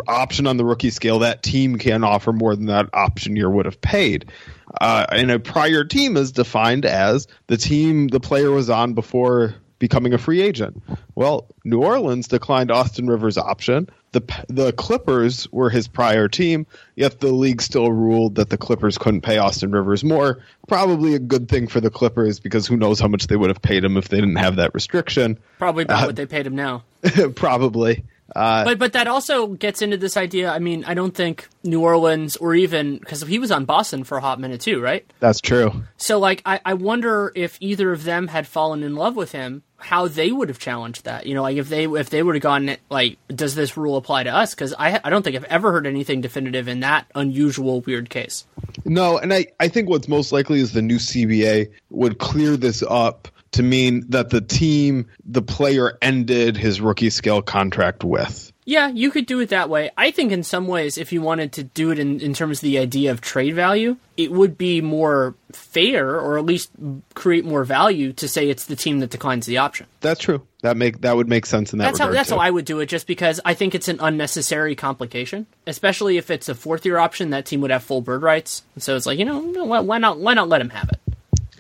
option 0.07 0.47
on 0.47 0.57
the 0.57 0.65
rookie 0.65 0.91
scale, 0.91 1.19
that 1.19 1.43
team 1.43 1.78
can 1.78 2.03
offer 2.03 2.32
more 2.32 2.55
than 2.55 2.67
that 2.67 2.89
option 2.93 3.36
year 3.36 3.49
would 3.49 3.65
have 3.65 3.82
paid. 3.82 4.32
Uh, 4.80 5.05
and 5.11 5.32
a 5.32 5.39
prior 5.39 5.84
team 5.84 6.17
is 6.17 6.32
defined 6.32 6.86
as 6.86 7.28
the 7.47 7.57
team 7.57 8.07
the 8.07 8.19
player 8.19 8.51
was 8.51 8.69
on 8.69 8.93
before 8.93 9.55
becoming 9.80 10.13
a 10.13 10.17
free 10.17 10.41
agent. 10.41 10.82
Well, 11.15 11.47
New 11.63 11.82
Orleans 11.82 12.28
declined 12.28 12.71
Austin 12.71 13.07
Rivers' 13.07 13.38
option. 13.38 13.89
The 14.11 14.21
the 14.47 14.71
Clippers 14.71 15.51
were 15.51 15.69
his 15.69 15.88
prior 15.88 16.28
team, 16.28 16.65
yet 16.95 17.19
the 17.19 17.32
league 17.32 17.61
still 17.61 17.91
ruled 17.91 18.36
that 18.36 18.49
the 18.49 18.57
Clippers 18.57 18.97
couldn't 18.97 19.21
pay 19.21 19.38
Austin 19.38 19.71
Rivers 19.71 20.03
more. 20.03 20.39
Probably 20.67 21.15
a 21.15 21.19
good 21.19 21.49
thing 21.49 21.67
for 21.67 21.82
the 21.82 21.89
Clippers 21.89 22.39
because 22.39 22.65
who 22.65 22.78
knows 22.78 22.99
how 22.99 23.09
much 23.09 23.28
they 23.28 23.36
would 23.36 23.49
have 23.49 23.61
paid 23.61 23.84
him 23.84 23.97
if 23.97 24.07
they 24.07 24.17
didn't 24.17 24.38
have 24.38 24.55
that 24.55 24.73
restriction. 24.73 25.38
Probably 25.57 25.84
about 25.84 26.03
uh, 26.03 26.07
what 26.07 26.15
they 26.15 26.26
paid 26.26 26.47
him 26.47 26.55
now. 26.55 26.84
probably. 27.36 28.05
Uh, 28.36 28.65
but 28.65 28.77
but 28.77 28.93
that 28.93 29.07
also 29.07 29.47
gets 29.47 29.81
into 29.81 29.97
this 29.97 30.17
idea. 30.17 30.51
I 30.51 30.59
mean, 30.59 30.83
I 30.86 30.93
don't 30.93 31.15
think 31.15 31.47
New 31.63 31.81
Orleans 31.81 32.36
or 32.36 32.53
even 32.53 32.97
because 32.97 33.21
he 33.21 33.39
was 33.39 33.51
on 33.51 33.65
Boston 33.65 34.03
for 34.03 34.17
a 34.17 34.21
hot 34.21 34.39
minute 34.39 34.61
too, 34.61 34.81
right? 34.81 35.09
That's 35.21 35.39
true. 35.39 35.83
So 35.97 36.19
like, 36.19 36.41
I, 36.45 36.59
I 36.65 36.73
wonder 36.73 37.31
if 37.33 37.57
either 37.61 37.93
of 37.93 38.03
them 38.03 38.27
had 38.27 38.45
fallen 38.45 38.83
in 38.83 38.95
love 38.95 39.15
with 39.15 39.31
him, 39.31 39.63
how 39.77 40.07
they 40.07 40.31
would 40.31 40.49
have 40.49 40.59
challenged 40.59 41.05
that. 41.05 41.25
You 41.25 41.33
know, 41.33 41.43
like 41.43 41.57
if 41.57 41.69
they 41.69 41.86
if 41.86 42.09
they 42.09 42.21
would 42.21 42.36
have 42.36 42.41
gone 42.41 42.75
like, 42.89 43.17
does 43.29 43.55
this 43.55 43.77
rule 43.77 43.95
apply 43.95 44.23
to 44.23 44.31
us? 44.31 44.53
Because 44.53 44.73
I 44.77 44.99
I 45.01 45.09
don't 45.09 45.23
think 45.23 45.38
I've 45.38 45.45
ever 45.45 45.71
heard 45.71 45.88
anything 45.88 46.19
definitive 46.19 46.67
in 46.67 46.81
that 46.81 47.07
unusual 47.15 47.81
weird 47.81 48.09
case. 48.09 48.45
No, 48.83 49.17
and 49.17 49.33
I 49.33 49.47
I 49.59 49.69
think 49.69 49.88
what's 49.88 50.09
most 50.09 50.33
likely 50.33 50.59
is 50.59 50.73
the 50.73 50.81
new 50.81 50.97
CBA 50.97 51.71
would 51.89 52.17
clear 52.17 52.57
this 52.57 52.83
up 52.83 53.29
to 53.56 53.64
mean 53.64 54.06
that 54.10 54.30
the 54.30 54.41
team 54.41 55.08
the 55.26 55.41
player 55.41 55.97
ended 56.01 56.58
his 56.58 56.82
rookie 56.82 57.10
scale 57.10 57.41
contract 57.41 58.03
with. 58.03 58.51
Yeah, 58.68 58.88
you 58.88 59.12
could 59.12 59.28
do 59.28 59.39
it 59.41 59.49
that 59.49 59.70
way. 59.70 59.91
I 59.95 60.10
think 60.10 60.32
in 60.32 60.41
some 60.41 60.68
ways, 60.68 60.97
if 60.97 61.14
you 61.14 61.22
wanted 61.22 61.53
to 61.53 61.64
do 61.64 61.91
it 61.91 61.99
in, 61.99 62.20
in 62.20 62.34
terms 62.34 62.58
of 62.58 62.62
the 62.62 62.80
idea 62.80 63.12
of 63.12 63.22
trade 63.22 63.53
value, 63.53 63.97
it 64.18 64.32
would 64.32 64.58
be 64.58 64.82
more 64.82 65.36
fair, 65.51 66.20
or 66.20 66.39
at 66.39 66.45
least 66.45 66.72
create 67.14 67.45
more 67.45 67.64
value, 67.64 68.12
to 68.14 68.28
say 68.28 68.49
it's 68.49 68.66
the 68.66 68.76
team 68.76 69.01
that 69.01 69.12
declines 69.12 69.45
the 69.45 69.60
option. 69.60 69.86
That's 70.01 70.20
true. 70.20 70.47
That 70.64 70.78
make 70.78 71.01
that 71.01 71.16
would 71.16 71.30
make 71.30 71.45
sense 71.45 71.74
in 71.74 71.80
that. 71.80 71.86
That's 71.86 71.99
regard 71.99 72.16
how 72.16 72.18
that's 72.18 72.30
too. 72.30 72.36
how 72.36 72.41
I 72.41 72.49
would 72.49 72.66
do 72.66 72.80
it, 72.80 72.88
just 72.88 73.06
because 73.06 73.39
I 73.45 73.53
think 73.53 73.76
it's 73.76 73.88
an 73.88 73.99
unnecessary 74.01 74.76
complication, 74.76 75.45
especially 75.68 76.18
if 76.18 76.32
it's 76.32 76.49
a 76.49 76.56
fourth 76.56 76.86
year 76.86 76.97
option. 76.97 77.30
That 77.30 77.45
team 77.45 77.62
would 77.62 77.70
have 77.70 77.84
full 77.84 78.01
bird 78.01 78.24
rights, 78.24 78.64
and 78.74 78.82
so 78.82 78.95
it's 78.95 79.06
like 79.06 79.20
you 79.20 79.26
know 79.26 79.39
why 79.64 79.99
not 79.99 80.18
why 80.18 80.34
not 80.34 80.49
let 80.49 80.60
him 80.60 80.72
have 80.72 80.89
it 80.89 81.14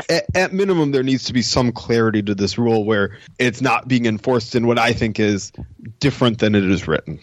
at, 0.09 0.25
at, 0.35 0.53
minimum, 0.53 0.91
there 0.91 1.03
needs 1.03 1.25
to 1.25 1.33
be 1.33 1.41
some 1.41 1.71
clarity 1.71 2.21
to 2.23 2.35
this 2.35 2.57
rule 2.57 2.85
where 2.85 3.17
it's 3.39 3.61
not 3.61 3.87
being 3.87 4.05
enforced 4.05 4.55
in 4.55 4.67
what 4.67 4.77
I 4.79 4.93
think 4.93 5.19
is 5.19 5.51
different 5.99 6.39
than 6.39 6.55
it 6.55 6.63
is 6.63 6.87
written. 6.87 7.19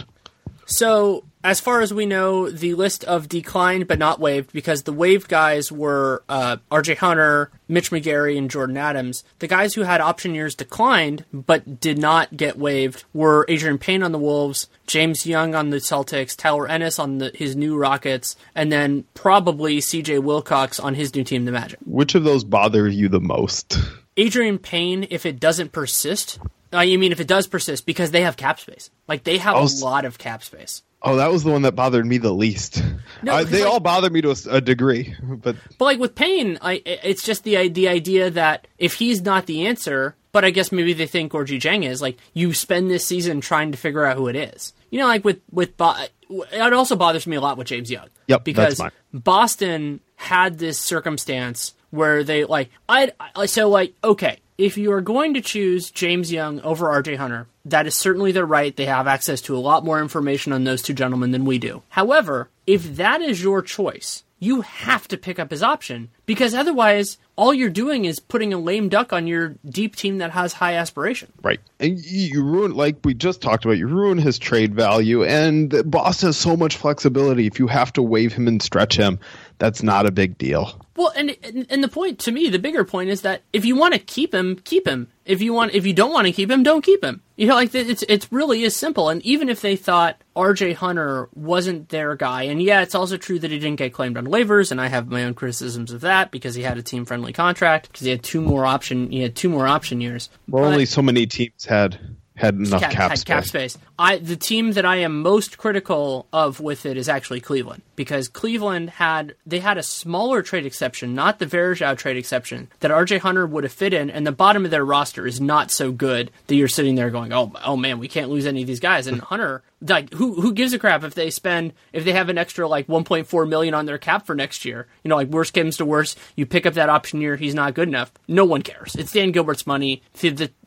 So 0.66 1.24
as 1.44 1.60
far 1.60 1.80
as 1.80 1.92
we 1.92 2.06
know, 2.06 2.48
the 2.50 2.74
list 2.74 3.04
of 3.04 3.28
declined 3.28 3.88
but 3.88 3.98
not 3.98 4.20
waived, 4.20 4.52
because 4.52 4.82
the 4.82 4.92
waived 4.92 5.28
guys 5.28 5.72
were 5.72 6.22
uh, 6.28 6.58
R.J. 6.70 6.96
Hunter, 6.96 7.50
Mitch 7.68 7.90
McGary, 7.90 8.38
and 8.38 8.50
Jordan 8.50 8.76
Adams. 8.76 9.24
The 9.40 9.48
guys 9.48 9.74
who 9.74 9.82
had 9.82 10.00
option 10.00 10.34
years 10.34 10.54
declined 10.54 11.24
but 11.32 11.80
did 11.80 11.98
not 11.98 12.36
get 12.36 12.58
waived 12.58 13.04
were 13.12 13.46
Adreian 13.46 13.80
Payne 13.80 14.02
on 14.02 14.12
the 14.12 14.18
Wolves, 14.18 14.68
James 14.86 15.26
Young 15.26 15.54
on 15.54 15.70
the 15.70 15.78
Celtics, 15.78 16.36
Tyler 16.36 16.68
Ennis 16.68 16.98
on 16.98 17.18
the, 17.18 17.32
his 17.34 17.56
new 17.56 17.76
Rockets, 17.76 18.36
and 18.54 18.70
then 18.70 19.04
probably 19.14 19.80
C.J. 19.80 20.20
Wilcox 20.20 20.78
on 20.78 20.94
his 20.94 21.14
new 21.14 21.24
team, 21.24 21.44
the 21.44 21.52
Magic. 21.52 21.78
Which 21.84 22.14
of 22.14 22.24
those 22.24 22.44
bother 22.44 22.88
you 22.88 23.08
the 23.08 23.20
most? 23.20 23.78
Adreian 24.16 24.60
Payne, 24.60 25.06
if 25.10 25.24
it 25.26 25.40
doesn't 25.40 25.72
persist, 25.72 26.38
you 26.72 26.98
mean 26.98 27.12
if 27.12 27.20
it 27.20 27.28
does 27.28 27.46
persist 27.46 27.86
because 27.86 28.10
they 28.10 28.22
have 28.22 28.36
cap 28.36 28.60
space? 28.60 28.90
Like 29.08 29.24
they 29.24 29.38
have 29.38 29.56
was, 29.56 29.80
a 29.80 29.84
lot 29.84 30.04
of 30.04 30.18
cap 30.18 30.42
space. 30.42 30.82
Oh, 31.04 31.16
that 31.16 31.32
was 31.32 31.42
the 31.42 31.50
one 31.50 31.62
that 31.62 31.72
bothered 31.72 32.06
me 32.06 32.18
the 32.18 32.32
least. 32.32 32.82
No, 33.22 33.32
uh, 33.32 33.44
they 33.44 33.64
like, 33.64 33.72
all 33.72 33.80
bother 33.80 34.10
me 34.10 34.20
to 34.20 34.30
a, 34.30 34.56
a, 34.56 34.60
degree, 34.60 35.14
but 35.22 35.56
but 35.78 35.84
like 35.84 35.98
with 35.98 36.14
Payne, 36.14 36.58
I, 36.60 36.82
it's 36.84 37.22
just 37.22 37.44
the 37.44 37.68
the 37.68 37.88
idea 37.88 38.30
that 38.30 38.66
if 38.78 38.94
he's 38.94 39.22
not 39.22 39.46
the 39.46 39.66
answer, 39.66 40.16
but 40.32 40.44
I 40.44 40.50
guess 40.50 40.72
maybe 40.72 40.92
they 40.92 41.06
think 41.06 41.32
Gorgui 41.32 41.60
Dieng 41.60 41.84
is 41.84 42.02
like 42.02 42.18
you 42.34 42.54
spend 42.54 42.90
this 42.90 43.06
season 43.06 43.40
trying 43.40 43.72
to 43.72 43.78
figure 43.78 44.04
out 44.04 44.16
who 44.16 44.28
it 44.28 44.36
is. 44.36 44.72
You 44.90 44.98
know, 44.98 45.06
like 45.06 45.24
with 45.24 45.40
with 45.50 45.70
it 45.80 46.72
also 46.72 46.96
bothers 46.96 47.26
me 47.26 47.36
a 47.36 47.40
lot 47.40 47.58
with 47.58 47.68
James 47.68 47.90
Young. 47.90 48.08
Yep, 48.28 48.44
because 48.44 48.80
Boston 49.12 50.00
had 50.16 50.58
this 50.58 50.78
circumstance 50.78 51.74
where 51.90 52.24
they 52.24 52.44
like 52.44 52.70
I 52.88 53.12
so 53.46 53.68
like 53.68 53.94
okay 54.02 54.38
if 54.58 54.78
you 54.78 54.92
are 54.92 55.00
going 55.00 55.34
to 55.34 55.40
choose 55.40 55.90
James 55.90 56.30
Young 56.30 56.60
over 56.60 56.86
RJ 56.86 57.16
Hunter, 57.16 57.48
that 57.64 57.86
is 57.86 57.94
certainly 57.94 58.32
their 58.32 58.46
right. 58.46 58.74
They 58.74 58.86
have 58.86 59.06
access 59.06 59.40
to 59.42 59.56
a 59.56 59.58
lot 59.58 59.84
more 59.84 60.00
information 60.00 60.52
on 60.52 60.64
those 60.64 60.82
two 60.82 60.94
gentlemen 60.94 61.30
than 61.30 61.44
we 61.44 61.58
do. 61.58 61.82
However, 61.90 62.48
if 62.66 62.96
that 62.96 63.20
is 63.20 63.42
your 63.42 63.62
choice, 63.62 64.24
you 64.42 64.62
have 64.62 65.06
to 65.06 65.16
pick 65.16 65.38
up 65.38 65.52
his 65.52 65.62
option 65.62 66.10
because 66.26 66.52
otherwise 66.52 67.16
all 67.36 67.54
you're 67.54 67.70
doing 67.70 68.04
is 68.04 68.18
putting 68.18 68.52
a 68.52 68.58
lame 68.58 68.88
duck 68.88 69.12
on 69.12 69.28
your 69.28 69.54
deep 69.64 69.94
team 69.94 70.18
that 70.18 70.32
has 70.32 70.52
high 70.52 70.74
aspiration. 70.74 71.32
Right. 71.42 71.60
And 71.78 72.04
you 72.04 72.42
ruin, 72.42 72.74
like 72.74 72.96
we 73.04 73.14
just 73.14 73.40
talked 73.40 73.64
about, 73.64 73.78
you 73.78 73.86
ruin 73.86 74.18
his 74.18 74.40
trade 74.40 74.74
value. 74.74 75.22
And 75.22 75.88
boss 75.88 76.22
has 76.22 76.36
so 76.36 76.56
much 76.56 76.76
flexibility. 76.76 77.46
If 77.46 77.60
you 77.60 77.68
have 77.68 77.92
to 77.92 78.02
waive 78.02 78.32
him 78.32 78.48
and 78.48 78.60
stretch 78.60 78.96
him, 78.96 79.20
that's 79.58 79.84
not 79.84 80.06
a 80.06 80.10
big 80.10 80.36
deal. 80.38 80.84
Well, 81.02 81.12
and 81.16 81.66
and 81.68 81.82
the 81.82 81.88
point 81.88 82.20
to 82.20 82.30
me, 82.30 82.48
the 82.48 82.60
bigger 82.60 82.84
point 82.84 83.10
is 83.10 83.22
that 83.22 83.42
if 83.52 83.64
you 83.64 83.74
want 83.74 83.94
to 83.94 83.98
keep 83.98 84.32
him, 84.32 84.54
keep 84.62 84.86
him. 84.86 85.08
If 85.24 85.42
you 85.42 85.52
want, 85.52 85.74
if 85.74 85.84
you 85.84 85.92
don't 85.92 86.12
want 86.12 86.28
to 86.28 86.32
keep 86.32 86.48
him, 86.48 86.62
don't 86.62 86.84
keep 86.84 87.02
him. 87.02 87.22
You 87.34 87.48
know, 87.48 87.56
like 87.56 87.74
it's 87.74 88.04
it's 88.04 88.30
really 88.30 88.62
is 88.62 88.76
simple. 88.76 89.08
And 89.08 89.20
even 89.22 89.48
if 89.48 89.60
they 89.62 89.74
thought 89.74 90.22
R.J. 90.36 90.74
Hunter 90.74 91.28
wasn't 91.34 91.88
their 91.88 92.14
guy, 92.14 92.44
and 92.44 92.62
yeah, 92.62 92.82
it's 92.82 92.94
also 92.94 93.16
true 93.16 93.40
that 93.40 93.50
he 93.50 93.58
didn't 93.58 93.78
get 93.78 93.92
claimed 93.92 94.16
on 94.16 94.26
waivers, 94.26 94.70
and 94.70 94.80
I 94.80 94.86
have 94.86 95.08
my 95.08 95.24
own 95.24 95.34
criticisms 95.34 95.90
of 95.90 96.02
that 96.02 96.30
because 96.30 96.54
he 96.54 96.62
had 96.62 96.78
a 96.78 96.82
team 96.84 97.04
friendly 97.04 97.32
contract 97.32 97.88
because 97.88 98.04
he 98.04 98.10
had 98.10 98.22
two 98.22 98.40
more 98.40 98.64
option 98.64 99.10
he 99.10 99.22
had 99.22 99.34
two 99.34 99.48
more 99.48 99.66
option 99.66 100.00
years. 100.00 100.30
Well, 100.46 100.62
but, 100.62 100.72
only 100.72 100.86
so 100.86 101.02
many 101.02 101.26
teams 101.26 101.64
had 101.64 101.98
had 102.36 102.54
enough 102.54 102.80
cap, 102.80 102.92
cap, 102.92 103.10
had 103.10 103.24
cap 103.24 103.44
space. 103.44 103.76
I 104.02 104.18
the 104.18 104.34
team 104.34 104.72
that 104.72 104.84
I 104.84 104.96
am 104.96 105.22
most 105.22 105.58
critical 105.58 106.26
of 106.32 106.58
with 106.58 106.86
it 106.86 106.96
is 106.96 107.08
actually 107.08 107.40
Cleveland 107.40 107.82
because 107.94 108.26
Cleveland 108.26 108.90
had 108.90 109.36
they 109.46 109.60
had 109.60 109.78
a 109.78 109.82
smaller 109.84 110.42
trade 110.42 110.66
exception, 110.66 111.14
not 111.14 111.38
the 111.38 111.46
Varejao 111.46 111.96
trade 111.96 112.16
exception 112.16 112.68
that 112.80 112.90
RJ 112.90 113.20
Hunter 113.20 113.46
would 113.46 113.62
have 113.62 113.72
fit 113.72 113.94
in, 113.94 114.10
and 114.10 114.26
the 114.26 114.32
bottom 114.32 114.64
of 114.64 114.72
their 114.72 114.84
roster 114.84 115.24
is 115.24 115.40
not 115.40 115.70
so 115.70 115.92
good 115.92 116.32
that 116.48 116.56
you're 116.56 116.66
sitting 116.66 116.96
there 116.96 117.10
going, 117.10 117.32
oh 117.32 117.52
oh 117.64 117.76
man, 117.76 118.00
we 118.00 118.08
can't 118.08 118.28
lose 118.28 118.44
any 118.44 118.62
of 118.62 118.66
these 118.66 118.80
guys. 118.80 119.06
And 119.06 119.20
Hunter 119.20 119.62
like 119.80 120.12
who 120.14 120.40
who 120.40 120.52
gives 120.52 120.72
a 120.72 120.80
crap 120.80 121.04
if 121.04 121.14
they 121.14 121.30
spend 121.30 121.72
if 121.92 122.04
they 122.04 122.12
have 122.12 122.28
an 122.28 122.38
extra 122.38 122.66
like 122.66 122.88
1.4 122.88 123.48
million 123.48 123.72
on 123.72 123.86
their 123.86 123.98
cap 123.98 124.26
for 124.26 124.34
next 124.34 124.64
year? 124.64 124.88
You 125.04 125.10
know 125.10 125.16
like 125.16 125.28
worst 125.28 125.54
comes 125.54 125.76
to 125.76 125.84
worst 125.84 126.18
you 126.34 126.44
pick 126.44 126.66
up 126.66 126.74
that 126.74 126.88
option 126.88 127.20
year 127.20 127.36
he's 127.36 127.54
not 127.54 127.74
good 127.74 127.86
enough. 127.86 128.10
No 128.26 128.44
one 128.44 128.62
cares. 128.62 128.96
It's 128.96 129.12
dan 129.12 129.30
gilbert's 129.30 129.64
money. 129.64 130.02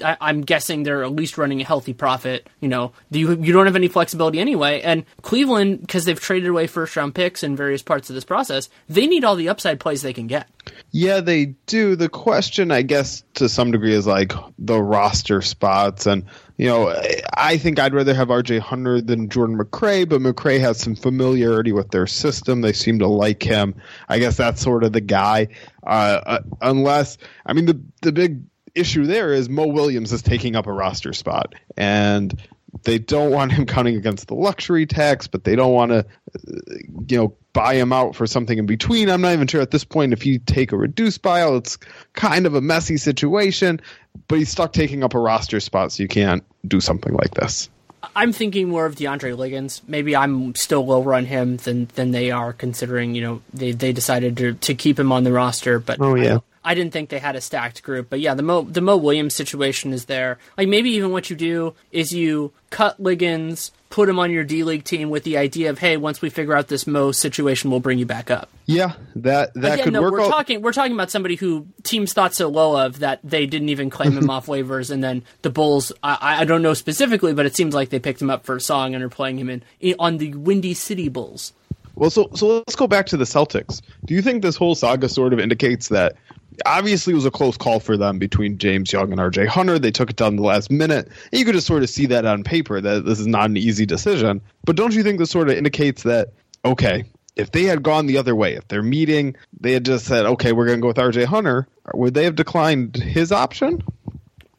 I, 0.03 0.17
i'm 0.21 0.41
guessing 0.41 0.83
they're 0.83 1.03
at 1.03 1.11
least 1.11 1.37
running 1.37 1.59
a 1.59 1.65
healthy 1.65 1.93
profit 1.93 2.47
you 2.59 2.69
know 2.69 2.93
you, 3.29 3.43
you 3.43 3.53
don't 3.53 3.65
have 3.65 3.75
any 3.75 3.87
flexibility 3.87 4.39
anyway 4.39 4.81
and 4.81 5.05
cleveland 5.21 5.81
because 5.81 6.05
they've 6.05 6.19
traded 6.19 6.49
away 6.49 6.67
first 6.67 6.95
round 6.95 7.15
picks 7.15 7.43
in 7.43 7.55
various 7.55 7.81
parts 7.81 8.09
of 8.09 8.15
this 8.15 8.25
process 8.25 8.69
they 8.87 9.07
need 9.07 9.23
all 9.23 9.35
the 9.35 9.49
upside 9.49 9.79
plays 9.79 10.01
they 10.01 10.13
can 10.13 10.27
get 10.27 10.47
yeah 10.91 11.19
they 11.19 11.45
do 11.65 11.95
the 11.95 12.09
question 12.09 12.71
i 12.71 12.81
guess 12.81 13.23
to 13.33 13.49
some 13.49 13.71
degree 13.71 13.93
is 13.93 14.07
like 14.07 14.33
the 14.57 14.81
roster 14.81 15.41
spots 15.41 16.05
and 16.05 16.25
you 16.57 16.67
know, 16.67 16.95
I 17.33 17.57
think 17.57 17.79
I'd 17.79 17.93
rather 17.93 18.13
have 18.13 18.29
RJ 18.29 18.59
Hunter 18.59 19.01
than 19.01 19.27
Jordan 19.27 19.57
McRae, 19.57 20.07
but 20.07 20.21
McRae 20.21 20.59
has 20.61 20.77
some 20.77 20.95
familiarity 20.95 21.73
with 21.73 21.91
their 21.91 22.07
system. 22.07 22.61
They 22.61 22.71
seem 22.71 22.99
to 22.99 23.07
like 23.07 23.43
him. 23.43 23.75
I 24.07 24.19
guess 24.19 24.37
that's 24.37 24.61
sort 24.61 24.85
of 24.85 24.93
the 24.93 25.01
guy. 25.01 25.49
Uh, 25.85 26.21
uh, 26.25 26.39
unless, 26.61 27.17
I 27.45 27.53
mean, 27.53 27.65
the 27.65 27.81
the 28.01 28.13
big 28.13 28.43
issue 28.73 29.05
there 29.05 29.33
is 29.33 29.49
Mo 29.49 29.67
Williams 29.67 30.13
is 30.13 30.21
taking 30.21 30.55
up 30.55 30.65
a 30.67 30.71
roster 30.71 31.11
spot, 31.11 31.55
and 31.75 32.41
they 32.83 32.97
don't 32.97 33.31
want 33.31 33.51
him 33.51 33.65
counting 33.65 33.95
against 33.95 34.27
the 34.27 34.35
luxury 34.35 34.85
tax, 34.85 35.27
but 35.27 35.43
they 35.43 35.55
don't 35.55 35.73
want 35.73 35.91
to, 35.91 35.99
uh, 35.99 36.75
you 37.07 37.17
know, 37.17 37.35
buy 37.53 37.75
him 37.75 37.93
out 37.93 38.15
for 38.15 38.27
something 38.27 38.57
in 38.57 38.65
between. 38.65 39.09
I'm 39.09 39.21
not 39.21 39.33
even 39.33 39.47
sure 39.47 39.61
at 39.61 39.71
this 39.71 39.85
point 39.85 40.13
if 40.13 40.25
you 40.25 40.39
take 40.39 40.71
a 40.71 40.77
reduced 40.77 41.21
buyout, 41.21 41.57
it's 41.57 41.77
kind 42.13 42.45
of 42.45 42.53
a 42.53 42.61
messy 42.61 42.97
situation, 42.97 43.79
but 44.27 44.37
he's 44.37 44.49
stuck 44.49 44.73
taking 44.73 45.03
up 45.03 45.13
a 45.13 45.19
roster 45.19 45.59
spot, 45.59 45.91
so 45.91 46.03
you 46.03 46.09
can't 46.09 46.43
do 46.67 46.81
something 46.81 47.13
like 47.13 47.31
this. 47.31 47.69
I'm 48.15 48.33
thinking 48.33 48.69
more 48.69 48.85
of 48.85 48.95
DeAndre 48.95 49.37
Liggins. 49.37 49.81
Maybe 49.87 50.15
I'm 50.15 50.53
still 50.55 50.85
lower 50.85 51.15
on 51.15 51.25
him 51.25 51.57
than 51.57 51.87
than 51.95 52.11
they 52.11 52.29
are, 52.31 52.53
considering 52.53 53.15
you 53.15 53.21
know 53.21 53.41
they 53.53 53.71
they 53.71 53.93
decided 53.93 54.37
to 54.37 54.53
to 54.53 54.75
keep 54.75 54.99
him 54.99 55.11
on 55.11 55.23
the 55.23 55.31
roster. 55.31 55.79
But 55.79 55.99
oh 56.01 56.15
yeah, 56.15 56.39
I 56.65 56.73
didn't 56.73 56.91
think 56.91 57.09
they 57.09 57.19
had 57.19 57.35
a 57.35 57.41
stacked 57.41 57.83
group, 57.83 58.09
but 58.09 58.19
yeah, 58.19 58.33
the 58.33 58.43
Mo 58.43 58.63
the 58.63 58.81
Mo 58.81 58.97
Williams 58.97 59.35
situation 59.35 59.93
is 59.93 60.05
there. 60.05 60.39
Like 60.57 60.67
maybe 60.67 60.89
even 60.91 61.11
what 61.11 61.29
you 61.29 61.35
do 61.35 61.75
is 61.91 62.11
you 62.11 62.51
cut 62.71 62.99
Liggins, 62.99 63.71
put 63.89 64.09
him 64.09 64.19
on 64.19 64.31
your 64.31 64.43
D 64.43 64.63
League 64.63 64.83
team 64.83 65.09
with 65.09 65.23
the 65.23 65.37
idea 65.37 65.69
of 65.69 65.79
hey, 65.79 65.95
once 65.95 66.21
we 66.21 66.29
figure 66.29 66.55
out 66.55 66.67
this 66.67 66.87
Mo 66.87 67.11
situation, 67.11 67.69
we'll 67.69 67.79
bring 67.79 67.99
you 67.99 68.05
back 68.05 68.31
up. 68.31 68.49
Yeah, 68.65 68.93
that 69.15 69.53
that 69.53 69.73
Again, 69.75 69.83
could 69.83 69.93
no, 69.93 70.01
work. 70.01 70.11
we're 70.13 70.21
out. 70.23 70.31
talking 70.31 70.61
we're 70.61 70.73
talking 70.73 70.93
about 70.93 71.11
somebody 71.11 71.35
who 71.35 71.67
teams 71.83 72.11
thought 72.13 72.33
so 72.33 72.49
low 72.49 72.83
of 72.83 72.99
that 72.99 73.19
they 73.23 73.45
didn't 73.45 73.69
even 73.69 73.89
claim 73.91 74.13
him 74.13 74.29
off 74.31 74.47
waivers, 74.47 74.89
and 74.89 75.03
then 75.03 75.23
the 75.43 75.51
Bulls. 75.51 75.91
I, 76.03 76.41
I 76.41 76.45
don't 76.45 76.63
know 76.63 76.73
specifically, 76.73 77.33
but 77.33 77.45
it 77.45 77.55
seems 77.55 77.75
like 77.75 77.89
they 77.89 77.99
picked 77.99 78.21
him 78.21 78.29
up 78.31 78.43
for 78.43 78.55
a 78.55 78.61
song 78.61 78.95
and 78.95 79.03
are 79.03 79.09
playing 79.09 79.37
him 79.37 79.49
in, 79.49 79.63
in 79.79 79.95
on 79.99 80.17
the 80.17 80.33
Windy 80.33 80.73
City 80.73 81.09
Bulls. 81.09 81.53
Well, 81.95 82.09
so 82.09 82.29
so 82.33 82.47
let's 82.47 82.75
go 82.75 82.87
back 82.87 83.05
to 83.07 83.17
the 83.17 83.23
Celtics. 83.23 83.81
Do 84.03 84.13
you 84.13 84.21
think 84.21 84.41
this 84.41 84.57
whole 84.57 84.75
saga 84.75 85.07
sort 85.07 85.31
of 85.31 85.39
indicates 85.39 85.87
that 85.89 86.17
obviously 86.65 87.13
it 87.13 87.15
was 87.15 87.25
a 87.25 87.31
close 87.31 87.57
call 87.57 87.79
for 87.79 87.97
them 87.97 88.19
between 88.19 88.57
James 88.57 88.91
Young 88.91 89.11
and 89.11 89.19
RJ 89.19 89.47
Hunter. 89.47 89.79
They 89.79 89.91
took 89.91 90.09
it 90.09 90.15
down 90.15 90.35
the 90.35 90.43
last 90.43 90.71
minute. 90.71 91.07
And 91.31 91.39
you 91.39 91.45
could 91.45 91.55
just 91.55 91.67
sort 91.67 91.83
of 91.83 91.89
see 91.89 92.05
that 92.07 92.25
on 92.25 92.43
paper 92.43 92.79
that 92.81 93.05
this 93.05 93.19
is 93.19 93.27
not 93.27 93.49
an 93.49 93.57
easy 93.57 93.85
decision. 93.85 94.41
But 94.63 94.75
don't 94.75 94.93
you 94.93 95.03
think 95.03 95.19
this 95.19 95.31
sort 95.31 95.49
of 95.49 95.55
indicates 95.55 96.03
that 96.03 96.29
okay, 96.63 97.03
if 97.35 97.51
they 97.51 97.63
had 97.63 97.83
gone 97.83 98.05
the 98.07 98.17
other 98.17 98.35
way, 98.35 98.53
if 98.55 98.67
they're 98.67 98.81
meeting, 98.81 99.35
they 99.59 99.73
had 99.73 99.85
just 99.85 100.05
said, 100.05 100.25
okay, 100.25 100.51
we're 100.51 100.65
going 100.65 100.79
to 100.79 100.81
go 100.81 100.87
with 100.87 100.97
RJ 100.97 101.25
Hunter, 101.25 101.67
would 101.93 102.13
they 102.13 102.23
have 102.23 102.35
declined 102.35 102.95
his 102.95 103.31
option? 103.31 103.83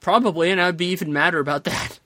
Probably, 0.00 0.50
and 0.52 0.60
I'd 0.60 0.76
be 0.76 0.86
even 0.86 1.12
madder 1.12 1.40
about 1.40 1.64
that. 1.64 1.98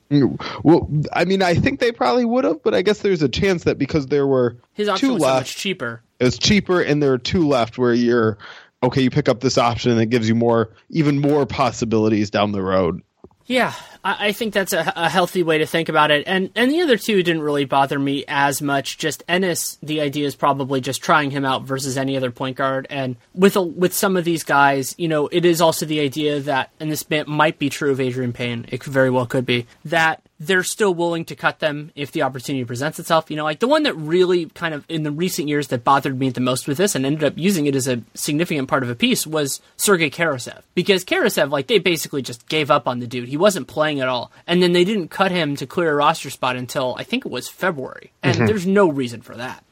Well, 0.64 0.90
I 1.12 1.24
mean, 1.24 1.42
I 1.42 1.54
think 1.54 1.80
they 1.80 1.92
probably 1.92 2.24
would 2.24 2.44
have, 2.44 2.62
but 2.62 2.74
I 2.74 2.82
guess 2.82 3.00
there's 3.00 3.22
a 3.22 3.28
chance 3.28 3.64
that 3.64 3.78
because 3.78 4.06
there 4.06 4.26
were 4.26 4.56
His 4.72 4.88
option 4.88 5.08
two 5.08 5.12
was 5.14 5.22
so 5.22 5.28
left, 5.28 5.40
much 5.40 5.56
cheaper. 5.56 6.02
it 6.18 6.24
was 6.24 6.38
cheaper, 6.38 6.80
and 6.80 7.02
there 7.02 7.12
are 7.12 7.18
two 7.18 7.46
left 7.46 7.76
where 7.78 7.92
you're 7.94 8.38
okay. 8.82 9.02
You 9.02 9.10
pick 9.10 9.28
up 9.28 9.40
this 9.40 9.58
option, 9.58 9.92
and 9.92 10.00
it 10.00 10.06
gives 10.06 10.28
you 10.28 10.34
more, 10.34 10.70
even 10.90 11.20
more 11.20 11.46
possibilities 11.46 12.30
down 12.30 12.52
the 12.52 12.62
road. 12.62 13.02
Yeah, 13.46 13.74
I, 14.04 14.28
I 14.28 14.32
think 14.32 14.54
that's 14.54 14.72
a, 14.72 14.92
a 14.96 15.08
healthy 15.08 15.42
way 15.42 15.58
to 15.58 15.66
think 15.66 15.88
about 15.88 16.10
it. 16.10 16.24
And 16.26 16.50
and 16.54 16.70
the 16.70 16.80
other 16.80 16.96
two 16.96 17.22
didn't 17.22 17.42
really 17.42 17.64
bother 17.64 17.98
me 17.98 18.24
as 18.28 18.62
much. 18.62 18.98
Just 18.98 19.22
Ennis, 19.28 19.78
the 19.82 20.00
idea 20.00 20.26
is 20.26 20.34
probably 20.34 20.80
just 20.80 21.02
trying 21.02 21.30
him 21.30 21.44
out 21.44 21.62
versus 21.62 21.96
any 21.96 22.16
other 22.16 22.30
point 22.30 22.56
guard. 22.56 22.86
And 22.90 23.16
with 23.34 23.56
a, 23.56 23.62
with 23.62 23.94
some 23.94 24.16
of 24.16 24.24
these 24.24 24.44
guys, 24.44 24.94
you 24.98 25.08
know, 25.08 25.28
it 25.28 25.44
is 25.44 25.60
also 25.60 25.86
the 25.86 26.00
idea 26.00 26.40
that, 26.40 26.70
and 26.80 26.90
this 26.90 27.04
might 27.26 27.58
be 27.58 27.68
true 27.68 27.90
of 27.90 27.98
Adreian 27.98 28.34
Payne. 28.34 28.66
It 28.70 28.84
very 28.84 29.10
well 29.10 29.26
could 29.26 29.46
be 29.46 29.66
that 29.84 30.22
they're 30.42 30.62
still 30.62 30.94
willing 30.94 31.26
to 31.26 31.36
cut 31.36 31.58
them 31.58 31.92
if 31.94 32.12
the 32.12 32.22
opportunity 32.22 32.64
presents 32.64 32.98
itself. 32.98 33.30
You 33.30 33.36
know, 33.36 33.44
like 33.44 33.60
the 33.60 33.68
one 33.68 33.82
that 33.82 33.94
really 33.94 34.46
kind 34.46 34.72
of 34.72 34.86
in 34.88 35.02
the 35.02 35.12
recent 35.12 35.48
years 35.48 35.68
that 35.68 35.84
bothered 35.84 36.18
me 36.18 36.30
the 36.30 36.40
most 36.40 36.66
with 36.66 36.78
this 36.78 36.94
and 36.94 37.04
ended 37.04 37.24
up 37.24 37.34
using 37.36 37.66
it 37.66 37.76
as 37.76 37.86
a 37.86 38.02
significant 38.14 38.66
part 38.66 38.82
of 38.82 38.88
a 38.88 38.94
piece 38.94 39.26
was 39.26 39.60
Sergei 39.76 40.08
Karasev. 40.08 40.62
Because 40.74 41.04
Karasev, 41.04 41.50
like, 41.50 41.66
they 41.66 41.78
basically 41.78 42.22
just 42.22 42.48
gave 42.48 42.70
up 42.70 42.88
on 42.88 43.00
the 43.00 43.06
dude. 43.06 43.28
He 43.28 43.36
wasn't 43.36 43.68
playing 43.68 43.89
at 43.98 44.06
all. 44.06 44.30
And 44.46 44.62
then 44.62 44.72
they 44.72 44.84
didn't 44.84 45.08
cut 45.08 45.32
him 45.32 45.56
to 45.56 45.66
clear 45.66 45.90
a 45.90 45.94
roster 45.96 46.30
spot 46.30 46.54
until 46.54 46.94
I 46.98 47.02
think 47.02 47.26
it 47.26 47.32
was 47.32 47.48
February. 47.48 48.12
And 48.22 48.46
there's 48.46 48.66
no 48.66 48.88
reason 48.88 49.22
for 49.22 49.34
that. 49.36 49.64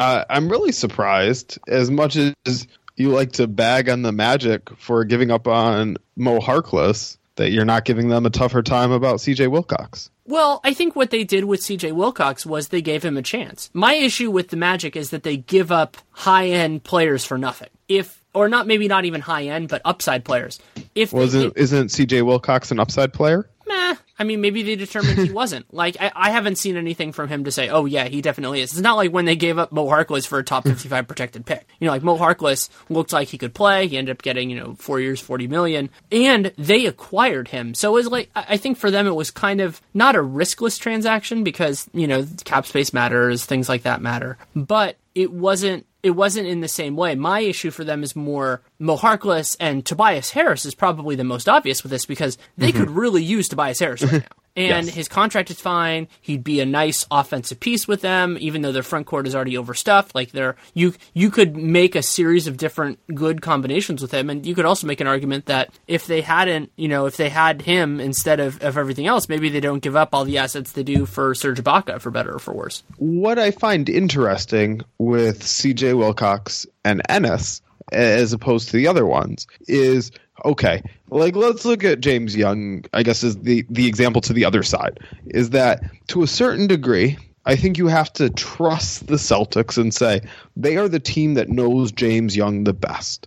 Uh, 0.00 0.24
I'm 0.30 0.48
really 0.48 0.72
surprised, 0.72 1.58
as 1.68 1.90
much 1.90 2.16
as 2.16 2.66
you 2.96 3.10
like 3.10 3.32
to 3.32 3.46
bag 3.46 3.88
on 3.88 4.02
the 4.02 4.12
Magic 4.12 4.70
for 4.78 5.04
giving 5.04 5.30
up 5.30 5.48
on 5.48 5.96
Mo 6.16 6.38
Harkless, 6.38 7.18
that 7.36 7.50
you're 7.50 7.64
not 7.64 7.84
giving 7.84 8.08
them 8.08 8.24
a 8.24 8.30
tougher 8.30 8.62
time 8.62 8.92
about 8.92 9.20
C.J. 9.20 9.48
Wilcox. 9.48 10.10
Well, 10.28 10.60
I 10.62 10.74
think 10.74 10.94
what 10.94 11.10
they 11.10 11.24
did 11.24 11.44
with 11.44 11.62
CJ 11.62 11.92
Wilcox 11.92 12.44
was 12.44 12.68
they 12.68 12.82
gave 12.82 13.02
him 13.02 13.16
a 13.16 13.22
chance. 13.22 13.70
My 13.72 13.94
issue 13.94 14.30
with 14.30 14.48
the 14.48 14.58
Magic 14.58 14.94
is 14.94 15.08
that 15.10 15.22
they 15.22 15.38
give 15.38 15.72
up 15.72 15.96
high 16.10 16.48
end 16.48 16.84
players 16.84 17.24
for 17.24 17.38
nothing. 17.38 17.70
If 17.88 18.22
or 18.34 18.50
not 18.50 18.66
maybe 18.66 18.88
not 18.88 19.06
even 19.06 19.22
high 19.22 19.44
end, 19.44 19.68
but 19.68 19.80
upside 19.86 20.24
players. 20.24 20.60
If 20.94 21.14
Wasn't 21.14 21.56
isn't 21.56 21.88
C.J. 21.88 22.22
Wilcox 22.22 22.70
an 22.70 22.78
upside 22.78 23.14
player? 23.14 23.48
Meh. 23.68 23.94
I 24.18 24.24
mean, 24.24 24.40
maybe 24.40 24.62
they 24.62 24.76
determined 24.76 25.18
he 25.18 25.30
wasn't. 25.32 25.72
Like, 25.72 25.96
I, 26.00 26.10
I 26.14 26.30
haven't 26.30 26.56
seen 26.56 26.76
anything 26.76 27.12
from 27.12 27.28
him 27.28 27.44
to 27.44 27.52
say, 27.52 27.68
oh, 27.68 27.84
yeah, 27.84 28.08
he 28.08 28.20
definitely 28.20 28.60
is. 28.60 28.72
It's 28.72 28.80
not 28.80 28.96
like 28.96 29.12
when 29.12 29.26
they 29.26 29.36
gave 29.36 29.58
up 29.58 29.70
Mo 29.70 29.86
Harkless 29.86 30.26
for 30.26 30.38
a 30.38 30.44
top 30.44 30.64
55 30.66 31.06
protected 31.06 31.46
pick. 31.46 31.66
You 31.78 31.86
know, 31.86 31.92
like, 31.92 32.02
Mo 32.02 32.16
Harkless 32.18 32.68
looked 32.88 33.12
like 33.12 33.28
he 33.28 33.38
could 33.38 33.54
play. 33.54 33.86
He 33.86 33.96
ended 33.96 34.16
up 34.16 34.22
getting, 34.22 34.50
you 34.50 34.58
know, 34.58 34.74
four 34.74 35.00
years, 35.00 35.20
40 35.20 35.46
million. 35.46 35.90
And 36.10 36.52
they 36.56 36.86
acquired 36.86 37.48
him. 37.48 37.74
So 37.74 37.90
it 37.90 37.94
was 37.94 38.08
like, 38.08 38.30
I 38.34 38.56
think 38.56 38.78
for 38.78 38.90
them, 38.90 39.06
it 39.06 39.14
was 39.14 39.30
kind 39.30 39.60
of 39.60 39.80
not 39.94 40.16
a 40.16 40.20
riskless 40.20 40.78
transaction 40.80 41.44
because, 41.44 41.88
you 41.92 42.06
know, 42.06 42.26
cap 42.44 42.66
space 42.66 42.92
matters, 42.92 43.44
things 43.44 43.68
like 43.68 43.82
that 43.82 44.00
matter. 44.00 44.38
But 44.56 44.96
it 45.14 45.32
wasn't 45.32 45.86
it 46.02 46.10
wasn't 46.10 46.46
in 46.46 46.60
the 46.60 46.68
same 46.68 46.96
way. 46.96 47.14
My 47.14 47.40
issue 47.40 47.70
for 47.70 47.84
them 47.84 48.02
is 48.02 48.14
more 48.14 48.62
Mo 48.78 48.96
Harkless 48.96 49.56
and 49.58 49.84
Tobias 49.84 50.30
Harris 50.30 50.64
is 50.64 50.74
probably 50.74 51.16
the 51.16 51.24
most 51.24 51.48
obvious 51.48 51.82
with 51.82 51.90
this 51.90 52.06
because 52.06 52.38
they 52.56 52.70
mm-hmm. 52.70 52.78
could 52.78 52.90
really 52.90 53.22
use 53.22 53.48
Tobias 53.48 53.80
Harris 53.80 54.02
right 54.02 54.12
now. 54.12 54.28
And 54.58 54.86
Yes. 54.86 54.94
his 54.94 55.08
contract 55.08 55.50
is 55.50 55.60
fine. 55.60 56.08
He'd 56.20 56.42
be 56.42 56.58
a 56.58 56.66
nice 56.66 57.06
offensive 57.12 57.60
piece 57.60 57.86
with 57.86 58.00
them, 58.00 58.36
even 58.40 58.62
though 58.62 58.72
their 58.72 58.82
front 58.82 59.06
court 59.06 59.28
is 59.28 59.34
already 59.34 59.56
overstuffed. 59.56 60.16
Like 60.16 60.32
they're 60.32 60.56
you 60.74 60.94
you 61.14 61.30
could 61.30 61.56
make 61.56 61.94
a 61.94 62.02
series 62.02 62.48
of 62.48 62.56
different 62.56 62.98
good 63.14 63.40
combinations 63.40 64.02
with 64.02 64.10
him, 64.10 64.28
and 64.28 64.44
you 64.44 64.56
could 64.56 64.64
also 64.64 64.86
make 64.88 65.00
an 65.00 65.06
argument 65.06 65.46
that 65.46 65.70
if 65.86 66.06
they 66.08 66.22
hadn't, 66.22 66.72
you 66.76 66.88
know, 66.88 67.06
if 67.06 67.16
they 67.16 67.28
had 67.28 67.62
him 67.62 68.00
instead 68.00 68.40
of, 68.40 68.60
of 68.60 68.76
everything 68.76 69.06
else, 69.06 69.28
maybe 69.28 69.48
they 69.48 69.60
don't 69.60 69.78
give 69.80 69.94
up 69.94 70.08
all 70.12 70.24
the 70.24 70.38
assets 70.38 70.72
they 70.72 70.82
do 70.82 71.06
for 71.06 71.34
Serge 71.36 71.62
Ibaka, 71.62 72.00
for 72.00 72.10
better 72.10 72.34
or 72.34 72.38
for 72.40 72.52
worse. 72.52 72.82
What 72.96 73.38
I 73.38 73.52
find 73.52 73.88
interesting 73.88 74.82
with 74.98 75.44
C.J. 75.46 75.94
Wilcox 75.94 76.66
and 76.84 77.00
Ennis, 77.08 77.62
as 77.92 78.32
opposed 78.32 78.68
to 78.70 78.76
the 78.76 78.88
other 78.88 79.06
ones, 79.06 79.46
is 79.68 80.10
okay. 80.44 80.82
Like 81.10 81.36
let's 81.36 81.64
look 81.64 81.84
at 81.84 82.00
James 82.00 82.36
Young. 82.36 82.84
I 82.92 83.02
guess 83.02 83.22
is 83.22 83.36
the 83.38 83.64
the 83.68 83.86
example 83.86 84.20
to 84.22 84.32
the 84.32 84.44
other 84.44 84.62
side 84.62 85.00
is 85.26 85.50
that 85.50 85.82
to 86.08 86.22
a 86.22 86.26
certain 86.26 86.66
degree. 86.66 87.16
I 87.46 87.56
think 87.56 87.78
you 87.78 87.86
have 87.86 88.12
to 88.14 88.28
trust 88.28 89.06
the 89.06 89.14
Celtics 89.14 89.78
and 89.78 89.94
say 89.94 90.20
they 90.54 90.76
are 90.76 90.88
the 90.88 91.00
team 91.00 91.34
that 91.34 91.48
knows 91.48 91.92
James 91.92 92.36
Young 92.36 92.64
the 92.64 92.74
best. 92.74 93.26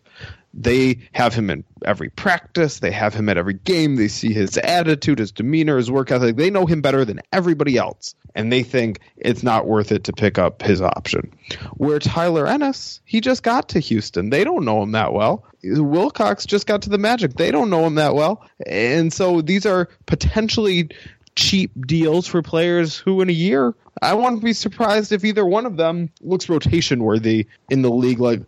They 0.53 0.99
have 1.13 1.33
him 1.33 1.49
in 1.49 1.63
every 1.85 2.09
practice. 2.09 2.79
They 2.79 2.91
have 2.91 3.13
him 3.13 3.29
at 3.29 3.37
every 3.37 3.53
game. 3.53 3.95
They 3.95 4.09
see 4.09 4.33
his 4.33 4.57
attitude, 4.57 5.19
his 5.19 5.31
demeanor, 5.31 5.77
his 5.77 5.89
work 5.89 6.11
ethic. 6.11 6.35
They 6.35 6.49
know 6.49 6.65
him 6.65 6.81
better 6.81 7.05
than 7.05 7.21
everybody 7.31 7.77
else. 7.77 8.15
And 8.35 8.51
they 8.51 8.63
think 8.63 8.99
it's 9.17 9.43
not 9.43 9.67
worth 9.67 9.91
it 9.91 10.05
to 10.05 10.13
pick 10.13 10.37
up 10.37 10.61
his 10.61 10.81
option. 10.81 11.33
Where 11.75 11.99
Tyler 11.99 12.47
Ennis, 12.47 13.01
he 13.05 13.21
just 13.21 13.43
got 13.43 13.69
to 13.69 13.79
Houston. 13.79 14.29
They 14.29 14.43
don't 14.43 14.65
know 14.65 14.81
him 14.81 14.93
that 14.93 15.13
well. 15.13 15.45
Wilcox 15.63 16.45
just 16.45 16.65
got 16.65 16.83
to 16.83 16.89
the 16.89 16.97
Magic. 16.97 17.33
They 17.33 17.51
don't 17.51 17.69
know 17.69 17.85
him 17.85 17.95
that 17.95 18.15
well. 18.15 18.45
And 18.65 19.11
so 19.11 19.41
these 19.41 19.65
are 19.65 19.89
potentially 20.05 20.89
cheap 21.35 21.71
deals 21.87 22.27
for 22.27 22.41
players 22.41 22.97
who 22.97 23.21
in 23.21 23.29
a 23.29 23.33
year 23.33 23.73
I 24.01 24.13
wouldn't 24.13 24.43
be 24.43 24.53
surprised 24.53 25.11
if 25.11 25.23
either 25.23 25.45
one 25.45 25.65
of 25.65 25.77
them 25.77 26.09
looks 26.21 26.49
rotation 26.49 27.03
worthy 27.03 27.47
in 27.69 27.81
the 27.81 27.89
league 27.89 28.19
like 28.19 28.41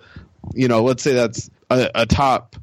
you 0.53 0.67
know 0.67 0.83
let's 0.83 1.01
say 1.01 1.13
that's 1.13 1.49
a, 1.69 1.89
a 1.95 2.05
top 2.05 2.57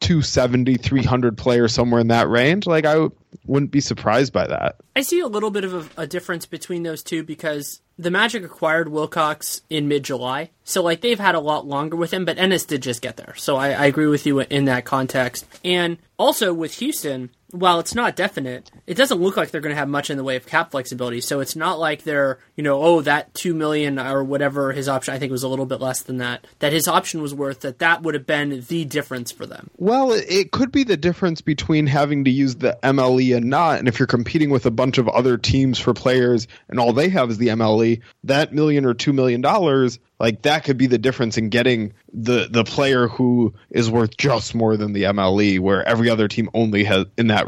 270 0.00 0.76
300 0.76 1.36
player 1.36 1.66
somewhere 1.66 2.00
in 2.00 2.08
that 2.08 2.28
range 2.28 2.66
like 2.66 2.84
I 2.84 3.08
wouldn't 3.46 3.70
be 3.70 3.80
surprised 3.80 4.32
by 4.32 4.46
that 4.46 4.76
I 4.96 5.02
see 5.02 5.20
a 5.20 5.26
little 5.26 5.50
bit 5.50 5.64
of 5.64 5.98
a, 5.98 6.02
a 6.02 6.06
difference 6.06 6.46
between 6.46 6.84
those 6.84 7.02
two 7.02 7.24
because 7.24 7.80
the 7.98 8.10
Magic 8.10 8.44
acquired 8.44 8.88
Wilcox 8.88 9.62
in 9.68 9.88
mid 9.88 10.04
July. 10.04 10.50
So, 10.64 10.82
like, 10.82 11.00
they've 11.00 11.18
had 11.18 11.34
a 11.34 11.40
lot 11.40 11.66
longer 11.66 11.96
with 11.96 12.12
him, 12.12 12.24
but 12.24 12.38
Ennis 12.38 12.64
did 12.64 12.82
just 12.82 13.02
get 13.02 13.16
there. 13.16 13.34
So, 13.36 13.56
I, 13.56 13.70
I 13.70 13.86
agree 13.86 14.06
with 14.06 14.26
you 14.26 14.40
in 14.40 14.64
that 14.64 14.84
context. 14.84 15.46
And 15.64 15.98
also 16.18 16.54
with 16.54 16.78
Houston, 16.78 17.30
while 17.50 17.78
it's 17.78 17.94
not 17.94 18.16
definite, 18.16 18.70
it 18.86 18.94
doesn't 18.94 19.20
look 19.20 19.36
like 19.36 19.50
they're 19.50 19.60
going 19.60 19.74
to 19.74 19.78
have 19.78 19.88
much 19.88 20.10
in 20.10 20.16
the 20.16 20.24
way 20.24 20.36
of 20.36 20.46
cap 20.46 20.70
flexibility. 20.70 21.20
So, 21.20 21.40
it's 21.40 21.54
not 21.54 21.78
like 21.78 22.02
they're, 22.02 22.38
you 22.56 22.64
know, 22.64 22.82
oh, 22.82 23.00
that 23.02 23.34
2 23.34 23.52
million 23.52 23.98
or 23.98 24.24
whatever 24.24 24.72
his 24.72 24.88
option, 24.88 25.14
I 25.14 25.18
think 25.18 25.30
it 25.30 25.32
was 25.32 25.42
a 25.42 25.48
little 25.48 25.66
bit 25.66 25.80
less 25.80 26.02
than 26.02 26.18
that, 26.18 26.46
that 26.60 26.72
his 26.72 26.88
option 26.88 27.20
was 27.20 27.34
worth, 27.34 27.60
that 27.60 27.80
that 27.80 28.02
would 28.02 28.14
have 28.14 28.26
been 28.26 28.64
the 28.68 28.84
difference 28.84 29.30
for 29.30 29.44
them. 29.44 29.70
Well, 29.76 30.12
it, 30.12 30.24
it 30.28 30.50
could 30.52 30.72
be 30.72 30.84
the 30.84 30.96
difference 30.96 31.40
between 31.42 31.86
having 31.86 32.24
to 32.24 32.30
use 32.30 32.56
the 32.56 32.78
MLE 32.82 33.23
and 33.32 33.46
not. 33.46 33.78
And 33.78 33.88
if 33.88 33.98
you're 33.98 34.06
competing 34.06 34.50
with 34.50 34.66
a 34.66 34.70
bunch 34.70 34.98
of 34.98 35.08
other 35.08 35.36
teams 35.38 35.78
for 35.78 35.94
players 35.94 36.46
and 36.68 36.78
all 36.78 36.92
they 36.92 37.08
have 37.08 37.30
is 37.30 37.38
the 37.38 37.48
MLE, 37.48 38.02
that 38.24 38.52
million 38.52 38.84
or 38.84 38.94
two 38.94 39.12
million 39.12 39.40
dollars, 39.40 39.98
like 40.20 40.42
that 40.42 40.64
could 40.64 40.78
be 40.78 40.86
the 40.86 40.98
difference 40.98 41.38
in 41.38 41.48
getting 41.48 41.94
the 42.12 42.48
the 42.50 42.64
player 42.64 43.08
who 43.08 43.54
is 43.70 43.90
worth 43.90 44.16
just 44.16 44.54
more 44.54 44.76
than 44.76 44.92
the 44.92 45.04
MLE, 45.04 45.60
where 45.60 45.86
every 45.86 46.08
other 46.08 46.28
team 46.28 46.48
only 46.54 46.84
has 46.84 47.06
in 47.18 47.28
that 47.28 47.46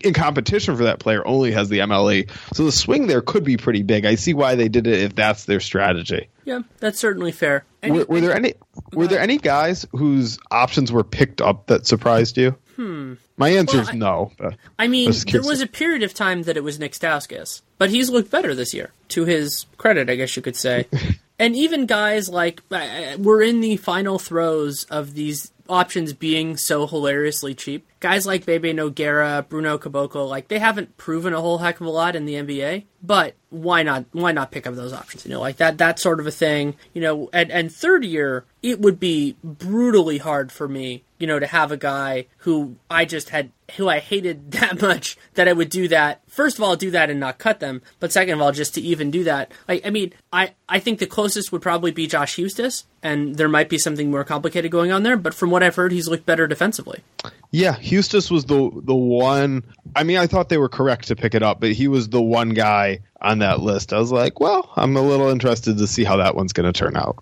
in 0.00 0.14
competition 0.14 0.76
for 0.76 0.84
that 0.84 0.98
player 0.98 1.26
only 1.26 1.52
has 1.52 1.68
the 1.68 1.80
MLE. 1.80 2.30
So 2.54 2.64
the 2.64 2.72
swing 2.72 3.06
there 3.06 3.20
could 3.20 3.44
be 3.44 3.56
pretty 3.56 3.82
big. 3.82 4.04
I 4.06 4.14
see 4.14 4.34
why 4.34 4.54
they 4.54 4.68
did 4.68 4.86
it 4.86 5.00
if 5.00 5.14
that's 5.14 5.44
their 5.44 5.60
strategy. 5.60 6.28
Yeah, 6.44 6.60
that's 6.78 6.98
certainly 6.98 7.32
fair. 7.32 7.64
And 7.82 7.94
Were, 7.94 8.06
were 8.08 8.20
there 8.20 8.34
any 8.34 8.54
were 8.92 9.06
there 9.06 9.20
any 9.20 9.36
guys 9.36 9.86
whose 9.92 10.38
options 10.50 10.90
were 10.90 11.04
picked 11.04 11.40
up 11.42 11.66
that 11.66 11.86
surprised 11.86 12.38
you? 12.38 12.56
Hmm. 12.78 13.14
My 13.36 13.48
answer 13.48 13.78
Well, 13.78 13.88
is 13.88 13.94
no. 13.94 14.32
I 14.78 14.86
mean, 14.86 15.10
there 15.32 15.42
was 15.42 15.60
a 15.60 15.66
period 15.66 16.04
of 16.04 16.14
time 16.14 16.44
that 16.44 16.56
it 16.56 16.62
was 16.62 16.78
Nick 16.78 16.92
Stauskas, 16.92 17.62
but 17.76 17.90
he's 17.90 18.08
looked 18.08 18.30
better 18.30 18.54
this 18.54 18.72
year. 18.72 18.92
To 19.08 19.24
his 19.24 19.66
credit, 19.78 20.08
I 20.08 20.14
guess 20.14 20.36
you 20.36 20.42
could 20.42 20.54
say. 20.54 20.86
and 21.40 21.56
even 21.56 21.86
guys 21.86 22.28
like 22.28 22.62
uh, 22.70 23.16
we're 23.18 23.42
in 23.42 23.60
the 23.60 23.78
final 23.78 24.20
throes 24.20 24.84
of 24.84 25.14
these 25.14 25.50
options 25.68 26.12
being 26.12 26.56
so 26.56 26.86
hilariously 26.86 27.52
cheap. 27.52 27.84
Guys 27.98 28.26
like 28.26 28.46
Bebe 28.46 28.72
Nogueira, 28.72 29.48
Bruno 29.48 29.76
Caboclo, 29.76 30.28
like 30.28 30.46
they 30.46 30.60
haven't 30.60 30.96
proven 30.96 31.32
a 31.32 31.40
whole 31.40 31.58
heck 31.58 31.80
of 31.80 31.86
a 31.86 31.90
lot 31.90 32.14
in 32.14 32.26
the 32.26 32.34
NBA, 32.34 32.84
but 33.02 33.34
why 33.50 33.82
not 33.82 34.06
why 34.12 34.32
not 34.32 34.50
pick 34.50 34.66
up 34.66 34.74
those 34.74 34.92
options? 34.92 35.24
You 35.24 35.30
know, 35.32 35.40
like 35.40 35.56
that 35.56 35.78
that 35.78 35.98
sort 35.98 36.20
of 36.20 36.26
a 36.26 36.30
thing. 36.30 36.74
You 36.92 37.00
know, 37.00 37.30
and, 37.32 37.50
and 37.50 37.72
third 37.72 38.04
year, 38.04 38.44
it 38.62 38.80
would 38.80 38.98
be 38.98 39.36
brutally 39.42 40.18
hard 40.18 40.50
for 40.50 40.68
me, 40.68 41.04
you 41.18 41.26
know, 41.26 41.38
to 41.38 41.46
have 41.46 41.70
a 41.70 41.76
guy 41.76 42.26
who 42.38 42.76
I 42.90 43.04
just 43.04 43.30
had 43.30 43.52
who 43.76 43.88
I 43.88 44.00
hated 44.00 44.50
that 44.52 44.80
much 44.80 45.16
that 45.34 45.48
I 45.48 45.52
would 45.52 45.70
do 45.70 45.88
that. 45.88 46.22
First 46.28 46.58
of 46.58 46.64
all, 46.64 46.76
do 46.76 46.90
that 46.90 47.10
and 47.10 47.20
not 47.20 47.38
cut 47.38 47.60
them, 47.60 47.82
but 48.00 48.12
second 48.12 48.34
of 48.34 48.40
all, 48.40 48.52
just 48.52 48.74
to 48.74 48.80
even 48.80 49.10
do 49.10 49.24
that. 49.24 49.52
I 49.68 49.90
mean, 49.90 50.12
I 50.32 50.54
I 50.68 50.80
think 50.80 50.98
the 50.98 51.06
closest 51.06 51.52
would 51.52 51.62
probably 51.62 51.92
be 51.92 52.06
Josh 52.06 52.36
Huestis, 52.36 52.84
and 53.02 53.36
there 53.36 53.48
might 53.48 53.68
be 53.68 53.78
something 53.78 54.10
more 54.10 54.24
complicated 54.24 54.70
going 54.72 54.90
on 54.90 55.04
there. 55.04 55.16
But 55.16 55.34
from 55.34 55.50
what 55.50 55.62
I've 55.62 55.76
heard, 55.76 55.92
he's 55.92 56.08
looked 56.08 56.26
better 56.26 56.46
defensively. 56.46 57.02
Yeah, 57.50 57.76
Huestis 57.76 58.30
was 58.30 58.44
the 58.44 58.70
the 58.74 58.94
one. 58.94 59.62
I 59.96 60.02
mean, 60.02 60.18
I 60.18 60.26
thought 60.26 60.50
they 60.50 60.58
were 60.58 60.68
correct 60.68 61.08
to 61.08 61.16
pick 61.16 61.34
it 61.34 61.42
up, 61.42 61.60
but 61.60 61.72
he 61.72 61.88
was 61.88 62.08
the 62.08 62.20
one 62.20 62.50
guy 62.50 63.00
on 63.20 63.38
that 63.38 63.60
list. 63.60 63.92
I 63.92 63.98
was 63.98 64.12
like, 64.12 64.38
well, 64.38 64.70
I'm 64.76 64.96
a 64.96 65.02
little 65.02 65.28
interested 65.28 65.78
to 65.78 65.86
see 65.86 66.04
how 66.04 66.16
that 66.18 66.34
one's 66.34 66.52
going 66.52 66.70
to 66.70 66.78
turn 66.78 66.96
out. 66.96 67.18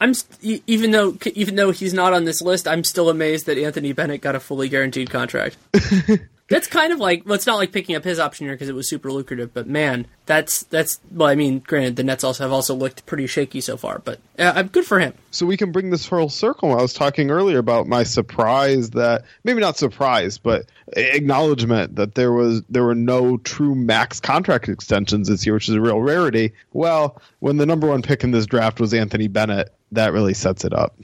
I'm 0.00 0.14
st- 0.14 0.62
even 0.66 0.90
though 0.90 1.16
even 1.34 1.54
though 1.56 1.70
he's 1.70 1.92
not 1.92 2.12
on 2.12 2.24
this 2.24 2.40
list, 2.40 2.66
I'm 2.66 2.82
still 2.82 3.10
amazed 3.10 3.46
that 3.46 3.58
Anthony 3.58 3.92
Bennett 3.92 4.20
got 4.20 4.34
a 4.34 4.40
fully 4.40 4.68
guaranteed 4.68 5.10
contract. 5.10 5.56
that's 6.52 6.66
kind 6.66 6.92
of 6.92 6.98
like 6.98 7.24
well, 7.24 7.34
it's 7.34 7.46
not 7.46 7.56
like 7.56 7.72
picking 7.72 7.96
up 7.96 8.04
his 8.04 8.18
option 8.18 8.46
here 8.46 8.54
because 8.54 8.68
it 8.68 8.74
was 8.74 8.88
super 8.88 9.10
lucrative, 9.10 9.54
but 9.54 9.66
man, 9.66 10.06
that's 10.26 10.64
that's 10.64 11.00
well, 11.10 11.28
I 11.28 11.34
mean, 11.34 11.60
granted, 11.60 11.96
the 11.96 12.04
Nets 12.04 12.22
also 12.22 12.44
have 12.44 12.52
also 12.52 12.74
looked 12.74 13.06
pretty 13.06 13.26
shaky 13.26 13.60
so 13.60 13.76
far, 13.76 14.00
but 14.00 14.20
uh, 14.38 14.52
I'm 14.54 14.68
good 14.68 14.84
for 14.84 15.00
him. 15.00 15.14
So 15.30 15.46
we 15.46 15.56
can 15.56 15.72
bring 15.72 15.90
this 15.90 16.04
full 16.04 16.28
circle. 16.28 16.78
I 16.78 16.82
was 16.82 16.92
talking 16.92 17.30
earlier 17.30 17.58
about 17.58 17.86
my 17.86 18.02
surprise 18.02 18.90
that 18.90 19.24
maybe 19.44 19.60
not 19.60 19.78
surprise, 19.78 20.36
but 20.36 20.66
acknowledgement 20.94 21.96
that 21.96 22.14
there 22.14 22.32
was 22.32 22.62
there 22.68 22.84
were 22.84 22.94
no 22.94 23.38
true 23.38 23.74
max 23.74 24.20
contract 24.20 24.68
extensions 24.68 25.28
this 25.28 25.46
year, 25.46 25.54
which 25.54 25.68
is 25.68 25.74
a 25.74 25.80
real 25.80 26.00
rarity. 26.00 26.52
Well, 26.72 27.20
when 27.38 27.56
the 27.56 27.66
number 27.66 27.86
one 27.86 28.02
pick 28.02 28.24
in 28.24 28.30
this 28.30 28.46
draft 28.46 28.78
was 28.78 28.92
Anthony 28.92 29.28
Bennett, 29.28 29.72
that 29.92 30.12
really 30.12 30.34
sets 30.34 30.64
it 30.64 30.74
up. 30.74 30.94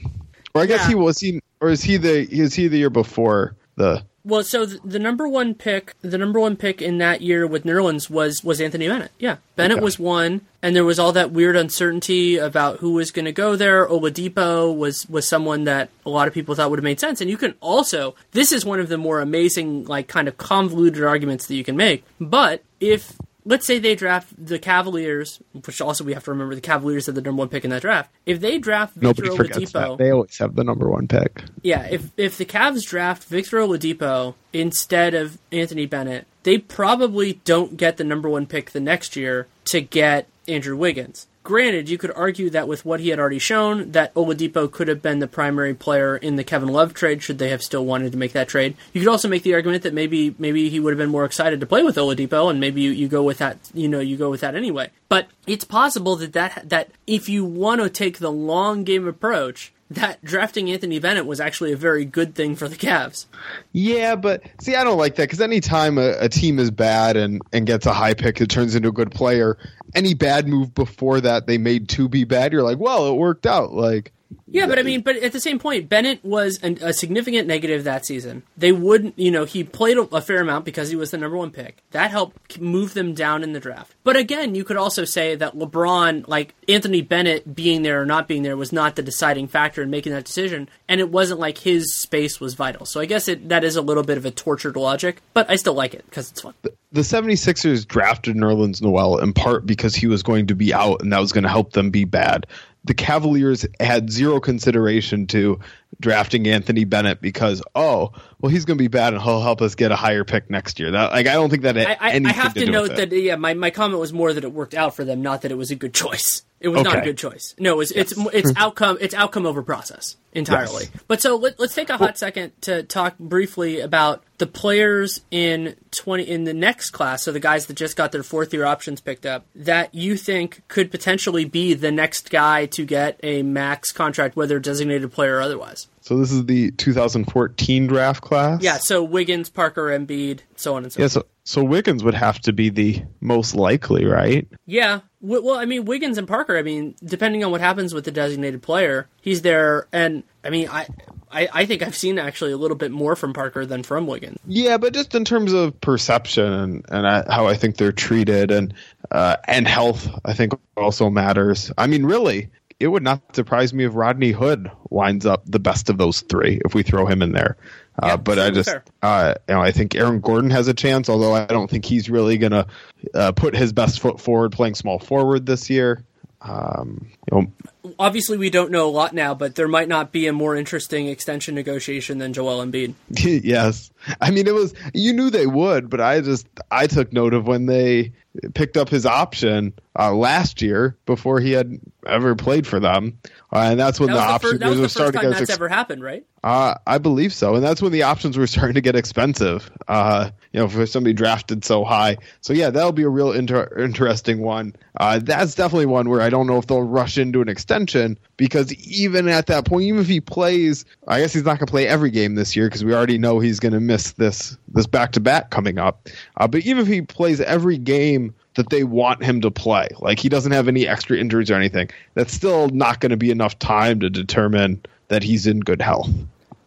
Or 0.53 0.61
I 0.61 0.65
guess 0.67 0.81
yeah. 0.81 0.89
he 0.89 0.95
was 0.95 1.19
he 1.19 1.41
or 1.59 1.69
is 1.69 1.83
he 1.83 1.97
the 1.97 2.21
is 2.31 2.53
he 2.53 2.67
the 2.67 2.77
year 2.77 2.89
before 2.89 3.55
the 3.75 4.03
well, 4.23 4.43
so 4.43 4.65
the, 4.65 4.99
number 4.99 5.27
one 5.27 5.53
pick, 5.55 5.95
the 6.01 6.17
number 6.17 6.39
one 6.39 6.55
pick 6.55 6.81
in 6.81 6.97
that 6.97 7.21
year 7.21 7.47
with 7.47 7.63
Nerlens 7.63 8.09
was 8.09 8.43
was 8.43 8.59
Anthony 8.59 8.87
Bennett. 8.87 9.11
Yeah, 9.17 9.37
Bennett 9.55 9.77
okay. 9.77 9.83
was 9.83 9.97
one, 9.97 10.41
and 10.61 10.75
there 10.75 10.83
was 10.83 10.99
all 10.99 11.11
that 11.13 11.31
weird 11.31 11.55
uncertainty 11.55 12.37
about 12.37 12.79
who 12.79 12.93
was 12.93 13.11
going 13.11 13.25
to 13.25 13.31
go 13.31 13.55
there. 13.55 13.87
Oladipo 13.87 14.75
was 14.75 15.07
was 15.09 15.27
someone 15.27 15.63
that 15.63 15.89
a 16.05 16.09
lot 16.09 16.27
of 16.27 16.33
people 16.33 16.55
thought 16.55 16.69
would 16.69 16.79
have 16.79 16.83
made 16.83 16.99
sense, 16.99 17.21
and 17.21 17.29
you 17.29 17.37
can 17.37 17.55
also 17.61 18.15
this 18.31 18.51
is 18.51 18.65
one 18.65 18.79
of 18.79 18.89
the 18.89 18.97
more 18.97 19.21
amazing, 19.21 19.85
like 19.85 20.07
kind 20.07 20.27
of 20.27 20.37
convoluted 20.37 21.03
arguments 21.03 21.47
that 21.47 21.55
you 21.55 21.63
can 21.63 21.77
make. 21.77 22.03
But 22.19 22.63
if 22.79 23.13
let's 23.45 23.65
say 23.65 23.79
they 23.79 23.95
draft 23.95 24.33
the 24.37 24.59
Cavaliers, 24.59 25.41
which 25.65 25.81
also 25.81 26.03
we 26.03 26.13
have 26.13 26.23
to 26.25 26.31
remember 26.31 26.55
the 26.55 26.61
Cavaliers 26.61 27.05
had 27.05 27.15
the 27.15 27.21
number 27.21 27.39
one 27.39 27.49
pick 27.49 27.63
in 27.63 27.69
that 27.71 27.81
draft. 27.81 28.11
If 28.25 28.39
they 28.39 28.57
draft 28.57 28.95
Victor 28.95 29.25
Nobody 29.25 29.49
Oladipo, 29.49 29.71
that. 29.71 29.97
they 29.97 30.11
always 30.11 30.37
have 30.37 30.55
the 30.55 30.63
number 30.63 30.89
one 30.89 31.07
pick. 31.07 31.43
Yeah, 31.61 31.87
if 31.89 32.11
if 32.17 32.37
the 32.37 32.45
Cavs 32.45 32.85
draft 32.85 33.23
Victor 33.25 33.57
Oladipo 33.57 34.35
instead 34.53 35.13
of 35.13 35.37
Anthony 35.51 35.85
Bennett, 35.85 36.27
they 36.43 36.57
probably 36.57 37.33
don't 37.45 37.77
get 37.77 37.97
the 37.97 38.03
number 38.03 38.29
one 38.29 38.45
pick 38.45 38.71
the 38.71 38.79
next 38.79 39.15
year 39.15 39.47
to 39.65 39.81
get 39.81 40.27
Andrew 40.47 40.75
Wiggins. 40.75 41.27
Granted, 41.49 41.89
you 41.89 41.97
could 41.97 42.11
argue 42.15 42.51
that 42.51 42.67
with 42.67 42.85
what 42.85 42.99
he 42.99 43.09
had 43.09 43.17
already 43.17 43.39
shown, 43.39 43.93
that 43.93 44.13
Oladipo 44.13 44.71
could 44.71 44.87
have 44.87 45.01
been 45.01 45.17
the 45.17 45.25
primary 45.25 45.73
player 45.73 46.15
in 46.15 46.35
the 46.35 46.43
Kevin 46.43 46.69
Love 46.69 46.93
trade 46.93 47.23
should 47.23 47.39
they 47.39 47.49
have 47.49 47.63
still 47.63 47.83
wanted 47.83 48.11
to 48.11 48.19
make 48.19 48.33
that 48.33 48.47
trade. 48.47 48.75
You 48.93 49.01
could 49.01 49.07
also 49.07 49.27
make 49.27 49.41
the 49.41 49.55
argument 49.55 49.81
that 49.81 49.91
maybe 49.91 50.35
maybe 50.37 50.69
he 50.69 50.79
would 50.79 50.91
have 50.91 50.99
been 50.99 51.09
more 51.09 51.25
excited 51.25 51.59
to 51.59 51.65
play 51.65 51.81
with 51.81 51.95
Oladipo, 51.95 52.51
and 52.51 52.59
maybe 52.59 52.81
you, 52.81 52.91
you 52.91 53.07
go 53.07 53.23
with 53.23 53.39
that. 53.39 53.57
You 53.73 53.87
know, 53.87 53.99
you 53.99 54.15
go 54.15 54.29
with 54.29 54.41
that 54.41 54.53
anyway. 54.53 54.91
But 55.07 55.25
it's 55.47 55.65
possible 55.65 56.15
that 56.17 56.33
that 56.33 56.69
that 56.69 56.91
if 57.07 57.27
you 57.27 57.43
want 57.43 57.81
to 57.81 57.89
take 57.89 58.19
the 58.19 58.31
long 58.31 58.83
game 58.83 59.07
approach, 59.07 59.73
that 59.89 60.23
drafting 60.23 60.69
Anthony 60.69 60.99
Bennett 60.99 61.25
was 61.25 61.39
actually 61.39 61.71
a 61.71 61.77
very 61.77 62.05
good 62.05 62.35
thing 62.35 62.55
for 62.55 62.67
the 62.67 62.75
Cavs. 62.75 63.25
Yeah, 63.73 64.15
but 64.15 64.43
see, 64.61 64.75
I 64.75 64.83
don't 64.83 64.99
like 64.99 65.15
that 65.15 65.23
because 65.23 65.41
anytime 65.41 65.97
a, 65.97 66.11
a 66.19 66.29
team 66.29 66.59
is 66.59 66.69
bad 66.69 67.17
and, 67.17 67.41
and 67.51 67.65
gets 67.65 67.87
a 67.87 67.93
high 67.93 68.13
pick, 68.13 68.39
it 68.39 68.49
turns 68.49 68.75
into 68.75 68.89
a 68.89 68.91
good 68.91 69.09
player. 69.09 69.57
Any 69.95 70.13
bad 70.13 70.47
move 70.47 70.73
before 70.73 71.21
that 71.21 71.47
they 71.47 71.57
made 71.57 71.89
to 71.89 72.07
be 72.07 72.23
bad, 72.23 72.53
you're 72.53 72.63
like, 72.63 72.79
well, 72.79 73.07
it 73.07 73.15
worked 73.15 73.45
out. 73.45 73.73
Like, 73.73 74.13
yeah, 74.47 74.67
but 74.67 74.77
I 74.79 74.83
mean, 74.83 75.01
but 75.01 75.15
at 75.17 75.31
the 75.31 75.39
same 75.39 75.59
point, 75.59 75.89
Bennett 75.89 76.23
was 76.23 76.59
an, 76.61 76.77
a 76.81 76.93
significant 76.93 77.47
negative 77.47 77.83
that 77.83 78.05
season. 78.05 78.43
They 78.57 78.71
wouldn't, 78.71 79.17
you 79.17 79.31
know, 79.31 79.45
he 79.45 79.63
played 79.63 79.97
a, 79.97 80.01
a, 80.15 80.21
fair 80.21 80.41
amount 80.41 80.65
because 80.65 80.89
he 80.89 80.95
was 80.95 81.11
the 81.11 81.17
number 81.17 81.37
one 81.37 81.51
pick. 81.51 81.83
That 81.91 82.11
helped 82.11 82.59
move 82.59 82.93
them 82.93 83.13
down 83.13 83.43
in 83.43 83.53
the 83.53 83.59
draft. 83.59 83.95
But 84.03 84.17
again, 84.17 84.55
you 84.55 84.63
could 84.63 84.77
also 84.77 85.03
say 85.05 85.35
that 85.35 85.55
LeBron, 85.55 86.27
like 86.27 86.53
Anthony 86.67 87.01
Bennett 87.01 87.55
being 87.55 87.81
there 87.81 88.01
or 88.01 88.05
not 88.05 88.27
being 88.27 88.43
there, 88.43 88.57
was 88.57 88.71
not 88.71 88.95
the 88.95 89.01
deciding 89.01 89.47
factor 89.47 89.81
in 89.81 89.89
making 89.89 90.13
that 90.13 90.25
decision, 90.25 90.69
and 90.87 90.99
it 90.99 91.09
wasn't 91.09 91.39
like 91.39 91.59
his 91.59 91.95
space 91.95 92.39
was 92.39 92.53
vital. 92.53 92.85
So 92.85 92.99
I 92.99 93.05
guess 93.05 93.27
it, 93.27 93.49
that 93.49 93.63
is 93.63 93.75
a 93.75 93.81
little 93.81 94.03
bit 94.03 94.17
of 94.17 94.25
a 94.25 94.31
tortured 94.31 94.75
logic, 94.75 95.21
but 95.33 95.49
I 95.49 95.55
still 95.55 95.73
like 95.73 95.93
it 95.93 96.05
because 96.05 96.29
it's 96.31 96.41
fun. 96.41 96.53
The, 96.91 97.01
the 97.01 97.01
76ers 97.01 97.87
drafted 97.87 98.35
Nerlens 98.35 98.81
Noel 98.81 99.19
in 99.19 99.33
part 99.33 99.65
because 99.65 99.95
he 99.95 100.07
was 100.07 100.23
going 100.23 100.47
to 100.47 100.55
be 100.55 100.73
out 100.73 101.01
and 101.01 101.11
that 101.13 101.19
was 101.19 101.31
going 101.31 101.43
to 101.43 101.49
help 101.49 101.73
them 101.73 101.89
be 101.89 102.05
bad 102.05 102.45
the 102.85 102.93
Cavaliers 102.93 103.65
had 103.79 104.09
zero 104.09 104.39
consideration 104.39 105.27
to 105.27 105.59
drafting 105.99 106.47
Anthony 106.47 106.85
Bennett 106.85 107.21
because 107.21 107.61
oh 107.75 108.11
well 108.39 108.49
he's 108.49 108.65
going 108.65 108.77
to 108.77 108.81
be 108.81 108.87
bad 108.87 109.13
and 109.13 109.21
he'll 109.21 109.41
help 109.41 109.61
us 109.61 109.75
get 109.75 109.91
a 109.91 109.95
higher 109.95 110.23
pick 110.23 110.49
next 110.49 110.79
year. 110.79 110.91
That 110.91 111.11
like 111.11 111.27
I 111.27 111.33
don't 111.33 111.49
think 111.49 111.63
that 111.63 111.77
I, 111.77 111.97
I, 111.99 112.21
I 112.25 112.31
have 112.31 112.53
to, 112.53 112.65
to 112.65 112.71
note 112.71 112.95
that 112.95 113.11
yeah 113.11 113.35
my, 113.35 113.53
my 113.53 113.69
comment 113.69 113.99
was 113.99 114.13
more 114.13 114.33
that 114.33 114.43
it 114.43 114.53
worked 114.53 114.73
out 114.73 114.95
for 114.95 115.03
them, 115.03 115.21
not 115.21 115.41
that 115.41 115.51
it 115.51 115.57
was 115.57 115.71
a 115.71 115.75
good 115.75 115.93
choice. 115.93 116.43
It 116.61 116.69
was 116.69 116.81
okay. 116.81 116.89
not 116.89 116.97
a 116.99 117.01
good 117.01 117.17
choice. 117.17 117.55
No, 117.57 117.73
it 117.73 117.77
was, 117.77 117.95
yes. 117.95 118.11
it's 118.11 118.33
it's 118.33 118.53
outcome 118.57 118.97
it's 118.99 119.13
outcome 119.13 119.45
over 119.45 119.63
process 119.63 120.17
entirely. 120.33 120.85
Yes. 120.85 121.03
But 121.07 121.21
so 121.21 121.37
let, 121.37 121.59
us 121.59 121.73
take 121.73 121.89
a 121.89 121.97
hot 121.97 122.17
second 122.17 122.51
to 122.61 122.83
talk 122.83 123.17
briefly 123.17 123.79
about 123.79 124.23
the 124.39 124.47
players 124.47 125.21
in 125.31 125.75
twenty 125.91 126.23
in 126.23 126.43
the 126.43 126.53
next 126.53 126.89
class. 126.91 127.23
So 127.23 127.31
the 127.31 127.39
guys 127.39 127.67
that 127.67 127.75
just 127.75 127.95
got 127.95 128.11
their 128.11 128.23
fourth 128.23 128.53
year 128.53 128.65
options 128.65 128.99
picked 128.99 129.25
up 129.25 129.45
that 129.55 129.95
you 129.95 130.17
think 130.17 130.61
could 130.67 130.91
potentially 130.91 131.45
be 131.45 131.73
the 131.73 131.91
next 131.91 132.29
guy 132.29 132.65
to 132.67 132.85
get 132.85 133.19
a 133.23 133.41
max 133.41 133.93
contract, 133.93 134.35
whether 134.35 134.59
designated 134.59 135.11
player 135.13 135.37
or 135.37 135.41
otherwise. 135.41 135.87
So 136.09 136.17
this 136.17 136.31
is 136.31 136.47
the 136.47 136.71
2014 136.71 137.85
draft 137.85 138.23
class. 138.23 138.63
Yeah. 138.63 138.79
So 138.79 139.03
Wiggins, 139.03 139.51
Parker, 139.51 139.89
Embiid, 139.89 140.39
so 140.55 140.73
on 140.75 140.81
and 140.81 140.91
so. 140.91 141.03
Yeah. 141.03 141.07
So 141.07 141.27
so 141.43 141.63
Wiggins 141.63 142.03
would 142.03 142.15
have 142.15 142.39
to 142.41 142.51
be 142.51 142.69
the 142.69 143.03
most 143.21 143.53
likely, 143.53 144.05
right? 144.05 144.47
Yeah. 144.65 145.01
Well, 145.21 145.53
I 145.53 145.65
mean 145.65 145.85
Wiggins 145.85 146.17
and 146.17 146.27
Parker. 146.27 146.57
I 146.57 146.63
mean, 146.63 146.95
depending 147.03 147.43
on 147.43 147.51
what 147.51 147.61
happens 147.61 147.93
with 147.93 148.05
the 148.05 148.11
designated 148.11 148.63
player, 148.63 149.07
he's 149.21 149.43
there, 149.43 149.87
and 149.93 150.23
I 150.43 150.49
mean, 150.49 150.67
I. 150.71 150.87
I, 151.31 151.47
I 151.53 151.65
think 151.67 151.83
I've 151.83 151.95
seen 151.95 152.17
actually 152.17 152.53
a 152.53 152.57
little 152.57 152.75
bit 152.75 152.89
more 152.89 153.15
from 153.15 153.33
Parker 153.33 153.63
than 153.63 153.83
from 153.83 154.07
Wiggins. 154.07 154.39
Yeah, 154.47 154.77
but 154.77 154.95
just 154.95 155.13
in 155.13 155.25
terms 155.25 155.53
of 155.53 155.79
perception 155.79 156.51
and, 156.51 156.85
and 156.89 157.07
I, 157.07 157.23
how 157.31 157.45
I 157.45 157.53
think 157.53 157.77
they're 157.77 157.91
treated 157.91 158.49
and 158.49 158.73
uh, 159.11 159.35
and 159.43 159.67
health, 159.67 160.09
I 160.25 160.33
think 160.33 160.53
also 160.75 161.11
matters. 161.11 161.71
I 161.77 161.85
mean, 161.85 162.03
really, 162.03 162.49
it 162.79 162.87
would 162.87 163.03
not 163.03 163.35
surprise 163.35 163.73
me 163.73 163.83
if 163.83 163.93
Rodney 163.93 164.31
Hood 164.31 164.71
winds 164.89 165.25
up 165.25 165.43
the 165.45 165.59
best 165.59 165.89
of 165.89 165.97
those 165.97 166.21
three 166.21 166.61
if 166.65 166.73
we 166.73 166.83
throw 166.83 167.05
him 167.05 167.21
in 167.21 167.33
there. 167.33 167.57
Uh, 168.01 168.07
yeah, 168.07 168.15
but 168.15 168.39
I 168.39 168.49
just, 168.49 168.73
uh, 169.01 169.33
you 169.47 169.55
know, 169.55 169.61
I 169.61 169.71
think 169.71 169.95
Aaron 169.95 170.21
Gordon 170.21 170.49
has 170.51 170.69
a 170.69 170.73
chance, 170.73 171.09
although 171.09 171.33
I 171.33 171.45
don't 171.45 171.69
think 171.69 171.83
he's 171.83 172.09
really 172.09 172.37
going 172.37 172.53
to 172.53 172.67
uh, 173.13 173.31
put 173.33 173.55
his 173.55 173.73
best 173.73 173.99
foot 173.99 174.21
forward 174.21 174.53
playing 174.53 174.75
small 174.75 174.99
forward 174.99 175.45
this 175.45 175.69
year. 175.69 176.05
Um, 176.41 177.11
you 177.31 177.41
know, 177.41 177.51
Obviously, 177.97 178.37
we 178.37 178.49
don't 178.49 178.71
know 178.71 178.87
a 178.87 178.91
lot 178.91 179.13
now, 179.13 179.33
but 179.33 179.55
there 179.55 179.67
might 179.67 179.87
not 179.87 180.11
be 180.11 180.27
a 180.27 180.33
more 180.33 180.55
interesting 180.55 181.07
extension 181.07 181.55
negotiation 181.55 182.17
than 182.17 182.33
Joel 182.33 182.65
Embiid. 182.65 182.93
yes, 183.09 183.89
I 184.19 184.31
mean 184.31 184.47
it 184.47 184.53
was. 184.53 184.73
You 184.93 185.13
knew 185.13 185.29
they 185.29 185.47
would, 185.47 185.89
but 185.89 186.01
I 186.01 186.19
just 186.19 186.47
I 186.69 186.87
took 186.87 187.13
note 187.13 187.33
of 187.33 187.47
when 187.47 187.67
they 187.67 188.11
picked 188.53 188.75
up 188.75 188.89
his 188.89 189.05
option 189.05 189.73
uh, 189.97 190.13
last 190.13 190.61
year 190.61 190.97
before 191.05 191.39
he 191.39 191.51
had 191.51 191.79
ever 192.05 192.35
played 192.35 192.67
for 192.67 192.79
them, 192.81 193.17
uh, 193.51 193.69
and 193.71 193.79
that's 193.79 193.99
when 193.99 194.09
that 194.09 194.15
the 194.15 194.21
options 194.21 194.51
fir- 194.53 194.57
that 194.57 194.69
was 194.69 194.79
the 194.79 194.89
first 194.89 195.13
time 195.13 195.29
that's 195.29 195.41
ex- 195.41 195.49
ever 195.49 195.69
happened, 195.69 196.03
right? 196.03 196.25
Uh, 196.43 196.75
I 196.85 196.97
believe 196.97 197.33
so, 197.33 197.55
and 197.55 197.63
that's 197.63 197.81
when 197.81 197.91
the 197.91 198.03
options 198.03 198.37
were 198.37 198.47
starting 198.47 198.75
to 198.75 198.81
get 198.81 198.95
expensive. 198.95 199.71
Uh, 199.87 200.31
you 200.51 200.59
know, 200.59 200.67
for 200.67 200.85
somebody 200.85 201.13
drafted 201.13 201.63
so 201.63 201.85
high. 201.85 202.17
So 202.41 202.53
yeah, 202.53 202.71
that'll 202.71 202.91
be 202.91 203.03
a 203.03 203.09
real 203.09 203.31
inter- 203.31 203.77
interesting 203.79 204.41
one. 204.41 204.75
Uh, 204.99 205.19
that's 205.19 205.55
definitely 205.55 205.85
one 205.85 206.09
where 206.09 206.21
I 206.21 206.29
don't 206.29 206.47
know 206.47 206.57
if 206.57 206.67
they'll 206.67 206.81
rush 206.81 207.17
into 207.19 207.41
an 207.41 207.49
extension 207.49 208.17
because 208.37 208.73
even 208.73 209.27
at 209.27 209.47
that 209.47 209.65
point, 209.65 209.83
even 209.83 209.99
if 209.99 210.07
he 210.07 210.21
plays, 210.21 210.85
I 211.07 211.19
guess 211.19 211.33
he's 211.33 211.43
not 211.43 211.59
going 211.59 211.67
to 211.67 211.71
play 211.71 211.87
every 211.87 212.11
game 212.11 212.35
this 212.35 212.55
year 212.55 212.67
because 212.67 212.83
we 212.83 212.93
already 212.93 213.17
know 213.17 213.39
he's 213.39 213.59
going 213.59 213.73
to 213.73 213.79
miss 213.79 214.13
this 214.13 214.57
this 214.69 214.87
back 214.87 215.11
to 215.13 215.19
back 215.19 215.51
coming 215.51 215.77
up. 215.77 216.09
Uh, 216.37 216.47
but 216.47 216.65
even 216.65 216.79
if 216.79 216.87
he 216.87 217.01
plays 217.01 217.41
every 217.41 217.77
game 217.77 218.33
that 218.55 218.69
they 218.69 218.83
want 218.83 219.23
him 219.23 219.41
to 219.41 219.51
play, 219.51 219.89
like 219.99 220.19
he 220.19 220.29
doesn't 220.29 220.51
have 220.51 220.67
any 220.67 220.87
extra 220.87 221.17
injuries 221.17 221.51
or 221.51 221.55
anything, 221.55 221.89
that's 222.13 222.33
still 222.33 222.69
not 222.69 222.99
going 222.99 223.11
to 223.11 223.17
be 223.17 223.31
enough 223.31 223.59
time 223.59 223.99
to 223.99 224.09
determine 224.09 224.81
that 225.09 225.23
he's 225.23 225.45
in 225.45 225.59
good 225.59 225.81
health. 225.81 226.09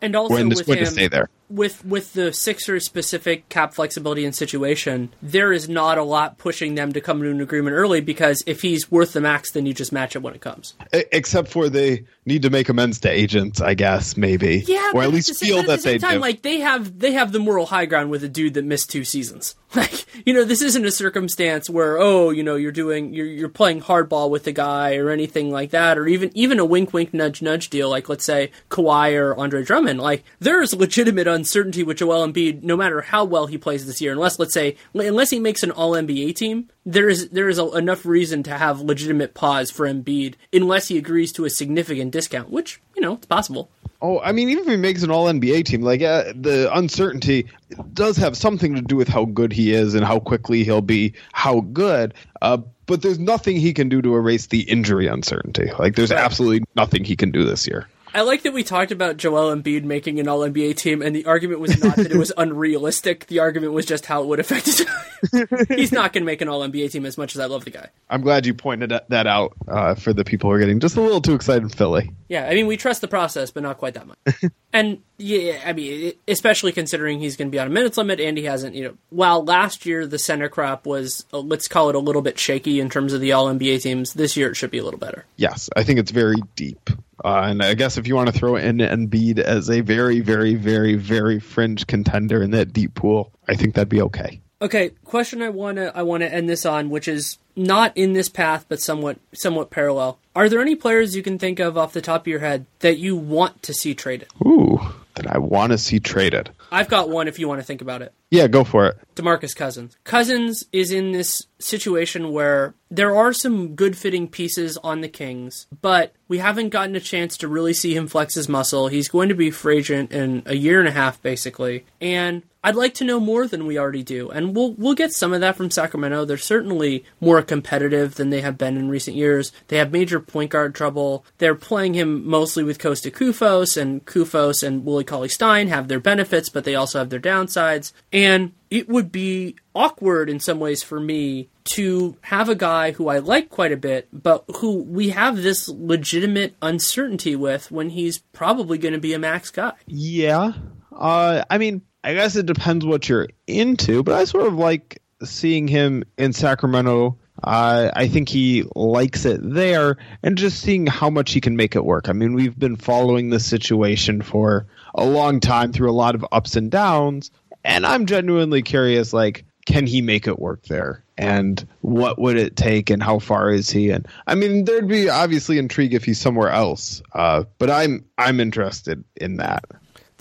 And 0.01 0.17
also 0.17 0.35
with 0.35 0.67
going 0.67 0.79
him, 0.79 0.85
to 0.85 0.91
stay 0.91 1.09
there. 1.09 1.29
With 1.55 1.85
with 1.85 2.13
the 2.15 2.33
Sixers 2.33 2.85
specific 2.85 3.49
cap 3.49 3.75
flexibility 3.75 4.25
and 4.25 4.35
situation, 4.35 5.13
there 5.23 5.53
is 5.53 5.69
not 5.69 5.99
a 5.99 6.03
lot 6.03 6.39
pushing 6.39 6.75
them 6.75 6.93
to 6.93 7.01
come 7.01 7.23
to 7.23 7.31
an 7.31 7.41
agreement 7.41 7.75
early 7.75 8.01
because 8.01 8.43
if 8.47 8.63
he's 8.63 8.91
worth 8.91 9.13
the 9.13 9.21
max, 9.21 9.51
then 9.53 9.67
you 9.67 9.75
just 9.75 9.93
match 9.93 10.17
it 10.17 10.21
when 10.23 10.35
it 10.35 10.41
comes. 10.41 10.75
Except 10.93 11.49
for 11.49 11.69
they 11.69 12.05
need 12.25 12.43
to 12.43 12.51
make 12.51 12.69
amends 12.69 13.01
to 13.01 13.11
agents, 13.11 13.61
I 13.61 13.75
guess, 13.75 14.17
maybe. 14.17 14.65
Yeah, 14.67 14.93
or 14.95 15.03
at 15.03 15.07
the 15.07 15.13
least 15.15 15.35
same- 15.35 15.49
feel 15.49 15.63
that 15.65 15.81
the 15.81 15.91
they 15.93 15.99
time, 15.99 16.15
do. 16.15 16.21
Like 16.21 16.43
they 16.43 16.61
have 16.61 16.99
they 16.99 17.13
have 17.13 17.33
the 17.33 17.39
moral 17.39 17.67
high 17.67 17.87
ground 17.87 18.11
with 18.11 18.25
a 18.25 18.29
dude 18.29 18.55
that 18.55 18.65
missed 18.65 18.91
two 18.91 19.05
seasons. 19.05 19.55
Like 19.75 20.05
you 20.27 20.35
know, 20.35 20.45
this 20.45 20.61
isn't 20.61 20.85
a 20.85 20.91
circumstance 20.91 21.71
where 21.71 21.99
oh 21.99 22.29
you 22.29 22.43
know 22.43 22.57
you're 22.57 22.73
doing 22.73 23.15
you're 23.15 23.25
you're 23.25 23.49
playing 23.49 23.81
hardball 23.81 24.29
with 24.29 24.45
the 24.45 24.53
guy 24.53 24.97
or 24.97 25.09
anything 25.09 25.51
like 25.51 25.71
that, 25.71 25.97
or 25.97 26.07
even 26.07 26.31
even 26.35 26.59
a 26.59 26.65
wink 26.67 26.93
wink 26.93 27.15
nudge 27.15 27.41
nudge 27.41 27.71
deal 27.71 27.89
like 27.89 28.07
let's 28.11 28.27
say 28.27 28.51
Kawhi 28.69 29.19
or 29.19 29.35
Andre 29.35 29.63
Drummond. 29.65 29.99
Like 29.99 30.25
there 30.41 30.61
is 30.61 30.75
legitimate 30.75 31.27
uncertainty 31.43 31.83
with 31.83 31.97
Joel 31.97 32.25
Embiid, 32.27 32.63
no 32.63 32.77
matter 32.77 33.01
how 33.01 33.25
well 33.25 33.47
he 33.47 33.59
plays 33.59 33.85
this 33.85 34.01
year, 34.01 34.13
unless 34.13 34.39
let's 34.39 34.55
say 34.55 34.77
unless 34.95 35.31
he 35.31 35.41
makes 35.41 35.65
an 35.65 35.73
All 35.73 35.93
NBA 35.93 36.37
team. 36.37 36.69
There 36.87 37.09
is 37.09 37.31
there 37.31 37.49
is 37.49 37.59
a, 37.59 37.67
enough 37.73 38.07
reason 38.07 38.45
to 38.45 38.57
have 38.57 38.81
legitimate 38.81 39.35
pause 39.35 39.71
for 39.71 39.87
Embiid 39.87 40.35
unless 40.53 40.87
he 40.87 40.99
agrees 40.99 41.33
to 41.33 41.45
a 41.45 41.51
significant 41.51 42.13
discount, 42.13 42.51
which 42.51 42.81
you 42.95 43.03
know 43.03 43.15
it's 43.15 43.27
possible. 43.27 43.71
Oh, 44.01 44.21
I 44.21 44.33
mean, 44.33 44.51
even 44.51 44.65
if 44.65 44.71
he 44.71 44.77
makes 44.77 45.03
an 45.03 45.11
All 45.11 45.27
NBA 45.27 45.65
team, 45.65 45.83
like 45.83 46.03
uh, 46.03 46.33
the 46.35 46.71
uncertainty 46.73 47.47
does 47.93 48.17
have 48.17 48.37
something 48.37 48.75
to 48.75 48.83
do 48.83 48.97
with 48.97 49.09
how 49.09 49.25
good 49.25 49.53
he 49.53 49.73
is 49.73 49.95
and 49.95 50.05
how 50.05 50.21
quickly 50.21 50.65
he'll 50.65 50.81
be, 50.81 51.15
how 51.33 51.61
good. 51.61 52.15
Uh, 52.41 52.59
but 52.87 53.03
there's 53.03 53.21
nothing 53.21 53.57
he 53.57 53.73
can 53.73 53.89
do 53.89 54.03
to 54.03 54.15
erase 54.15 54.47
the 54.47 54.63
injury 54.63 55.07
uncertainty. 55.07 55.71
Like, 55.79 55.95
there's 55.95 56.11
absolutely 56.11 56.65
nothing 56.75 57.05
he 57.05 57.15
can 57.15 57.31
do 57.31 57.45
this 57.45 57.67
year. 57.67 57.87
I 58.15 58.23
like 58.23 58.43
that 58.43 58.53
we 58.53 58.63
talked 58.63 58.93
about 58.93 59.17
Joel 59.17 59.55
Embiid 59.55 59.85
making 59.85 60.21
an 60.21 60.29
All 60.29 60.41
NBA 60.41 60.77
team, 60.77 61.03
and 61.03 61.17
the 61.17 61.27
argument 61.27 61.61
was 61.61 61.83
not 61.83 61.97
that 61.97 62.11
it 62.11 62.17
was 62.17 62.33
unrealistic. 62.37 63.27
The 63.27 63.39
argument 63.39 63.73
was 63.73 63.87
just 63.87 64.07
how 64.07 64.23
it 64.23 64.27
would 64.27 64.41
affect 64.41 64.67
his. 64.67 64.87
He's 65.69 65.93
not 65.93 66.13
going 66.13 66.23
to 66.23 66.27
make 66.27 66.41
an 66.41 66.49
All 66.49 66.61
NBA 66.61 66.91
team 66.91 67.07
as 67.07 67.17
much 67.17 67.35
as 67.35 67.41
I 67.41 67.47
love 67.47 67.65
the 67.65 67.71
guy. 67.71 67.89
I'm 68.11 68.21
glad 68.21 68.45
you 68.45 68.55
pointed 68.55 68.93
that 69.09 69.27
out 69.27 69.55
uh, 69.67 69.95
for 69.95 70.13
the 70.13 70.25
people 70.25 70.51
who 70.51 70.57
are 70.57 70.59
getting 70.59 70.81
just 70.81 70.97
a 70.97 71.01
little 71.01 71.21
too 71.21 71.35
excited 71.35 71.63
in 71.63 71.69
Philly. 71.71 72.11
Yeah, 72.29 72.47
I 72.47 72.55
mean, 72.55 72.67
we 72.67 72.77
trust 72.77 73.01
the 73.01 73.09
process, 73.09 73.51
but 73.51 73.63
not 73.63 73.79
quite 73.79 73.95
that 73.95 74.07
much. 74.07 74.19
and 74.73 75.03
yeah, 75.17 75.61
I 75.65 75.73
mean, 75.73 76.13
especially 76.29 76.73
considering 76.73 77.21
he's 77.21 77.37
going 77.37 77.49
to 77.49 77.53
be 77.53 77.59
on 77.59 77.67
a 77.67 77.71
minutes 77.71 77.97
limit, 77.97 78.21
and 78.21 78.37
he 78.37 78.45
hasn't. 78.45 78.75
You 78.75 78.85
know, 78.85 78.95
while 79.11 79.45
last 79.45 79.87
year 79.87 80.07
the 80.07 80.19
center 80.19 80.49
crop 80.49 80.87
was, 80.87 81.25
uh, 81.33 81.39
let's 81.39 81.69
call 81.69 81.89
it 81.89 81.95
a 81.95 82.01
little 82.01 82.23
bit 82.23 82.39
shaky 82.39 82.81
in 82.81 82.91
terms 82.91 83.13
of 83.13 83.21
the 83.21 83.33
All 83.33 83.47
NBA 83.47 83.83
teams, 83.83 84.15
this 84.15 84.37
year 84.37 84.51
it 84.51 84.57
should 84.57 84.71
be 84.71 84.79
a 84.79 84.85
little 84.85 85.01
better. 85.01 85.25
Yes, 85.37 85.71
I 85.77 85.83
think 85.83 85.99
it's 85.99 86.11
very 86.11 86.37
deep. 86.57 86.91
Uh, 87.25 87.43
and 87.45 87.63
I 87.63 87.75
guess 87.75 87.99
if 87.99 88.07
you 88.07 88.15
want 88.15 88.33
to 88.33 88.39
throw 88.39 88.57
in 88.57 88.79
Embiid 88.79 89.39
as 89.39 89.71
a 89.71 89.81
very, 89.81 90.21
very, 90.21 90.55
very, 90.55 90.95
very 90.97 91.39
fringe 91.39 91.87
contender 91.87 92.43
in 92.43 92.51
that 92.53 92.73
deep 92.73 92.95
pool, 92.95 93.33
I 93.49 93.55
think 93.55 93.75
that'd 93.75 93.89
be 93.89 94.03
okay. 94.03 94.41
Okay, 94.63 94.91
question 95.05 95.43
I 95.43 95.49
want 95.49 95.79
to 95.79 95.95
I 95.97 96.03
want 96.03 96.23
to 96.23 96.33
end 96.33 96.49
this 96.49 96.65
on, 96.65 96.89
which 96.89 97.09
is 97.09 97.39
not 97.57 97.97
in 97.97 98.13
this 98.13 98.29
path, 98.29 98.65
but 98.69 98.81
somewhat 98.81 99.19
somewhat 99.35 99.71
parallel. 99.71 100.21
Are 100.37 100.49
there 100.49 100.61
any 100.61 100.77
players 100.77 101.17
you 101.17 101.23
can 101.25 101.37
think 101.37 101.59
of 101.59 101.77
off 101.77 101.93
the 101.93 102.01
top 102.01 102.23
of 102.23 102.27
your 102.29 102.39
head 102.39 102.67
that 102.79 102.97
you 102.99 103.17
want 103.17 103.65
to 103.65 103.75
see 103.75 103.93
traded? 103.93 104.29
Ooh, 104.47 104.79
that 105.17 105.27
I 105.27 105.39
want 105.39 105.73
to 105.73 105.79
see 105.79 105.99
traded. 105.99 106.51
I've 106.71 106.89
got 106.89 107.09
one. 107.09 107.27
If 107.27 107.41
you 107.41 107.49
want 107.49 107.61
to 107.61 107.67
think 107.67 107.83
about 107.83 108.03
it, 108.03 108.13
Yeah, 108.31 108.47
go 108.47 108.63
for 108.63 108.87
it. 108.87 108.99
Demarcus 109.17 109.55
Cousins. 109.55 109.97
Cousins 110.05 110.65
is 110.73 110.93
in 110.93 111.11
this 111.11 111.45
situation 111.59 112.31
where 112.31 112.75
there 112.89 113.17
are 113.17 113.33
some 113.33 113.75
good 113.75 113.99
fitting 113.99 114.29
pieces 114.29 114.79
on 114.79 115.01
the 115.01 115.09
Kings, 115.09 115.67
but 115.83 116.15
we 116.29 116.39
haven't 116.39 116.69
gotten 116.69 116.95
a 116.95 117.01
chance 117.01 117.37
to 117.39 117.49
really 117.49 117.75
see 117.75 117.97
him 117.97 118.07
flex 118.07 118.35
his 118.37 118.49
muscle. 118.49 118.87
He's 118.87 119.09
going 119.09 119.29
to 119.29 119.35
be 119.35 119.51
free 119.51 119.79
agent 119.79 120.13
in 120.13 120.45
a 120.47 120.55
year 120.55 120.79
and 120.79 120.89
a 120.89 120.93
half, 120.93 121.21
basically, 121.21 121.85
and 122.01 122.43
I'd 122.65 122.77
like 122.77 122.95
to 122.95 123.05
know 123.05 123.19
more 123.19 123.47
than 123.47 123.67
we 123.67 123.79
already 123.79 124.03
do, 124.05 124.31
and 124.31 124.55
we'll 124.55 124.73
we'll 124.75 124.95
get 124.95 125.13
some 125.13 125.33
of 125.33 125.41
that 125.41 125.57
from 125.57 125.71
Sacramento. 125.71 126.25
They're 126.25 126.37
certainly 126.37 127.05
more 127.21 127.43
competitive 127.43 128.15
than 128.15 128.31
they 128.31 128.41
have 128.41 128.57
been 128.57 128.77
in 128.77 128.89
recent 128.89 129.17
years. 129.17 129.53
They 129.69 129.79
have 129.79 129.91
major 129.91 130.21
point 130.21 130.51
guard 130.51 130.75
trouble. 130.75 131.25
They're 131.39 131.55
playing 131.57 131.95
him 131.95 132.27
mostly 132.27 132.63
with 132.63 132.79
Kosta 132.79 133.11
Koufos, 133.11 133.81
and 133.81 134.05
Koufos 134.07 134.63
and 134.63 134.85
Willie 134.85 135.05
Cauley 135.05 135.29
Stein 135.29 135.69
have 135.69 135.89
their 135.89 136.01
benefits, 136.01 136.49
but 136.49 136.65
they 136.65 136.75
also 136.75 137.01
have 137.01 137.11
their 137.11 137.21
downsides. 137.21 137.93
And 138.13 138.53
it 138.71 138.89
would 138.89 139.11
be 139.11 139.57
awkward 139.75 140.31
in 140.31 140.41
some 140.41 140.61
ways 140.61 140.83
for 140.83 141.01
me 141.01 141.49
to 141.65 142.17
have 142.23 142.49
a 142.49 142.55
guy 142.55 142.93
who 142.93 143.09
I 143.09 143.19
like 143.19 143.51
quite 143.51 143.73
a 143.73 143.77
bit, 143.77 144.09
but 144.13 144.45
who 144.57 144.83
we 144.83 145.11
have 145.11 145.37
this 145.37 145.69
legitimate 145.69 146.55
uncertainty 146.63 147.37
with 147.37 147.71
when 147.71 147.91
he's 147.91 148.19
probably 148.33 148.79
going 148.79 148.95
to 148.95 149.01
be 149.01 149.15
a 149.15 149.19
max 149.19 149.51
guy. 149.51 149.73
Yeah. 149.87 150.53
Uh, 150.91 151.45
I 151.51 151.59
mean, 151.59 151.83
I 152.05 152.15
guess 152.15 152.37
it 152.37 152.47
depends 152.47 152.85
what 152.85 153.09
you're 153.09 153.29
into, 153.47 154.03
but 154.03 154.15
I 154.15 154.25
sort 154.25 154.47
of 154.47 154.55
like 154.55 155.01
seeing 155.25 155.69
him 155.69 156.05
in 156.19 156.33
Sacramento. 156.33 157.19
Uh, 157.43 157.91
I 157.95 158.09
think 158.09 158.29
he 158.29 158.65
likes 158.77 159.25
it 159.25 159.41
there, 159.43 159.97
and 160.23 160.37
just 160.37 160.61
seeing 160.61 160.87
how 160.87 161.11
much 161.11 161.33
he 161.33 161.41
can 161.41 161.57
make 161.57 161.75
it 161.75 161.85
work. 161.85 162.09
I 162.09 162.13
mean, 162.13 162.35
we've 162.35 162.59
been 162.59 162.77
following 162.77 163.31
this 163.31 163.47
situation 163.47 164.23
for 164.23 164.67
a 164.95 165.05
long 165.05 165.41
time 165.41 165.73
through 165.73 165.91
a 165.91 165.93
lot 165.93 166.15
of 166.15 166.27
ups 166.31 166.57
and 166.57 166.71
downs, 166.71 167.31
and 167.65 167.87
I'm 167.87 168.07
genuinely 168.07 168.63
curious, 168.63 169.13
like, 169.13 169.45
can 169.65 169.87
he 169.87 170.03
make 170.03 170.27
it 170.27 170.39
work 170.39 170.63
there? 170.65 171.05
And 171.17 171.67
what 171.81 172.19
would 172.19 172.37
it 172.37 172.55
take, 172.55 172.91
and 172.91 173.03
how 173.03 173.19
far 173.19 173.51
is 173.51 173.71
he? 173.71 173.91
And 173.91 174.07
I 174.27 174.35
mean, 174.35 174.65
there'd 174.65 174.89
be 174.89 175.09
obviously 175.09 175.59
intrigue 175.59 175.95
if 175.95 176.05
he's 176.05 176.21
somewhere 176.21 176.51
else, 176.51 177.03
uh, 177.13 177.45
but 177.59 177.71
I'm 177.71 178.05
I'm 178.19 178.41
interested 178.41 179.05
in 179.17 179.37
that. 179.39 179.65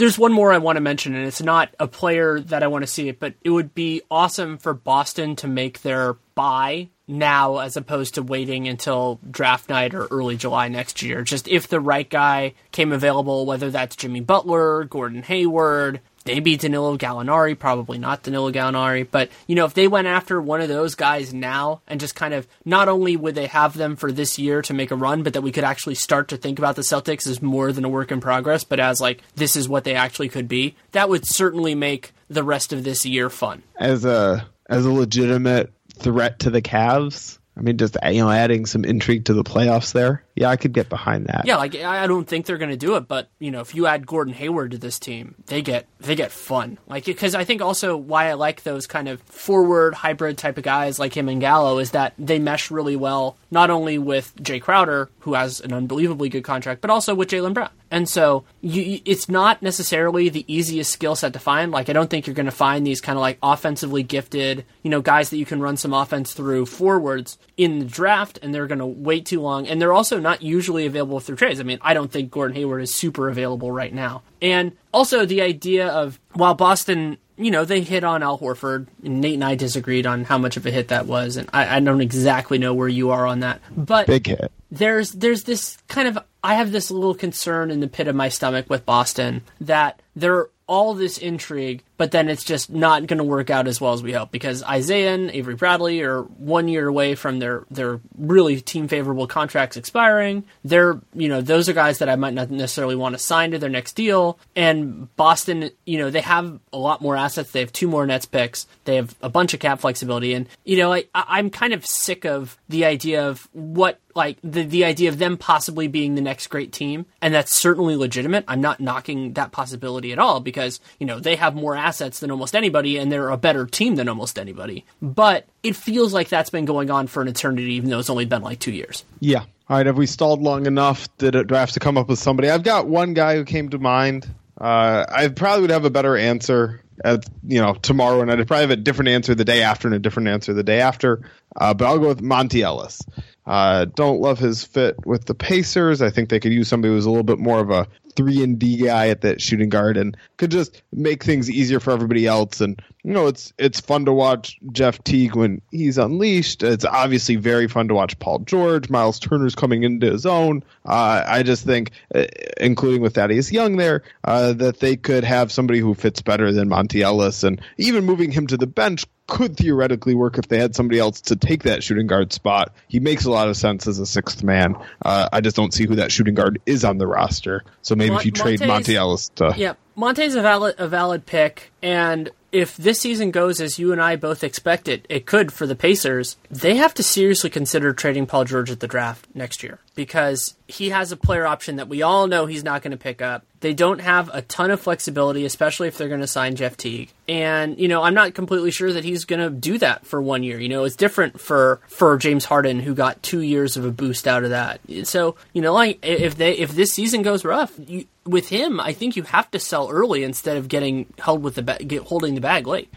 There's 0.02 0.18
one 0.18 0.34
more 0.34 0.52
I 0.52 0.58
want 0.58 0.78
to 0.78 0.82
mention, 0.82 1.14
and 1.14 1.28
it's 1.28 1.44
not 1.44 1.76
a 1.80 1.88
player 1.88 2.40
that 2.40 2.64
I 2.64 2.68
want 2.68 2.82
to 2.82 2.88
see 2.88 3.08
it, 3.08 3.20
but 3.20 3.36
it 3.44 3.52
would 3.52 3.76
be 3.76 4.02
awesome 4.10 4.58
for 4.58 4.74
Boston 4.74 5.36
to 5.36 5.48
make 5.48 5.84
their 5.84 6.16
buy 6.34 6.90
now 7.08 7.60
as 7.60 7.78
opposed 7.78 8.16
to 8.16 8.24
waiting 8.24 8.68
until 8.68 9.20
draft 9.30 9.70
night 9.70 9.94
or 9.94 10.08
early 10.08 10.38
July 10.38 10.70
next 10.70 11.04
year. 11.04 11.22
Just 11.22 11.48
if 11.48 11.68
the 11.68 11.80
right 11.80 12.10
guy 12.10 12.56
came 12.72 12.92
available, 12.92 13.46
whether 13.46 13.70
that's 13.70 13.96
Jimmy 13.96 14.22
Butler, 14.22 14.86
Gordon 14.86 15.22
Hayward, 15.22 16.02
maybe 16.26 16.58
Danilo 16.58 16.98
Gallinari, 16.98 17.58
probably 17.58 17.98
not 17.98 18.24
Danilo 18.24 18.52
Gallinari, 18.52 19.08
but 19.10 19.30
you 19.48 19.56
know, 19.56 19.66
if 19.66 19.74
they 19.74 19.88
went 19.88 20.08
after 20.08 20.42
one 20.42 20.62
of 20.62 20.70
those 20.70 20.96
guys 20.96 21.34
now 21.34 21.82
and 21.88 22.00
just 22.00 22.16
kind 22.16 22.34
of 22.34 22.48
not 22.66 22.88
only 22.88 23.16
would 23.16 23.36
they 23.36 23.48
have 23.48 23.76
them 23.76 23.96
for 23.96 24.12
this 24.12 24.38
year 24.40 24.62
to 24.64 24.74
make 24.74 24.92
a 24.92 24.96
run, 24.96 25.24
but 25.24 25.34
that 25.34 25.42
we 25.42 25.52
could 25.52 25.64
actually 25.64 25.96
start 25.96 26.30
to 26.30 26.38
think 26.38 26.60
about 26.60 26.76
the 26.76 26.82
Celtics 26.82 27.28
as 27.28 27.42
more 27.42 27.72
than 27.72 27.86
a 27.86 27.90
work 27.90 28.12
in 28.12 28.22
progress, 28.22 28.64
but 28.64 28.80
as 28.80 29.02
like 29.02 29.22
this 29.36 29.56
is 29.56 29.68
what 29.68 29.84
they 29.84 29.96
actually 29.96 30.30
could 30.30 30.48
be, 30.48 30.76
that 30.92 31.10
would 31.10 31.26
certainly 31.26 31.76
make 31.76 32.14
the 32.30 32.44
rest 32.44 32.74
of 32.74 32.84
this 32.84 33.06
year 33.06 33.30
fun. 33.30 33.64
as 33.78 34.06
a 34.06 34.48
as 34.70 34.86
a 34.86 34.92
legitimate 34.92 35.74
threat 35.96 36.40
to 36.40 36.50
the 36.50 36.62
Cavs. 36.62 37.38
I 37.58 37.62
mean, 37.62 37.78
just 37.78 37.98
you 38.06 38.24
know, 38.24 38.32
adding 38.32 38.66
some 38.66 38.86
intrigue 38.86 39.26
to 39.26 39.34
the 39.34 39.44
playoffs 39.44 39.92
there. 39.92 40.24
Yeah, 40.36 40.50
I 40.50 40.56
could 40.56 40.74
get 40.74 40.90
behind 40.90 41.26
that. 41.28 41.44
Yeah, 41.46 41.58
like 41.58 41.76
I 41.76 42.08
don't 42.08 42.28
think 42.28 42.46
they're 42.46 42.58
going 42.58 42.72
to 42.72 42.78
do 42.78 42.96
it, 42.96 43.08
but 43.08 43.30
you 43.40 43.52
know, 43.52 43.60
if 43.62 43.76
you 43.76 43.86
add 43.88 44.08
Gordon 44.08 44.34
Hayward 44.34 44.72
to 44.72 44.78
this 44.78 44.98
team, 45.00 45.36
they 45.48 45.62
get 45.62 45.88
they 46.00 46.16
get 46.16 46.32
fun. 46.32 46.78
Like 46.88 47.06
because 47.06 47.36
I 47.36 47.44
think 47.44 47.62
also 47.62 47.98
why 47.98 48.30
I 48.30 48.34
like 48.34 48.64
those 48.64 48.88
kind 48.88 49.08
of 49.10 49.22
forward 49.24 49.94
hybrid 49.94 50.38
type 50.38 50.58
of 50.58 50.64
guys 50.64 51.00
like 51.00 51.16
him 51.16 51.28
and 51.30 51.42
Gallo 51.42 51.80
is 51.80 51.92
that 51.92 52.14
they 52.18 52.40
mesh 52.40 52.72
really 52.72 52.96
well 52.96 53.38
not 53.54 53.70
only 53.70 53.98
with 53.98 54.34
Jae 54.38 54.62
Crowder, 54.62 55.10
who 55.20 55.34
has 55.34 55.60
an 55.60 55.74
unbelievably 55.74 56.30
good 56.30 56.44
contract, 56.44 56.80
but 56.80 56.90
also 56.90 57.14
with 57.14 57.30
Jaylen 57.30 57.54
Brown. 57.54 57.70
And 57.92 58.08
so 58.08 58.46
you- 58.62 59.02
it's 59.04 59.28
not 59.28 59.62
necessarily 59.62 60.30
the 60.30 60.46
easiest 60.48 60.92
skill 60.94 61.16
set 61.16 61.34
to 61.34 61.40
find. 61.40 61.72
Like 61.74 61.90
I 61.90 61.94
don't 61.94 62.10
think 62.10 62.26
you're 62.28 62.34
going 62.34 62.46
to 62.46 62.52
find 62.52 62.88
these 62.88 63.02
kind 63.02 63.18
of 63.18 63.22
like 63.22 63.38
offensively 63.44 64.04
gifted, 64.04 64.64
you 64.84 64.90
know, 64.90 65.02
guys 65.02 65.30
that 65.32 65.38
you 65.38 65.46
can 65.46 65.60
run 65.60 65.76
some 65.76 65.94
offense 65.94 66.32
through 66.34 66.68
forwards 66.68 67.38
in 67.58 67.80
the 67.80 67.86
draft, 67.86 68.40
and 68.42 68.54
they're 68.54 68.68
going 68.68 68.80
to 68.80 68.86
wait 68.86 69.26
too 69.26 69.42
long. 69.42 69.68
And 69.68 69.82
they're 69.82 69.92
also 69.92 70.20
not 70.22 70.31
usually 70.40 70.86
available 70.86 71.20
through 71.20 71.38
trades. 71.38 71.60
I 71.60 71.64
mean, 71.64 71.80
I 71.82 71.94
don't 71.94 72.12
think 72.12 72.32
Gordon 72.32 72.56
Hayward 72.56 72.84
is 72.84 72.94
super 72.94 73.28
available 73.28 73.72
right 73.72 73.94
now. 73.94 74.22
And 74.42 74.74
also 74.94 75.26
the 75.26 75.42
idea 75.42 75.88
of 75.88 76.20
while 76.34 76.54
Boston 76.54 77.18
you 77.42 77.50
know, 77.50 77.66
they 77.66 77.82
hit 77.82 78.04
on 78.04 78.22
Al 78.22 78.38
Horford. 78.38 78.88
And 79.04 79.20
Nate 79.20 79.34
and 79.34 79.44
I 79.44 79.56
disagreed 79.56 80.06
on 80.06 80.24
how 80.24 80.38
much 80.38 80.58
of 80.58 80.66
a 80.66 80.72
hit 80.72 80.90
that 80.90 81.08
was, 81.08 81.38
and 81.38 81.50
I, 81.52 81.78
I 81.78 81.80
don't 81.80 82.02
exactly 82.02 82.60
know 82.60 82.74
where 82.74 82.88
you 82.88 83.10
are 83.10 83.26
on 83.26 83.40
that. 83.40 83.62
But 83.76 84.08
Big 84.08 84.28
hit. 84.28 84.52
there's 84.70 85.12
there's 85.12 85.44
this 85.44 85.78
kind 85.88 86.08
of 86.08 86.20
I 86.44 86.56
have 86.56 86.72
this 86.72 86.92
little 86.92 87.16
concern 87.16 87.72
in 87.72 87.80
the 87.80 87.88
pit 87.88 88.08
of 88.08 88.16
my 88.16 88.30
stomach 88.30 88.70
with 88.70 88.86
Boston 88.86 89.42
that 89.60 90.02
they're 90.16 90.50
all 90.68 90.94
this 90.94 91.18
intrigue, 91.18 91.84
but 92.02 92.10
then 92.10 92.30
it's 92.30 92.44
just 92.44 92.72
not 92.72 93.06
going 93.06 93.20
to 93.20 93.24
work 93.24 93.52
out 93.52 93.68
as 93.68 93.80
well 93.80 93.94
as 93.94 94.02
we 94.02 94.12
hope 94.12 94.32
because 94.32 94.64
Isaiah 94.64 95.14
and 95.14 95.30
Avery 95.30 95.54
Bradley 95.54 96.02
are 96.02 96.24
one 96.24 96.68
year 96.68 96.88
away 96.88 97.14
from 97.14 97.38
their 97.38 97.64
their 97.70 98.00
really 98.18 98.60
team 98.60 98.88
favorable 98.88 99.28
contracts 99.28 99.78
expiring. 99.78 100.44
They're 100.64 101.00
you 101.14 101.28
know 101.28 101.42
those 101.42 101.70
are 101.70 101.74
guys 101.74 102.00
that 102.00 102.10
I 102.10 102.16
might 102.16 102.34
not 102.34 102.50
necessarily 102.50 102.96
want 102.96 103.14
to 103.14 103.20
sign 103.20 103.52
to 103.52 103.60
their 103.60 103.70
next 103.70 103.94
deal. 103.94 104.40
And 104.56 105.16
Boston, 105.16 105.70
you 105.86 106.00
know, 106.00 106.10
they 106.10 106.22
have 106.22 106.60
a 106.74 106.78
lot 106.80 107.02
more 107.02 107.16
assets. 107.16 107.52
They 107.52 107.60
have 107.60 107.72
two 107.72 107.88
more 107.88 108.08
Nets 108.08 108.26
picks. 108.26 108.66
They 108.86 108.96
have 108.96 109.14
a 109.22 109.30
bunch 109.30 109.54
of 109.54 109.60
cap 109.60 109.80
flexibility, 109.82 110.34
and 110.34 110.48
you 110.66 110.78
know, 110.78 110.94
I, 110.94 111.06
I'm 111.14 111.52
kind 111.52 111.72
of 111.72 111.86
sick 111.86 112.26
of 112.26 112.58
the 112.68 112.86
idea 112.86 113.30
of 113.30 113.48
what 113.54 114.00
like 114.16 114.38
the 114.44 114.64
the 114.64 114.86
idea 114.86 115.10
of 115.10 115.18
them 115.18 115.38
possibly 115.38 115.88
being 115.88 116.16
the 116.16 116.22
next 116.22 116.48
great 116.48 116.72
team, 116.72 117.06
and 117.22 117.32
that's 117.32 117.56
certainly 117.56 117.96
legitimate. 117.96 118.44
I'm 118.48 118.62
not 118.62 118.80
knocking 118.80 119.34
that 119.34 119.52
possibility 119.52 120.12
at 120.12 120.20
all 120.20 120.40
because 120.40 120.80
you 121.00 121.06
know 121.06 121.20
they 121.20 121.36
have 121.36 121.54
more 121.56 121.76
assets 121.76 121.91
than 122.00 122.32
almost 122.32 122.56
anybody, 122.56 122.98
and 122.98 123.12
they're 123.12 123.30
a 123.30 123.38
better 123.38 123.66
team 123.66 123.96
than 123.96 124.10
almost 124.10 124.40
anybody. 124.40 124.86
But 125.02 125.46
it 125.64 125.76
feels 125.76 126.14
like 126.14 126.30
that's 126.30 126.50
been 126.50 126.66
going 126.66 126.90
on 126.90 127.08
for 127.08 127.22
an 127.22 127.28
eternity, 127.28 127.74
even 127.74 127.90
though 127.90 128.00
it's 128.00 128.10
only 128.10 128.26
been 128.26 128.42
like 128.42 128.60
two 128.60 128.72
years. 128.72 129.06
Yeah. 129.20 129.44
All 129.70 129.78
right. 129.78 129.86
Have 129.86 129.98
we 129.98 130.08
stalled 130.08 130.42
long 130.42 130.66
enough? 130.66 131.08
Did 131.18 131.36
it, 131.36 131.48
do 131.48 131.56
I 131.56 131.60
have 131.60 131.72
to 131.72 131.80
come 131.80 131.98
up 131.98 132.10
with 132.10 132.20
somebody? 132.20 132.50
I've 132.50 132.64
got 132.64 132.88
one 132.88 133.14
guy 133.14 133.36
who 133.36 133.46
came 133.46 133.70
to 133.70 133.80
mind. 133.80 134.30
Uh, 134.60 135.06
I 135.10 135.28
probably 135.30 135.62
would 135.62 135.72
have 135.72 135.86
a 135.86 135.90
better 135.90 136.16
answer 136.16 136.82
at 137.04 137.26
you 137.44 137.62
know 137.62 137.74
tomorrow, 137.74 138.22
and 138.22 138.32
I'd 138.32 138.48
probably 138.48 138.62
have 138.62 138.72
a 138.72 138.76
different 138.76 139.10
answer 139.10 139.34
the 139.34 139.46
day 139.46 139.64
after 139.64 139.88
and 139.88 139.96
a 139.96 140.00
different 140.00 140.30
answer 140.30 140.54
the 140.54 140.64
day 140.64 140.82
after. 140.82 141.22
Uh, 141.56 141.74
but 141.74 141.86
I'll 141.86 142.00
go 142.00 142.10
with 142.10 142.22
Monta 142.22 142.62
Ellis. 142.62 143.02
Uh, 143.46 143.86
don't 143.86 144.22
love 144.22 144.40
his 144.40 144.64
fit 144.64 145.06
with 145.06 145.26
the 145.26 145.34
Pacers. 145.34 146.02
I 146.02 146.10
think 146.10 146.30
they 146.30 146.40
could 146.40 146.54
use 146.54 146.68
somebody 146.68 146.94
who's 146.94 147.06
a 147.06 147.10
little 147.10 147.24
bit 147.24 147.40
more 147.40 147.60
of 147.60 147.72
a 147.72 147.88
three 148.12 148.44
and 148.44 148.60
D 148.60 148.78
guy 148.78 149.10
at 149.10 149.22
that 149.22 149.42
shooting 149.42 149.70
guard 149.70 149.98
and 149.98 150.16
could 150.38 150.52
just 150.52 150.82
make 150.92 151.24
things 151.24 151.50
easier 151.50 151.80
for 151.80 151.92
everybody 151.92 152.28
else. 152.28 152.62
And 152.62 152.82
you 153.04 153.14
know, 153.14 153.28
it's 153.28 153.52
it's 153.58 153.80
fun 153.80 154.06
to 154.06 154.14
watch 154.14 154.60
Jeff 154.72 155.04
Teague 155.04 155.36
when 155.36 155.62
he's 155.72 155.98
unleashed. 155.98 156.62
It's 156.62 156.86
obviously 156.86 157.36
very 157.36 157.68
fun 157.68 157.88
to 157.88 157.96
watch 157.96 158.18
Paul 158.20 158.40
George. 158.40 158.90
Miles 158.90 159.20
Turner's 159.20 159.56
coming 159.56 159.84
into 159.84 160.12
his 160.12 160.26
own. 160.26 160.64
Uh, 160.86 161.24
I 161.26 161.44
just 161.44 161.66
think, 161.66 161.92
uh, 162.14 162.26
including 162.58 163.02
with 163.02 163.16
Thaddeus 163.16 163.52
Young 163.52 163.78
there, 163.78 164.04
uh, 164.24 164.54
that 164.54 164.80
they 164.80 164.98
could 164.98 165.24
have 165.24 165.52
somebody 165.52 165.80
who 165.80 165.96
fits 165.96 166.22
better 166.22 166.52
than 166.52 166.70
Monta 166.70 167.02
Ellis, 167.02 167.44
and 167.44 167.60
even 167.78 168.06
moving 168.06 168.32
him 168.32 168.46
to 168.48 168.58
the 168.58 168.68
bench 168.68 169.06
could 169.32 169.56
theoretically 169.56 170.14
work 170.14 170.38
if 170.38 170.50
they 170.50 170.60
had 170.60 170.76
somebody 170.76 171.00
else 171.00 171.22
to 171.22 171.38
take 171.38 171.64
that 171.64 171.82
shooting 171.82 172.06
guard 172.06 172.34
spot. 172.34 172.74
He 172.90 173.00
makes 173.00 173.24
a 173.24 173.32
lot 173.32 173.48
of 173.48 173.56
sense 173.56 173.88
as 173.88 173.98
a 173.98 174.06
sixth 174.06 174.44
man. 174.44 174.76
Uh, 175.06 175.30
I 175.32 175.40
just 175.40 175.56
don't 175.56 175.74
see 175.74 175.86
who 175.86 175.96
that 175.96 176.12
shooting 176.12 176.36
guard 176.36 176.60
is 176.66 176.84
on 176.84 176.98
the 176.98 177.08
roster. 177.08 177.64
So 177.82 177.96
maybe 178.10 178.16
if 178.16 178.26
you 178.26 178.32
trade 178.32 178.60
Monta 178.60 178.94
Ellis 178.94 179.30
to. 179.36 179.54
Yeah, 179.58 179.74
Monta's 179.98 180.36
a 180.36 180.42
valid, 180.42 180.76
a 180.78 180.88
valid 180.88 181.26
pick. 181.26 181.72
And 181.82 182.30
if 182.52 182.76
this 182.78 183.00
season 183.00 183.32
goes 183.32 183.62
as 183.62 183.80
you 183.80 183.92
and 183.92 184.02
I 184.02 184.16
both 184.16 184.44
expect 184.44 184.88
it, 184.88 185.06
it 185.10 185.26
could 185.26 185.52
for 185.52 185.66
the 185.66 185.76
Pacers. 185.76 186.38
They 186.50 186.76
have 186.78 186.94
to 186.96 187.04
seriously 187.04 187.50
consider 187.50 187.94
trading 187.94 188.26
Paul 188.26 188.46
George 188.46 188.72
at 188.72 188.80
the 188.80 188.88
draft 188.88 189.28
next 189.34 189.64
year 189.64 189.80
because 190.02 190.56
he 190.68 190.90
has 190.90 191.12
a 191.12 191.18
player 191.18 191.46
option 191.46 191.76
that 191.76 191.88
we 191.88 192.02
all 192.02 192.26
know 192.26 192.48
he's 192.48 192.64
not 192.64 192.82
going 192.82 192.90
to 192.90 192.98
pick 192.98 193.22
up. 193.22 193.46
They 193.60 193.76
don't 193.76 194.02
have 194.02 194.32
a 194.34 194.42
ton 194.42 194.72
of 194.72 194.82
flexibility, 194.82 195.46
especially 195.46 195.88
if 195.88 195.96
they're 195.96 196.08
going 196.08 196.22
to 196.22 196.28
sign 196.28 196.56
Jeff 196.56 196.76
Teague. 196.76 197.12
And 197.28 197.80
you 197.80 197.88
know, 197.88 198.02
I'm 198.02 198.16
not 198.16 198.34
completely 198.34 198.72
sure 198.72 198.92
that 198.92 199.04
he's 199.04 199.26
going 199.26 199.42
to 199.42 199.52
do 199.52 199.78
that 199.78 200.08
for 200.08 200.20
one 200.20 200.42
year. 200.42 200.60
You 200.60 200.70
know, 200.70 200.86
it's 200.86 200.96
different 200.96 201.40
for 201.40 201.82
for 201.88 202.18
James 202.18 202.46
Harden, 202.46 202.80
who 202.80 202.96
got 202.96 203.22
two 203.22 203.42
years 203.42 203.78
of 203.78 203.86
a 203.86 203.92
boost 203.92 204.28
out 204.28 204.44
of 204.44 204.50
that. 204.50 204.82
So 205.04 205.36
you 205.54 205.62
know, 205.62 205.74
like 205.74 206.00
if 206.02 206.36
they 206.36 206.54
if 206.54 206.72
this 206.72 206.92
season 206.92 207.22
goes 207.22 207.46
rough, 207.46 207.74
you, 207.78 208.06
with 208.26 208.50
him, 208.50 208.80
I 208.80 208.94
think 208.94 209.16
you 209.16 209.24
have 209.24 209.52
to 209.52 209.60
sell 209.60 209.90
early 209.92 210.24
instead 210.24 210.58
of 210.58 210.68
getting 210.68 211.14
held 211.20 211.44
with 211.44 211.56
the 211.56 211.64
ba- 211.64 211.84
get, 211.84 212.02
holding 212.04 212.34
the 212.34 212.42
bag 212.42 212.66
late. 212.66 212.92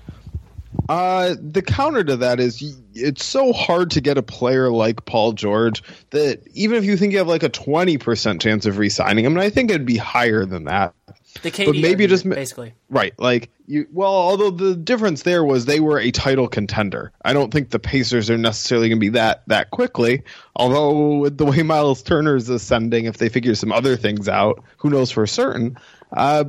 Uh, 0.89 1.35
the 1.41 1.63
counter 1.63 2.05
to 2.05 2.17
that 2.17 2.41
is 2.41 2.77
it's 2.95 3.25
so 3.25 3.53
hard 3.53 3.91
to 3.93 4.01
get 4.01 4.19
a 4.19 4.23
player 4.23 4.71
like 4.71 5.05
Paul 5.05 5.33
George 5.33 5.83
that 6.11 6.43
even 6.53 6.77
if 6.77 6.85
you 6.85 6.97
think 6.97 7.13
you 7.13 7.19
have 7.19 7.29
like 7.29 7.43
a 7.43 7.51
20% 7.51 8.41
chance 8.41 8.67
of 8.67 8.79
re-signing 8.79 9.25
him, 9.25 9.33
and 9.33 9.41
I 9.41 9.51
think 9.51 9.71
it'd 9.71 9.87
be 9.87 9.97
higher 9.97 10.45
than 10.45 10.65
that. 10.65 10.95
The 11.43 11.51
KD 11.51 11.67
but 11.67 11.77
maybe 11.77 12.07
just 12.07 12.29
basically 12.29 12.75
right, 12.89 13.13
like 13.19 13.51
you. 13.67 13.89
Well, 13.93 14.13
although 14.13 14.51
the 14.51 14.77
difference 14.77 15.23
there 15.23 15.45
was 15.45 15.65
they 15.65 15.81
were 15.81 15.99
a 15.99 16.13
title 16.13 16.47
contender. 16.47 17.13
I 17.25 17.33
don't 17.33 17.53
think 17.53 17.71
the 17.71 17.81
Pacers 17.81 18.31
are 18.31 18.39
necessarily 18.39 18.89
going 18.89 18.99
to 18.99 19.01
be 19.01 19.09
that 19.11 19.43
that 19.49 19.71
quickly. 19.71 20.23
Although 20.55 21.17
with 21.17 21.37
the 21.37 21.45
way 21.45 21.63
Miles 21.65 22.05
Turner 22.05 22.37
is 22.37 22.49
ascending, 22.49 23.07
if 23.07 23.19
they 23.19 23.29
figure 23.29 23.57
some 23.57 23.73
other 23.73 23.97
things 23.97 24.29
out, 24.29 24.63
who 24.77 24.91
knows 24.91 25.11
for 25.11 25.27
certain. 25.27 25.77
Uh, 26.13 26.45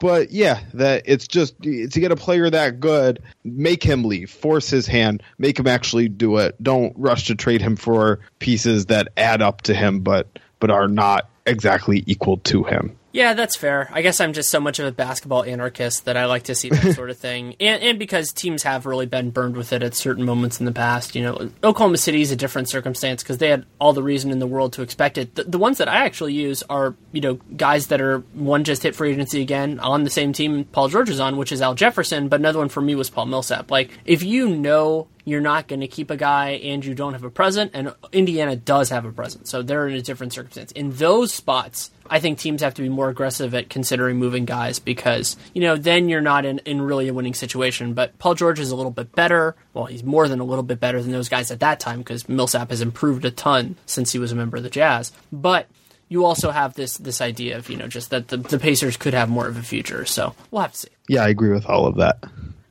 but 0.00 0.30
yeah, 0.30 0.60
that 0.74 1.02
it's 1.06 1.26
just 1.26 1.60
to 1.62 1.88
get 1.88 2.12
a 2.12 2.16
player 2.16 2.48
that 2.48 2.80
good, 2.80 3.20
make 3.44 3.82
him 3.82 4.04
leave, 4.04 4.30
force 4.30 4.70
his 4.70 4.86
hand, 4.86 5.22
make 5.38 5.58
him 5.58 5.66
actually 5.66 6.08
do 6.08 6.38
it. 6.38 6.60
Don't 6.62 6.92
rush 6.96 7.26
to 7.26 7.34
trade 7.34 7.60
him 7.60 7.76
for 7.76 8.20
pieces 8.38 8.86
that 8.86 9.08
add 9.16 9.42
up 9.42 9.62
to 9.62 9.74
him, 9.74 10.00
but 10.00 10.26
but 10.60 10.70
are 10.70 10.88
not 10.88 11.28
exactly 11.46 12.02
equal 12.06 12.38
to 12.38 12.64
him. 12.64 12.97
Yeah, 13.12 13.34
that's 13.34 13.56
fair. 13.56 13.88
I 13.92 14.02
guess 14.02 14.20
I'm 14.20 14.34
just 14.34 14.50
so 14.50 14.60
much 14.60 14.78
of 14.78 14.86
a 14.86 14.92
basketball 14.92 15.42
anarchist 15.42 16.04
that 16.04 16.16
I 16.16 16.26
like 16.26 16.44
to 16.44 16.54
see 16.54 16.68
that 16.68 16.92
sort 16.94 17.10
of 17.10 17.16
thing, 17.16 17.56
and, 17.58 17.82
and 17.82 17.98
because 17.98 18.32
teams 18.32 18.62
have 18.64 18.84
really 18.86 19.06
been 19.06 19.30
burned 19.30 19.56
with 19.56 19.72
it 19.72 19.82
at 19.82 19.94
certain 19.94 20.24
moments 20.24 20.60
in 20.60 20.66
the 20.66 20.72
past. 20.72 21.14
You 21.14 21.22
know, 21.22 21.50
Oklahoma 21.64 21.96
City 21.96 22.20
is 22.20 22.30
a 22.30 22.36
different 22.36 22.68
circumstance 22.68 23.22
because 23.22 23.38
they 23.38 23.48
had 23.48 23.64
all 23.80 23.92
the 23.92 24.02
reason 24.02 24.30
in 24.30 24.40
the 24.40 24.46
world 24.46 24.74
to 24.74 24.82
expect 24.82 25.16
it. 25.16 25.34
The, 25.34 25.44
the, 25.44 25.58
ones 25.58 25.78
that 25.78 25.88
I 25.88 26.04
actually 26.04 26.34
use 26.34 26.62
are 26.64 26.94
you 27.12 27.20
know 27.20 27.34
guys 27.56 27.86
that 27.88 28.00
are 28.00 28.18
one 28.34 28.64
just 28.64 28.82
hit 28.82 28.94
free 28.94 29.12
agency 29.12 29.40
again 29.40 29.80
on 29.80 30.04
the 30.04 30.10
same 30.10 30.32
team 30.32 30.64
Paul 30.64 30.88
George 30.88 31.08
is 31.08 31.20
on, 31.20 31.36
which 31.36 31.50
is 31.50 31.62
Al 31.62 31.74
Jefferson, 31.74 32.28
but 32.28 32.40
another 32.40 32.58
one 32.58 32.68
for 32.68 32.80
me 32.80 32.94
was 32.94 33.08
Paul 33.08 33.26
Millsap. 33.26 33.70
Like 33.70 33.90
if 34.04 34.22
you 34.22 34.50
know 34.50 35.08
you're 35.24 35.40
not 35.40 35.68
going 35.68 35.80
to 35.80 35.88
keep 35.88 36.10
a 36.10 36.16
guy 36.16 36.50
and 36.50 36.84
you 36.84 36.94
don't 36.94 37.12
have 37.12 37.24
a 37.24 37.30
present, 37.30 37.72
and 37.74 37.94
Indiana 38.12 38.56
does 38.56 38.90
have 38.90 39.04
a 39.04 39.12
present, 39.12 39.46
so 39.46 39.62
they're 39.62 39.86
in 39.86 39.94
a 39.94 40.02
different 40.02 40.32
circumstance. 40.32 40.72
In 40.72 40.90
those 40.92 41.32
spots, 41.32 41.90
I 42.10 42.20
think 42.20 42.38
teams 42.38 42.62
have 42.62 42.74
to 42.74 42.82
be 42.82 42.88
more 42.88 43.08
aggressive 43.08 43.54
at 43.54 43.68
considering 43.68 44.16
moving 44.16 44.44
guys 44.44 44.78
because, 44.78 45.36
you 45.54 45.62
know, 45.62 45.76
then 45.76 46.08
you're 46.08 46.20
not 46.20 46.44
in, 46.44 46.58
in 46.60 46.80
really 46.80 47.08
a 47.08 47.14
winning 47.14 47.34
situation. 47.34 47.94
But 47.94 48.18
Paul 48.18 48.34
George 48.34 48.60
is 48.60 48.70
a 48.70 48.76
little 48.76 48.90
bit 48.90 49.12
better. 49.12 49.56
Well, 49.74 49.86
he's 49.86 50.04
more 50.04 50.28
than 50.28 50.40
a 50.40 50.44
little 50.44 50.62
bit 50.62 50.80
better 50.80 51.02
than 51.02 51.12
those 51.12 51.28
guys 51.28 51.50
at 51.50 51.60
that 51.60 51.80
time 51.80 51.98
because 51.98 52.28
Millsap 52.28 52.70
has 52.70 52.80
improved 52.80 53.24
a 53.24 53.30
ton 53.30 53.76
since 53.86 54.12
he 54.12 54.18
was 54.18 54.32
a 54.32 54.34
member 54.34 54.56
of 54.56 54.62
the 54.62 54.70
Jazz. 54.70 55.12
But 55.32 55.66
you 56.08 56.24
also 56.24 56.50
have 56.50 56.74
this 56.74 56.96
this 56.96 57.20
idea 57.20 57.58
of, 57.58 57.68
you 57.68 57.76
know, 57.76 57.86
just 57.86 58.10
that 58.10 58.28
the, 58.28 58.38
the 58.38 58.58
Pacers 58.58 58.96
could 58.96 59.14
have 59.14 59.28
more 59.28 59.46
of 59.46 59.56
a 59.56 59.62
future. 59.62 60.04
So 60.04 60.34
we'll 60.50 60.62
have 60.62 60.72
to 60.72 60.78
see. 60.78 60.88
Yeah, 61.08 61.24
I 61.24 61.28
agree 61.28 61.50
with 61.50 61.66
all 61.66 61.86
of 61.86 61.96
that. 61.96 62.24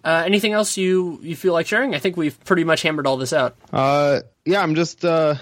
Uh, 0.03 0.23
anything 0.26 0.53
else 0.53 0.77
you, 0.77 1.19
you 1.22 1.35
feel 1.35 1.51
like 1.51 1.68
sharing? 1.68 1.93
I 1.93 1.99
think 1.99 2.15
we've 2.15 2.41
pretty 2.45 2.64
much 2.64 2.81
hammered 2.81 3.05
all 3.05 3.18
this 3.18 3.34
out. 3.34 3.57
Uh, 3.73 4.22
yeah, 4.45 4.61
I'm 4.61 4.73
just 4.73 5.03
uh, 5.03 5.35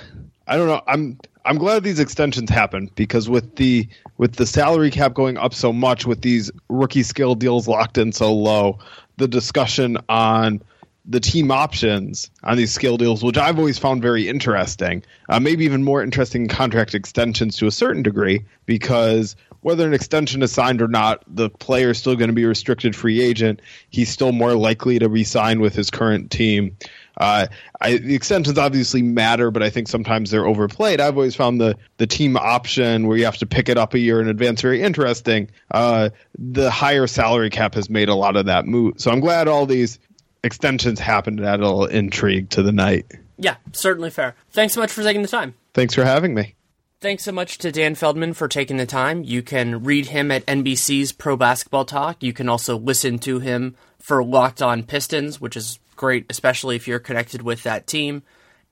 I 0.47 0.57
don't 0.57 0.67
know. 0.67 0.81
I'm 0.88 1.19
I'm 1.45 1.59
glad 1.59 1.84
these 1.84 1.99
extensions 1.99 2.49
happened 2.49 2.93
because 2.95 3.30
with 3.30 3.55
the 3.55 3.88
with 4.17 4.35
the 4.35 4.45
salary 4.45 4.89
cap 4.89 5.13
going 5.13 5.38
up 5.38 5.53
so 5.53 5.72
much, 5.72 6.05
with 6.05 6.22
these 6.22 6.51
rookie 6.69 7.03
scale 7.03 7.35
deals 7.35 7.67
locked 7.67 7.97
in 7.97 8.11
so 8.11 8.34
low, 8.34 8.80
the 9.17 9.27
discussion 9.27 9.97
on 10.09 10.61
the 11.07 11.19
team 11.19 11.51
options 11.51 12.31
on 12.43 12.57
these 12.57 12.72
scale 12.72 12.97
deals, 12.97 13.23
which 13.23 13.38
I've 13.38 13.59
always 13.59 13.77
found 13.77 14.01
very 14.01 14.27
interesting, 14.27 15.03
uh, 15.30 15.39
maybe 15.39 15.63
even 15.65 15.84
more 15.84 16.01
interesting 16.01 16.47
contract 16.47 16.95
extensions 16.95 17.57
to 17.57 17.67
a 17.67 17.72
certain 17.72 18.01
degree, 18.01 18.43
because 18.65 19.35
whether 19.61 19.85
an 19.85 19.93
extension 19.93 20.41
is 20.41 20.51
signed 20.51 20.81
or 20.81 20.88
not, 20.88 21.23
the 21.27 21.49
player 21.49 21.91
is 21.91 21.99
still 21.99 22.15
going 22.15 22.30
to 22.30 22.35
be 22.35 22.45
restricted 22.45 22.95
free 22.95 23.22
agent. 23.22 23.61
He's 23.89 24.09
still 24.09 24.31
more 24.31 24.55
likely 24.55 24.97
to 24.99 25.07
resign 25.07 25.59
with 25.59 25.76
his 25.76 25.91
current 25.91 26.31
team. 26.31 26.76
Uh, 27.17 27.47
I, 27.81 27.97
the 27.97 28.15
extensions 28.15 28.57
obviously 28.57 29.01
matter, 29.01 29.51
but 29.51 29.63
I 29.63 29.69
think 29.69 29.87
sometimes 29.87 30.31
they're 30.31 30.45
overplayed. 30.45 30.99
I've 30.99 31.15
always 31.15 31.35
found 31.35 31.61
the 31.61 31.77
the 31.97 32.07
team 32.07 32.37
option 32.37 33.07
where 33.07 33.17
you 33.17 33.25
have 33.25 33.37
to 33.37 33.45
pick 33.45 33.69
it 33.69 33.77
up 33.77 33.93
a 33.93 33.99
year 33.99 34.21
in 34.21 34.27
advance 34.27 34.61
very 34.61 34.81
interesting. 34.81 35.49
Uh, 35.71 36.09
the 36.37 36.69
higher 36.69 37.07
salary 37.07 37.49
cap 37.49 37.75
has 37.75 37.89
made 37.89 38.09
a 38.09 38.15
lot 38.15 38.35
of 38.35 38.45
that 38.47 38.65
move, 38.65 38.95
so 38.97 39.11
I'm 39.11 39.19
glad 39.19 39.47
all 39.47 39.65
these 39.65 39.99
extensions 40.43 40.99
happened 40.99 41.37
to 41.39 41.47
add 41.47 41.59
a 41.59 41.63
little 41.63 41.85
intrigue 41.85 42.49
to 42.51 42.61
the 42.61 42.71
night. 42.71 43.05
Yeah, 43.37 43.55
certainly 43.73 44.09
fair. 44.09 44.35
Thanks 44.51 44.73
so 44.73 44.81
much 44.81 44.91
for 44.91 45.03
taking 45.03 45.21
the 45.21 45.27
time. 45.27 45.55
Thanks 45.73 45.93
for 45.93 46.05
having 46.05 46.33
me. 46.33 46.55
Thanks 47.01 47.23
so 47.23 47.31
much 47.31 47.57
to 47.59 47.71
Dan 47.71 47.93
Feldman 47.95 48.33
for 48.33 48.47
taking 48.47 48.77
the 48.77 48.85
time. 48.85 49.23
You 49.23 49.43
can 49.43 49.83
read 49.83 50.07
him 50.07 50.31
at 50.31 50.45
NBC's 50.45 51.11
Pro 51.11 51.35
Basketball 51.35 51.85
Talk. 51.85 52.23
You 52.23 52.33
can 52.33 52.47
also 52.47 52.77
listen 52.77 53.19
to 53.19 53.39
him 53.39 53.75
for 53.99 54.23
Locked 54.23 54.61
On 54.61 54.83
Pistons, 54.83 55.41
which 55.41 55.57
is 55.57 55.79
great, 55.95 56.26
especially 56.30 56.76
if 56.76 56.88
you're 56.88 56.99
connected 56.99 57.41
with 57.41 57.63
that 57.63 57.88
team. 57.88 58.23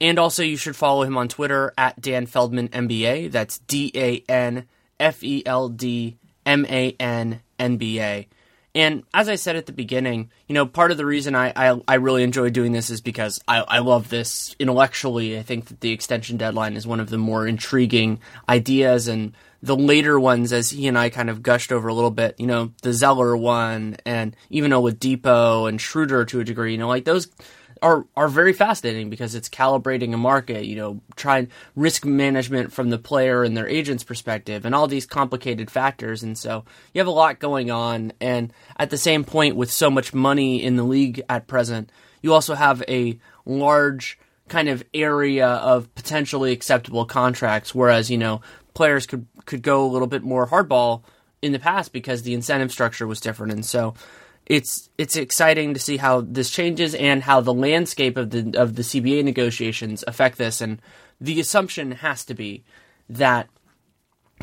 And 0.02 0.20
also, 0.20 0.44
you 0.44 0.58
should 0.58 0.76
follow 0.76 1.04
him 1.04 1.18
on 1.18 1.28
Twitter 1.28 1.74
at 1.78 2.02
Dan 2.02 2.26
Feldman 2.26 2.70
NBA. 2.70 3.32
That's 3.32 3.60
D 3.60 3.92
A 3.96 4.24
N 4.30 4.66
F 5.00 5.24
E 5.24 5.44
L 5.46 5.70
D 5.70 6.18
M 6.46 6.66
A 6.66 6.96
N 7.00 7.42
N 7.60 7.78
B 7.78 8.02
A. 8.02 8.28
And 8.76 9.04
as 9.14 9.30
I 9.30 9.36
said 9.36 9.56
at 9.56 9.68
the 9.68 9.72
beginning, 9.72 10.32
you 10.48 10.56
know, 10.56 10.66
part 10.66 10.92
of 10.92 10.98
the 10.98 11.06
reason 11.06 11.36
I, 11.36 11.54
I, 11.56 11.80
I, 11.88 11.96
really 11.96 12.24
enjoy 12.24 12.50
doing 12.50 12.72
this 12.72 12.90
is 12.90 13.02
because 13.02 13.40
I, 13.48 13.60
I 13.60 13.80
love 13.80 14.10
this 14.10 14.56
intellectually. 14.58 15.38
I 15.38 15.44
think 15.44 15.66
that 15.66 15.80
the 15.82 15.92
extension 15.92 16.38
deadline 16.38 16.76
is 16.76 16.88
one 16.88 17.00
of 17.00 17.12
the 17.12 17.20
more 17.20 17.46
intriguing 17.46 18.20
ideas 18.50 19.08
and 19.08 19.34
the 19.64 19.78
later 19.78 20.20
ones, 20.20 20.52
as 20.52 20.72
he 20.72 20.88
and 20.88 20.98
I 20.98 21.10
kind 21.10 21.30
of 21.30 21.42
gushed 21.42 21.72
over 21.72 21.88
a 21.88 21.94
little 21.94 22.12
bit, 22.12 22.36
you 22.38 22.46
know, 22.46 22.74
the 22.82 22.92
Zeller 22.92 23.36
one 23.36 23.96
and 24.06 24.36
even 24.50 24.72
Oladipo 24.72 25.70
and 25.70 25.80
Schroeder 25.80 26.26
to 26.26 26.42
a 26.42 26.44
degree, 26.44 26.74
you 26.74 26.78
know, 26.78 26.90
like 26.90 27.06
those 27.06 27.30
are 27.82 28.06
are 28.18 28.28
very 28.28 28.52
fascinating 28.52 29.10
because 29.10 29.36
it's 29.36 29.48
calibrating 29.48 30.14
a 30.14 30.18
market, 30.18 30.66
you 30.66 30.76
know, 30.76 31.00
trying 31.16 31.48
risk 31.78 32.04
management 32.04 32.74
from 32.74 32.90
the 32.90 32.98
player 32.98 33.46
and 33.46 33.56
their 33.56 33.68
agent's 33.68 34.04
perspective 34.04 34.66
and 34.66 34.76
all 34.76 34.88
these 34.88 35.06
complicated 35.06 35.72
factors. 35.72 36.24
And 36.24 36.38
so 36.38 36.66
you 36.94 37.00
have 37.00 37.08
a 37.08 37.12
lot 37.12 37.40
going 37.40 37.72
on. 37.72 38.12
And 38.20 38.52
at 38.76 38.90
the 38.90 38.98
same 38.98 39.24
point 39.24 39.56
with 39.56 39.72
so 39.72 39.90
much 39.90 40.14
money 40.14 40.62
in 40.62 40.76
the 40.76 40.84
league 40.84 41.22
at 41.30 41.48
present, 41.48 41.90
you 42.22 42.34
also 42.34 42.56
have 42.56 42.84
a 42.90 43.18
large 43.46 44.20
kind 44.50 44.68
of 44.68 44.84
area 44.94 45.48
of 45.48 45.94
potentially 45.96 46.52
acceptable 46.52 47.06
contracts. 47.06 47.74
Whereas, 47.74 48.12
you 48.12 48.18
know, 48.18 48.42
players 48.74 49.06
could 49.06 49.26
could 49.46 49.62
go 49.62 49.86
a 49.86 49.92
little 49.92 50.08
bit 50.08 50.24
more 50.24 50.48
hardball 50.48 51.04
in 51.42 51.52
the 51.52 51.60
past 51.60 51.94
because 51.94 52.24
the 52.24 52.34
incentive 52.34 52.72
structure 52.72 53.06
was 53.06 53.20
different 53.20 53.52
and 53.52 53.66
so 53.66 53.94
it's 54.46 54.90
it's 54.98 55.16
exciting 55.16 55.74
to 55.74 55.80
see 55.80 55.98
how 55.98 56.22
this 56.22 56.50
changes 56.50 56.94
and 56.96 57.24
how 57.24 57.42
the 57.42 57.54
landscape 57.54 58.18
of 58.18 58.30
the 58.32 58.60
of 58.60 58.76
the 58.76 58.82
CBA 58.82 59.24
negotiations 59.24 60.04
affect 60.08 60.38
this. 60.38 60.62
And 60.62 60.82
the 61.20 61.40
assumption 61.40 61.92
has 61.92 62.26
to 62.26 62.34
be 62.34 62.64
that 63.10 63.48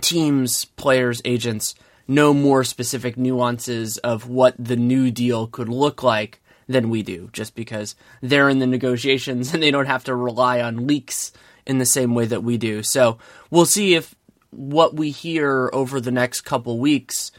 teams, 0.01 0.65
players, 0.65 1.21
agents 1.25 1.75
know 2.09 2.33
more 2.33 2.65
specific 2.65 3.17
nuances 3.17 3.99
of 3.99 4.29
what 4.29 4.55
the 4.59 4.77
new 4.77 5.11
deal 5.11 5.47
could 5.47 5.69
look 5.69 6.03
like 6.03 6.41
than 6.67 6.89
we 6.89 7.03
do, 7.03 7.29
just 7.33 7.55
because 7.55 7.95
they're 8.23 8.49
in 8.49 8.59
the 8.59 8.67
negotiations 8.67 9.53
and 9.55 9.63
they 9.63 9.71
don't 9.71 9.87
have 9.87 10.05
to 10.05 10.15
rely 10.15 10.61
on 10.61 10.87
leaks 10.87 11.33
in 11.67 11.79
the 11.79 11.87
same 11.87 12.15
way 12.15 12.25
that 12.25 12.43
we 12.43 12.57
do. 12.57 12.83
So 12.83 13.19
we'll 13.51 13.67
see 13.67 13.95
if 13.95 14.15
what 14.51 14.95
we 14.95 15.11
hear 15.11 15.71
over 15.73 16.01
the 16.01 16.11
next 16.11 16.43
couple 16.43 16.79
weeks 16.79 17.33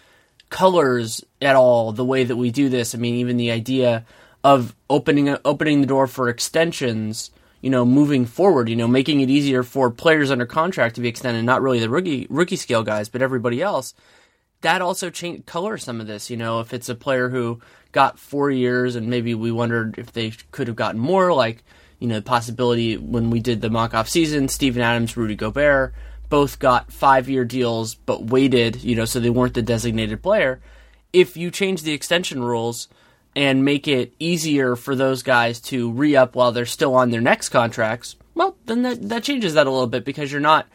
colors 0.50 1.24
at 1.42 1.56
all 1.56 1.92
the 1.92 2.06
way 2.06 2.24
that 2.24 2.36
we 2.36 2.52
do 2.52 2.68
this. 2.70 2.94
I 2.94 2.98
mean, 2.98 3.16
even 3.16 3.38
the 3.38 3.52
idea 3.52 4.06
of 4.44 4.76
opening 4.90 5.38
opening 5.46 5.82
the 5.82 5.88
door 5.88 6.08
for 6.08 6.28
extensions, 6.28 7.32
you 7.62 7.70
know, 7.70 7.86
moving 7.86 8.26
forward, 8.26 8.68
you 8.68 8.76
know, 8.76 8.88
making 8.88 9.22
it 9.22 9.30
easier 9.30 9.64
for 9.64 9.90
players 9.92 10.32
under 10.32 10.46
contract 10.46 10.96
to 10.96 11.02
be 11.02 11.08
extended, 11.08 11.44
not 11.44 11.62
really 11.62 11.80
the 11.80 11.90
rookie 11.90 12.28
rookie 12.30 12.56
scale 12.56 12.84
guys, 12.84 13.08
but 13.08 13.22
everybody 13.22 13.62
else. 13.62 13.94
That 14.62 14.82
also 14.82 15.10
change 15.10 15.46
color 15.46 15.78
some 15.78 16.02
of 16.02 16.08
this, 16.08 16.30
you 16.30 16.38
know, 16.38 16.60
if 16.60 16.74
it's 16.74 16.90
a 16.90 16.96
player 16.96 17.30
who 17.30 17.62
got 17.92 18.20
4 18.20 18.52
years 18.52 18.96
and 18.96 19.10
maybe 19.10 19.34
we 19.34 19.52
wondered 19.52 19.98
if 19.98 20.12
they 20.12 20.34
could 20.52 20.68
have 20.68 20.76
gotten 20.76 21.00
more 21.00 21.34
like, 21.34 21.64
you 22.00 22.08
know, 22.08 22.16
the 22.16 22.22
possibility 22.22 22.96
when 22.98 23.30
we 23.30 23.40
did 23.40 23.62
the 23.62 23.70
mock 23.70 23.94
off 23.94 24.08
season, 24.08 24.48
Steven 24.48 24.82
Adams, 24.82 25.18
Rudy 25.18 25.36
Gobert, 25.36 25.94
both 26.32 26.60
got 26.60 26.94
five 26.94 27.30
year 27.30 27.44
deals 27.44 27.94
but 27.94 28.24
waited, 28.24 28.82
you 28.82 28.96
know, 28.96 29.06
so 29.06 29.20
they 29.20 29.30
weren't 29.30 29.54
the 29.54 29.62
designated 29.62 30.24
player. 30.24 30.62
If 31.12 31.36
you 31.36 31.52
change 31.52 31.84
the 31.84 31.92
extension 31.92 32.42
rules 32.42 32.88
and 33.36 33.66
make 33.66 33.86
it 33.86 34.14
easier 34.18 34.78
for 34.78 34.96
those 34.96 35.24
guys 35.24 35.60
to 35.60 35.92
re 35.92 36.16
up 36.16 36.34
while 36.34 36.54
they're 36.54 36.66
still 36.66 36.96
on 36.96 37.10
their 37.12 37.20
next 37.20 37.50
contracts, 37.50 38.16
well, 38.34 38.56
then 38.66 38.82
that, 38.84 39.10
that 39.10 39.24
changes 39.24 39.56
that 39.56 39.68
a 39.68 39.70
little 39.70 39.88
bit 39.88 40.06
because 40.06 40.32
you're 40.32 40.42
not 40.42 40.68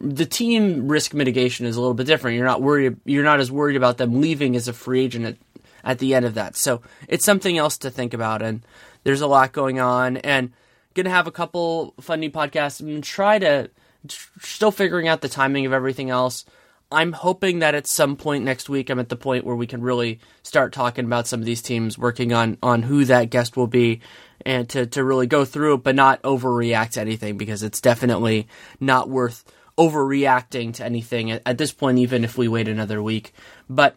the 0.00 0.24
team 0.24 0.88
risk 0.88 1.12
mitigation 1.12 1.66
is 1.66 1.76
a 1.76 1.80
little 1.80 1.94
bit 1.94 2.06
different. 2.06 2.38
You're 2.38 2.46
not 2.46 2.62
worried 2.62 2.96
you're 3.04 3.22
not 3.22 3.38
as 3.38 3.52
worried 3.52 3.76
about 3.76 3.98
them 3.98 4.22
leaving 4.22 4.56
as 4.56 4.66
a 4.66 4.72
free 4.72 5.04
agent 5.04 5.26
at, 5.26 5.36
at 5.84 5.98
the 5.98 6.14
end 6.14 6.24
of 6.24 6.34
that. 6.34 6.56
So 6.56 6.80
it's 7.06 7.26
something 7.26 7.58
else 7.58 7.76
to 7.78 7.90
think 7.90 8.14
about 8.14 8.40
and 8.40 8.64
there's 9.04 9.20
a 9.20 9.26
lot 9.26 9.52
going 9.52 9.78
on 9.78 10.16
and 10.18 10.52
gonna 10.94 11.10
have 11.10 11.26
a 11.26 11.32
couple 11.32 11.92
funny 12.00 12.30
podcasts 12.30 12.80
and 12.80 13.04
try 13.04 13.38
to 13.38 13.70
still 14.08 14.70
figuring 14.70 15.08
out 15.08 15.20
the 15.20 15.28
timing 15.28 15.66
of 15.66 15.72
everything 15.72 16.10
else. 16.10 16.44
I'm 16.92 17.12
hoping 17.12 17.60
that 17.60 17.76
at 17.76 17.86
some 17.86 18.16
point 18.16 18.44
next 18.44 18.68
week, 18.68 18.90
I'm 18.90 18.98
at 18.98 19.08
the 19.08 19.16
point 19.16 19.44
where 19.44 19.54
we 19.54 19.68
can 19.68 19.80
really 19.80 20.18
start 20.42 20.72
talking 20.72 21.04
about 21.04 21.28
some 21.28 21.38
of 21.38 21.46
these 21.46 21.62
teams, 21.62 21.96
working 21.96 22.32
on 22.32 22.58
on 22.62 22.82
who 22.82 23.04
that 23.04 23.30
guest 23.30 23.56
will 23.56 23.68
be, 23.68 24.00
and 24.44 24.68
to 24.70 24.86
to 24.86 25.04
really 25.04 25.28
go 25.28 25.44
through 25.44 25.74
it, 25.74 25.82
but 25.84 25.94
not 25.94 26.20
overreact 26.22 26.92
to 26.92 27.00
anything 27.00 27.36
because 27.36 27.62
it's 27.62 27.80
definitely 27.80 28.48
not 28.80 29.08
worth 29.08 29.44
overreacting 29.78 30.74
to 30.74 30.84
anything 30.84 31.30
at, 31.30 31.42
at 31.46 31.58
this 31.58 31.72
point, 31.72 31.98
even 31.98 32.24
if 32.24 32.36
we 32.36 32.48
wait 32.48 32.66
another 32.66 33.00
week. 33.00 33.32
But 33.68 33.94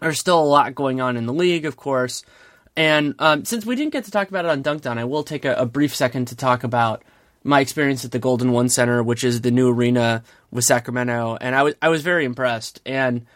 there's 0.00 0.18
still 0.18 0.40
a 0.40 0.42
lot 0.42 0.74
going 0.74 1.00
on 1.00 1.16
in 1.16 1.26
the 1.26 1.32
league, 1.32 1.64
of 1.64 1.76
course. 1.76 2.24
And 2.76 3.14
um, 3.18 3.44
since 3.44 3.64
we 3.64 3.76
didn't 3.76 3.92
get 3.92 4.04
to 4.04 4.10
talk 4.10 4.28
about 4.28 4.44
it 4.44 4.50
on 4.50 4.62
Dunc'd 4.62 4.86
I 4.86 5.04
will 5.04 5.22
take 5.22 5.44
a, 5.44 5.54
a 5.54 5.66
brief 5.66 5.94
second 5.94 6.26
to 6.28 6.36
talk 6.36 6.64
about 6.64 7.02
my 7.42 7.60
experience 7.60 8.04
at 8.04 8.12
the 8.12 8.18
Golden 8.18 8.52
One 8.52 8.68
Center, 8.68 9.02
which 9.02 9.24
is 9.24 9.40
the 9.40 9.50
new 9.50 9.70
arena 9.70 10.22
with 10.50 10.64
Sacramento, 10.64 11.38
and 11.40 11.54
I 11.54 11.62
was 11.62 11.74
I 11.80 11.88
was 11.88 12.02
very 12.02 12.24
impressed. 12.24 12.80
And 12.84 13.26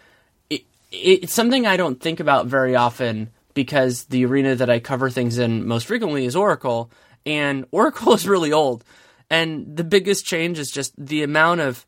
it, 0.50 0.62
it, 0.90 1.24
it's 1.24 1.34
something 1.34 1.66
I 1.66 1.76
don't 1.76 2.00
think 2.00 2.20
about 2.20 2.46
very 2.46 2.76
often 2.76 3.30
because 3.54 4.04
the 4.04 4.26
arena 4.26 4.54
that 4.56 4.68
I 4.68 4.80
cover 4.80 5.10
things 5.10 5.38
in 5.38 5.66
most 5.66 5.86
frequently 5.86 6.26
is 6.26 6.36
Oracle, 6.36 6.90
and 7.24 7.66
Oracle 7.70 8.12
is 8.14 8.28
really 8.28 8.52
old. 8.52 8.84
And 9.30 9.76
the 9.76 9.84
biggest 9.84 10.26
change 10.26 10.58
is 10.58 10.70
just 10.70 10.92
the 10.98 11.22
amount 11.22 11.60
of 11.60 11.86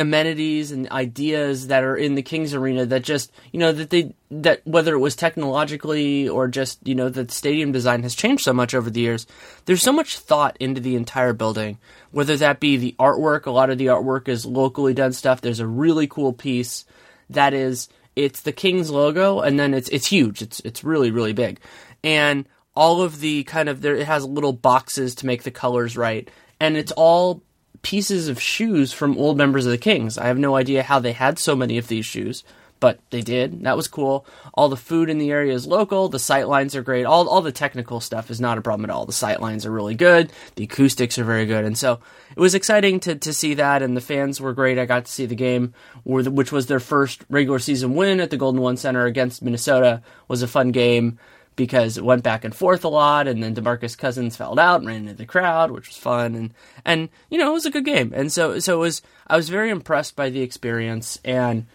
amenities 0.00 0.72
and 0.72 0.90
ideas 0.90 1.66
that 1.66 1.84
are 1.84 1.94
in 1.94 2.14
the 2.14 2.22
Kings 2.22 2.54
arena 2.54 2.86
that 2.86 3.02
just 3.02 3.30
you 3.52 3.60
know 3.60 3.70
that 3.70 3.90
they 3.90 4.14
that 4.30 4.66
whether 4.66 4.94
it 4.94 4.98
was 4.98 5.14
technologically 5.14 6.26
or 6.26 6.48
just 6.48 6.78
you 6.88 6.94
know 6.94 7.10
the 7.10 7.30
stadium 7.30 7.70
design 7.70 8.02
has 8.02 8.14
changed 8.14 8.42
so 8.42 8.54
much 8.54 8.74
over 8.74 8.88
the 8.88 9.00
years 9.00 9.26
there's 9.66 9.82
so 9.82 9.92
much 9.92 10.18
thought 10.18 10.56
into 10.58 10.80
the 10.80 10.96
entire 10.96 11.34
building. 11.34 11.78
Whether 12.12 12.36
that 12.38 12.60
be 12.60 12.78
the 12.78 12.96
artwork 12.98 13.44
a 13.44 13.50
lot 13.50 13.68
of 13.68 13.76
the 13.76 13.86
artwork 13.86 14.26
is 14.26 14.46
locally 14.46 14.94
done 14.94 15.12
stuff. 15.12 15.42
There's 15.42 15.60
a 15.60 15.66
really 15.66 16.06
cool 16.06 16.32
piece 16.32 16.86
that 17.28 17.52
is 17.52 17.88
it's 18.16 18.40
the 18.40 18.52
Kings 18.52 18.90
logo 18.90 19.40
and 19.40 19.60
then 19.60 19.74
it's 19.74 19.90
it's 19.90 20.06
huge. 20.06 20.40
It's 20.40 20.60
it's 20.60 20.82
really 20.82 21.10
really 21.10 21.34
big. 21.34 21.60
And 22.02 22.48
all 22.74 23.02
of 23.02 23.20
the 23.20 23.44
kind 23.44 23.68
of 23.68 23.82
there 23.82 23.96
it 23.96 24.06
has 24.06 24.24
little 24.24 24.54
boxes 24.54 25.14
to 25.16 25.26
make 25.26 25.42
the 25.42 25.50
colors 25.50 25.94
right. 25.94 26.30
And 26.58 26.78
it's 26.78 26.92
all 26.92 27.42
pieces 27.82 28.28
of 28.28 28.40
shoes 28.40 28.92
from 28.92 29.16
old 29.16 29.36
members 29.36 29.66
of 29.66 29.72
the 29.72 29.78
Kings. 29.78 30.18
I 30.18 30.26
have 30.26 30.38
no 30.38 30.56
idea 30.56 30.82
how 30.82 30.98
they 30.98 31.12
had 31.12 31.38
so 31.38 31.56
many 31.56 31.78
of 31.78 31.88
these 31.88 32.04
shoes, 32.04 32.44
but 32.78 32.98
they 33.10 33.20
did. 33.20 33.62
That 33.64 33.76
was 33.76 33.88
cool. 33.88 34.26
All 34.54 34.68
the 34.68 34.76
food 34.76 35.10
in 35.10 35.18
the 35.18 35.30
area 35.30 35.52
is 35.52 35.66
local. 35.66 36.08
The 36.08 36.18
sight 36.18 36.48
lines 36.48 36.74
are 36.74 36.82
great. 36.82 37.04
All 37.04 37.28
all 37.28 37.42
the 37.42 37.52
technical 37.52 38.00
stuff 38.00 38.30
is 38.30 38.40
not 38.40 38.58
a 38.58 38.62
problem 38.62 38.88
at 38.88 38.94
all. 38.94 39.06
The 39.06 39.12
sight 39.12 39.40
lines 39.40 39.66
are 39.66 39.70
really 39.70 39.94
good. 39.94 40.32
The 40.56 40.64
acoustics 40.64 41.18
are 41.18 41.24
very 41.24 41.46
good, 41.46 41.64
and 41.64 41.76
so 41.76 42.00
it 42.34 42.40
was 42.40 42.54
exciting 42.54 43.00
to 43.00 43.14
to 43.16 43.32
see 43.32 43.54
that. 43.54 43.82
And 43.82 43.96
the 43.96 44.00
fans 44.00 44.40
were 44.40 44.54
great. 44.54 44.78
I 44.78 44.86
got 44.86 45.04
to 45.04 45.12
see 45.12 45.26
the 45.26 45.34
game, 45.34 45.74
which 46.04 46.52
was 46.52 46.66
their 46.66 46.80
first 46.80 47.24
regular 47.28 47.58
season 47.58 47.94
win 47.94 48.20
at 48.20 48.30
the 48.30 48.36
Golden 48.36 48.60
One 48.60 48.76
Center 48.76 49.04
against 49.04 49.42
Minnesota. 49.42 50.02
Was 50.28 50.42
a 50.42 50.48
fun 50.48 50.70
game 50.70 51.18
because 51.60 51.98
it 51.98 52.04
went 52.04 52.22
back 52.22 52.42
and 52.42 52.54
forth 52.54 52.86
a 52.86 52.88
lot, 52.88 53.28
and 53.28 53.42
then 53.42 53.54
Demarcus 53.54 53.96
Cousins 53.96 54.34
fouled 54.34 54.58
out 54.58 54.80
and 54.80 54.86
ran 54.86 55.02
into 55.02 55.12
the 55.12 55.26
crowd, 55.26 55.70
which 55.70 55.88
was 55.88 55.96
fun, 55.98 56.34
and 56.34 56.54
and 56.86 57.10
you 57.28 57.36
know 57.36 57.50
it 57.50 57.52
was 57.52 57.66
a 57.66 57.70
good 57.70 57.84
game, 57.84 58.14
and 58.16 58.32
so 58.32 58.58
so 58.60 58.76
it 58.76 58.80
was. 58.80 59.02
I 59.26 59.36
was 59.36 59.50
very 59.50 59.68
impressed 59.68 60.16
by 60.16 60.30
the 60.30 60.40
experience, 60.40 61.18
and 61.22 61.66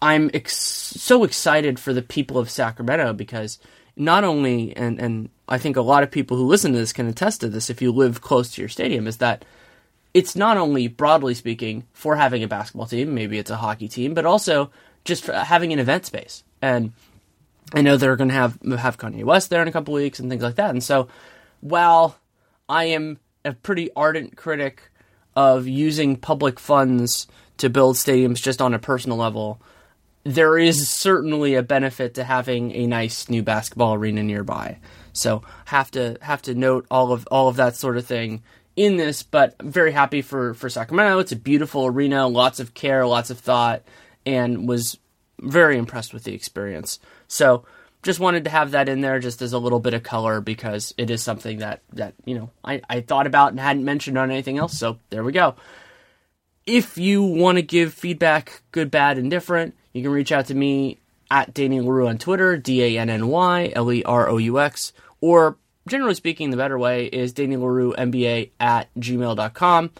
I'm 0.00 0.30
ex- 0.32 0.56
so 0.56 1.24
excited 1.24 1.80
for 1.80 1.92
the 1.92 2.00
people 2.00 2.38
of 2.38 2.48
Sacramento 2.48 3.12
because 3.12 3.58
not 3.96 4.22
only 4.22 4.74
and 4.76 5.00
and 5.00 5.30
I 5.48 5.58
think 5.58 5.76
a 5.76 5.82
lot 5.82 6.04
of 6.04 6.12
people 6.12 6.36
who 6.36 6.46
listen 6.46 6.72
to 6.72 6.78
this 6.78 6.92
can 6.92 7.08
attest 7.08 7.40
to 7.40 7.48
this 7.48 7.70
if 7.70 7.82
you 7.82 7.90
live 7.90 8.20
close 8.20 8.52
to 8.52 8.62
your 8.62 8.68
stadium 8.68 9.08
is 9.08 9.16
that 9.16 9.44
it's 10.14 10.36
not 10.36 10.56
only 10.56 10.86
broadly 10.86 11.34
speaking 11.34 11.88
for 11.92 12.14
having 12.14 12.44
a 12.44 12.46
basketball 12.46 12.86
team, 12.86 13.14
maybe 13.14 13.36
it's 13.36 13.50
a 13.50 13.56
hockey 13.56 13.88
team, 13.88 14.14
but 14.14 14.24
also 14.24 14.70
just 15.04 15.26
having 15.26 15.72
an 15.72 15.80
event 15.80 16.06
space 16.06 16.44
and 16.62 16.92
I 17.74 17.82
know 17.82 17.96
they're 17.96 18.16
going 18.16 18.28
to 18.28 18.34
have 18.34 18.58
have 18.78 18.98
Kanye 18.98 19.24
West 19.24 19.50
there 19.50 19.60
in 19.60 19.68
a 19.68 19.72
couple 19.72 19.94
weeks 19.94 20.20
and 20.20 20.30
things 20.30 20.42
like 20.42 20.54
that. 20.56 20.70
And 20.70 20.82
so, 20.82 21.08
while 21.60 22.16
I 22.68 22.84
am 22.84 23.18
a 23.44 23.52
pretty 23.52 23.90
ardent 23.94 24.36
critic 24.36 24.90
of 25.34 25.66
using 25.66 26.16
public 26.16 26.60
funds 26.60 27.26
to 27.58 27.68
build 27.68 27.96
stadiums 27.96 28.40
just 28.40 28.62
on 28.62 28.74
a 28.74 28.78
personal 28.78 29.18
level, 29.18 29.60
there 30.22 30.56
is 30.56 30.88
certainly 30.88 31.54
a 31.54 31.62
benefit 31.62 32.14
to 32.14 32.24
having 32.24 32.72
a 32.72 32.86
nice 32.86 33.28
new 33.28 33.42
basketball 33.42 33.94
arena 33.94 34.22
nearby. 34.22 34.78
So 35.12 35.42
have 35.66 35.90
to 35.92 36.16
have 36.22 36.42
to 36.42 36.54
note 36.54 36.86
all 36.90 37.12
of 37.12 37.26
all 37.30 37.48
of 37.48 37.56
that 37.56 37.76
sort 37.76 37.96
of 37.96 38.06
thing 38.06 38.42
in 38.76 38.96
this, 38.96 39.22
but 39.22 39.54
I'm 39.60 39.70
very 39.70 39.92
happy 39.92 40.22
for 40.22 40.54
for 40.54 40.68
Sacramento. 40.68 41.18
It's 41.18 41.32
a 41.32 41.36
beautiful 41.36 41.86
arena, 41.86 42.26
lots 42.26 42.60
of 42.60 42.74
care, 42.74 43.06
lots 43.06 43.30
of 43.30 43.38
thought, 43.38 43.82
and 44.24 44.68
was 44.68 44.98
very 45.40 45.76
impressed 45.76 46.14
with 46.14 46.24
the 46.24 46.34
experience. 46.34 46.98
So 47.34 47.64
just 48.04 48.20
wanted 48.20 48.44
to 48.44 48.50
have 48.50 48.72
that 48.72 48.88
in 48.88 49.00
there 49.00 49.18
just 49.18 49.42
as 49.42 49.52
a 49.52 49.58
little 49.58 49.80
bit 49.80 49.92
of 49.92 50.02
color 50.02 50.40
because 50.40 50.94
it 50.96 51.10
is 51.10 51.22
something 51.22 51.58
that 51.58 51.82
that 51.94 52.14
you 52.24 52.36
know 52.38 52.50
I, 52.62 52.80
I 52.88 53.00
thought 53.00 53.26
about 53.26 53.50
and 53.50 53.58
hadn't 53.58 53.84
mentioned 53.84 54.16
on 54.16 54.30
anything 54.30 54.58
else. 54.58 54.78
So 54.78 54.98
there 55.10 55.24
we 55.24 55.32
go. 55.32 55.56
If 56.66 56.96
you 56.96 57.22
want 57.22 57.56
to 57.56 57.62
give 57.62 57.92
feedback, 57.92 58.62
good, 58.72 58.90
bad, 58.90 59.18
and 59.18 59.30
different, 59.30 59.74
you 59.92 60.02
can 60.02 60.12
reach 60.12 60.32
out 60.32 60.46
to 60.46 60.54
me 60.54 61.00
at 61.30 61.52
Danny 61.52 61.80
Leroux 61.80 62.06
on 62.06 62.18
Twitter, 62.18 62.56
D 62.56 62.82
A 62.82 62.98
N 63.00 63.10
N 63.10 63.26
Y 63.26 63.72
L 63.74 63.90
E 63.92 64.04
R 64.04 64.28
O 64.28 64.36
U 64.36 64.60
X, 64.60 64.92
or 65.20 65.56
generally 65.88 66.14
speaking, 66.14 66.50
the 66.50 66.56
better 66.56 66.78
way 66.78 67.06
is 67.06 67.32
Danny 67.32 67.56
Leroux 67.56 67.92
NBA 67.98 68.50
at 68.60 68.94
gmail.com. 68.94 69.90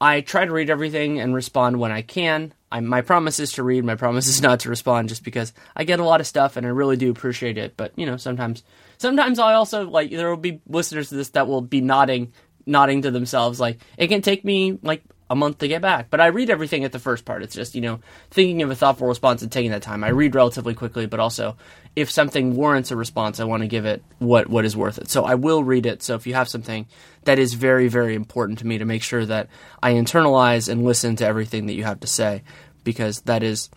I 0.00 0.20
try 0.20 0.44
to 0.44 0.52
read 0.52 0.70
everything 0.70 1.20
and 1.20 1.34
respond 1.34 1.78
when 1.78 1.92
I 1.92 2.02
can. 2.02 2.52
I, 2.70 2.80
my 2.80 3.00
promise 3.00 3.40
is 3.40 3.52
to 3.52 3.62
read. 3.62 3.84
My 3.84 3.94
promise 3.94 4.28
is 4.28 4.42
not 4.48 4.60
to 4.60 4.68
respond, 4.68 5.08
just 5.08 5.24
because 5.24 5.52
I 5.74 5.84
get 5.84 6.00
a 6.00 6.04
lot 6.04 6.20
of 6.20 6.26
stuff 6.26 6.56
and 6.56 6.66
I 6.66 6.70
really 6.70 6.96
do 6.96 7.10
appreciate 7.10 7.58
it. 7.58 7.76
But 7.76 7.92
you 7.96 8.06
know, 8.06 8.16
sometimes, 8.16 8.62
sometimes 8.98 9.38
I 9.38 9.54
also 9.54 9.88
like 9.88 10.10
there 10.10 10.28
will 10.28 10.36
be 10.36 10.60
listeners 10.66 11.08
to 11.10 11.14
this 11.14 11.30
that 11.30 11.46
will 11.48 11.62
be 11.62 11.80
nodding, 11.80 12.32
nodding 12.66 13.02
to 13.02 13.10
themselves. 13.10 13.58
Like 13.58 13.78
it 13.96 14.08
can 14.08 14.22
take 14.22 14.44
me 14.44 14.78
like 14.82 15.02
a 15.28 15.34
month 15.34 15.58
to 15.58 15.68
get 15.68 15.82
back. 15.82 16.08
But 16.10 16.20
I 16.20 16.26
read 16.26 16.50
everything 16.50 16.84
at 16.84 16.92
the 16.92 16.98
first 16.98 17.24
part. 17.24 17.42
It's 17.42 17.54
just, 17.54 17.74
you 17.74 17.80
know, 17.80 18.00
thinking 18.30 18.62
of 18.62 18.70
a 18.70 18.76
thoughtful 18.76 19.08
response 19.08 19.42
and 19.42 19.50
taking 19.50 19.72
that 19.72 19.82
time. 19.82 20.04
I 20.04 20.08
read 20.08 20.34
relatively 20.34 20.74
quickly, 20.74 21.06
but 21.06 21.20
also 21.20 21.56
if 21.96 22.10
something 22.10 22.54
warrants 22.54 22.90
a 22.90 22.96
response, 22.96 23.40
I 23.40 23.44
want 23.44 23.62
to 23.62 23.68
give 23.68 23.86
it 23.86 24.04
what, 24.18 24.48
what 24.48 24.64
is 24.64 24.76
worth 24.76 24.98
it. 24.98 25.10
So 25.10 25.24
I 25.24 25.34
will 25.34 25.64
read 25.64 25.86
it. 25.86 26.02
So 26.02 26.14
if 26.14 26.26
you 26.26 26.34
have 26.34 26.48
something 26.48 26.86
that 27.24 27.38
is 27.38 27.54
very, 27.54 27.88
very 27.88 28.14
important 28.14 28.60
to 28.60 28.66
me 28.66 28.78
to 28.78 28.84
make 28.84 29.02
sure 29.02 29.26
that 29.26 29.48
I 29.82 29.94
internalize 29.94 30.68
and 30.68 30.84
listen 30.84 31.16
to 31.16 31.26
everything 31.26 31.66
that 31.66 31.74
you 31.74 31.84
have 31.84 32.00
to 32.00 32.06
say, 32.06 32.42
because 32.84 33.22
that 33.22 33.42
is 33.42 33.68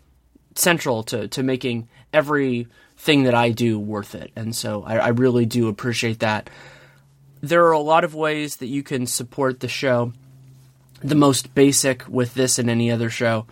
central 0.54 1.04
to, 1.04 1.28
to 1.30 1.42
making 1.42 1.90
everything 2.14 3.24
that 3.24 3.34
I 3.34 3.52
do 3.52 3.80
worth 3.80 4.14
it. 4.14 4.32
And 4.36 4.56
so 4.56 4.84
I, 4.84 4.98
I 4.98 5.08
really 5.10 5.46
do 5.46 5.68
appreciate 5.68 6.20
that. 6.20 6.50
There 7.42 7.66
are 7.66 7.72
a 7.72 7.80
lot 7.80 8.04
of 8.04 8.14
ways 8.14 8.58
that 8.58 8.68
you 8.68 8.84
can 8.84 9.08
support 9.08 9.62
the 9.62 9.70
show 9.70 10.14
the 11.02 11.16
most 11.16 11.54
basic 11.56 12.08
with 12.08 12.34
this 12.34 12.60
and 12.60 12.70
any 12.70 12.92
other 12.92 13.10
show 13.10 13.48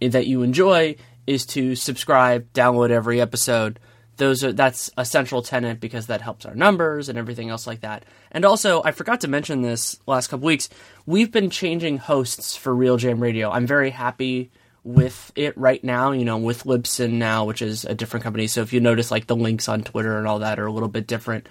that 0.00 0.26
you 0.26 0.42
enjoy 0.42 0.96
is 1.26 1.46
to 1.46 1.74
subscribe, 1.74 2.52
download 2.52 2.90
every 2.90 3.20
episode. 3.20 3.78
Those 4.16 4.42
are 4.44 4.52
that's 4.52 4.90
a 4.96 5.04
central 5.04 5.42
tenant 5.42 5.80
because 5.80 6.06
that 6.06 6.22
helps 6.22 6.46
our 6.46 6.54
numbers 6.54 7.08
and 7.08 7.18
everything 7.18 7.50
else 7.50 7.66
like 7.66 7.80
that. 7.80 8.04
And 8.30 8.44
also, 8.44 8.82
I 8.82 8.92
forgot 8.92 9.20
to 9.22 9.28
mention 9.28 9.60
this 9.60 9.98
last 10.06 10.28
couple 10.28 10.46
weeks. 10.46 10.68
We've 11.04 11.30
been 11.30 11.50
changing 11.50 11.98
hosts 11.98 12.56
for 12.56 12.74
RealGM 12.74 13.20
Radio. 13.20 13.50
I'm 13.50 13.66
very 13.66 13.90
happy 13.90 14.50
with 14.84 15.32
it 15.36 15.56
right 15.58 15.82
now. 15.84 16.12
You 16.12 16.24
know, 16.24 16.38
with 16.38 16.64
Libsyn 16.64 17.12
now, 17.12 17.44
which 17.44 17.60
is 17.60 17.84
a 17.84 17.94
different 17.94 18.24
company. 18.24 18.46
So 18.46 18.62
if 18.62 18.72
you 18.72 18.80
notice, 18.80 19.10
like 19.10 19.26
the 19.26 19.36
links 19.36 19.68
on 19.68 19.82
Twitter 19.82 20.16
and 20.16 20.26
all 20.26 20.38
that 20.38 20.58
are 20.58 20.66
a 20.66 20.72
little 20.72 20.88
bit 20.88 21.06
different. 21.06 21.48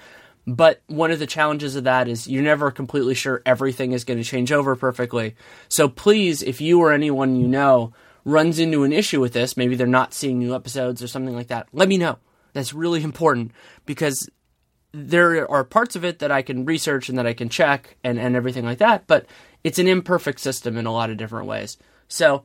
But 0.48 0.82
one 0.88 1.12
of 1.12 1.20
the 1.20 1.26
challenges 1.26 1.76
of 1.76 1.86
that 1.86 2.08
is 2.08 2.28
you're 2.28 2.44
never 2.44 2.70
completely 2.70 3.16
sure 3.16 3.42
everything 3.46 3.94
is 3.94 4.04
going 4.04 4.20
to 4.20 4.24
change 4.24 4.52
over 4.52 4.76
perfectly. 4.76 5.36
So 5.70 5.90
please, 5.90 6.44
if 6.44 6.62
you 6.62 6.80
or 6.80 6.92
anyone 6.92 7.36
you 7.36 7.48
know 7.48 7.94
runs 8.26 8.60
into 8.60 8.84
an 8.84 8.94
issue 8.94 9.22
with 9.22 9.34
this, 9.34 9.58
maybe 9.58 9.76
they're 9.76 9.88
not 9.88 10.14
seeing 10.14 10.40
new 10.40 10.54
episodes 10.54 11.02
or 11.02 11.08
something 11.08 11.36
like 11.36 11.48
that, 11.48 11.68
let 11.72 11.88
me 11.88 11.98
know. 11.98 12.18
That's 12.54 12.74
really 12.74 13.04
important 13.04 13.52
because 13.86 14.30
there 14.92 15.50
are 15.52 15.64
parts 15.64 15.96
of 15.96 16.06
it 16.06 16.20
that 16.20 16.32
I 16.32 16.42
can 16.42 16.66
research 16.66 17.10
and 17.10 17.18
that 17.18 17.28
I 17.28 17.34
can 17.34 17.50
check 17.50 17.98
and, 18.04 18.18
and 18.18 18.36
everything 18.36 18.66
like 18.66 18.78
that, 18.78 19.08
but 19.08 19.26
it's 19.64 19.80
an 19.80 19.88
imperfect 19.88 20.40
system 20.40 20.78
in 20.78 20.86
a 20.86 20.94
lot 20.94 21.10
of 21.10 21.18
different 21.18 21.48
ways. 21.48 21.78
So 22.08 22.44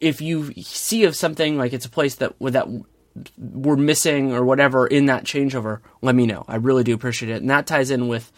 if 0.00 0.20
you 0.20 0.52
see 0.54 1.04
of 1.04 1.16
something 1.16 1.56
like 1.56 1.72
it's 1.72 1.86
a 1.86 1.90
place 1.90 2.16
that 2.16 2.34
that 2.40 2.66
were 3.38 3.76
missing 3.76 4.32
or 4.32 4.44
whatever 4.44 4.86
in 4.86 5.06
that 5.06 5.24
changeover, 5.24 5.80
let 6.02 6.14
me 6.14 6.26
know. 6.26 6.44
I 6.48 6.56
really 6.56 6.84
do 6.84 6.94
appreciate 6.94 7.30
it. 7.30 7.40
And 7.40 7.50
that 7.50 7.66
ties 7.66 7.90
in 7.90 8.08
with 8.08 8.30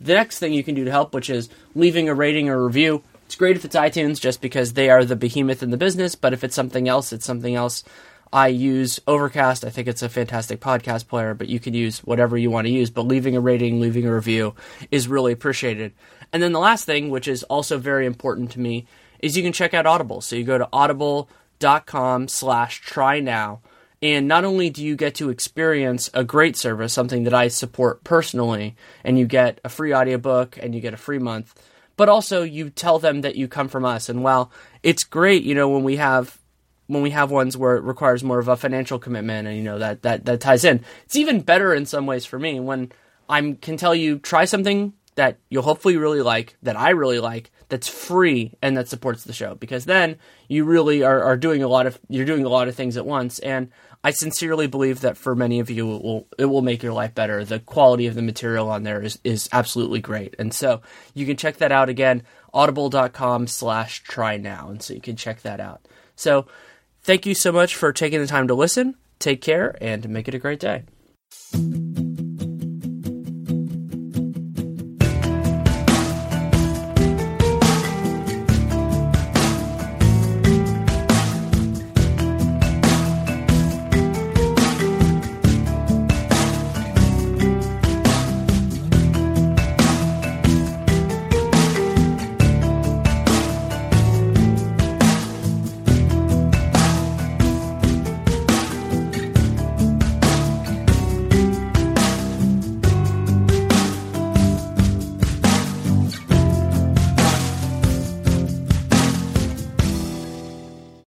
the 0.00 0.14
next 0.14 0.38
thing 0.38 0.52
you 0.52 0.64
can 0.64 0.74
do 0.74 0.84
to 0.84 0.90
help, 0.90 1.14
which 1.14 1.30
is 1.30 1.48
leaving 1.74 2.08
a 2.08 2.14
rating 2.14 2.48
or 2.48 2.64
review. 2.64 3.02
It's 3.26 3.36
great 3.36 3.56
if 3.56 3.64
it's 3.64 3.76
iTunes 3.76 4.20
just 4.20 4.40
because 4.40 4.72
they 4.72 4.90
are 4.90 5.04
the 5.04 5.16
behemoth 5.16 5.62
in 5.62 5.70
the 5.70 5.76
business, 5.76 6.14
but 6.14 6.32
if 6.32 6.42
it's 6.42 6.54
something 6.54 6.88
else, 6.88 7.12
it's 7.12 7.26
something 7.26 7.54
else. 7.54 7.84
I 8.32 8.48
use 8.48 9.00
Overcast. 9.06 9.64
I 9.64 9.70
think 9.70 9.88
it's 9.88 10.02
a 10.02 10.08
fantastic 10.08 10.60
podcast 10.60 11.08
player, 11.08 11.34
but 11.34 11.48
you 11.48 11.58
can 11.58 11.74
use 11.74 11.98
whatever 12.00 12.38
you 12.38 12.50
want 12.50 12.66
to 12.66 12.72
use. 12.72 12.90
But 12.90 13.06
leaving 13.06 13.36
a 13.36 13.40
rating, 13.40 13.80
leaving 13.80 14.06
a 14.06 14.14
review 14.14 14.54
is 14.90 15.08
really 15.08 15.32
appreciated. 15.32 15.92
And 16.32 16.42
then 16.42 16.52
the 16.52 16.60
last 16.60 16.84
thing, 16.84 17.10
which 17.10 17.26
is 17.26 17.42
also 17.44 17.78
very 17.78 18.06
important 18.06 18.52
to 18.52 18.60
me, 18.60 18.86
is 19.18 19.36
you 19.36 19.42
can 19.42 19.52
check 19.52 19.74
out 19.74 19.86
Audible. 19.86 20.20
So 20.20 20.36
you 20.36 20.44
go 20.44 20.58
to 20.58 20.68
audible.com 20.72 22.28
slash 22.28 22.80
try 22.80 23.18
now 23.18 23.60
and 24.02 24.26
not 24.26 24.44
only 24.44 24.70
do 24.70 24.84
you 24.84 24.96
get 24.96 25.14
to 25.16 25.28
experience 25.28 26.08
a 26.14 26.24
great 26.24 26.56
service, 26.56 26.92
something 26.92 27.24
that 27.24 27.34
I 27.34 27.48
support 27.48 28.02
personally, 28.02 28.76
and 29.04 29.18
you 29.18 29.26
get 29.26 29.60
a 29.64 29.68
free 29.68 29.94
audiobook 29.94 30.58
and 30.60 30.74
you 30.74 30.80
get 30.80 30.94
a 30.94 30.98
free 30.98 31.18
month, 31.18 31.54
but 31.96 32.08
also 32.08 32.42
you 32.42 32.70
tell 32.70 32.98
them 32.98 33.20
that 33.20 33.36
you 33.36 33.46
come 33.46 33.68
from 33.68 33.84
us. 33.84 34.08
And 34.08 34.22
while 34.22 34.50
it's 34.82 35.04
great, 35.04 35.42
you 35.42 35.54
know, 35.54 35.68
when 35.68 35.84
we 35.84 35.96
have 35.96 36.38
when 36.86 37.02
we 37.02 37.10
have 37.10 37.30
ones 37.30 37.56
where 37.56 37.76
it 37.76 37.84
requires 37.84 38.24
more 38.24 38.40
of 38.40 38.48
a 38.48 38.56
financial 38.56 38.98
commitment 38.98 39.46
and 39.46 39.56
you 39.56 39.62
know 39.62 39.78
that 39.78 40.02
that 40.02 40.24
that 40.24 40.40
ties 40.40 40.64
in. 40.64 40.82
It's 41.04 41.16
even 41.16 41.40
better 41.40 41.74
in 41.74 41.86
some 41.86 42.06
ways 42.06 42.24
for 42.24 42.38
me 42.38 42.58
when 42.58 42.90
I 43.28 43.56
can 43.60 43.76
tell 43.76 43.94
you 43.94 44.18
try 44.18 44.44
something 44.44 44.94
that 45.14 45.38
you'll 45.50 45.62
hopefully 45.62 45.96
really 45.96 46.22
like, 46.22 46.56
that 46.62 46.78
I 46.78 46.90
really 46.90 47.20
like, 47.20 47.50
that's 47.68 47.88
free 47.88 48.54
and 48.62 48.76
that 48.76 48.88
supports 48.88 49.24
the 49.24 49.32
show 49.32 49.54
because 49.54 49.84
then 49.84 50.16
you 50.48 50.64
really 50.64 51.02
are, 51.02 51.22
are 51.22 51.36
doing 51.36 51.62
a 51.62 51.68
lot 51.68 51.86
of 51.86 51.98
you're 52.08 52.24
doing 52.24 52.44
a 52.44 52.48
lot 52.48 52.68
of 52.68 52.74
things 52.74 52.96
at 52.96 53.06
once 53.06 53.38
and 53.38 53.70
I 54.02 54.12
sincerely 54.12 54.66
believe 54.66 55.00
that 55.00 55.18
for 55.18 55.34
many 55.34 55.60
of 55.60 55.68
you, 55.68 55.94
it 55.94 56.02
will 56.02 56.28
it 56.38 56.46
will 56.46 56.62
make 56.62 56.82
your 56.82 56.92
life 56.92 57.14
better. 57.14 57.44
The 57.44 57.60
quality 57.60 58.06
of 58.06 58.14
the 58.14 58.22
material 58.22 58.70
on 58.70 58.82
there 58.82 59.02
is 59.02 59.18
is 59.24 59.48
absolutely 59.52 60.00
great, 60.00 60.34
and 60.38 60.54
so 60.54 60.80
you 61.12 61.26
can 61.26 61.36
check 61.36 61.58
that 61.58 61.72
out 61.72 61.88
again. 61.88 62.22
Audible.com 62.52 63.46
slash 63.46 64.02
try 64.02 64.36
now, 64.36 64.70
and 64.70 64.82
so 64.82 64.94
you 64.94 65.00
can 65.00 65.16
check 65.16 65.42
that 65.42 65.60
out. 65.60 65.86
So, 66.16 66.46
thank 67.02 67.26
you 67.26 67.34
so 67.34 67.52
much 67.52 67.76
for 67.76 67.92
taking 67.92 68.20
the 68.20 68.26
time 68.26 68.48
to 68.48 68.54
listen. 68.54 68.96
Take 69.18 69.42
care 69.42 69.76
and 69.80 70.08
make 70.08 70.28
it 70.28 70.34
a 70.34 70.38
great 70.38 70.60
day. 70.60 70.84